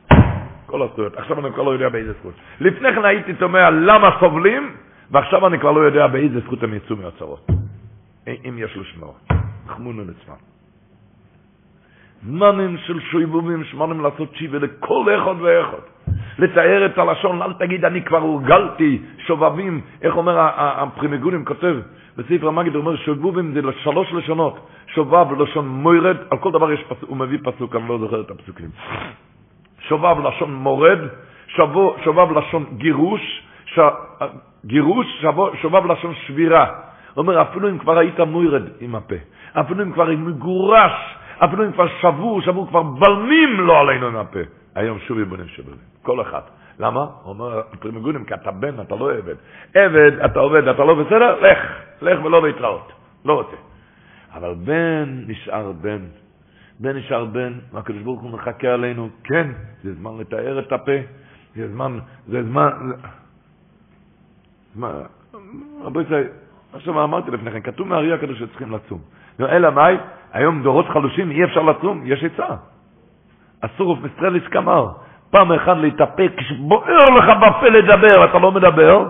כל 0.66 0.82
הזכויות. 0.82 1.18
עכשיו 1.18 1.40
אני 1.40 1.54
כבר 1.54 1.64
לא 1.64 1.72
יודע 1.72 1.90
באיזה 1.90 2.14
זכות. 2.14 2.34
לפני 2.60 2.96
כן 2.96 3.06
הייתי 3.06 3.34
תומע 3.34 3.70
למה 3.70 4.10
סובלים, 4.20 4.76
ועכשיו 5.12 5.48
אני 5.48 5.60
כבר 5.60 5.72
לא 5.72 5.80
יודע 5.80 6.08
באיזה 6.08 6.40
זכות 6.40 6.64
הם 6.64 6.74
יצאו 6.74 6.96
מהצרות. 6.96 7.48
אם 8.28 8.56
יש 8.58 8.78
לשמור. 8.78 9.16
חמונו 9.68 10.04
נצמם. 10.04 10.57
זמנים 12.24 12.78
של 12.78 13.00
שויבובים, 13.00 13.64
זמנים 13.74 14.02
לעשות 14.02 14.36
שיבה 14.36 14.58
לכל 14.60 15.06
אחד 15.16 15.36
ואחד. 15.42 15.84
לתאר 16.40 16.86
את 16.86 16.98
הלשון, 16.98 17.42
אל 17.42 17.54
תגיד 17.54 17.86
אני 17.86 18.02
כבר 18.02 18.18
הורגלתי 18.18 19.02
שובבים, 19.28 19.82
איך 20.02 20.18
אומר 20.18 20.36
הפרימיגונים 20.58 21.46
כותב 21.46 21.76
בספר 22.18 22.48
המגיד, 22.48 22.76
הוא 22.76 22.82
אומר 22.82 22.96
שובבים 22.96 23.54
זה 23.54 23.62
שלוש 23.84 24.14
לשונות, 24.14 24.60
שובב 24.94 25.42
לשון 25.42 25.68
מוירד, 25.68 26.18
על 26.32 26.38
כל 26.38 26.52
דבר 26.52 26.72
יש 26.72 26.84
פסוק, 26.84 27.10
הוא 27.10 27.18
מביא 27.18 27.38
פסוק, 27.44 27.76
אני 27.76 27.90
לא 27.90 27.98
זוכר 27.98 28.22
את 28.22 28.32
הפסוקים. 28.32 28.70
שובב 29.80 30.16
לשון 30.28 30.54
מורד, 30.54 31.00
שובב 32.04 32.38
לשון 32.38 32.66
גירוש, 32.78 33.22
ש... 33.66 33.80
גירוש, 34.66 35.08
שובב 35.62 35.86
לשון 35.92 36.14
שבירה. 36.16 36.66
הוא 37.14 37.22
אומר, 37.22 37.42
אפילו 37.42 37.70
אם 37.70 37.78
כבר 37.78 37.98
היית 37.98 38.20
מוירד 38.20 38.64
עם 38.82 38.96
הפה, 38.96 39.16
אפילו 39.54 39.84
אם 39.84 39.92
כבר 39.92 40.10
מגורש, 40.18 40.92
אפילו 41.40 41.66
אם 41.66 41.72
כבר 41.72 41.88
שבור, 42.02 42.42
שבור 42.42 42.68
כבר 42.68 42.84
בלמים 42.84 43.60
לא 43.60 43.80
עלינו 43.80 44.08
עם 44.08 44.16
הפה. 44.16 44.40
היום 44.76 45.00
שוב 45.00 45.20
יבונים 45.20 45.48
שבבים, 45.48 45.78
כל 46.02 46.22
אחד. 46.22 46.42
למה? 46.80 47.00
הוא 47.00 47.34
אומר, 47.34 47.62
פרימגונים, 47.80 48.26
כי 48.26 48.34
אתה 48.34 48.52
בן, 48.52 48.82
אתה 48.82 48.96
לא 48.96 49.14
עבד. 49.14 49.36
עבד, 49.74 50.20
אתה 50.26 50.40
עובד, 50.40 50.68
אתה 50.68 50.84
לא 50.84 50.94
בסדר, 50.94 51.40
לך, 51.42 51.60
לך 52.02 52.26
ולא 52.26 52.48
להתראות. 52.48 52.92
לא 53.26 53.34
רוצה. 53.34 53.56
אבל 54.34 54.54
בן 54.54 55.24
נשאר 55.28 55.72
בן. 55.72 56.00
בן 56.80 56.98
נשאר 56.98 57.26
בן, 57.26 57.54
והקדוש 57.74 58.02
ברוך 58.02 58.22
הוא 58.22 58.32
מחכה 58.32 58.68
עלינו, 58.68 59.10
כן, 59.24 59.48
זה 59.84 59.94
זמן 59.94 60.12
לתאר 60.20 60.60
את 60.60 60.72
הפה, 60.72 60.92
זה 61.56 61.68
זמן, 61.72 62.00
זה 62.28 62.44
זמן, 62.44 62.70
זמן, 64.76 64.92
רבי 65.82 66.02
ישראל, 66.02 66.28
עכשיו 66.74 67.04
אמרתי 67.04 67.32
לפני 67.32 67.52
כן, 67.52 67.62
כתוב 67.62 67.88
מהארי 67.88 68.14
הקדוש 68.14 68.40
שצריכים 68.40 68.72
לצום. 68.72 69.00
אלא 69.40 69.70
מאי, 69.70 69.98
היום 70.34 70.64
דורות 70.64 70.90
חלושים, 70.90 71.32
אי 71.32 71.44
אפשר 71.44 71.62
לצום, 71.62 72.02
יש 72.06 72.24
עצה. 72.24 72.56
אסור 73.62 73.90
ופסטרליס 73.90 74.44
כמר, 74.48 74.88
פעם 75.32 75.52
אחת 75.52 75.78
להתאפק, 75.78 76.32
כשבוער 76.38 77.06
לך 77.18 77.26
בפה 77.38 77.68
לדבר, 77.68 78.26
אתה 78.26 78.40
לא 78.40 78.52
מדבר, 78.52 79.06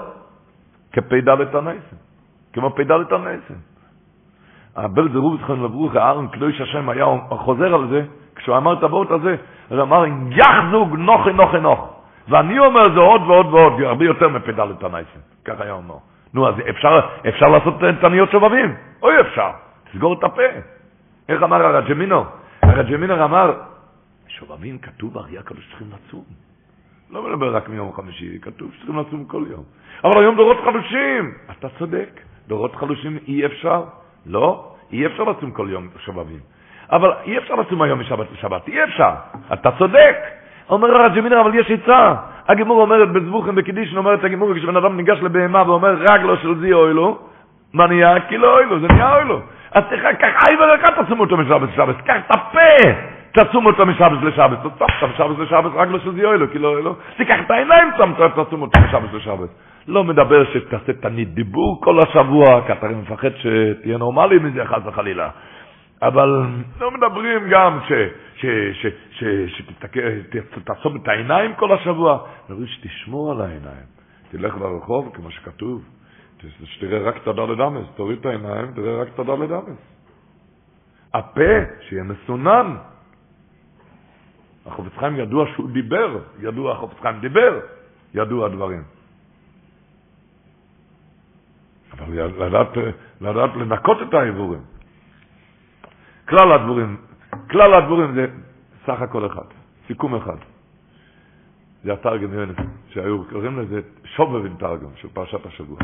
כפ"ד 0.94 1.30
הנייסן, 1.30 1.96
כמו 2.54 2.70
פ"ד 2.70 2.92
הנייסן. 2.92 3.54
הבל 4.76 5.10
זה 5.14 5.18
רובצחן 5.18 5.54
לברוך, 5.54 5.96
הארן 5.96 6.28
קדוש 6.28 6.62
השם 6.62 6.90
היה 6.90 7.06
חוזר 7.30 7.74
על 7.74 7.88
זה, 7.90 8.02
כשהוא 8.36 8.58
אמר 8.58 8.74
את 8.74 8.84
הוורט 8.84 9.12
הזה, 9.12 9.36
הוא 9.70 9.82
אמר, 9.82 10.06
יחזוג 10.30 10.96
נוחי 10.96 11.34
נוחי 11.34 11.60
נוח. 11.60 11.80
ואני 12.30 12.60
אומר 12.60 12.84
זה 12.94 13.00
עוד 13.00 13.22
ועוד 13.22 13.46
ועוד, 13.54 13.82
הרבה 13.82 14.06
יותר 14.06 14.28
מפ"ד 14.28 14.60
הנייסן, 14.60 15.20
ככה 15.46 15.64
היה 15.64 15.74
אומר. 15.74 15.96
נו, 16.34 16.48
אז 16.48 16.56
אפשר, 16.70 17.00
אפשר 17.28 17.48
לעשות 17.48 17.74
תניות 18.02 18.32
שובבים, 18.32 18.76
אוי 19.02 19.22
אפשר, 19.22 19.50
תסגור 19.92 20.14
את 20.14 20.24
הפה. 20.24 20.77
איך 21.30 21.44
אמר 21.44 21.66
הרג'מינו? 21.66 22.24
הרג'מינו 22.64 23.24
אמר, 23.24 23.54
שובבים 24.28 24.78
כתוב 24.78 25.18
אריה 25.18 25.40
הקדוש 25.40 25.66
שצריכים 25.66 25.88
לצום. 25.88 26.24
לא 27.12 27.24
מדבר 27.24 27.56
רק 27.56 27.70
מיום 27.70 27.94
חמישי, 27.94 28.40
כתוב 28.42 28.72
שצריכים 28.74 29.00
לצום 29.00 29.26
כל 29.26 29.44
יום. 29.50 29.64
אבל 30.04 30.22
היום 30.22 30.36
דורות 30.36 30.58
חלושים. 30.64 31.34
אתה 31.52 31.68
צודק, 31.80 32.10
דורות 32.48 32.76
חלושים 32.76 33.18
אי 33.28 33.46
אפשר. 33.46 33.84
לא, 34.26 34.74
אי 34.92 35.06
אפשר 35.06 35.24
לצום 35.24 35.52
כל 35.52 35.68
יום 35.70 35.88
שובבים. 36.06 36.40
אבל 36.92 37.12
אי 37.26 37.38
אפשר 37.38 37.56
לצום 37.56 37.82
היום 37.82 38.00
משבת 38.00 38.28
לשבת, 38.32 38.68
אי 38.68 38.84
אפר. 38.84 39.14
אתה 39.54 39.70
צודק. 39.78 40.16
אומר 40.70 40.88
הרב 40.92 41.16
ג'מינר, 41.16 41.42
אבל 41.42 41.56
יש 41.56 41.72
עצה. 41.72 42.16
הגמור 42.48 42.82
אומרת 42.82 43.12
בזבוכם 43.12 43.56
בקידישן, 43.56 43.98
אומרת 43.98 44.24
הגמור, 44.24 44.54
כשבן 44.56 44.78
אדם 44.78 44.98
ניגש 44.98 45.18
לבהמה 45.22 45.64
ואומר 45.68 45.96
רגלו 46.12 46.38
של 46.38 46.60
זי 46.60 46.74
אוי 46.74 46.94
לו, 46.94 47.20
מה 47.74 47.88
נהיה? 47.88 48.20
כי 48.30 48.38
לא 48.38 48.58
אוי 48.58 48.66
לו, 48.66 48.80
זה 48.80 48.88
נהיה 48.88 49.16
אוי 49.16 49.26
אז 49.72 49.84
תקח 49.90 50.48
אי 50.50 50.56
ורקה 50.56 51.04
תצום 51.04 51.20
אותו 51.20 51.38
משבת 51.38 51.70
לשבת, 51.70 52.02
קח 52.02 52.16
את 52.26 52.32
הפה. 52.36 52.92
תצום 53.32 53.66
אותו 53.66 53.86
משבת 53.86 54.24
לשבת, 54.24 54.58
תצום 54.60 54.72
אותו 54.72 55.08
משבת 55.08 55.40
לשבת, 55.40 55.72
רק 55.76 55.88
לא 55.92 56.00
שזה 56.00 56.22
יואלו, 56.22 56.52
כי 56.52 56.60
לא 56.60 56.68
יואלו. 56.68 56.96
תיקח 57.18 57.36
את 57.46 57.52
העיניים, 57.52 57.92
תצום 58.36 58.62
אותו 58.62 58.80
משבת 58.88 59.14
לשבת. 59.14 59.50
לא 59.88 60.04
מדבר 60.04 60.44
שתעשה 60.54 60.94
תנית 60.94 61.34
דיבור 61.34 61.82
כל 61.84 62.00
השבוע, 62.00 62.62
כי 62.66 62.72
אתה 62.72 62.88
מפחד 62.88 63.30
שתהיה 63.38 63.98
נורמלי 63.98 64.40
מזה 64.40 64.66
חס 64.66 64.82
וחלילה. 64.86 65.30
אבל 66.02 66.44
לא 66.80 66.92
מדברים 66.92 67.50
גם 67.50 67.80
שתעצום 70.56 70.96
את 70.96 71.08
העיניים 71.08 71.54
כל 71.54 71.72
השבוע. 71.72 72.18
מדברים 72.50 72.68
שתשמור 72.68 73.32
על 73.32 73.42
העיניים. 73.42 73.88
תלך 74.32 74.58
ברחוב, 74.58 75.12
כמו 75.14 75.32
שכתוב, 75.32 75.82
שתראה 76.64 77.00
רק 77.10 77.18
את 77.18 77.28
הדלת 77.28 77.60
אמס, 77.60 77.86
תוריד 77.96 78.20
את 78.20 78.26
העיניים, 78.26 78.72
תראה 78.74 79.02
רק 79.02 79.08
את 79.14 79.20
הדלת 79.20 79.52
אמס. 79.52 79.80
הפה, 81.14 81.52
שיהיה 81.82 82.04
מסונן. 82.04 82.76
החופץ 84.66 84.92
חיים 85.00 85.16
ידוע 85.16 85.46
שהוא 85.54 85.70
דיבר, 85.70 86.20
ידוע 86.40 86.74
החופץ 86.74 86.98
חיים 87.02 87.20
דיבר, 87.20 87.60
ידוע 88.14 88.46
הדברים. 88.46 88.84
אבל 92.00 92.14
לדעת, 92.48 92.68
לדעת 93.22 93.56
לנקות 93.56 93.98
את 94.02 94.14
העיבורים. 94.14 94.62
כלל 96.30 96.52
הדבורים, 96.52 96.98
כלל 97.52 97.74
הדבורים 97.74 98.16
זה 98.16 98.26
סך 98.86 99.02
הכל 99.02 99.26
אחד, 99.26 99.48
סיכום 99.88 100.16
אחד. 100.16 100.38
זה 101.84 101.94
התרגם 101.94 102.30
שהיו 102.90 103.24
קוראים 103.30 103.60
לזה 103.60 103.82
שובב 104.04 104.46
עם 104.46 104.56
תרגם 104.58 104.90
של 104.96 105.08
פרשת 105.14 105.46
השבוע. 105.46 105.78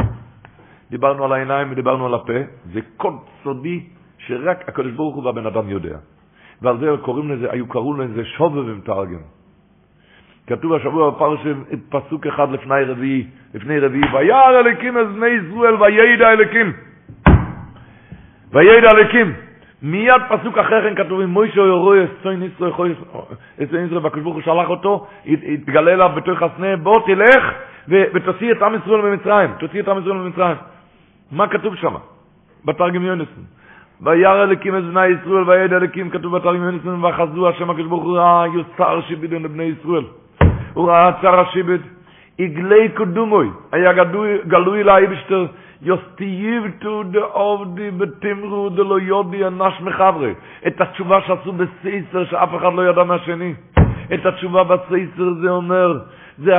דיברנו 0.93 1.25
על 1.25 1.33
העיניים 1.33 1.71
ודיברנו 1.71 2.05
על 2.05 2.13
הפה, 2.13 2.39
זה 2.73 2.79
קוד 2.97 3.13
סודי 3.43 3.83
שרק 4.17 4.69
הקדוש 4.69 4.91
ברוך 4.91 5.15
הוא 5.15 5.25
והבן 5.25 5.45
אדם 5.45 5.69
יודע. 5.69 5.97
ועל 6.61 6.77
זה 6.77 6.87
קוראים 7.01 7.31
לזה, 7.31 7.47
היו 7.51 7.67
קראו 7.67 7.93
לזה 7.97 8.25
שובב 8.25 8.69
עם 8.69 8.81
תרגם. 8.83 9.23
כתוב 10.47 10.73
השבוע 10.73 11.09
בפרשם 11.09 11.63
פסוק 11.89 12.27
אחד 12.27 12.51
לפני 12.51 12.83
רביעי, 12.83 13.27
לפני 13.53 13.79
רביעי, 13.79 14.03
וירא 14.13 14.59
אליקים 14.59 14.97
אז 14.97 15.07
בני 15.07 15.27
ישראל 15.27 15.75
וידע 15.81 16.31
אליקים. 16.31 16.73
וידע 18.51 18.91
אליקים. 18.91 19.33
מיד 19.81 20.21
פסוק 20.29 20.57
אחר 20.57 20.81
כן 20.81 21.03
כתוב, 21.03 21.21
אם 21.21 21.29
מוישה 21.29 21.61
יורו 21.61 21.95
יסוי 21.95 22.35
ניסו 22.35 22.67
יכול 22.67 22.91
יסוי 23.59 23.81
ניסו, 23.81 24.03
והקדוש 24.03 24.23
ברוך 24.23 24.35
הוא 24.35 24.43
שלח 24.43 24.69
אותו, 24.69 25.07
התגלה 25.25 25.93
אליו 25.93 26.11
בתוך 26.15 26.41
הסנה, 26.41 26.77
בוא 26.77 26.99
תלך 27.05 27.43
ותוציא 27.87 28.51
את 28.51 28.61
עם 28.61 28.75
ישראל 28.75 29.01
ממצרים, 29.01 29.49
תוציא 29.59 29.81
את 29.81 29.87
עם 29.87 30.01
ישראל 30.01 30.17
ממצרים. 30.17 30.57
מה 31.33 31.47
כתוב 31.47 31.75
שם? 31.75 31.93
בתרגם 32.65 33.05
יונסון. 33.05 33.43
וירא 34.01 34.43
אליקים 34.43 34.77
את 34.77 34.83
בני 34.83 35.07
ישראל 35.07 35.49
וידע 35.49 35.77
אליקים 35.77 36.09
כתוב 36.09 36.37
בתרגם 36.37 36.63
יונסון 36.63 37.05
וחזו 37.05 37.49
השם 37.49 37.69
הקדוש 37.69 37.87
ברוך 37.87 38.03
הוא 38.03 38.17
ראה 38.17 38.47
יוצר 38.53 39.01
שיבידן 39.01 39.43
לבני 39.43 39.63
ישראל. 39.63 40.03
הוא 40.73 40.89
ראה 40.89 41.11
צר 41.21 41.39
השיבד, 41.39 41.79
עגלי 42.39 42.89
קדומוי, 42.89 43.49
היה 43.71 43.91
גלוי 44.47 44.83
לאייבשטר 44.83 45.45
תיובתא 45.81 47.03
דעבדו 47.03 47.91
בטומרא 47.91 48.69
דלא 48.69 48.99
ידע 48.99 49.47
אנש 49.47 49.81
מחבריה. 49.81 50.33
את 50.67 50.81
התשובה 50.81 51.21
שעשו 51.21 51.51
בסייסר 51.51 52.25
שאף 52.25 52.49
אחד 52.55 52.73
לא 52.73 52.89
ידע 52.89 53.03
מהשני. 53.03 53.53
את 54.13 54.25
התשובה 54.25 54.63
בסייסר 54.63 55.33
זה 55.41 55.49
אומר, 55.49 55.99
זה 56.37 56.51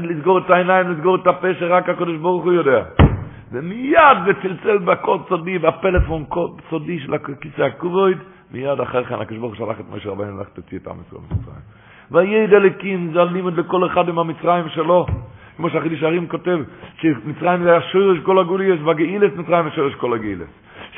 לסגור 0.00 0.38
את 0.38 0.50
העיניים, 0.50 0.90
לסגור 0.90 1.16
את 1.16 1.26
הפה 1.26 1.48
שרק 1.58 1.88
הקדוש 1.88 2.16
ברוך 2.16 2.44
הוא 2.44 2.52
יודע. 2.52 2.82
ומיד 3.52 4.18
וצלצל 4.26 4.78
בקוד 4.78 5.22
סודי, 5.28 5.58
בפלאפון 5.58 6.24
קוד 6.24 6.60
סודי 6.70 6.98
של 6.98 7.14
הכיסא 7.14 7.62
הכובויד, 7.62 8.18
מיד 8.50 8.80
אחר 8.80 9.04
כך 9.04 9.12
הקדוש 9.12 9.38
ברוך 9.38 9.56
שלח 9.56 9.80
את 9.80 9.84
משה 9.92 10.10
רבנו 10.10 10.40
לך 10.40 10.48
תוציא 10.48 10.78
את 10.78 10.86
עם 10.86 10.96
ישראל 11.06 11.22
ממצרים. 11.30 11.62
וידע 12.10 12.56
אלוקים, 12.56 13.10
זה 13.12 13.20
הלימוד 13.20 13.58
לכל 13.58 13.86
אחד 13.86 14.08
עם 14.08 14.18
המצרים 14.18 14.68
שלו. 14.68 15.06
כמו 15.56 15.70
שהחידיש 15.70 16.02
הרים 16.02 16.28
כותב, 16.28 16.58
שמצרים 17.00 17.62
זה 17.62 17.76
השורש 17.76 18.18
כל 18.18 18.38
הגוליאס, 18.38 18.78
וגאילס 18.80 19.32
מצרים 19.36 19.66
השורש 19.66 19.94
כל 19.94 20.14
הגאילס. 20.14 20.48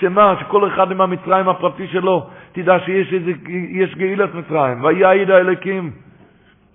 שמה, 0.00 0.34
שכל 0.40 0.68
אחד 0.68 0.90
עם 0.90 1.00
המצרים 1.00 1.48
הפרטי 1.48 1.86
שלו, 1.86 2.26
תדע 2.52 2.78
שיש 2.84 3.12
איזה, 3.12 3.32
יש 3.70 3.94
גאילס 3.94 4.30
מצרים, 4.34 4.84
ויעיד 4.84 5.30
האלוקים. 5.30 5.90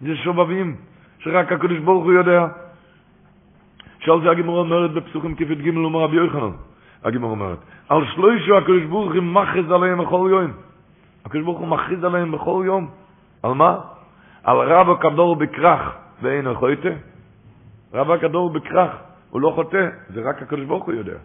זה 0.02 0.16
שובבים, 0.16 0.76
שרק 1.20 1.52
הקדוש 1.52 1.80
ברוך 1.80 2.04
הוא 2.04 2.14
יודע. 2.14 2.48
שעל 4.00 4.22
זה 4.22 4.32
הגימור 4.32 4.60
אומרת 4.60 4.92
בפסוקים 4.92 5.36
כפת 5.36 5.58
ג' 5.58 5.78
אומר 5.78 6.00
רבי 6.00 6.16
יוחנן, 6.16 6.52
הגימור 7.04 7.32
אומרת, 7.32 7.58
על 7.90 8.06
שלושו 8.06 8.58
הקדוש 8.58 8.84
ברוך 8.84 9.14
הוא 9.14 9.24
מכריז 9.24 9.72
עליהם 9.72 10.02
בכל 10.02 10.28
יום. 10.32 10.52
הקדוש 11.26 11.44
ברוך 11.44 11.60
הוא 11.60 11.68
מכריז 11.68 12.04
עליהם 12.04 12.32
בכל 12.32 12.64
יום. 12.66 12.88
על 13.44 13.54
מה? 13.54 13.78
על 14.44 14.58
רב 14.58 14.90
הקדור 14.90 15.36
בכרך 15.36 15.96
ואין 16.22 16.48
החוטא. 16.48 16.94
רב 17.94 18.12
הקדור 18.12 18.50
בכרך, 18.50 18.92
הוא 19.30 19.42
לא 19.42 19.52
חוטא, 19.56 19.90
זה 20.10 20.22
רק 20.30 20.42
הקדוש 20.42 20.66
ברוך 20.66 20.86
הוא 20.86 20.94
יודע. 20.94 21.18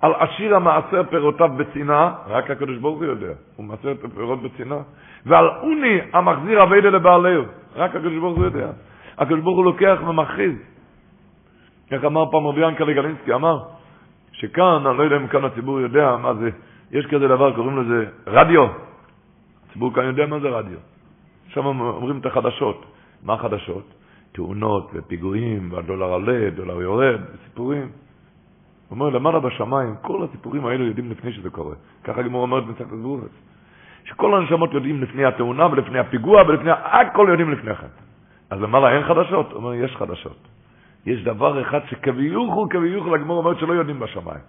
על 0.00 0.12
עשיר 0.18 0.56
המעשר 0.56 1.02
פירותיו 1.10 1.50
בצנעה, 1.56 2.14
רק 2.26 2.50
הקדוש 2.50 2.78
ברוך 2.78 2.98
הוא 2.98 3.04
יודע, 3.04 3.32
הוא 3.56 3.66
מעשר 3.66 3.92
את 3.92 4.04
הפירות 4.04 4.42
בצנעה. 4.42 4.78
ועל 5.26 5.46
עוני 5.46 5.98
המחזיר 6.12 6.62
אביידה 6.62 6.90
לבעליהו, 6.90 7.44
רק 7.76 7.90
הקדוש 7.90 8.18
ברוך 8.18 8.36
הוא 8.36 8.44
יודע. 8.44 8.70
הקדוש 9.18 9.40
ברוך 9.40 9.56
הוא 9.56 9.64
לוקח 9.64 9.98
ומכריז. 10.08 10.54
איך 11.90 12.04
אמר 12.04 12.30
פעם 12.30 12.46
רבי 12.46 12.60
ינקלה 12.60 12.92
גלינסקי, 12.92 13.34
אמר 13.34 13.62
שכאן, 14.32 14.86
אני 14.86 14.98
לא 14.98 15.02
יודע 15.02 15.16
אם 15.16 15.26
כאן 15.26 15.44
הציבור 15.44 15.80
יודע 15.80 16.16
מה 16.16 16.34
זה, 16.34 16.50
יש 16.90 17.06
כזה 17.06 17.28
דבר, 17.28 17.52
קוראים 17.52 17.78
לזה 17.78 18.06
רדיו. 18.26 18.66
הציבור 19.68 19.94
כאן 19.94 20.04
יודע 20.04 20.26
מה 20.26 20.40
זה 20.40 20.48
רדיו. 20.48 20.78
שם 21.48 21.66
אומרים 21.66 22.18
את 22.18 22.26
החדשות. 22.26 22.84
מה 23.22 23.34
החדשות? 23.34 23.84
תאונות 24.32 24.90
ופיגועים, 24.94 25.72
והדולר 25.72 26.06
עולה, 26.06 26.50
דולר 26.50 26.82
יורד, 26.82 27.20
סיפורים. 27.44 27.82
הוא 27.82 27.90
אומר, 28.90 29.08
למעלה 29.08 29.40
בשמיים, 29.40 29.94
כל 30.02 30.24
הסיפורים 30.24 30.66
האלו 30.66 30.84
יודעים 30.84 31.10
לפני 31.10 31.32
שזה 31.32 31.50
קורה. 31.50 31.74
ככה 32.04 32.22
גמור 32.22 32.42
אומרת 32.42 32.66
בצחת 32.66 32.96
זבורס. 32.98 33.30
שכל 34.04 34.34
הנשמות 34.34 34.72
יודעים 34.72 35.02
לפני 35.02 35.24
התאונה 35.24 35.66
ולפני 35.66 35.98
הפיגוע 35.98 36.42
ולפני, 36.42 36.70
הכל 36.70 37.26
יודעים 37.30 37.50
לפני 37.50 37.74
כן. 37.74 37.86
אז 38.50 38.60
למעלה 38.60 38.92
אין 38.96 39.02
חדשות? 39.04 39.52
הוא 39.52 39.56
אומר, 39.56 39.74
יש 39.74 39.96
חדשות. 39.96 40.36
יש 41.06 41.24
דבר 41.24 41.62
אחד 41.62 41.80
שכביוכו, 41.86 42.68
כביוכו, 42.68 43.14
לגמור 43.14 43.38
אומרת 43.38 43.58
שלא 43.58 43.72
יודעים 43.72 44.00
בשמיים. 44.00 44.40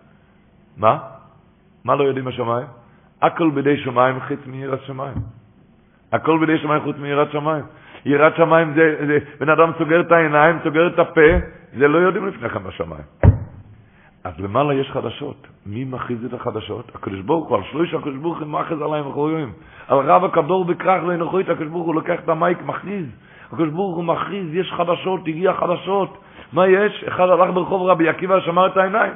מה? 0.77 0.97
מה 1.83 1.95
לא 1.95 2.03
יודעים 2.03 2.25
בשמיים? 2.25 2.67
הכל 3.21 3.49
בידי 3.49 3.77
שמיים 3.77 4.19
חוץ 4.19 4.39
מיראת 4.47 4.81
שמיים. 4.81 5.17
הכל 6.11 6.39
בידי 6.39 6.57
שמיים 6.57 6.83
חוץ 6.83 6.95
מיראת 6.97 7.31
שמיים. 7.31 7.63
יראת 8.05 8.35
שמיים 8.35 8.73
זה, 8.73 8.95
זה, 9.07 9.17
בן 9.39 9.49
אדם 9.49 9.71
סוגר 9.77 10.01
את 10.01 10.11
העיניים, 10.11 10.57
סוגר 10.63 10.87
את 10.87 10.99
הפה, 10.99 11.31
זה 11.77 11.87
לא 11.87 11.97
יודעים 11.97 12.27
לפני 12.27 12.49
כן 12.49 12.63
בשמיים. 12.63 13.03
אז 14.23 14.39
למעלה 14.39 14.73
יש 14.73 14.91
חדשות. 14.91 15.47
מי 15.65 15.83
מכריז 15.83 16.25
את 16.25 16.33
החדשות? 16.33 16.95
הקדוש 16.95 17.19
ברוך 17.19 17.49
הוא, 17.49 17.57
על 17.57 17.63
שלוש 17.71 17.93
הקדוש 17.93 18.15
ברוך 18.15 18.39
הוא 18.39 18.47
מכריז 18.47 18.81
עליהם 18.81 19.05
יום. 19.05 19.51
על 19.87 19.97
רב 19.97 20.23
הקדור 20.23 20.65
בכרך 20.65 21.03
ואנוכית, 21.07 21.49
הקדוש 21.49 21.67
ברוך 21.67 21.85
הוא 21.85 21.95
לוקח 21.95 22.19
את 22.23 22.29
המייק, 22.29 22.57
מכריז. 22.65 23.05
הקדוש 23.47 23.69
ברוך 23.69 23.95
הוא 23.95 24.03
מכריז, 24.03 24.53
יש 24.53 24.73
חדשות, 24.77 25.21
הגיע 25.27 25.53
חדשות. 25.53 26.17
מה 26.53 26.67
יש? 26.67 27.03
אחד 27.03 27.29
הלך 27.29 27.53
ברחוב 27.53 27.89
רבי 27.89 28.09
עקיבא, 28.09 28.39
שמר 28.39 28.67
את 28.67 28.77
העיניים. 28.77 29.13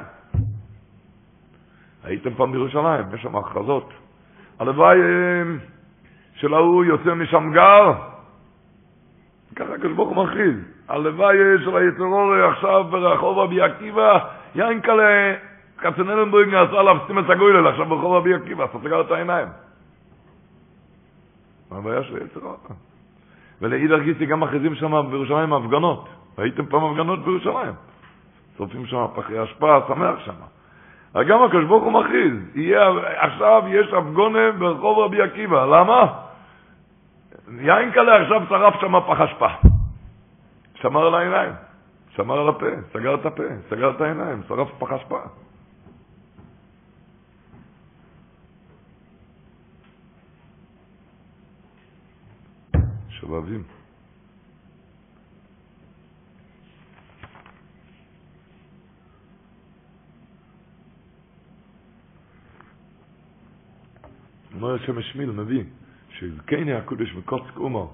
הייתם 2.04 2.34
פעם 2.34 2.52
בירושלים, 2.52 3.04
יש 3.14 3.22
שם 3.22 3.36
הכרזות. 3.36 3.90
הלוואי 4.58 5.00
אה, 5.00 5.42
של 6.34 6.54
ההוא 6.54 6.84
יוצא 6.84 7.14
משם 7.14 7.52
גר, 7.52 7.92
ככה 9.56 9.74
הקדוש 9.74 9.92
ברוך 9.92 10.16
מכריז. 10.16 10.56
הלוואי 10.88 11.36
של 11.64 11.76
היצרור 11.76 12.34
עכשיו 12.34 12.84
ברחוב 12.84 13.38
רבי 13.38 13.60
עקיבא, 13.60 14.18
יין 14.54 14.80
כאלה, 14.80 15.34
כצנלנבורג 15.78 16.48
נעשה 16.48 16.80
עליו 16.80 16.96
סטימת 17.04 17.30
הגוילל 17.30 17.66
עכשיו 17.66 17.86
ברחוב 17.86 18.12
רבי 18.12 18.34
עקיבא, 18.34 18.64
אז 18.64 18.70
סגר 18.82 19.00
את 19.00 19.10
העיניים. 19.10 19.48
מה 21.70 21.78
הבעיה 21.78 22.02
של 22.02 22.16
היצרור? 22.16 22.56
ולאידר 23.60 23.98
גיסי 23.98 24.26
גם 24.26 24.40
מכריזים 24.40 24.74
שם 24.74 25.10
בירושלים 25.10 25.52
הפגנות. 25.52 26.08
ראיתם 26.38 26.66
פעם 26.66 26.84
הפגנות 26.84 27.24
בירושלים? 27.24 27.72
שורפים 28.56 28.86
שם 28.86 29.06
פחי 29.14 29.42
אשפה, 29.44 29.78
שמח 29.88 30.18
שם. 30.24 30.32
גם 31.28 31.42
הקדוש 31.42 31.64
ברוך 31.64 31.84
הוא 31.84 31.92
מכריז, 31.92 32.32
עכשיו 33.16 33.62
יש 33.68 33.92
הפגונה 33.92 34.52
ברחוב 34.58 34.98
רבי 34.98 35.22
עקיבא, 35.22 35.64
למה? 35.66 36.12
יין 37.60 37.92
כלה 37.92 38.22
עכשיו 38.22 38.42
שרף 38.48 38.74
שם 38.80 39.00
פח 39.00 39.20
אשפה. 39.20 39.48
שמר 40.74 41.06
על 41.06 41.14
העיניים, 41.14 41.52
שמר 42.16 42.40
על 42.40 42.48
הפה, 42.48 42.66
סגר 42.92 43.14
את 43.14 43.26
הפה, 43.26 43.42
סגר 43.70 43.90
את 43.90 44.00
העיניים, 44.00 44.42
שרף 44.48 44.68
פח 44.78 44.92
אשפה. 44.92 45.20
שובבים. 53.10 53.75
אומר 64.56 64.74
השם 64.74 64.98
השמיל, 64.98 65.30
מביא, 65.30 65.64
שזקני 66.10 66.74
הקודש 66.74 67.14
מקוצק 67.14 67.56
אומו, 67.56 67.92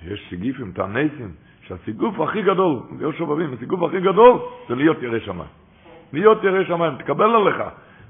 שיש 0.00 0.26
סיגיפים, 0.30 0.72
תענסים, 0.72 1.32
שהסיגוף 1.66 2.20
הכי 2.20 2.42
גדול, 2.42 2.78
זה 2.98 3.04
שובבים, 3.18 3.52
הסיגוף 3.52 3.82
הכי 3.82 4.00
גדול 4.00 4.38
זה 4.68 4.74
להיות 4.74 5.02
ירא 5.02 5.18
שמיים. 5.18 5.50
להיות 6.12 6.44
ירא 6.44 6.64
שמיים, 6.64 6.96
תקבל 6.98 7.30
עליך. 7.36 7.62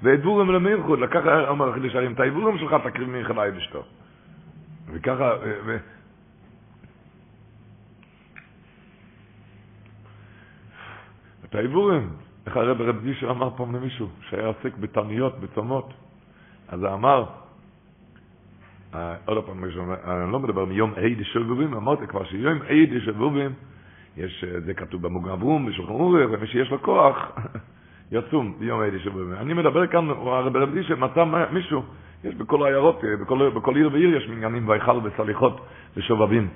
ועדבורים 0.02 0.50
למלכות, 0.50 0.98
לקח, 0.98 1.22
אומר 1.48 1.68
החידוש 1.68 1.94
הרים, 1.94 2.12
את 2.12 2.20
העדבורים 2.20 2.58
שלך 2.58 2.76
תקריב 2.84 3.08
מיכלי 3.08 3.58
אשתו. 3.58 3.82
וככה, 4.92 5.32
ו... 5.64 5.76
את 11.44 11.54
העדבורים, 11.54 12.10
איך 12.46 12.56
הרב 12.56 12.80
רב 12.80 13.00
דישר 13.02 13.30
אמר 13.30 13.50
פעם 13.56 13.76
למישהו, 13.76 14.08
שהיה 14.28 14.46
עוסק 14.46 14.76
בתעניות, 14.76 15.40
בצומות, 15.40 15.92
אז 16.68 16.84
אמר, 16.84 17.24
עוד 19.24 19.44
פעם, 19.44 19.64
אני 19.64 20.32
לא 20.32 20.38
מדבר 20.38 20.64
מיום 20.64 20.92
עד 20.96 21.22
שבובים, 21.22 21.74
אמרתי 21.74 22.06
כבר 22.06 22.24
שיום 22.24 22.58
עד 22.68 23.00
שבובים, 23.04 23.50
יש, 24.16 24.44
זה 24.64 24.74
כתוב 24.74 25.02
במוגרברום, 25.02 25.66
בשולחן 25.66 25.92
אורי, 25.92 26.26
ומי 26.26 26.46
שיש 26.46 26.70
לו 26.70 26.82
כוח, 26.82 27.16
יצום 28.12 28.54
ביום 28.58 28.80
עד 28.80 28.98
שבובים. 29.04 29.32
אני 29.32 29.54
מדבר 29.54 29.86
כאן, 29.86 30.10
הרב 30.10 30.56
רבי 30.56 30.82
שמצא 30.82 31.24
מישהו, 31.52 31.82
יש 32.24 32.34
בכל 32.34 32.64
העיירות, 32.64 33.00
בכל, 33.20 33.50
בכל 33.50 33.76
עיר 33.76 33.90
ועיר 33.92 34.16
יש 34.16 34.28
מניינים 34.28 34.68
ויכל 34.68 34.98
וסליחות 35.02 35.60
ושובבים. 35.96 36.48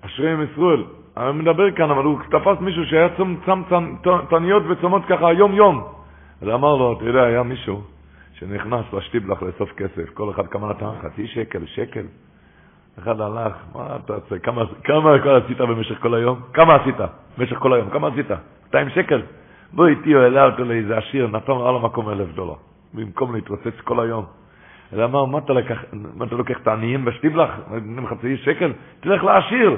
אשריהם 0.00 0.42
ישראל. 0.52 0.84
אני 1.16 1.32
מדבר 1.32 1.70
כאן, 1.70 1.90
אבל 1.90 2.04
הוא 2.04 2.18
תפס 2.30 2.60
מישהו 2.60 2.84
שהיה 2.84 3.08
צום, 3.16 3.36
צם, 3.46 3.62
תניות 4.30 4.62
וצומות 4.68 5.02
ככה 5.08 5.32
יום 5.32 5.52
יום. 5.52 5.84
אז 6.42 6.48
אמר 6.48 6.76
לו, 6.76 6.92
אתה 6.92 7.04
יודע, 7.04 7.22
היה 7.22 7.42
מישהו, 7.42 7.82
שנכנס 8.38 8.92
לשטיבלח 8.92 9.42
לאסוף 9.42 9.72
כסף, 9.72 10.10
כל 10.14 10.30
אחד 10.30 10.46
כמה 10.46 10.70
נתן? 10.70 10.90
חצי 11.02 11.26
שקל, 11.26 11.66
שקל. 11.66 12.06
אחד 12.98 13.20
הלך, 13.20 13.52
מה 13.74 13.96
אתה 14.04 14.12
עושה? 14.14 14.38
כמה, 14.38 14.62
כמה 14.84 15.36
עשית 15.44 15.60
במשך 15.60 15.98
כל 16.02 16.14
היום? 16.14 16.40
כמה 16.52 16.74
עשית 16.74 16.96
במשך 17.38 17.56
כל 17.58 17.74
היום? 17.74 17.90
כמה 17.90 18.08
עשית? 18.08 18.26
200 18.66 18.90
שקל? 18.90 19.22
בוא 19.72 19.86
איתי, 19.86 20.12
הוא 20.12 20.22
העלה 20.22 20.44
אותו 20.44 20.64
לאיזה 20.64 20.98
עשיר, 20.98 21.26
נתן 21.26 21.52
על 21.52 21.76
המקום 21.76 22.10
אלף 22.10 22.28
דולר, 22.34 22.54
במקום 22.94 23.34
להתרוצץ 23.34 23.80
כל 23.84 24.00
היום. 24.00 24.24
אלא 24.92 25.04
אמר, 25.04 25.24
מה 25.24 25.38
אתה, 25.38 25.52
לקח, 25.52 25.84
מה 25.92 26.24
אתה 26.24 26.34
לוקח 26.34 26.58
את 26.62 26.66
העניים 26.66 27.04
בשטיבלח? 27.04 27.50
נותנים 27.70 28.06
חצי 28.06 28.36
שקל? 28.36 28.72
תלך 29.00 29.24
לעשיר, 29.24 29.76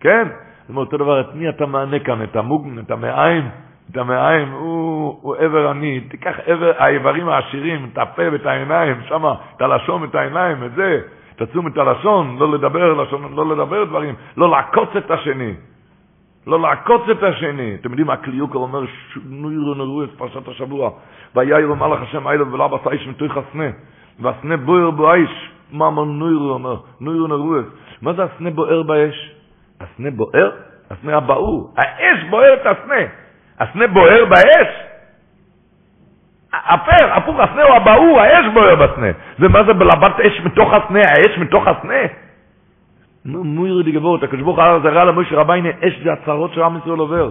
כן? 0.00 0.28
זאת 0.60 0.68
אומרת, 0.68 0.86
אותו 0.86 0.96
דבר, 0.96 1.20
את 1.20 1.34
מי 1.34 1.48
אתה 1.48 1.66
מענה 1.66 1.98
כאן? 1.98 2.22
את 2.22 2.36
המוגן, 2.36 2.78
את 2.78 2.90
המעיים? 2.90 3.48
המעיים, 3.94 4.50
הוא, 4.50 5.18
הוא 5.22 5.36
עבר 5.36 5.68
עני, 5.68 6.00
תיקח 6.00 6.34
עבר, 6.46 6.72
האיברים 6.78 7.28
העשירים, 7.28 7.88
את 7.92 7.98
הפה 7.98 8.22
ואת 8.32 8.46
העיניים, 8.46 8.96
שמה, 9.08 9.34
את 9.56 9.62
הלשון 9.62 10.02
ואת 10.02 10.14
העיניים, 10.14 10.64
את 10.64 10.74
זה, 10.74 11.00
תצום 11.36 11.66
את 11.66 11.76
הלשון, 11.78 12.36
לא 12.38 12.52
לדבר 12.52 13.02
לשון, 13.02 13.34
לא 13.34 13.48
לדבר 13.48 13.84
דברים, 13.84 14.14
לא 14.36 14.50
לעקוץ 14.50 14.88
את 14.96 15.10
השני. 15.10 15.54
לא 16.46 16.60
לעקוץ 16.60 17.02
את 17.10 17.22
השני. 17.22 17.74
אתם 17.80 17.90
יודעים, 17.90 18.10
הקליוקר 18.10 18.58
אומר, 18.58 18.80
נוירו 19.24 19.74
נרו 19.74 20.04
את 20.04 20.10
פרשת 20.16 20.48
השבוע, 20.48 20.90
ויאיר 21.34 21.74
מלאך 21.74 22.02
השם 22.02 22.28
אילוב 22.28 22.52
ולא 22.52 22.68
בשר 22.68 22.92
איש 22.92 23.08
מתוך 23.08 23.36
הסנה, 23.36 23.68
והסנה 24.20 24.56
בוער 24.56 24.90
באש, 24.90 25.50
מה 25.72 25.86
אמר 25.88 26.04
נוירו 26.04 26.50
אומר, 26.50 26.76
נוירו 27.00 27.26
נרו 27.26 27.58
את. 27.58 27.64
מה 28.02 28.12
זה 28.12 28.24
הסנה 28.24 28.50
בוער 28.50 28.82
באש? 28.82 29.34
הסנה 29.80 30.10
בוער? 30.10 30.50
הסנה 30.90 31.16
הבעור. 31.16 31.74
האש 31.76 32.24
בוער 32.30 32.54
את 32.54 32.66
הסנה. 32.66 33.23
הסנה 33.60 33.86
בוער 33.86 34.24
באש? 34.24 34.68
הפר, 36.52 37.12
הפוך, 37.12 37.40
הסנה 37.40 37.62
הוא 37.62 37.76
הבעור, 37.76 38.20
האש 38.20 38.46
בוער 38.54 38.74
בסנה. 38.74 39.10
ומה 39.38 39.64
זה 39.64 39.72
בלבת 39.72 40.20
אש 40.20 40.40
מתוך 40.44 40.70
הסנה, 40.76 41.00
האש 41.00 41.38
מתוך 41.38 41.66
הסנה? 41.66 42.02
נו, 43.24 43.44
מויר 43.44 43.82
די 43.82 43.92
גבורת, 43.92 44.22
הקדוש 44.22 44.42
ברוך 44.42 44.58
הוא 44.58 44.78
זה 44.82 44.88
רע 44.88 45.04
למשה 45.04 45.36
רביינה, 45.36 45.68
אש 45.68 46.00
זה 46.04 46.12
הצהרות 46.12 46.52
של 46.54 46.62
עם 46.62 46.78
ישראל 46.78 46.98
עובר. 46.98 47.30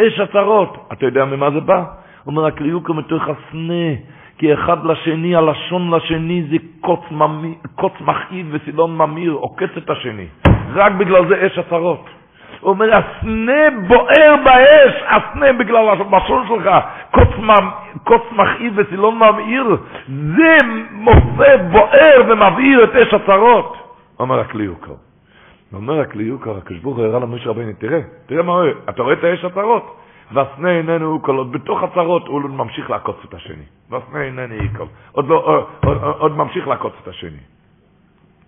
אש 0.00 0.20
הצהרות. 0.20 0.88
אתה 0.92 1.06
יודע 1.06 1.24
ממה 1.24 1.50
זה 1.50 1.60
בא? 1.60 1.84
אומר 2.26 2.46
הקריוקו 2.46 2.94
מתוך 2.94 3.22
הסנה, 3.22 3.94
כי 4.38 4.54
אחד 4.54 4.84
לשני, 4.84 5.36
הלשון 5.36 5.94
לשני 5.94 6.46
זה 6.50 6.56
קוץ, 6.80 7.00
ממי, 7.10 7.54
קוץ 7.74 7.92
מכאיב 8.00 8.46
וסילון 8.50 8.96
ממיר, 8.96 9.32
עוקץ 9.32 9.70
את 9.78 9.90
השני. 9.90 10.26
רק 10.74 10.92
בגלל 10.92 11.28
זה 11.28 11.46
אש 11.46 11.58
הצהרות. 11.58 12.19
הוא 12.60 12.70
אומר, 12.70 12.96
הסנה 12.96 13.62
בוער 13.86 14.34
באש, 14.44 15.02
הסנה 15.06 15.52
בגלל 15.52 15.88
הלשון 15.88 16.48
שלך, 16.48 16.70
קוץ, 18.04 18.22
מכאיב 18.32 18.72
וסילון 18.76 19.18
ממיר, 19.18 19.76
זה 20.08 20.56
מוצא 20.90 21.56
בוער 21.56 22.22
ומבעיר 22.28 22.84
את 22.84 22.96
אש 22.96 23.14
הצהרות. 23.14 23.76
אומר 24.20 24.40
הקליוקו. 24.40 24.92
אומר 25.72 26.00
הקליוקר, 26.00 26.56
הקשבוך 26.56 26.98
הראה 26.98 27.20
למשה 27.20 27.50
רבינו, 27.50 27.72
תראה, 27.78 28.00
תראה 28.26 28.42
מה 28.42 28.52
הוא, 28.52 28.64
אתה 28.88 29.02
רואה 29.02 29.12
את 29.12 29.24
האש 29.24 29.44
הצרות? 29.44 29.96
והסנה 30.32 30.70
איננו 30.70 31.22
כל 31.22 31.36
עוד 31.36 31.52
בתוך 31.52 31.82
הצרות 31.82 32.26
הוא 32.26 32.40
ממשיך 32.40 32.90
לעקוץ 32.90 33.16
את 33.28 33.34
השני. 33.34 33.64
והסנה 33.90 34.22
איננו 34.22 34.54
יקול. 34.54 34.86
עוד, 35.12 35.28
לא, 35.28 35.36
עוד, 35.36 35.66
עוד, 35.84 36.14
עוד 36.18 36.36
ממשיך 36.36 36.68
לעקוץ 36.68 36.92
את 37.02 37.08
השני. 37.08 37.40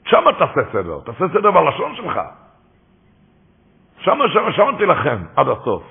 שם 0.05 0.25
תעשה 0.39 0.61
סדר, 0.73 0.99
תעשה 1.05 1.25
סדר 1.29 1.51
בלשון 1.51 1.95
שלך. 1.95 2.21
שם, 4.03 4.19
שם, 4.33 4.53
שם 4.53 4.77
תילחם 4.79 5.23
עד 5.37 5.49
הסוף. 5.49 5.83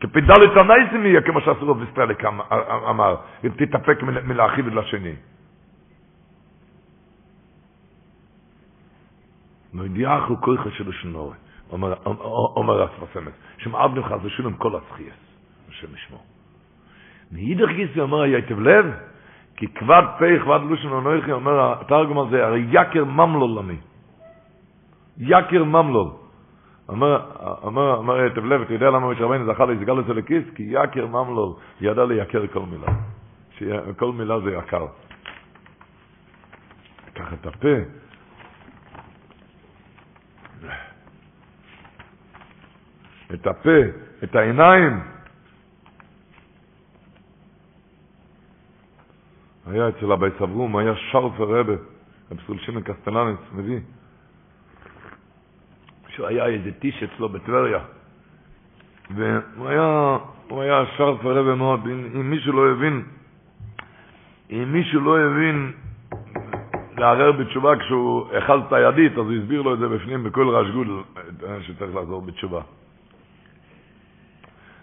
כפידלת 0.00 0.56
הנייסים 0.56 1.06
יהיה, 1.06 1.20
כמו 1.20 1.40
שעשו 1.40 1.70
רב 1.70 1.82
ישראליק 1.82 2.24
אמר, 2.90 3.16
תתאפק 3.56 4.02
מלהרחיב 4.02 4.66
את 4.66 4.72
לשני. 4.72 5.14
מודיעך 9.74 10.24
הוא 10.28 10.38
כויכה 10.40 10.70
של 10.70 10.88
השנורי, 10.88 11.36
אומר 11.72 12.82
הספסמת, 12.82 13.32
שמעב 13.58 13.98
לך 13.98 14.14
זה 14.22 14.30
שולם 14.30 14.52
כל 14.52 14.76
הצחייס, 14.76 15.14
השם 15.68 15.94
ישמו. 15.94 16.18
מאידך 17.32 17.68
גיסי 17.68 18.00
אומר 18.00 18.22
היתב 18.22 18.60
לב, 18.60 18.86
כי 19.56 19.66
כבד 19.68 20.02
פה, 20.18 20.24
כבד 20.44 20.60
לושן 20.68 20.88
ונויכי, 20.88 21.32
אומר 21.32 21.72
התרגום 21.72 22.18
הזה, 22.18 22.46
הרי 22.46 22.66
יקר 22.70 23.04
ממלול 23.04 23.58
למי. 23.58 23.76
יקר 25.18 25.64
ממלול. 25.64 26.23
אומר, 26.88 27.30
אומר, 27.62 27.94
אומר 27.96 28.14
היטב 28.14 28.44
לב, 28.44 28.60
אתה 28.60 28.72
יודע 28.72 28.90
למה 28.90 29.10
משה 29.10 29.24
רבינו 29.24 29.52
זכה 29.52 29.64
להסגל 29.64 30.00
את 30.00 30.06
זה 30.06 30.14
לכיס? 30.14 30.44
כי 30.54 30.62
יקר 30.62 31.06
ממלול 31.06 31.52
ידע 31.80 32.04
לייקר 32.04 32.46
כל 32.46 32.60
מילה. 32.60 32.86
שכל 33.58 34.12
מילה 34.12 34.40
זה 34.40 34.50
יקר. 34.50 34.86
קח 37.14 37.32
את 37.32 37.46
הפה, 37.46 37.76
את 43.34 43.46
הפה, 43.46 43.78
את 44.24 44.36
העיניים. 44.36 45.00
היה 49.66 49.88
אצל 49.88 50.12
אבי 50.12 50.26
סברום, 50.38 50.76
היה 50.76 50.92
שרפר 50.96 51.44
רבה, 51.44 51.72
רב 52.30 52.38
סולשימן 52.46 52.82
קסטלנץ, 52.82 53.38
מביא, 53.52 53.80
שהוא 56.14 56.26
היה 56.26 56.46
איזה 56.46 56.72
טיש 56.72 57.02
אצלו 57.02 57.28
בטבריה, 57.28 57.78
והוא 59.10 59.68
היה, 59.68 60.16
הוא 60.48 60.62
היה 60.62 60.84
שרפר 60.96 61.38
רבה 61.38 61.54
מאוד, 61.54 61.80
אם, 61.86 62.08
אם 62.14 62.30
מישהו 62.30 62.52
לא 62.52 62.70
הבין, 62.70 63.02
אם 64.50 64.72
מישהו 64.72 65.00
לא 65.00 65.18
הבין 65.18 65.72
לערער 66.98 67.32
בתשובה 67.32 67.76
כשהוא 67.76 68.28
אכל 68.38 68.60
את 68.60 68.72
הידית, 68.72 69.12
אז 69.12 69.18
הוא 69.18 69.32
הסביר 69.32 69.62
לו 69.62 69.74
את 69.74 69.78
זה 69.78 69.88
בפנים 69.88 70.24
בכל 70.24 70.48
רעש 70.48 70.70
גודל, 70.70 70.92
שצריך 71.60 71.94
לעזור 71.94 72.22
בתשובה. 72.22 72.60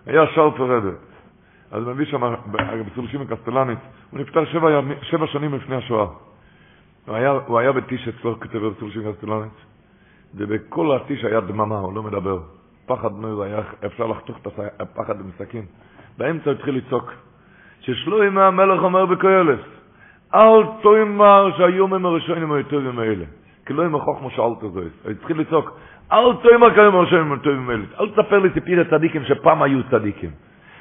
היה 0.05 0.21
שרפר 0.35 0.77
רבה. 0.77 0.91
אז 1.71 1.83
מביא 1.83 2.05
שם, 2.05 2.23
הרב 2.23 2.89
סולשים 2.95 3.27
קסטלנית, 3.27 3.79
הוא 4.11 4.19
נפטר 4.19 4.45
שבע, 4.45 4.81
שבע 5.01 5.27
שנים 5.27 5.53
לפני 5.53 5.75
השואה. 5.75 6.05
הוא 7.05 7.15
היה, 7.15 7.31
הוא 7.31 7.59
היה 7.59 7.71
בטיש 7.71 8.07
אצלו, 8.07 8.39
כתב 8.39 8.63
רב 8.63 8.73
סולשים 8.79 9.13
קסטלנית, 9.13 9.70
ובכל 10.35 10.95
הטיש 10.95 11.25
היה 11.25 11.39
דממה, 11.39 11.79
הוא 11.79 11.93
לא 11.93 12.03
מדבר. 12.03 12.39
פחד 12.85 13.11
נוי, 13.17 13.47
היה 13.47 13.61
אפשר 13.85 14.07
לחתוך 14.07 14.37
את 14.41 14.47
הפחד 14.79 15.19
עם 15.19 15.31
סכין. 15.37 15.65
באמצע 16.17 16.51
התחיל 16.51 16.75
לצעוק, 16.75 17.13
ששלוים 17.79 18.37
המלך 18.37 18.83
אומר 18.83 19.05
בקהלת, 19.05 19.59
אל 20.35 20.63
תאמר 20.83 21.57
שהיומים 21.57 22.05
הראשונים 22.05 22.51
היו 22.51 22.63
טובים 22.63 22.95
מאלה. 22.95 23.25
כי 23.65 23.73
לא 23.73 23.83
עם 23.83 23.95
החוכמה 23.95 24.29
שאלת. 24.29 24.61
הוא 24.61 25.11
התחיל 25.11 25.39
לצעוק, 25.39 25.79
אל 26.11 26.33
תאמר 26.43 26.73
כיום 26.73 26.95
הראשונים 26.95 27.31
היו 27.31 27.39
טובים 27.39 27.67
מאלה. 27.67 27.83
אל 27.99 28.09
תספר 28.09 28.39
לי 28.39 28.49
סיפיר 28.53 28.83
צדיקים 28.83 29.23
שפעם 29.25 29.61
היו 29.61 29.79
צדיקים. 29.91 30.29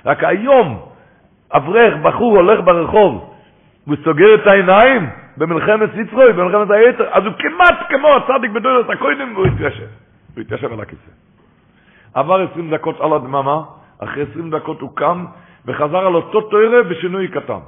רק 0.04 0.24
היום, 0.24 0.86
אברך, 1.52 1.94
בחור, 2.02 2.36
הולך 2.36 2.64
ברחוב, 2.64 3.34
הוא 3.84 3.96
סוגר 4.04 4.34
את 4.34 4.46
העיניים 4.46 5.06
במלחמת 5.36 5.90
סיצרוי, 5.94 6.32
במלחמת 6.32 6.70
היתר, 6.70 7.08
אז 7.10 7.24
הוא 7.24 7.32
כמעט 7.38 7.88
כמו 7.88 8.08
הצדיק 8.08 8.50
בדורת 8.50 8.90
הקודם, 8.90 9.34
והוא 9.34 9.46
התיישב. 9.46 9.86
הוא 10.34 10.40
התיישב 10.40 10.72
על 10.72 10.80
הכיסא. 10.80 11.10
עבר 12.14 12.46
עשרים 12.50 12.70
דקות 12.70 13.00
על 13.00 13.12
הדממה, 13.12 13.62
אחרי 13.98 14.22
עשרים 14.30 14.50
דקות 14.50 14.80
הוא 14.80 14.90
קם, 14.96 15.24
וחזר 15.66 16.06
על 16.06 16.14
אותו 16.14 16.40
תוירה 16.40 16.82
בשינוי 16.82 17.28
קטן. 17.28 17.58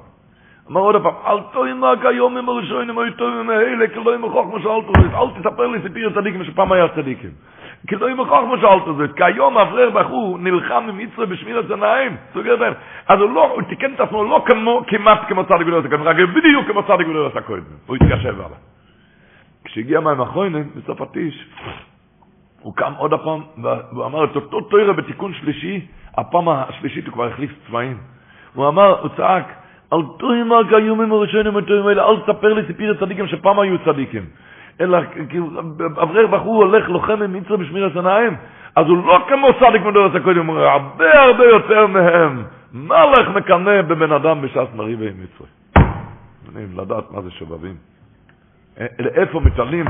אמר 0.70 0.80
עוד 0.80 1.02
פעם, 1.02 1.14
אל 1.26 1.38
תאמר 1.52 1.94
כיום 2.02 2.36
עם 2.36 2.48
הראשונים 2.48 2.98
היו 2.98 3.12
טובים 3.12 3.46
מאלה, 3.46 3.88
כי 3.88 4.00
לא 4.04 4.14
עם 4.14 4.24
החוכמה 4.24 4.60
שאלת 4.62 4.84
זאת, 4.86 4.96
אל 5.14 5.40
תספר 5.40 5.66
לי 5.66 5.78
סיפיר 5.82 6.10
צדיקים 6.14 6.44
שפעם 6.44 6.72
היה 6.72 6.88
צדיקים. 6.88 7.30
כי 7.88 7.96
לא 7.96 8.08
עם 8.08 8.20
החוכמה 8.20 8.56
שאלת 8.60 8.82
זאת, 8.84 9.16
כי 9.16 9.24
היום 9.24 9.58
אברך 9.58 9.94
בחור 9.94 10.38
נלחם 10.38 11.00
יצרה 11.00 11.26
בשמיר 11.26 11.58
הצנאים, 11.58 12.16
סוגר 12.34 12.56
להם. 12.56 12.72
אז 13.08 13.20
הוא 13.20 13.30
לא, 13.30 13.52
הוא 13.52 13.62
תיקן 13.62 13.94
את 13.94 14.00
עצמו 14.00 14.24
לא 14.24 14.44
כמו, 14.46 14.82
כמעט 14.86 15.28
כמו 15.28 15.44
צדיק 15.44 15.66
ולא 15.66 15.78
עשה 15.78 15.96
רק 15.96 16.16
בדיוק 16.16 16.66
כמו 16.66 16.82
צדיק 16.82 17.08
ולא 17.08 17.26
עשה. 17.26 17.40
הוא 17.86 17.96
התיישב 17.96 18.34
עליו. 18.34 18.50
כשהגיע 19.64 20.00
מים 20.00 20.20
אחרונים, 20.20 20.70
בסוף 20.76 21.00
הטיש, 21.00 21.48
הוא 22.60 22.74
קם 22.76 22.92
עוד 22.96 23.12
הפעם, 23.12 23.40
והוא 23.92 24.06
אמר 24.06 24.24
את 24.24 24.36
אותו 24.36 24.60
תוירה 24.60 24.92
בתיקון 24.92 25.34
שלישי, 25.34 25.86
הפעם 26.16 26.48
השלישית 26.48 27.06
הוא 27.06 27.14
כבר 27.14 27.26
החליף 27.26 27.50
צבעים. 27.66 27.98
הוא 28.54 28.68
אמר, 28.68 29.00
הוא 29.00 29.10
צעק, 29.16 29.52
אל 29.92 29.98
תאמר 30.18 30.68
כיומים 30.68 31.12
הראשונים 31.12 31.56
הטובים 31.56 31.86
האלה, 31.86 32.08
אל 32.08 32.16
תספר 32.20 32.52
לי 32.52 32.66
סיפיר 32.66 32.94
צדיקים 33.00 33.26
שפעם 33.26 33.60
היו 33.60 33.78
צדיקים. 33.84 34.24
אלא, 34.80 34.98
אברך 36.02 36.30
בחור 36.30 36.64
הולך 36.64 36.88
לוחם 36.88 37.22
עם 37.22 37.32
מצווה 37.32 37.56
בשמיר 37.56 37.86
השניים, 37.86 38.36
אז 38.76 38.86
הוא 38.86 39.06
לא 39.06 39.24
כמו 39.28 39.48
צדיק 39.60 39.82
מדורס 39.82 40.14
הקודם, 40.14 40.46
הוא 40.46 40.58
הרבה 40.58 41.20
הרבה 41.20 41.44
יותר 41.44 41.86
מהם. 41.86 42.42
מלך 42.72 43.28
מקנא 43.34 43.82
בבן 43.82 44.12
אדם 44.12 44.42
בשעת 44.42 44.74
מריבה 44.74 45.04
עם 45.04 45.14
מצווה. 45.22 45.48
לדעת 46.82 47.10
מה 47.10 47.20
זה 47.22 47.30
שובבים. 47.30 47.74
איפה 48.98 49.40
מתעלים? 49.40 49.86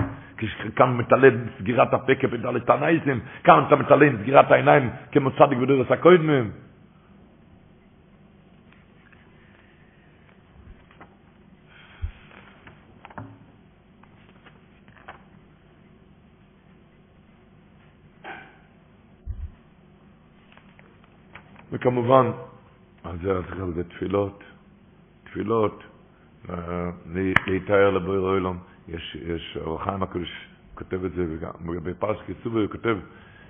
כאן 0.77 0.97
מתעלה 0.97 1.29
סגירת 1.59 1.95
הפה 1.95 2.15
כפתע 2.15 2.51
לתנאיסים, 2.51 3.21
כאן 3.45 3.63
אתה 3.67 3.77
מתעלה 3.77 4.07
עם 4.07 4.17
סגירת 4.23 4.51
העיניים 4.51 4.91
כמו 5.13 5.31
צדיק 5.31 5.59
בדורס 5.59 5.91
הקודם. 5.91 6.49
וכמובן, 21.73 22.31
על 23.05 23.17
זה 23.23 23.43
צריך 23.43 23.61
לזה 23.61 23.85
תפילות, 23.85 24.45
תפילות, 25.25 25.85
להתאר 27.47 27.91
לבוי 27.91 28.19
רואילום. 28.19 28.57
יש, 28.89 29.17
יש 29.27 29.59
אור 29.65 29.81
החיים 29.81 30.03
הקדוש 30.03 30.49
כותב 30.75 31.05
את 31.05 31.13
זה, 31.13 31.25
וגם 31.29 31.51
בפרס 31.83 32.17
קיצובי 32.27 32.61
הוא 32.61 32.71
כותב, 32.71 32.97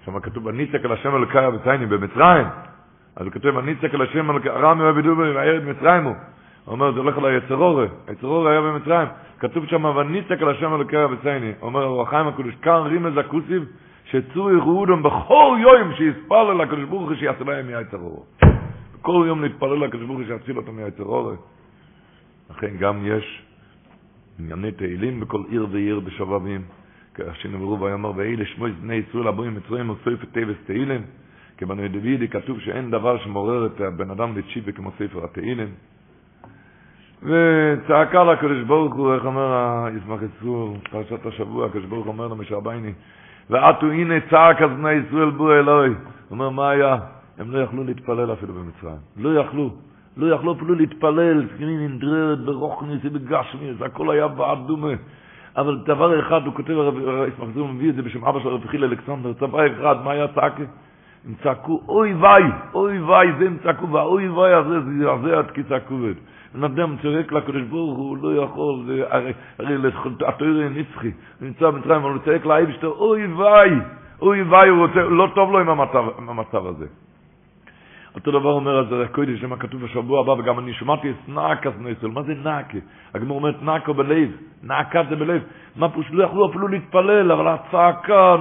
שם 0.05 0.21
כתוב, 0.21 0.49
הניצק 0.49 0.85
על 0.85 0.93
השם 0.93 1.15
אלוקי 1.15 1.47
אבצייני 1.47 1.87
במצרים, 1.87 2.47
אז 3.17 3.27
הוא 3.27 3.33
כותב, 3.33 3.59
הניצק 3.59 3.95
על 3.95 4.03
השם 4.03 4.31
אלוקי, 4.31 4.49
רם 4.49 4.81
אוהב 4.81 4.99
דובי 4.99 5.31
והירד 5.31 5.65
מצרים 5.65 6.05
הוא. 6.05 6.15
הוא 6.65 6.73
אומר, 6.73 6.93
זה 6.93 7.01
הולך 7.01 7.19
על 7.19 7.25
היצרורי, 7.25 7.87
היצרורי 8.07 8.51
היה 8.53 8.61
במצרים, 8.61 9.09
כתוב 9.39 9.67
שם, 9.67 9.85
וניצק 9.85 10.43
על 10.43 10.49
השם 10.49 10.75
אלוקי 10.75 11.05
אבצייני, 11.05 11.53
אומר 11.63 11.85
אור 11.85 12.03
החיים 12.03 12.29
הקדוש, 12.29 12.55
כאן 12.63 12.81
רימז 12.83 13.17
הכוסיב, 13.17 13.65
שצור 14.13 14.51
ירודום 14.51 15.03
בכל 15.03 15.59
יום 15.61 15.95
שיספל 15.95 16.53
לקדוש 16.63 16.85
ברוך 16.85 17.09
הוא 17.09 17.15
שיעשה 17.15 17.45
להם 17.45 17.67
מיצר 17.67 17.97
אור. 17.97 18.27
כל 19.03 19.25
יום 19.27 19.43
להתפלל 19.43 19.85
לקדוש 19.85 20.07
ברוך 20.07 20.19
הוא 20.19 20.27
שיציל 20.27 20.57
אותם 20.57 20.77
מיצר 20.77 21.03
אור. 21.03 21.33
לכן 22.51 22.77
גם 22.79 23.07
יש 23.07 23.43
ענייני 24.39 24.73
תהילים 24.73 25.21
בכל 25.21 25.43
עיר 25.49 25.67
ועיר 25.71 26.01
בשובבים. 26.01 26.63
שנאמרו 27.33 27.81
ויאמר 27.81 28.13
ואלה 28.17 28.45
שמוי 28.45 28.73
בני 28.73 28.95
ישראל 28.95 29.29
הבואים 29.29 29.55
מצרים 29.55 29.91
וספר 29.91 30.27
טבעס 30.33 30.57
תהילים. 30.67 31.03
כבנו 31.59 31.89
דוידי 31.89 32.29
כתוב 32.29 32.61
שאין 32.61 32.91
דבר 32.91 33.19
שמעורר 33.19 33.67
את 33.67 33.81
הבן 33.81 34.11
אדם 34.11 34.39
לתשיבה 34.39 34.73
כמו 34.73 34.91
ספר 34.99 35.25
התהילים. 35.25 35.69
וצעקה 37.23 38.25
לקדוש 38.25 38.63
ברוך 38.67 38.95
הוא, 38.95 39.15
איך 39.15 39.25
אומר 39.25 39.85
ישמח 39.97 40.21
יצור, 40.23 40.77
פרשת 40.91 41.27
השבוע, 41.27 41.67
הקדוש 41.67 41.85
ברוך 41.85 42.07
אומר 42.07 42.29
למשה 42.29 42.57
ועטו 43.51 43.87
הנה 43.87 44.15
צעק 44.31 44.63
אז 44.63 44.71
בני 44.71 44.93
ישראל 44.93 45.31
בו 45.31 45.53
אלוהי. 45.53 45.89
הוא 45.89 45.97
אומר, 46.31 46.51
מה 46.51 46.71
היה? 46.71 46.97
הם 47.39 47.51
לא 47.51 47.59
יכלו 47.59 47.85
להתפלל 47.85 48.33
אפילו 48.33 48.55
במצרים. 48.55 48.97
לא 49.17 49.41
יכלו. 49.41 49.71
לא 50.17 50.35
יכלו 50.35 50.53
אפילו 50.53 50.75
להתפלל, 50.75 51.47
סכנין 51.55 51.93
נדררת 51.95 52.39
ברוכניס 52.39 53.01
ובגשמיס, 53.05 53.83
הכל 53.83 54.11
היה 54.11 54.29
בעד 54.29 54.59
דומה. 54.67 54.93
אבל 55.57 55.79
דבר 55.85 56.21
אחד, 56.21 56.47
הוא 56.47 56.55
כותב, 56.55 56.71
ישמח 57.29 57.49
יצור 57.51 57.69
מביא 57.69 57.91
את 57.91 57.95
זה 57.95 58.03
בשם 58.03 58.25
אבא 58.25 58.41
של 58.41 58.49
רב 58.49 58.67
חיל 58.67 58.85
אלכסנדר, 58.85 59.33
צבא 59.33 59.67
אחד, 59.67 59.97
מה 60.05 60.11
היה 60.11 60.29
צעקה? 60.29 60.63
הם 61.27 61.35
צעקו, 61.43 61.83
אוי 61.89 62.15
ויי, 62.15 62.43
אוי 62.75 63.01
ויי, 63.03 63.33
זה 63.39 63.47
הם 63.47 63.57
צעקו, 63.63 63.89
והאוי 63.89 64.29
ויי 64.29 64.55
הזה, 64.55 64.81
זה 65.23 65.39
עד 65.39 65.51
כי 65.51 65.63
צעקו 65.63 65.95
את. 66.11 66.17
בן 66.55 66.65
אדם 66.65 66.97
צועק 67.03 67.33
לקדוש 67.33 67.63
ברוך 67.63 67.99
הוא, 67.99 68.17
לא 68.23 68.43
יכול, 68.45 68.91
הרי, 69.11 69.33
התוירה 70.29 70.69
נצחי, 70.69 71.11
נמצא 71.41 71.71
במצרים, 71.71 72.03
אבל 72.03 72.11
הוא 72.11 72.19
צועק 72.25 72.47
לאייבשטר, 72.47 72.89
אוי 72.89 73.27
ויי, 73.27 73.71
אוי 74.23 74.41
הוא 74.41 74.87
רוצה, 74.87 75.03
לא 75.03 75.29
טוב 75.35 75.53
לו 75.53 75.59
עם 75.59 76.29
המצב 76.29 76.67
הזה. 76.67 76.87
אותו 78.15 78.31
דבר 78.31 78.53
אומר 78.53 78.79
זה 78.89 79.05
הקודש, 79.05 79.41
שמה 79.41 79.57
כתוב 79.57 79.85
בשבוע 79.85 80.21
הבא, 80.21 80.31
וגם 80.31 80.59
אני 80.59 80.73
שמעתי 80.73 81.11
את 81.11 81.17
בני 81.79 81.91
ישראל. 81.91 82.13
מה 82.13 82.23
זה 82.23 82.35
נעקה? 82.45 82.79
הגמור 83.15 83.37
אומרת 83.39 83.63
נעקה 83.63 83.93
בלב, 83.93 84.31
נעקה 84.63 85.03
זה 85.11 85.17
בלב. 85.17 85.43
מה 85.77 85.89
פשוט 85.89 86.13
לא 86.13 86.25
יכלו 86.25 86.51
אפילו 86.51 86.69
להתפלל, 86.69 87.33
אבל 87.33 87.49
הצעקה, 87.49 88.37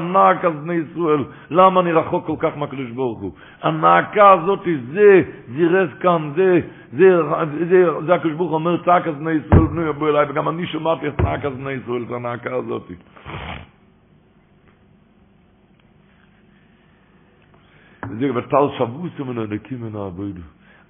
בני 0.63 0.73
ישראל. 0.73 1.23
למה 1.51 1.81
אני 1.81 1.91
רחוק 1.91 2.25
כל 2.25 2.35
כך 2.39 2.57
מהקדוש 2.57 2.89
ברוך 2.89 3.19
הוא? 3.19 3.31
הנעקה 3.61 4.31
הזאת, 4.31 4.67
זה 4.93 5.21
זירז 5.55 5.89
כאן, 5.99 6.31
זה, 6.35 6.59
זה, 6.93 7.21
זה, 7.69 7.85
זה, 8.05 8.15
הקדוש 8.15 8.33
ברוך 8.33 8.51
אומר, 8.51 8.77
בני 9.15 9.31
ישראל, 9.31 9.67
בנו 9.67 9.81
יבוא 9.81 10.09
אליי, 10.09 10.25
וגם 10.29 10.49
אני 10.49 10.67
שמעתי 10.67 11.07
את 11.07 11.19
בני 11.53 11.71
ישראל, 11.71 12.03
את 12.07 12.11
הנעקה 12.11 12.55
הזאת. 12.55 12.91
זה 18.19 18.31
בטל 18.33 18.67
שבוס 18.77 19.19
מן 19.19 19.37
הנקים 19.37 19.81
מן 19.81 19.95
העבוד. 19.95 20.39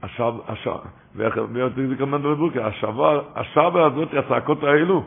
השב 0.04 0.34
השב 0.48 0.80
ואיך 1.16 1.36
זה 1.76 1.96
כמובן 1.98 2.22
בבוקר? 2.22 2.66
השבה 2.66 3.20
השבה 3.36 3.86
הזאת 3.86 4.14
הצעקות 4.14 4.64
האלו. 4.64 5.04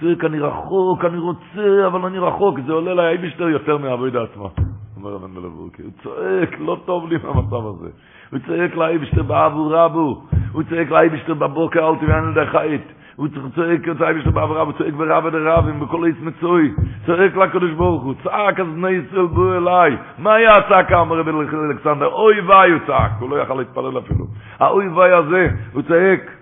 צריך 0.00 0.24
אני 0.24 0.40
רחוק 0.40 1.04
אני 1.04 1.18
רוצה 1.18 1.86
אבל 1.86 2.04
אני 2.04 2.18
רחוק. 2.18 2.58
זה 2.66 2.72
עולה 2.72 2.94
לי 2.94 3.18
בשטר 3.18 3.48
יותר 3.48 3.78
מהעבוד 3.78 4.16
עצמה. 4.16 4.48
אומר 4.96 5.10
רבן 5.10 5.34
בבוקר 5.34 5.82
הוא 5.82 5.92
צועק 6.02 6.58
לא 6.58 6.76
טוב 6.84 7.08
לי 7.08 7.16
מהמצב 7.22 7.66
הזה 7.66 7.88
הוא 8.30 8.38
צועק 8.46 8.76
לי 8.76 8.98
בשטר 8.98 9.22
בעבור 9.22 9.74
רבו 9.74 10.22
הוא 10.52 10.62
צועק 10.62 10.90
לי 10.90 11.08
בשטר 11.08 11.34
בבוקר 11.34 11.88
אל 11.88 11.96
תביאן 11.96 12.32
לדחית 12.36 12.82
הוא 13.18 13.28
צועק 13.54 14.00
האביש 14.00 14.26
בעברה, 14.26 14.62
הוא 14.62 14.72
צועק 14.72 14.94
ברב 14.94 15.28
דרבים, 15.28 15.80
בכל 15.80 16.08
עץ 16.08 16.14
מצוי, 16.20 16.74
צועק 17.06 17.36
לקדוש 17.36 17.70
ברוך 17.70 18.02
הוא, 18.02 18.14
צעק 18.24 18.60
אז 18.60 18.66
בני 18.66 18.90
ישראל 18.90 19.26
בוא 19.26 19.56
אליי. 19.56 19.96
מה 20.18 20.34
היה 20.34 20.52
הצעקה, 20.52 21.00
אמר 21.00 21.18
רבי 21.18 21.30
אלכסנדר? 21.70 22.06
אוי 22.06 22.40
ואי 22.40 22.70
הוא 22.70 22.80
צעק, 22.86 23.10
הוא 23.20 23.30
לא 23.30 23.42
יכל 23.42 23.54
להתפלל 23.54 23.98
אפילו. 23.98 24.26
האוי 24.58 24.88
ואי 24.88 25.12
הזה, 25.12 25.48
הוא 25.72 25.82
צועק. 25.82 26.37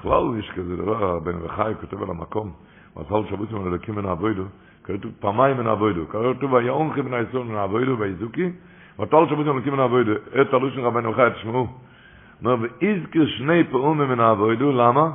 בכלל 0.00 0.38
יש 0.38 0.50
כזה 0.50 0.76
דבר, 0.76 1.18
בן 1.18 1.36
וחי 1.42 1.72
כותב 1.80 2.02
על 2.02 2.10
המקום. 2.10 2.52
מזל 2.96 3.28
שבוס 3.30 3.52
מן 3.52 3.66
אלוקים 3.66 3.94
מן 3.94 4.06
אבוידו, 4.06 4.42
כתוב 4.84 5.12
פעמיים 5.20 5.56
מן 5.56 5.66
אבוידו, 5.66 6.08
כתוב 6.08 6.52
ויעונכי 6.52 7.02
מן 7.02 7.14
הישראל 7.14 7.42
מן 7.42 7.56
אבוידו 7.56 7.98
ואיזוקי, 7.98 8.50
מזל 8.98 9.26
שבוס 9.28 9.46
מן 9.46 9.52
אלוקים 9.52 9.72
מן 9.72 9.80
אבוידו, 9.80 10.12
את 10.40 10.54
הלושן 10.54 10.80
רבנו 10.80 11.12
חי, 11.12 11.28
תשמעו, 11.34 11.66
אומר, 12.44 12.56
ואיזכר 12.60 13.26
שני 13.26 13.64
פעומים 13.64 14.08
מן 14.08 14.20
אבוידו, 14.20 14.72
למה? 14.72 15.10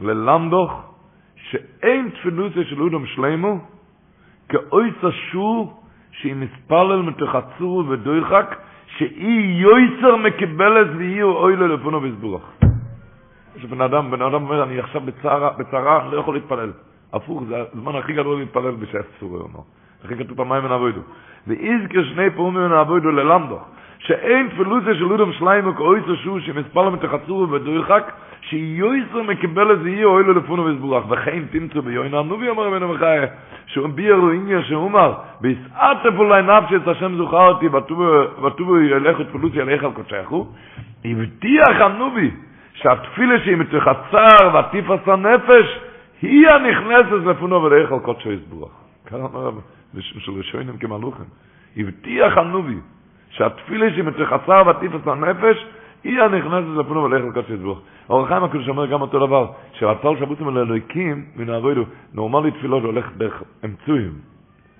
ללמדוך 0.00 0.72
שאין 1.36 2.10
תפילוסיה 2.10 2.64
של 2.64 2.82
אודם 2.82 3.06
שלמו, 3.06 3.58
כאוי 4.48 4.92
צשור 5.00 5.82
שהיא 6.12 6.36
מספלל 6.36 7.02
מתחצור 7.02 7.84
ודויחק, 7.88 8.56
שאי 8.96 9.56
יויצר 9.60 10.16
מקבלת 10.16 10.86
ואי 10.98 11.22
אוי 11.22 11.56
לפונו 11.56 12.00
בסבורך. 12.00 12.67
יש 13.56 13.64
בן 13.64 13.80
אדם, 13.80 14.10
בן 14.10 14.22
אדם 14.22 14.34
אומר, 14.34 14.62
אני 14.62 14.78
עכשיו 14.78 15.00
בצערה, 15.00 15.50
בצערה, 15.58 16.08
לא 16.12 16.20
יכול 16.20 16.34
להתפלל. 16.34 16.70
הפוך, 17.12 17.42
זה 17.48 17.56
הזמן 17.74 17.96
הכי 17.96 18.12
גדול 18.12 18.38
להתפלל 18.38 18.70
בשעת 18.70 19.04
הוא 19.20 19.36
אומר. 19.36 19.60
לכן 20.04 20.24
כתוב 20.24 20.36
פעמיים 20.36 20.64
מן 20.64 20.72
אבוידו. 20.72 21.00
ואיזכר 21.46 22.04
שני 22.04 22.30
פעמים 22.30 22.54
מן 22.54 22.72
אבוידו 22.72 23.10
ללמדו, 23.10 23.58
שאין 23.98 24.48
תפילוסיה 24.48 24.94
של 24.94 25.12
אודם 25.12 25.32
שליימו 25.32 25.74
כאויצו 25.74 26.16
שור 26.16 26.40
שמספר 26.40 26.90
מתחצרו 26.90 27.50
ודויחק, 27.50 28.12
שיועסר 28.40 29.22
מקבל 29.22 29.70
איזה 29.70 29.90
יהיה 29.90 30.06
אוהלו 30.06 30.32
לפונו 30.32 30.64
וסבורך, 30.64 31.04
וכן 31.08 31.42
תמצאו 31.50 31.82
ביועין 31.82 32.14
הנובי 32.14 32.48
אומר 32.48 32.66
רבנו 32.66 32.88
מחיה, 32.88 33.26
שהוא 33.66 33.88
ביאר 33.88 34.16
לו 34.16 34.32
עניין 34.32 34.62
שאומר, 34.62 35.14
ביסעת 35.40 35.98
פולי 36.16 36.42
נפשי 36.42 36.76
את 36.76 36.88
השם 36.88 37.16
זוכרתי, 37.16 37.66
וטובו 38.42 38.78
ילך 38.78 39.20
את 39.20 39.26
פילוסיה 39.32 39.62
ילך 39.62 39.84
על 39.84 39.92
קודשךו, 39.92 40.46
הבטיח 41.04 41.80
הנובי, 41.80 42.30
שהתפילה 42.82 43.38
שהיא 43.44 43.56
מתחצר 43.56 44.50
והטיפס 44.54 45.08
הנפש, 45.08 45.78
היא 46.22 46.48
הנכנסת 46.48 47.26
לפונו 47.26 47.62
ולאיך 47.62 47.92
על 47.92 47.98
קודשו 47.98 48.32
יסבורך. 48.32 48.72
כאן 49.06 49.20
אומר 49.20 49.50
של 50.00 50.32
ראשונים 50.32 50.78
כמלוכים. 50.78 51.24
הבטיח 51.76 52.36
הנובי 52.38 52.76
שהתפילה 53.30 53.90
שהיא 53.90 54.04
מתחצר 54.04 54.62
והטיפס 54.66 55.06
הנפש, 55.06 55.66
היא 56.04 56.20
הנכנסת 56.20 56.76
לפונו 56.76 57.02
ולאיך 57.04 57.24
על 57.24 57.32
קודשו 57.32 57.54
יסבורך. 57.54 57.78
אור 58.10 58.24
החיים 58.24 58.44
הקדוש 58.44 58.68
אומר 58.68 58.86
גם 58.86 59.00
אותו 59.00 59.26
דבר, 59.26 59.46
שרצה 59.72 60.08
שבוצים 60.20 60.48
על 60.48 60.58
אלוהיקים 60.58 61.24
מן 61.36 61.50
העבודו, 61.50 61.84
נורמלי 62.14 62.50
תפילות 62.50 62.82
הולך 62.82 63.10
דרך 63.16 63.42
אמצויים. 63.64 64.12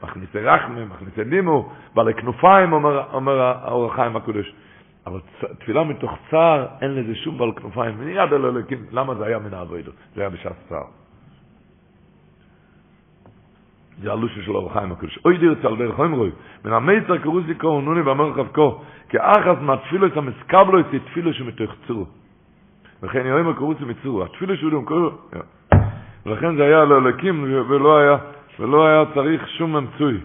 מכניסי 0.03 0.39
רחמי, 0.39 0.85
מכניסי 0.85 1.25
לימו, 1.31 1.73
בעלי 1.95 2.15
כנופיים, 2.15 2.73
אומר, 2.73 3.03
אומר 3.13 3.41
האור 3.41 3.87
החיים 3.87 4.17
הקדוש. 4.17 4.53
אבל 5.09 5.21
תפילה 5.59 5.85
מתוך 5.85 6.13
צער, 6.31 6.67
אין 6.81 6.95
לזה 6.95 7.15
שום 7.15 7.39
בעל 7.39 7.53
כנופיים. 7.53 7.95
מיד 7.99 8.33
אל 8.33 8.35
אלוהיקים, 8.35 8.79
למה 8.93 9.15
זה 9.15 9.25
היה 9.27 9.39
מן 9.39 9.55
העבודו? 9.55 9.93
זה 10.15 10.21
היה 10.21 10.31
בשעת 10.31 10.53
צער. 10.69 10.85
זה 14.03 14.13
הלושה 14.13 14.43
של 14.43 14.57
אור 14.57 14.71
החיים 14.71 14.93
הקדוש. 14.93 15.19
אוי 15.25 15.39
דיר 15.39 15.55
צל 15.63 15.77
דרך 15.77 15.95
חומרוי, 15.97 16.31
מן 16.65 16.73
המיצר 16.73 17.19
קרוסיקו 17.19 17.67
ונוני 17.67 18.01
ואמר 18.01 18.35
חבקו, 18.35 18.81
כי 19.09 19.17
אחת 19.21 19.61
מהתפילוס 19.61 20.13
המסקבלו 20.17 20.81
את 20.81 20.87
תפילו 21.07 21.35
שמתוך 21.35 21.73
צור. 21.87 22.07
וכן 23.03 23.27
יאמר 23.27 23.53
קרוסי 23.53 23.85
מצור, 23.85 24.25
התפילו 24.25 24.57
שהוא 24.57 24.73
גם 24.73 24.85
קורא, 24.85 25.11
ולכן 26.27 26.57
זה 26.57 26.63
היה 26.65 26.85
לאלוקים 26.85 27.43
ולא 27.69 27.99
היה, 27.99 28.17
ולא 28.61 28.87
היה 28.87 29.05
צריך 29.15 29.49
שום 29.49 29.77
אמצוי. 29.77 30.21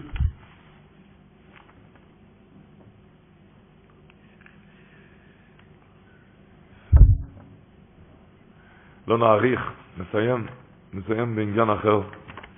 לא 9.08 9.18
נאריך, 9.18 9.72
נסיים, 9.98 10.46
נסיים 10.94 11.36
בעניין 11.36 11.70
אחר, 11.70 12.00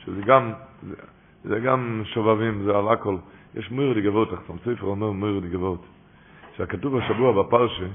שזה 0.04 0.22
גם, 0.22 0.52
זה, 0.88 0.94
זה 1.44 1.60
גם 1.60 2.02
שובבים, 2.04 2.62
זה 2.64 2.76
על 2.76 2.88
הכל. 2.88 3.16
יש 3.54 3.70
מויר 3.70 4.00
דגבות, 4.00 4.32
אך 4.32 4.38
ספר 4.64 4.86
אומר 4.86 5.10
מויר 5.10 5.40
דגבות, 5.40 5.86
שהכתוב 6.56 6.96
השבוע 6.96 7.42
בפרשה, 7.42 7.86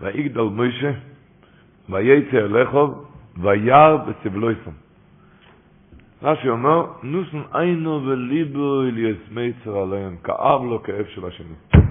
ויגדל 0.00 0.40
מוישה, 0.40 0.92
וייצא 1.88 2.36
אליכוב, 2.36 3.04
וירא 3.36 3.96
בסבלויסם. 3.96 4.70
רש"י 6.22 6.48
אומר, 6.48 6.86
נוסן 7.02 7.42
עינו 7.52 8.02
וליבו 8.06 8.82
אל 8.82 8.98
יסמיצר 8.98 9.78
עליהם, 9.78 10.16
כאב 10.24 10.64
לו 10.64 10.82
כאב 10.82 11.06
של 11.14 11.26
השני. 11.26 11.82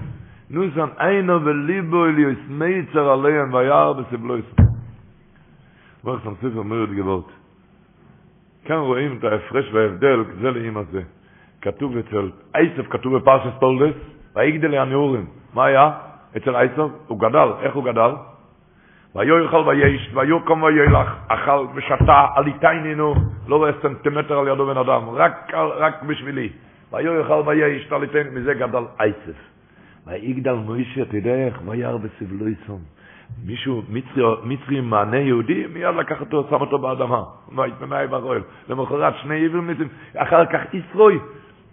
נוסן 0.50 0.88
עינו 0.98 1.44
וליבו 1.44 2.06
אל 2.06 2.18
יסמיצר 2.18 3.08
עליהם, 3.10 3.54
וירא 3.54 3.92
בסבלויסם. 3.92 4.65
אומר 6.06 6.18
שם 6.24 6.34
ספר 6.34 6.62
מרד 6.62 6.92
גבות. 6.92 7.32
כאן 8.64 8.76
רואים 8.76 9.18
את 9.18 9.24
ההפרש 9.24 9.72
וההבדל, 9.72 10.24
זה 10.40 10.50
לאמא 10.50 10.82
זה. 10.90 11.02
כתוב 11.60 11.96
אצל 11.96 12.30
עשף, 12.54 12.88
כתוב 12.90 13.16
בפרשת 13.16 13.60
תולדס, 13.60 13.94
ויגדל 14.34 14.74
הנעורים. 14.74 15.26
מה 15.54 15.64
היה? 15.64 15.90
אצל 16.36 16.56
אייסוב, 16.56 16.92
הוא 17.06 17.20
גדל, 17.20 17.48
איך 17.60 17.74
הוא 17.74 17.84
גדל? 17.84 18.10
ויו 19.14 19.38
יאכל 19.38 19.64
ויש, 19.66 20.10
ויו 20.14 20.44
קום 20.44 20.62
וילך, 20.62 21.14
אכל 21.28 21.66
ושתה, 21.74 22.26
על 22.34 22.46
איתייננו, 22.46 23.14
לא 23.48 23.56
רואה 23.56 23.70
סנטימטר 23.82 24.38
על 24.38 24.48
ידו 24.48 24.66
בן 24.66 24.76
אדם, 24.78 25.08
רק, 25.08 25.54
רק 25.54 26.02
בשבילי. 26.02 26.48
ויו 26.92 27.14
יאכל 27.14 27.42
ויש, 27.46 27.92
על 27.92 28.02
איתייננו, 28.02 28.40
מזה 28.40 28.54
גדל 28.54 28.84
אייסף. 29.00 29.38
ויגדל 30.06 30.54
מוישה, 30.54 31.02
יודע 31.12 31.34
איך, 31.34 31.60
וירא 31.66 31.96
בסבלו 31.96 32.48
יסום. 32.48 32.95
מישהו, 33.46 33.82
מצרי, 33.88 34.34
מצרי 34.44 34.80
מענה 34.80 35.18
יהודי, 35.18 35.66
מיד 35.72 35.94
לקח 35.94 36.20
אותו, 36.20 36.46
שם 36.50 36.60
אותו 36.60 36.78
באדמה. 36.78 37.22
מה 37.52 37.66
יתמנאי 37.66 38.06
ברואל. 38.06 38.40
למחרת 38.68 39.14
שני 39.22 39.44
עברים, 39.44 39.70
אחר 40.16 40.46
כך 40.46 40.74
ישרוי, 40.74 41.18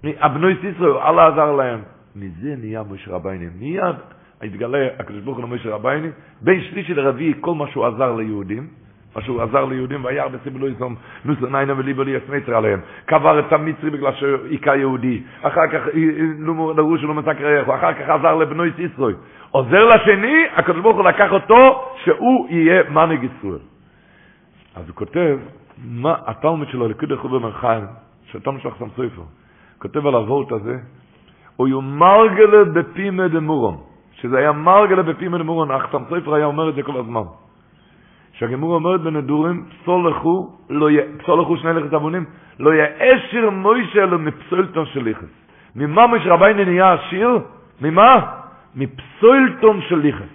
הבנוי 0.03 0.55
ישרוי, 0.63 1.01
אללה 1.01 1.27
עזר 1.27 1.51
להם. 1.51 1.79
מזה 2.15 2.55
נהיה 2.57 2.83
משה 2.91 3.11
רבייני. 3.11 3.45
מיד 3.59 3.95
התגלה 4.41 4.87
הקדוש 4.99 5.21
ברוך 5.21 5.37
הוא 5.37 5.45
למשה 5.45 5.69
רבייני, 5.69 6.07
בין 6.41 6.61
שלישי 6.61 6.93
לרביעי 6.93 7.33
כל 7.41 7.55
מה 7.55 7.67
שהוא 7.67 7.85
עזר 7.85 8.15
ליהודים, 8.15 8.67
מה 9.15 9.21
שהוא 9.21 9.41
עזר 9.41 9.65
ליהודים, 9.65 10.05
וירא 10.05 10.27
בסיבלו 10.27 10.67
יסום 10.67 10.95
נוסו 11.25 11.45
ניינה 11.45 11.73
וליבו 11.77 12.03
לי 12.03 12.15
עליהם. 12.55 12.79
קבר 13.05 13.39
את 13.39 13.53
המצרי 13.53 13.89
בגלל 13.89 14.13
שהוא 14.13 14.37
היכה 14.49 14.75
יהודי. 14.75 15.21
אחר 15.41 15.67
כך 15.67 15.81
דרוש 16.75 17.01
שלא 17.01 17.13
מסקר 17.13 17.47
איך, 17.47 17.69
אחר 17.69 17.93
כך 17.93 18.09
עזר 18.09 18.35
לבנוי 18.35 18.71
סיסרוי. 18.75 19.13
עוזר 19.53 19.85
לשני, 19.85 20.45
הקדוש 20.55 20.81
ברוך 20.81 20.97
הוא 20.97 21.05
לקח 21.05 21.31
אותו, 21.31 21.85
שהוא 22.03 22.47
יהיה 22.49 22.83
מנהיג 22.89 23.23
ישראל. 23.23 23.59
אז 24.75 24.87
הוא 24.87 24.95
כותב, 24.95 25.37
מה 25.85 26.15
התלמוד 26.25 26.67
שלו, 26.69 26.87
לקוד 26.87 27.15
חובר 27.15 27.39
מרחיים, 27.39 27.83
שהתלמוד 28.31 28.61
שלו 28.61 28.71
חסם 28.71 28.89
סופר, 28.89 29.21
כותב 29.79 30.07
על 30.07 30.13
הוורט 30.13 30.51
הזה, 30.51 30.77
הוא 31.55 31.67
יומרגלה 31.67 32.63
בפימה 32.73 33.27
דמורון. 33.27 33.77
שזה 34.13 34.37
היה 34.37 34.51
מרגלה 34.51 35.03
בפימה 35.03 35.37
דמורון, 35.37 35.69
תם 35.91 36.03
סופר 36.09 36.33
היה 36.33 36.45
אומר 36.45 36.69
את 36.69 36.75
זה 36.75 36.83
כל 36.83 36.97
הזמן. 36.97 37.23
שהגמור 38.33 38.75
אומרת 38.75 39.01
בנדורים, 39.01 39.65
פסולחו, 39.69 40.49
לא 40.69 40.91
י... 40.91 40.97
פסולחו 41.17 41.57
שני 41.57 41.73
לכת 41.73 41.93
אבונים, 41.93 42.25
לא 42.59 42.71
יאשר 42.73 43.49
מוישה 43.49 44.03
אלו 44.03 44.19
מפסולתון 44.19 44.85
של 44.85 45.03
ליכס. 45.03 45.29
ממה 45.75 46.07
מוישה 46.07 46.33
רבייני 46.33 46.65
נהיה 46.65 46.93
עשיר? 46.93 47.39
ממה? 47.81 48.42
מפסולתון 48.75 49.81
של 49.81 49.95
ליכס. 49.95 50.33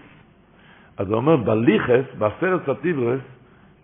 אז 0.96 1.08
הוא 1.08 1.16
אומר, 1.16 1.36
בליכס, 1.36 2.04
בעשרת 2.18 2.68
הטיברס, 2.68 3.20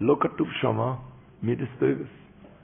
לא 0.00 0.16
כתוב 0.20 0.48
שמה 0.52 0.94
מידס 1.42 1.68
טויבס. 1.78 2.12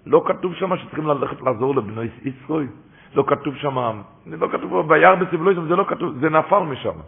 לא 0.06 0.24
כתוב 0.26 0.54
שמה 0.54 0.76
שצריכים 0.78 1.06
ללכת 1.06 1.40
לעזור 1.42 1.76
לבני 1.76 2.08
ישראל. 2.24 2.66
לא 3.14 3.24
כתוב 3.26 3.54
שמה, 3.54 3.92
לא 4.26 4.48
כתוב 4.52 4.88
ביער 4.88 5.14
בסבלוי, 5.14 5.54
זה 5.54 5.76
לא 5.76 5.84
כתוב, 5.88 6.18
זה 6.20 6.30
נפל 6.30 6.58
משם. 6.58 6.98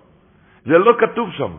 זה 0.64 0.78
לא 0.78 0.92
כתוב 0.98 1.30
שם. 1.30 1.52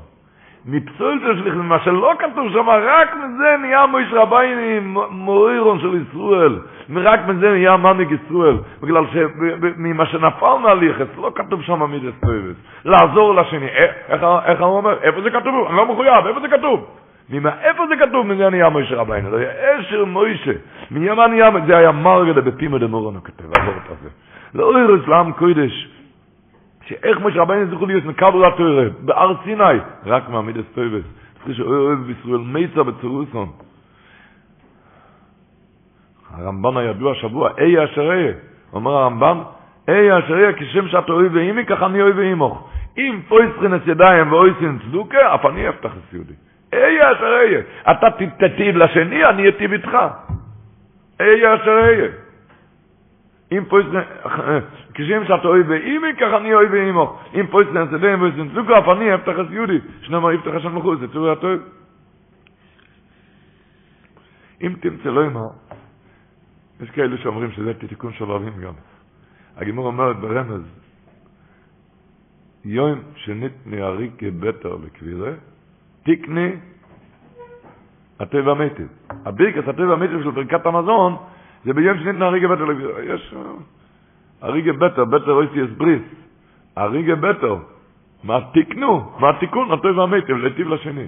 מפסול 0.66 1.20
תשליך, 1.20 1.56
מה 1.56 1.80
שלא 1.80 2.12
כתוב 2.20 2.52
שם, 2.54 2.70
רק 2.70 3.16
מזה 3.16 3.56
נהיה 3.62 3.86
מויש 3.86 4.14
רבייני 4.14 4.80
מורירון 5.10 5.80
של 5.80 6.02
ישראל. 6.02 6.60
רק 6.96 7.20
מזה 7.28 7.52
נהיה 7.52 7.78
מנהיג 7.78 8.12
ישראל. 8.12 8.58
בגלל 8.82 9.04
שממה 9.14 10.06
שנפל 10.06 10.56
מהליכס, 10.64 11.08
לא 11.18 11.32
כתוב 11.36 11.62
שם 11.62 11.84
מידס 11.92 12.14
טויבס. 12.26 12.56
לעזור 12.86 13.36
לשני. 13.36 13.68
איך 14.46 14.62
הוא 14.62 14.78
אומר? 14.78 14.98
איפה 15.02 15.22
זה 15.22 15.30
כתוב? 15.30 15.68
אני 15.68 15.78
לא 15.78 15.86
מחויב, 15.86 16.28
איפה 16.28 16.40
זה 16.40 16.48
כתוב? 16.48 16.86
ממה, 17.30 17.50
איפה 17.62 17.84
זה 17.88 17.96
כתוב? 17.96 18.28
מזה 18.28 18.50
נהיה 18.50 18.70
מויש 18.70 18.92
רבייני. 18.92 19.30
זה 19.30 19.38
היה 19.38 19.80
אשר 19.80 20.06
מוישה. 20.06 20.52
ממה 20.92 21.28
נהיה, 21.28 21.50
זה 21.68 21.78
היה 21.78 21.92
מרגדה 21.92 22.42
בפימה 22.42 22.78
דמורון, 22.78 23.16
הוא 23.16 23.24
כתב, 23.24 23.44
עזור 23.58 23.74
את 23.92 23.98
זה. 24.04 24.10
לא 24.56 24.78
אירס 24.78 25.08
לעם 25.08 25.32
קודש. 25.32 25.90
שאיך 26.88 27.20
משה 27.22 27.42
רבנו 27.42 27.76
זכו 27.76 27.86
להיות 27.86 28.06
מקבל 28.06 28.46
התוירה, 28.46 28.90
בהר 29.00 29.34
סיני, 29.44 29.64
רק 30.06 30.30
מעמיד 30.30 30.58
הסטויבס. 30.58 31.04
צריך 31.44 31.58
שאוהב 31.58 32.10
ישראל 32.10 32.40
נמצא 32.40 32.84
בצרתן. 32.84 33.50
הרמב"ן 36.34 36.78
הידוע 36.78 37.12
השבוע, 37.12 37.50
אהיה 37.58 37.84
אשר 37.84 38.12
אהיה, 38.12 38.34
אומר 38.74 38.92
הרמב"ן, 38.92 39.38
אהיה 39.88 40.18
אשר 40.18 40.38
אהיה, 40.38 40.54
כשם 40.54 40.88
שאתה 40.88 41.10
הווה 41.10 41.36
עמי, 41.36 41.66
כך 41.66 41.84
אני 41.84 42.02
הווה 42.02 42.18
עמך. 42.18 42.70
אם 42.98 43.20
פותחין 43.28 43.76
את 43.76 43.88
ידיהם 43.88 44.32
ועושין 44.32 44.80
צדקה, 44.80 45.36
אף 45.36 45.46
אני 45.46 45.70
אפתח 45.70 45.92
את 45.92 46.02
ידי. 46.12 46.34
אהיה 46.74 47.12
אשר 47.12 47.40
אהיה, 47.42 47.62
אתה 47.92 48.08
תטיב 48.38 48.78
לשני, 48.78 49.26
אני 49.26 49.50
אטיב 49.50 49.72
איתך. 49.72 49.98
אהיה 51.20 51.56
אשר 51.56 51.78
אם 53.58 53.66
פויס 53.70 53.86
כשם 54.94 55.26
שאתה 55.28 55.46
הווה 55.46 55.70
עמי, 55.70 56.08
כך 56.20 56.30
אני 56.42 56.54
הווה 56.54 56.72
עמו. 56.72 57.20
אם 57.36 57.48
פותחין 57.48 57.68
ידם 57.68 58.22
ועושין 58.22 58.36
צדקה, 58.36 58.78
אף 58.78 58.88
אני 58.98 59.16
אפתח 59.16 59.34
את 59.42 59.52
ידי. 59.52 59.80
שנאמר 60.02 60.32
יפתח 60.32 60.52
השם 60.54 60.78
לך 60.78 61.00
את 61.00 61.08
אוצרו 61.08 61.32
הטוב. 61.32 61.60
אם 64.62 64.74
תמצא 64.80 65.10
לא 65.10 65.26
אמר, 65.26 65.48
יש 66.82 66.90
כאלה 66.90 67.18
שאומרים 67.18 67.52
שזה 67.52 67.74
תיקון 67.74 68.14
של 68.14 68.24
אוהבים 68.24 68.54
גם. 68.62 68.74
הגימור 69.58 69.88
אומרת 69.88 70.18
ברמז, 70.20 70.62
יום 72.66 73.00
שניתני 73.16 73.82
אריקי 73.84 74.32
בטר 74.32 74.76
לקבירה, 74.86 75.32
תקני 76.04 76.56
הטבע 78.20 78.54
מיטיב. 78.54 78.88
הבירקס 79.26 79.68
הטבע 79.68 79.96
מיטיב 79.96 80.24
של 80.24 80.32
ברכת 80.32 80.66
המזון, 80.66 81.16
זה 81.66 81.74
ביום 81.74 81.98
שניתני 81.98 82.26
אריקי 82.26 82.48
בטר. 82.48 82.66
יש... 83.04 83.34
הריגה 84.42 84.74
בטר, 84.74 85.06
בטר 85.06 85.32
אויסי 85.32 85.64
אס 85.64 85.70
בריס. 85.78 86.02
הריגה 86.76 87.16
בטר. 87.16 87.56
מה 88.24 88.40
תיקנו? 88.54 89.20
מה 89.20 89.30
התיקון? 89.30 89.72
הטוב 89.72 89.98
והמיטב, 89.98 90.34
להטיב 90.34 90.68
לשני. 90.68 91.08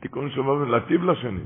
תיקון 0.00 0.30
שאומרים, 0.30 0.70
להטיב 0.70 1.04
לשני. 1.04 1.40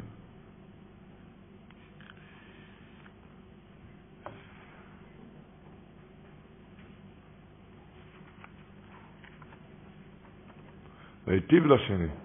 להיטיב 11.27 11.67
לשני. 11.67 12.24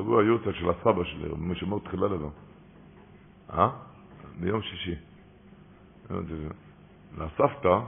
השבוע 0.00 0.24
יורצה 0.24 0.52
של 0.52 0.70
הסבא 0.70 1.04
שלי, 1.04 1.28
משה 1.38 1.66
מור 1.66 1.80
תחילה 1.80 2.06
לבוא. 2.06 2.30
אה? 3.52 3.68
ביום 4.40 4.62
שישי. 4.62 4.94
לסבתא 7.18 7.80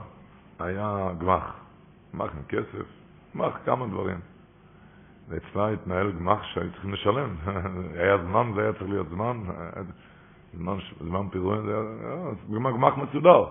היה 0.59 1.09
גמח, 1.19 1.53
גמח 2.13 2.31
עם 2.35 2.43
כסף, 2.49 2.85
גמח 3.35 3.59
כמה 3.65 3.87
דברים. 3.87 4.19
ואצלה 5.29 5.69
התנהל 5.69 6.11
גמח 6.11 6.43
שהיו 6.43 6.71
צריכים 6.71 6.93
לשלם. 6.93 7.35
היה 7.99 8.17
זמן, 8.17 8.51
זה 8.55 8.61
היה 8.61 8.73
צריך 8.73 8.89
להיות 8.89 9.09
זמן, 9.09 9.43
זמן, 10.53 10.77
זמן 10.99 11.29
פירון, 11.31 11.65
זה 11.65 11.75
היה 12.49 12.71
גמח 12.71 12.93
מסודר. 12.97 13.45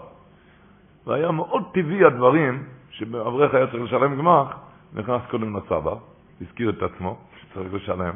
והיה 1.07 1.31
מאוד 1.31 1.63
טבעי 1.75 2.05
הדברים 2.05 2.65
שאברך 2.91 3.55
היה 3.55 3.67
צריך 3.67 3.83
לשלם 3.83 4.17
גמח, 4.17 4.57
נכנס 4.95 5.23
קודם 5.31 5.57
לסבא, 5.57 5.95
הזכיר 6.41 6.71
את 6.71 6.83
עצמו 6.83 7.19
שצריך 7.41 7.75
לשלם, 7.75 8.15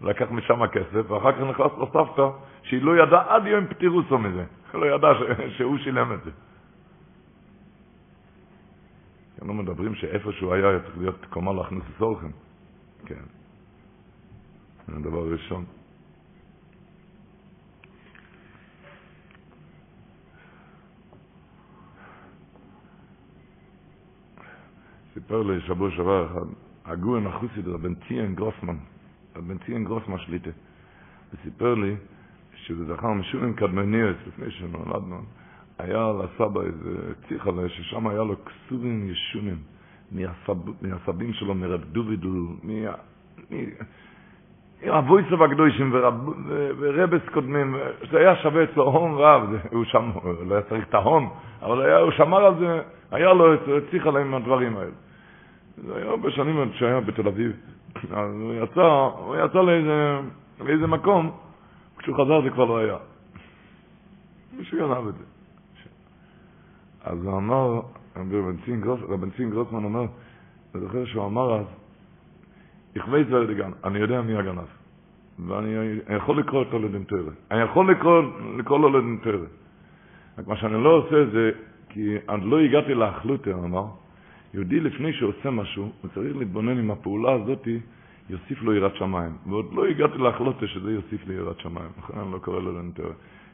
לקח 0.00 0.30
משם 0.30 0.66
כסף, 0.66 1.10
ואחר 1.10 1.32
כך 1.32 1.40
נכנס 1.40 1.72
לסבתא, 1.78 2.28
שהיא 2.62 2.82
לא 2.82 3.02
ידעה 3.02 3.34
עד 3.34 3.46
יום 3.46 3.66
פטירוסו 3.66 4.18
מזה. 4.18 4.44
לא 4.74 4.94
ידעה 4.94 5.12
שהוא 5.56 5.78
שילם 5.78 6.12
את 6.12 6.24
זה. 6.24 6.30
הם 9.40 9.58
מדברים 9.58 9.94
שאיפה 9.94 10.32
שהוא 10.32 10.54
היה, 10.54 10.68
היה 10.68 10.80
צריך 10.80 10.98
להיות 10.98 11.26
קומה 11.30 11.52
להכניס 11.52 11.82
לסורכם. 11.94 12.30
כן. 13.06 13.24
זה 14.86 14.96
הדבר 14.96 15.18
הראשון. 15.18 15.64
סיפר 25.14 25.42
לי 25.42 25.60
שבוע 25.60 25.90
שעבר 25.90 26.26
אחד, 26.26 26.46
הגורן 26.84 27.26
החוסיד, 27.26 27.68
רבן 27.68 27.94
ציין 27.94 28.34
גרוסמן, 28.34 28.76
רבן 29.36 29.58
ציין 29.58 29.84
גרוסמן 29.84 30.18
שליטה, 30.18 30.50
וסיפר 31.34 31.74
לי 31.74 31.96
שזה 32.54 32.94
זכר 32.94 33.12
משונים 33.12 33.54
קדמניאס, 33.54 34.16
לפני 34.26 34.50
שנולדנו, 34.50 35.16
היה 35.78 36.12
לסבא 36.22 36.60
איזה 36.60 37.12
ציחלה, 37.28 37.68
ששם 37.68 38.06
היה 38.06 38.18
לו 38.18 38.34
כסורים 38.44 39.10
ישונים, 39.10 39.56
מהסבים 40.82 41.32
שלו, 41.32 41.54
מרב 41.54 41.84
דובידל, 41.84 42.28
מהבויסוב 44.82 45.42
הקדושים 45.42 45.94
ורבס 46.78 47.28
קודמים, 47.32 47.76
זה 48.10 48.18
היה 48.18 48.36
שווה 48.36 48.64
אצלו 48.64 48.84
הון 48.84 49.14
רב, 49.14 49.42
הוא 49.70 49.84
שם, 49.84 50.10
לא 50.46 50.54
היה 50.54 50.62
צריך 50.62 50.88
את 50.88 50.94
ההון, 50.94 51.28
אבל 51.62 51.82
היה, 51.82 51.98
הוא 51.98 52.10
שמר 52.10 52.44
על 52.44 52.54
זה, 52.58 52.80
היה 53.10 53.32
לו 53.32 53.54
ציחלה 53.90 54.20
עם 54.20 54.34
הדברים 54.34 54.76
האלה. 54.76 54.90
זה 55.76 55.96
היה 55.96 56.16
בשנים 56.16 56.72
שהיה 56.72 57.00
בתל 57.00 57.28
אביב, 57.28 57.52
אז 58.10 58.30
הוא 58.40 58.54
יצא, 58.54 59.08
הוא 59.18 59.36
יצא 59.36 59.58
לאיזה, 59.58 60.18
לאיזה 60.60 60.86
מקום, 60.86 61.30
כשהוא 61.98 62.16
חזר 62.16 62.42
זה 62.42 62.50
כבר 62.50 62.64
לא 62.64 62.78
היה. 62.78 62.96
מישהו 64.56 64.78
גנב 64.78 65.08
את 65.08 65.14
זה. 65.14 65.24
אז 67.04 67.24
הוא 67.24 67.36
אמר, 67.38 67.80
גרוס, 68.80 69.00
רבנצין 69.08 69.50
גרוסמן 69.50 69.84
אומר, 69.84 70.04
אני 70.74 70.82
זוכר 70.82 71.04
שהוא 71.04 71.26
אמר 71.26 71.60
אז, 71.60 71.66
wer 72.96 73.00
der 73.00 73.54
Ganav, 73.58 73.86
אני 73.86 73.98
יודע 73.98 74.20
מי 74.20 74.36
הגנב. 74.36 74.68
ואני 75.46 75.74
יכול 76.16 76.38
לקרוא 76.38 76.64
אותו 76.64 76.78
תרא. 77.08 77.18
אני 77.50 77.60
יכול 77.60 77.90
לקרוא, 77.90 78.22
לקרוא 78.58 78.78
לו 78.78 79.00
תרא. 79.22 79.36
רק 80.38 80.46
מה 80.46 80.56
שאני 80.56 80.84
לא 80.84 80.90
עושה 80.90 81.30
זה, 81.32 81.50
כי 81.88 82.16
עד 82.26 82.42
לא 82.42 82.60
הגעתי 82.60 82.94
לאחלותה, 82.94 83.50
הוא 83.50 83.64
אמר, 83.64 83.84
יהודי 84.54 84.80
לפני 84.80 85.12
שעושה 85.12 85.50
משהו, 85.50 85.92
הוא 86.02 86.10
צריך 86.14 86.36
להתבונן 86.36 86.78
אם 86.78 86.90
הפעולה 86.90 87.32
הזאת 87.32 87.68
יוסיף 88.30 88.62
לו 88.62 88.74
יראת 88.74 88.96
שמיים. 88.96 89.32
ועוד 89.46 89.72
לא 89.72 89.86
הגעתי 89.86 90.18
לאחלותה 90.18 90.66
שזה 90.66 90.92
יוסיף 90.92 91.26
לי 91.26 91.34
יראת 91.34 91.60
שמיים. 91.60 91.90
לכן 91.98 92.18
אני 92.18 92.32
לא 92.32 92.38
קורא 92.38 92.60
לו 92.60 92.72
תרא. 92.94 93.06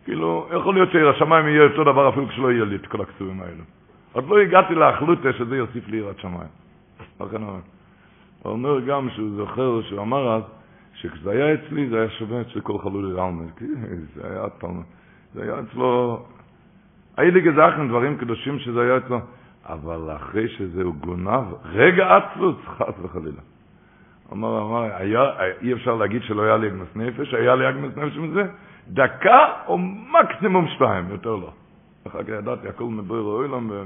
כאילו, 0.05 0.49
יכול 0.57 0.75
להיות 0.75 0.91
שיראת 0.93 1.17
שמיים 1.17 1.47
יהיה 1.47 1.63
אותו 1.63 1.85
דבר 1.85 2.09
אפילו 2.09 2.29
כשלא 2.29 2.53
יהיה 2.53 2.65
לי 2.65 2.77
את 2.77 2.87
כל 2.87 3.01
הכסורים 3.01 3.41
האלו. 3.41 3.65
עוד 4.13 4.29
לא 4.29 4.39
הגעתי 4.39 4.75
לאחלותה 4.75 5.33
שזה 5.33 5.57
יוסיף 5.57 5.89
לי 5.89 5.97
יראת 5.97 6.19
שמיים. 6.19 6.49
לכן 7.21 7.43
הוא 7.43 7.61
אומר. 8.45 8.81
גם 8.81 9.09
שהוא 9.11 9.31
זוכר, 9.37 9.83
שהוא 9.83 10.01
אמר 10.01 10.37
אז, 10.37 10.43
שכשזה 10.95 11.31
היה 11.31 11.55
אצלי, 11.55 11.89
זה 11.89 12.01
היה 12.01 12.11
שווה 12.11 12.41
אצלי 12.41 12.61
כל 12.63 12.79
חלולי 12.79 13.13
רלמד. 13.13 13.47
זה 14.15 14.23
היה 14.25 14.49
פעם, 14.49 14.83
זה 15.35 15.43
היה 15.43 15.61
אצלו, 15.61 16.23
היו 17.17 17.31
לי 17.31 17.41
גזחן 17.41 17.89
דברים 17.89 18.17
קדושים 18.17 18.59
שזה 18.59 18.81
היה 18.81 18.97
אצלו, 18.97 19.19
אבל 19.67 20.17
אחרי 20.17 20.49
שזהו 20.49 20.93
גונב, 20.93 21.45
רגע 21.65 22.17
עצלות, 22.17 22.61
חס 22.67 22.95
וחלילה. 23.03 23.43
אמר, 24.33 24.63
אמר, 24.63 24.97
היה, 24.97 25.21
אי 25.61 25.73
אפשר 25.73 25.95
להגיד 25.95 26.23
שלא 26.23 26.43
היה 26.43 26.57
לי 26.57 26.69
אגמס 26.69 26.97
נפש, 26.97 27.35
היה 27.35 27.55
לי 27.55 27.69
אגמס 27.69 27.97
נפש 27.97 28.17
מזה, 28.17 28.43
דקה 28.89 29.53
או 29.67 29.79
מקסימום 29.79 30.69
שתיים, 30.69 31.09
יותר 31.11 31.37
לא. 31.37 31.53
אחר 32.07 32.23
כך 32.23 32.29
ידעתי, 32.29 32.69
הכל 32.69 32.85
מבויר 32.85 33.23
אוילם, 33.23 33.71
ו... 33.71 33.83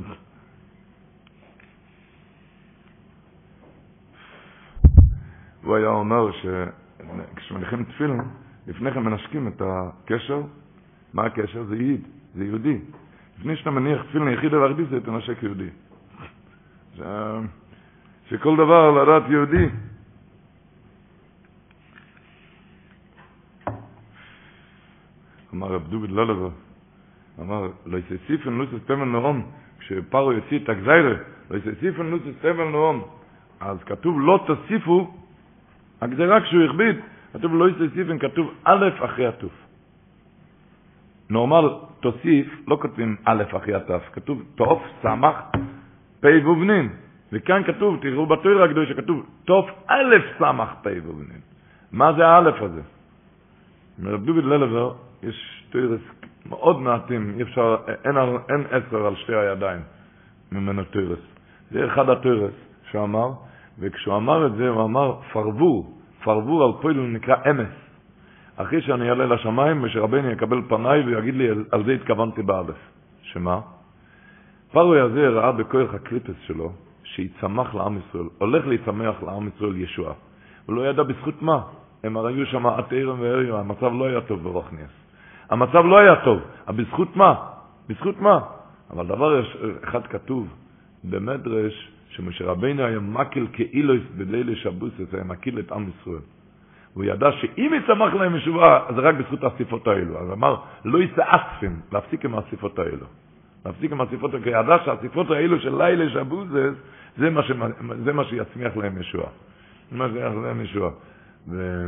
הוא 5.62 5.76
היה 5.76 5.88
אומר 5.88 6.30
שכשמניחים 6.32 7.84
תפילין, 7.84 8.20
לפני 8.66 8.92
כן 8.92 9.00
מנשקים 9.00 9.48
את 9.48 9.62
הקשר, 9.64 10.40
מה 11.14 11.24
הקשר? 11.24 11.64
זה 11.64 11.76
ייד, 11.76 12.00
זה 12.34 12.44
יהודי. 12.44 12.78
לפני 13.38 13.56
שאתה 13.56 13.70
מניח 13.70 14.02
תפילין 14.02 14.28
יחיד 14.28 14.54
על 14.54 14.74
זה 14.90 15.00
תנשק 15.00 15.42
יהודי. 15.42 15.68
שכל 18.28 18.56
דבר 18.56 18.90
לדעת 18.90 19.30
יהודי. 19.30 19.68
אמר 25.54 25.66
רב 25.66 25.88
דוד 25.88 26.10
לולבר, 26.10 26.50
אמר, 27.40 27.70
לא 27.86 27.98
יסיסיפן 27.98 28.52
לוסס 28.52 28.84
תבל 28.86 29.04
נורום, 29.04 29.50
כשפרו 29.78 30.32
יוציא 30.32 30.58
את 30.58 30.68
הגזיירה, 30.68 31.14
לא 31.50 31.56
יסיסיפן 31.56 32.06
לוסס 32.06 32.38
תבל 32.40 32.64
נורום, 32.64 33.04
אז 33.60 33.78
כתוב 33.86 34.20
לא 34.20 34.44
תוסיפו 34.46 35.14
הגזירה 36.00 36.40
כשהוא 36.40 36.62
הכביד, 36.64 36.96
כתוב 37.32 37.54
לא 37.54 37.68
יסיסיפן, 37.70 38.18
כתוב 38.18 38.54
א' 38.64 38.88
אחרי 39.04 39.26
התוף. 39.26 39.52
נורמל 41.30 41.68
תוסיף, 42.00 42.46
לא 42.68 42.78
כותבים 42.82 43.16
א' 43.24 43.42
אחרי 43.56 43.74
התף, 43.74 44.02
כתוב 44.12 44.42
תוף, 44.54 44.82
סמך, 45.02 45.36
פ' 46.20 46.26
ובנין. 46.46 46.88
וכאן 47.32 47.62
כתוב, 47.66 47.98
תראו 48.02 48.26
בתויר 48.26 48.62
הקדוש, 48.62 48.92
כתוב 48.92 49.26
תוף 49.44 49.70
א' 49.88 50.14
סמך 50.38 50.68
פ' 50.82 50.86
ובנין. 51.04 51.40
מה 51.92 52.12
זה 52.12 52.26
האלף 52.26 52.62
הזה? 52.62 52.82
מרב 53.98 54.24
דוד 54.24 54.44
ללבר, 54.44 54.92
יש 55.22 55.64
תוירס 55.70 56.00
מאוד 56.48 56.80
מעטים, 56.80 57.32
אי 57.36 57.42
אפשר, 57.42 57.76
אין, 58.04 58.16
אין 58.48 58.64
עשר 58.70 59.06
על 59.06 59.16
שתי 59.16 59.34
הידיים 59.34 59.80
ממנו 60.52 60.84
תוירס. 60.84 61.18
זה 61.70 61.86
אחד 61.86 62.08
התוירס 62.10 62.54
שהוא 62.90 63.04
אמר, 63.04 63.30
וכשהוא 63.78 64.16
אמר 64.16 64.46
את 64.46 64.52
זה, 64.54 64.68
הוא 64.68 64.84
אמר 64.84 65.20
פרבור, 65.32 65.98
פרבור 66.24 66.64
על 66.64 66.82
פועל 66.82 66.96
נקרא 67.00 67.36
אמס. 67.50 67.85
אחרי 68.56 68.82
שאני 68.82 69.10
אעלה 69.10 69.26
לשמיים 69.26 69.82
ושרבני 69.82 70.32
יקבל 70.32 70.62
פניי 70.68 71.00
ויגיד 71.00 71.34
לי, 71.34 71.48
על 71.72 71.84
זה 71.84 71.92
התכוונתי 71.92 72.42
באלף. 72.42 72.76
שמה? 73.22 73.60
פרוי 74.72 75.00
הזה 75.00 75.28
ראה 75.28 75.52
בכוח 75.52 75.94
הקריפס 75.94 76.34
שלו, 76.46 76.72
שיצמח 77.04 77.74
לעם 77.74 77.98
ישראל, 77.98 78.28
הולך 78.38 78.66
להצמח 78.66 79.22
לעם 79.22 79.48
ישראל 79.48 79.76
ישועה. 79.76 80.14
הוא 80.66 80.76
לא 80.76 80.88
ידע 80.88 81.02
בזכות 81.02 81.42
מה. 81.42 81.60
הם 82.04 82.16
היו 82.16 82.46
שם 82.46 82.66
עתירם 82.66 83.20
ואריו, 83.20 83.56
המצב 83.56 83.92
לא 83.92 84.06
היה 84.06 84.20
טוב 84.20 84.42
ברוכניאס. 84.42 84.90
המצב 85.50 85.84
לא 85.84 85.98
היה 85.98 86.16
טוב, 86.24 86.40
אבל 86.68 86.84
בזכות 86.84 87.16
מה? 87.16 87.34
בזכות 87.88 88.20
מה? 88.20 88.40
אבל 88.90 89.06
דבר 89.06 89.42
אחד 89.84 90.06
כתוב 90.06 90.48
במדרש, 91.04 91.90
שמשה 92.08 92.44
רבינו 92.44 92.82
היה 92.82 93.00
מקל 93.00 93.46
כאילויס 93.52 94.02
בלילה 94.16 94.56
שבוסס, 94.56 95.14
היה 95.14 95.24
מקיל 95.24 95.58
את 95.58 95.72
עם 95.72 95.90
ישראל. 96.00 96.35
הוא 96.96 97.04
ידע 97.04 97.32
שאם 97.32 97.72
יצמח 97.76 98.14
להם 98.14 98.36
ישועה, 98.36 98.80
זה 98.94 99.00
רק 99.00 99.14
בזכות 99.14 99.44
האסיפות 99.44 99.86
האלו. 99.86 100.18
אז 100.18 100.32
אמר, 100.32 100.56
לא 100.84 100.98
יישא 100.98 101.22
אספים, 101.26 101.80
להפסיק 101.92 102.24
עם 102.24 102.34
האסיפות 102.34 102.78
האלו. 102.78 103.06
להפסיק 103.66 103.92
עם 103.92 104.00
האסיפות 104.00 104.34
האלו, 104.34 104.44
כי 104.44 104.50
ידע 104.50 104.76
שהאסיפות 104.84 105.30
האלו 105.30 105.60
של 105.60 105.76
לילה 105.82 106.10
שבוסס, 106.10 106.74
זה 107.16 107.30
מה, 107.30 107.42
ש... 107.42 107.52
זה 108.04 108.12
מה 108.12 108.24
שיצמיח 108.24 108.76
להם 108.76 109.00
ישועה. 109.00 109.28
זה 109.90 109.98
מה 109.98 110.08
שיצמיח 110.08 110.32
להם 110.44 110.60
ישועה. 110.60 110.90
ו... 111.48 111.84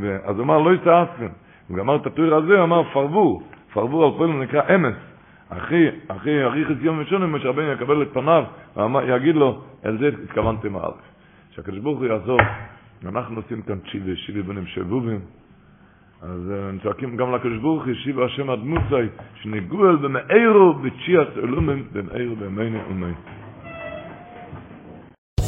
ו... 0.00 0.16
אז 0.24 0.36
הוא 0.36 0.44
אמר, 0.44 0.58
לא 0.58 0.70
יישא 0.70 1.04
אספים. 1.04 1.30
הוא 1.68 1.76
גמר 1.76 1.96
את 1.96 2.06
הטויר 2.06 2.34
הזה, 2.34 2.54
הוא 2.54 2.64
אמר, 2.64 2.82
פרבור. 2.92 3.42
פרבור 3.72 4.04
על 4.04 4.10
פועל 4.16 4.30
נקרא 4.30 4.74
אמס. 4.74 4.96
אחי, 5.48 5.86
אחי, 6.08 6.42
אריכס 6.42 6.76
יום 6.80 6.98
ושונים, 7.02 7.32
משה 7.32 7.48
רבינו 7.48 7.72
יקבל 7.72 8.02
את 8.02 8.08
פניו, 8.12 8.44
ויגיד 8.76 9.36
לו, 9.36 9.62
אל 9.86 9.98
זה 9.98 10.10
התכוונתם 10.24 10.76
הארץ. 10.76 11.02
שהקדוש 11.50 11.78
ברוך 11.78 11.98
הוא 11.98 12.06
יעזור, 12.06 12.40
אנחנו 13.06 13.36
עושים 13.36 13.62
כאן 13.62 13.78
צ'יבי, 13.90 14.16
שיבי 14.16 14.42
בנים 14.42 14.66
שבובים, 14.66 15.20
אז 16.22 16.52
צועקים 16.82 17.16
גם 17.16 17.34
לקדוש 17.34 17.58
ברוך 17.58 17.84
הוא, 17.84 17.94
שיבה 17.94 18.24
השם 18.24 18.50
עד 18.50 18.58
מוסי, 18.58 19.06
שנגואל 19.42 19.96
במאירו 19.96 20.74
בתשיעת 20.74 21.38
אלומים, 21.38 21.88
במאירו 21.92 22.36
במייני 22.36 22.78
ומי. 22.90 23.12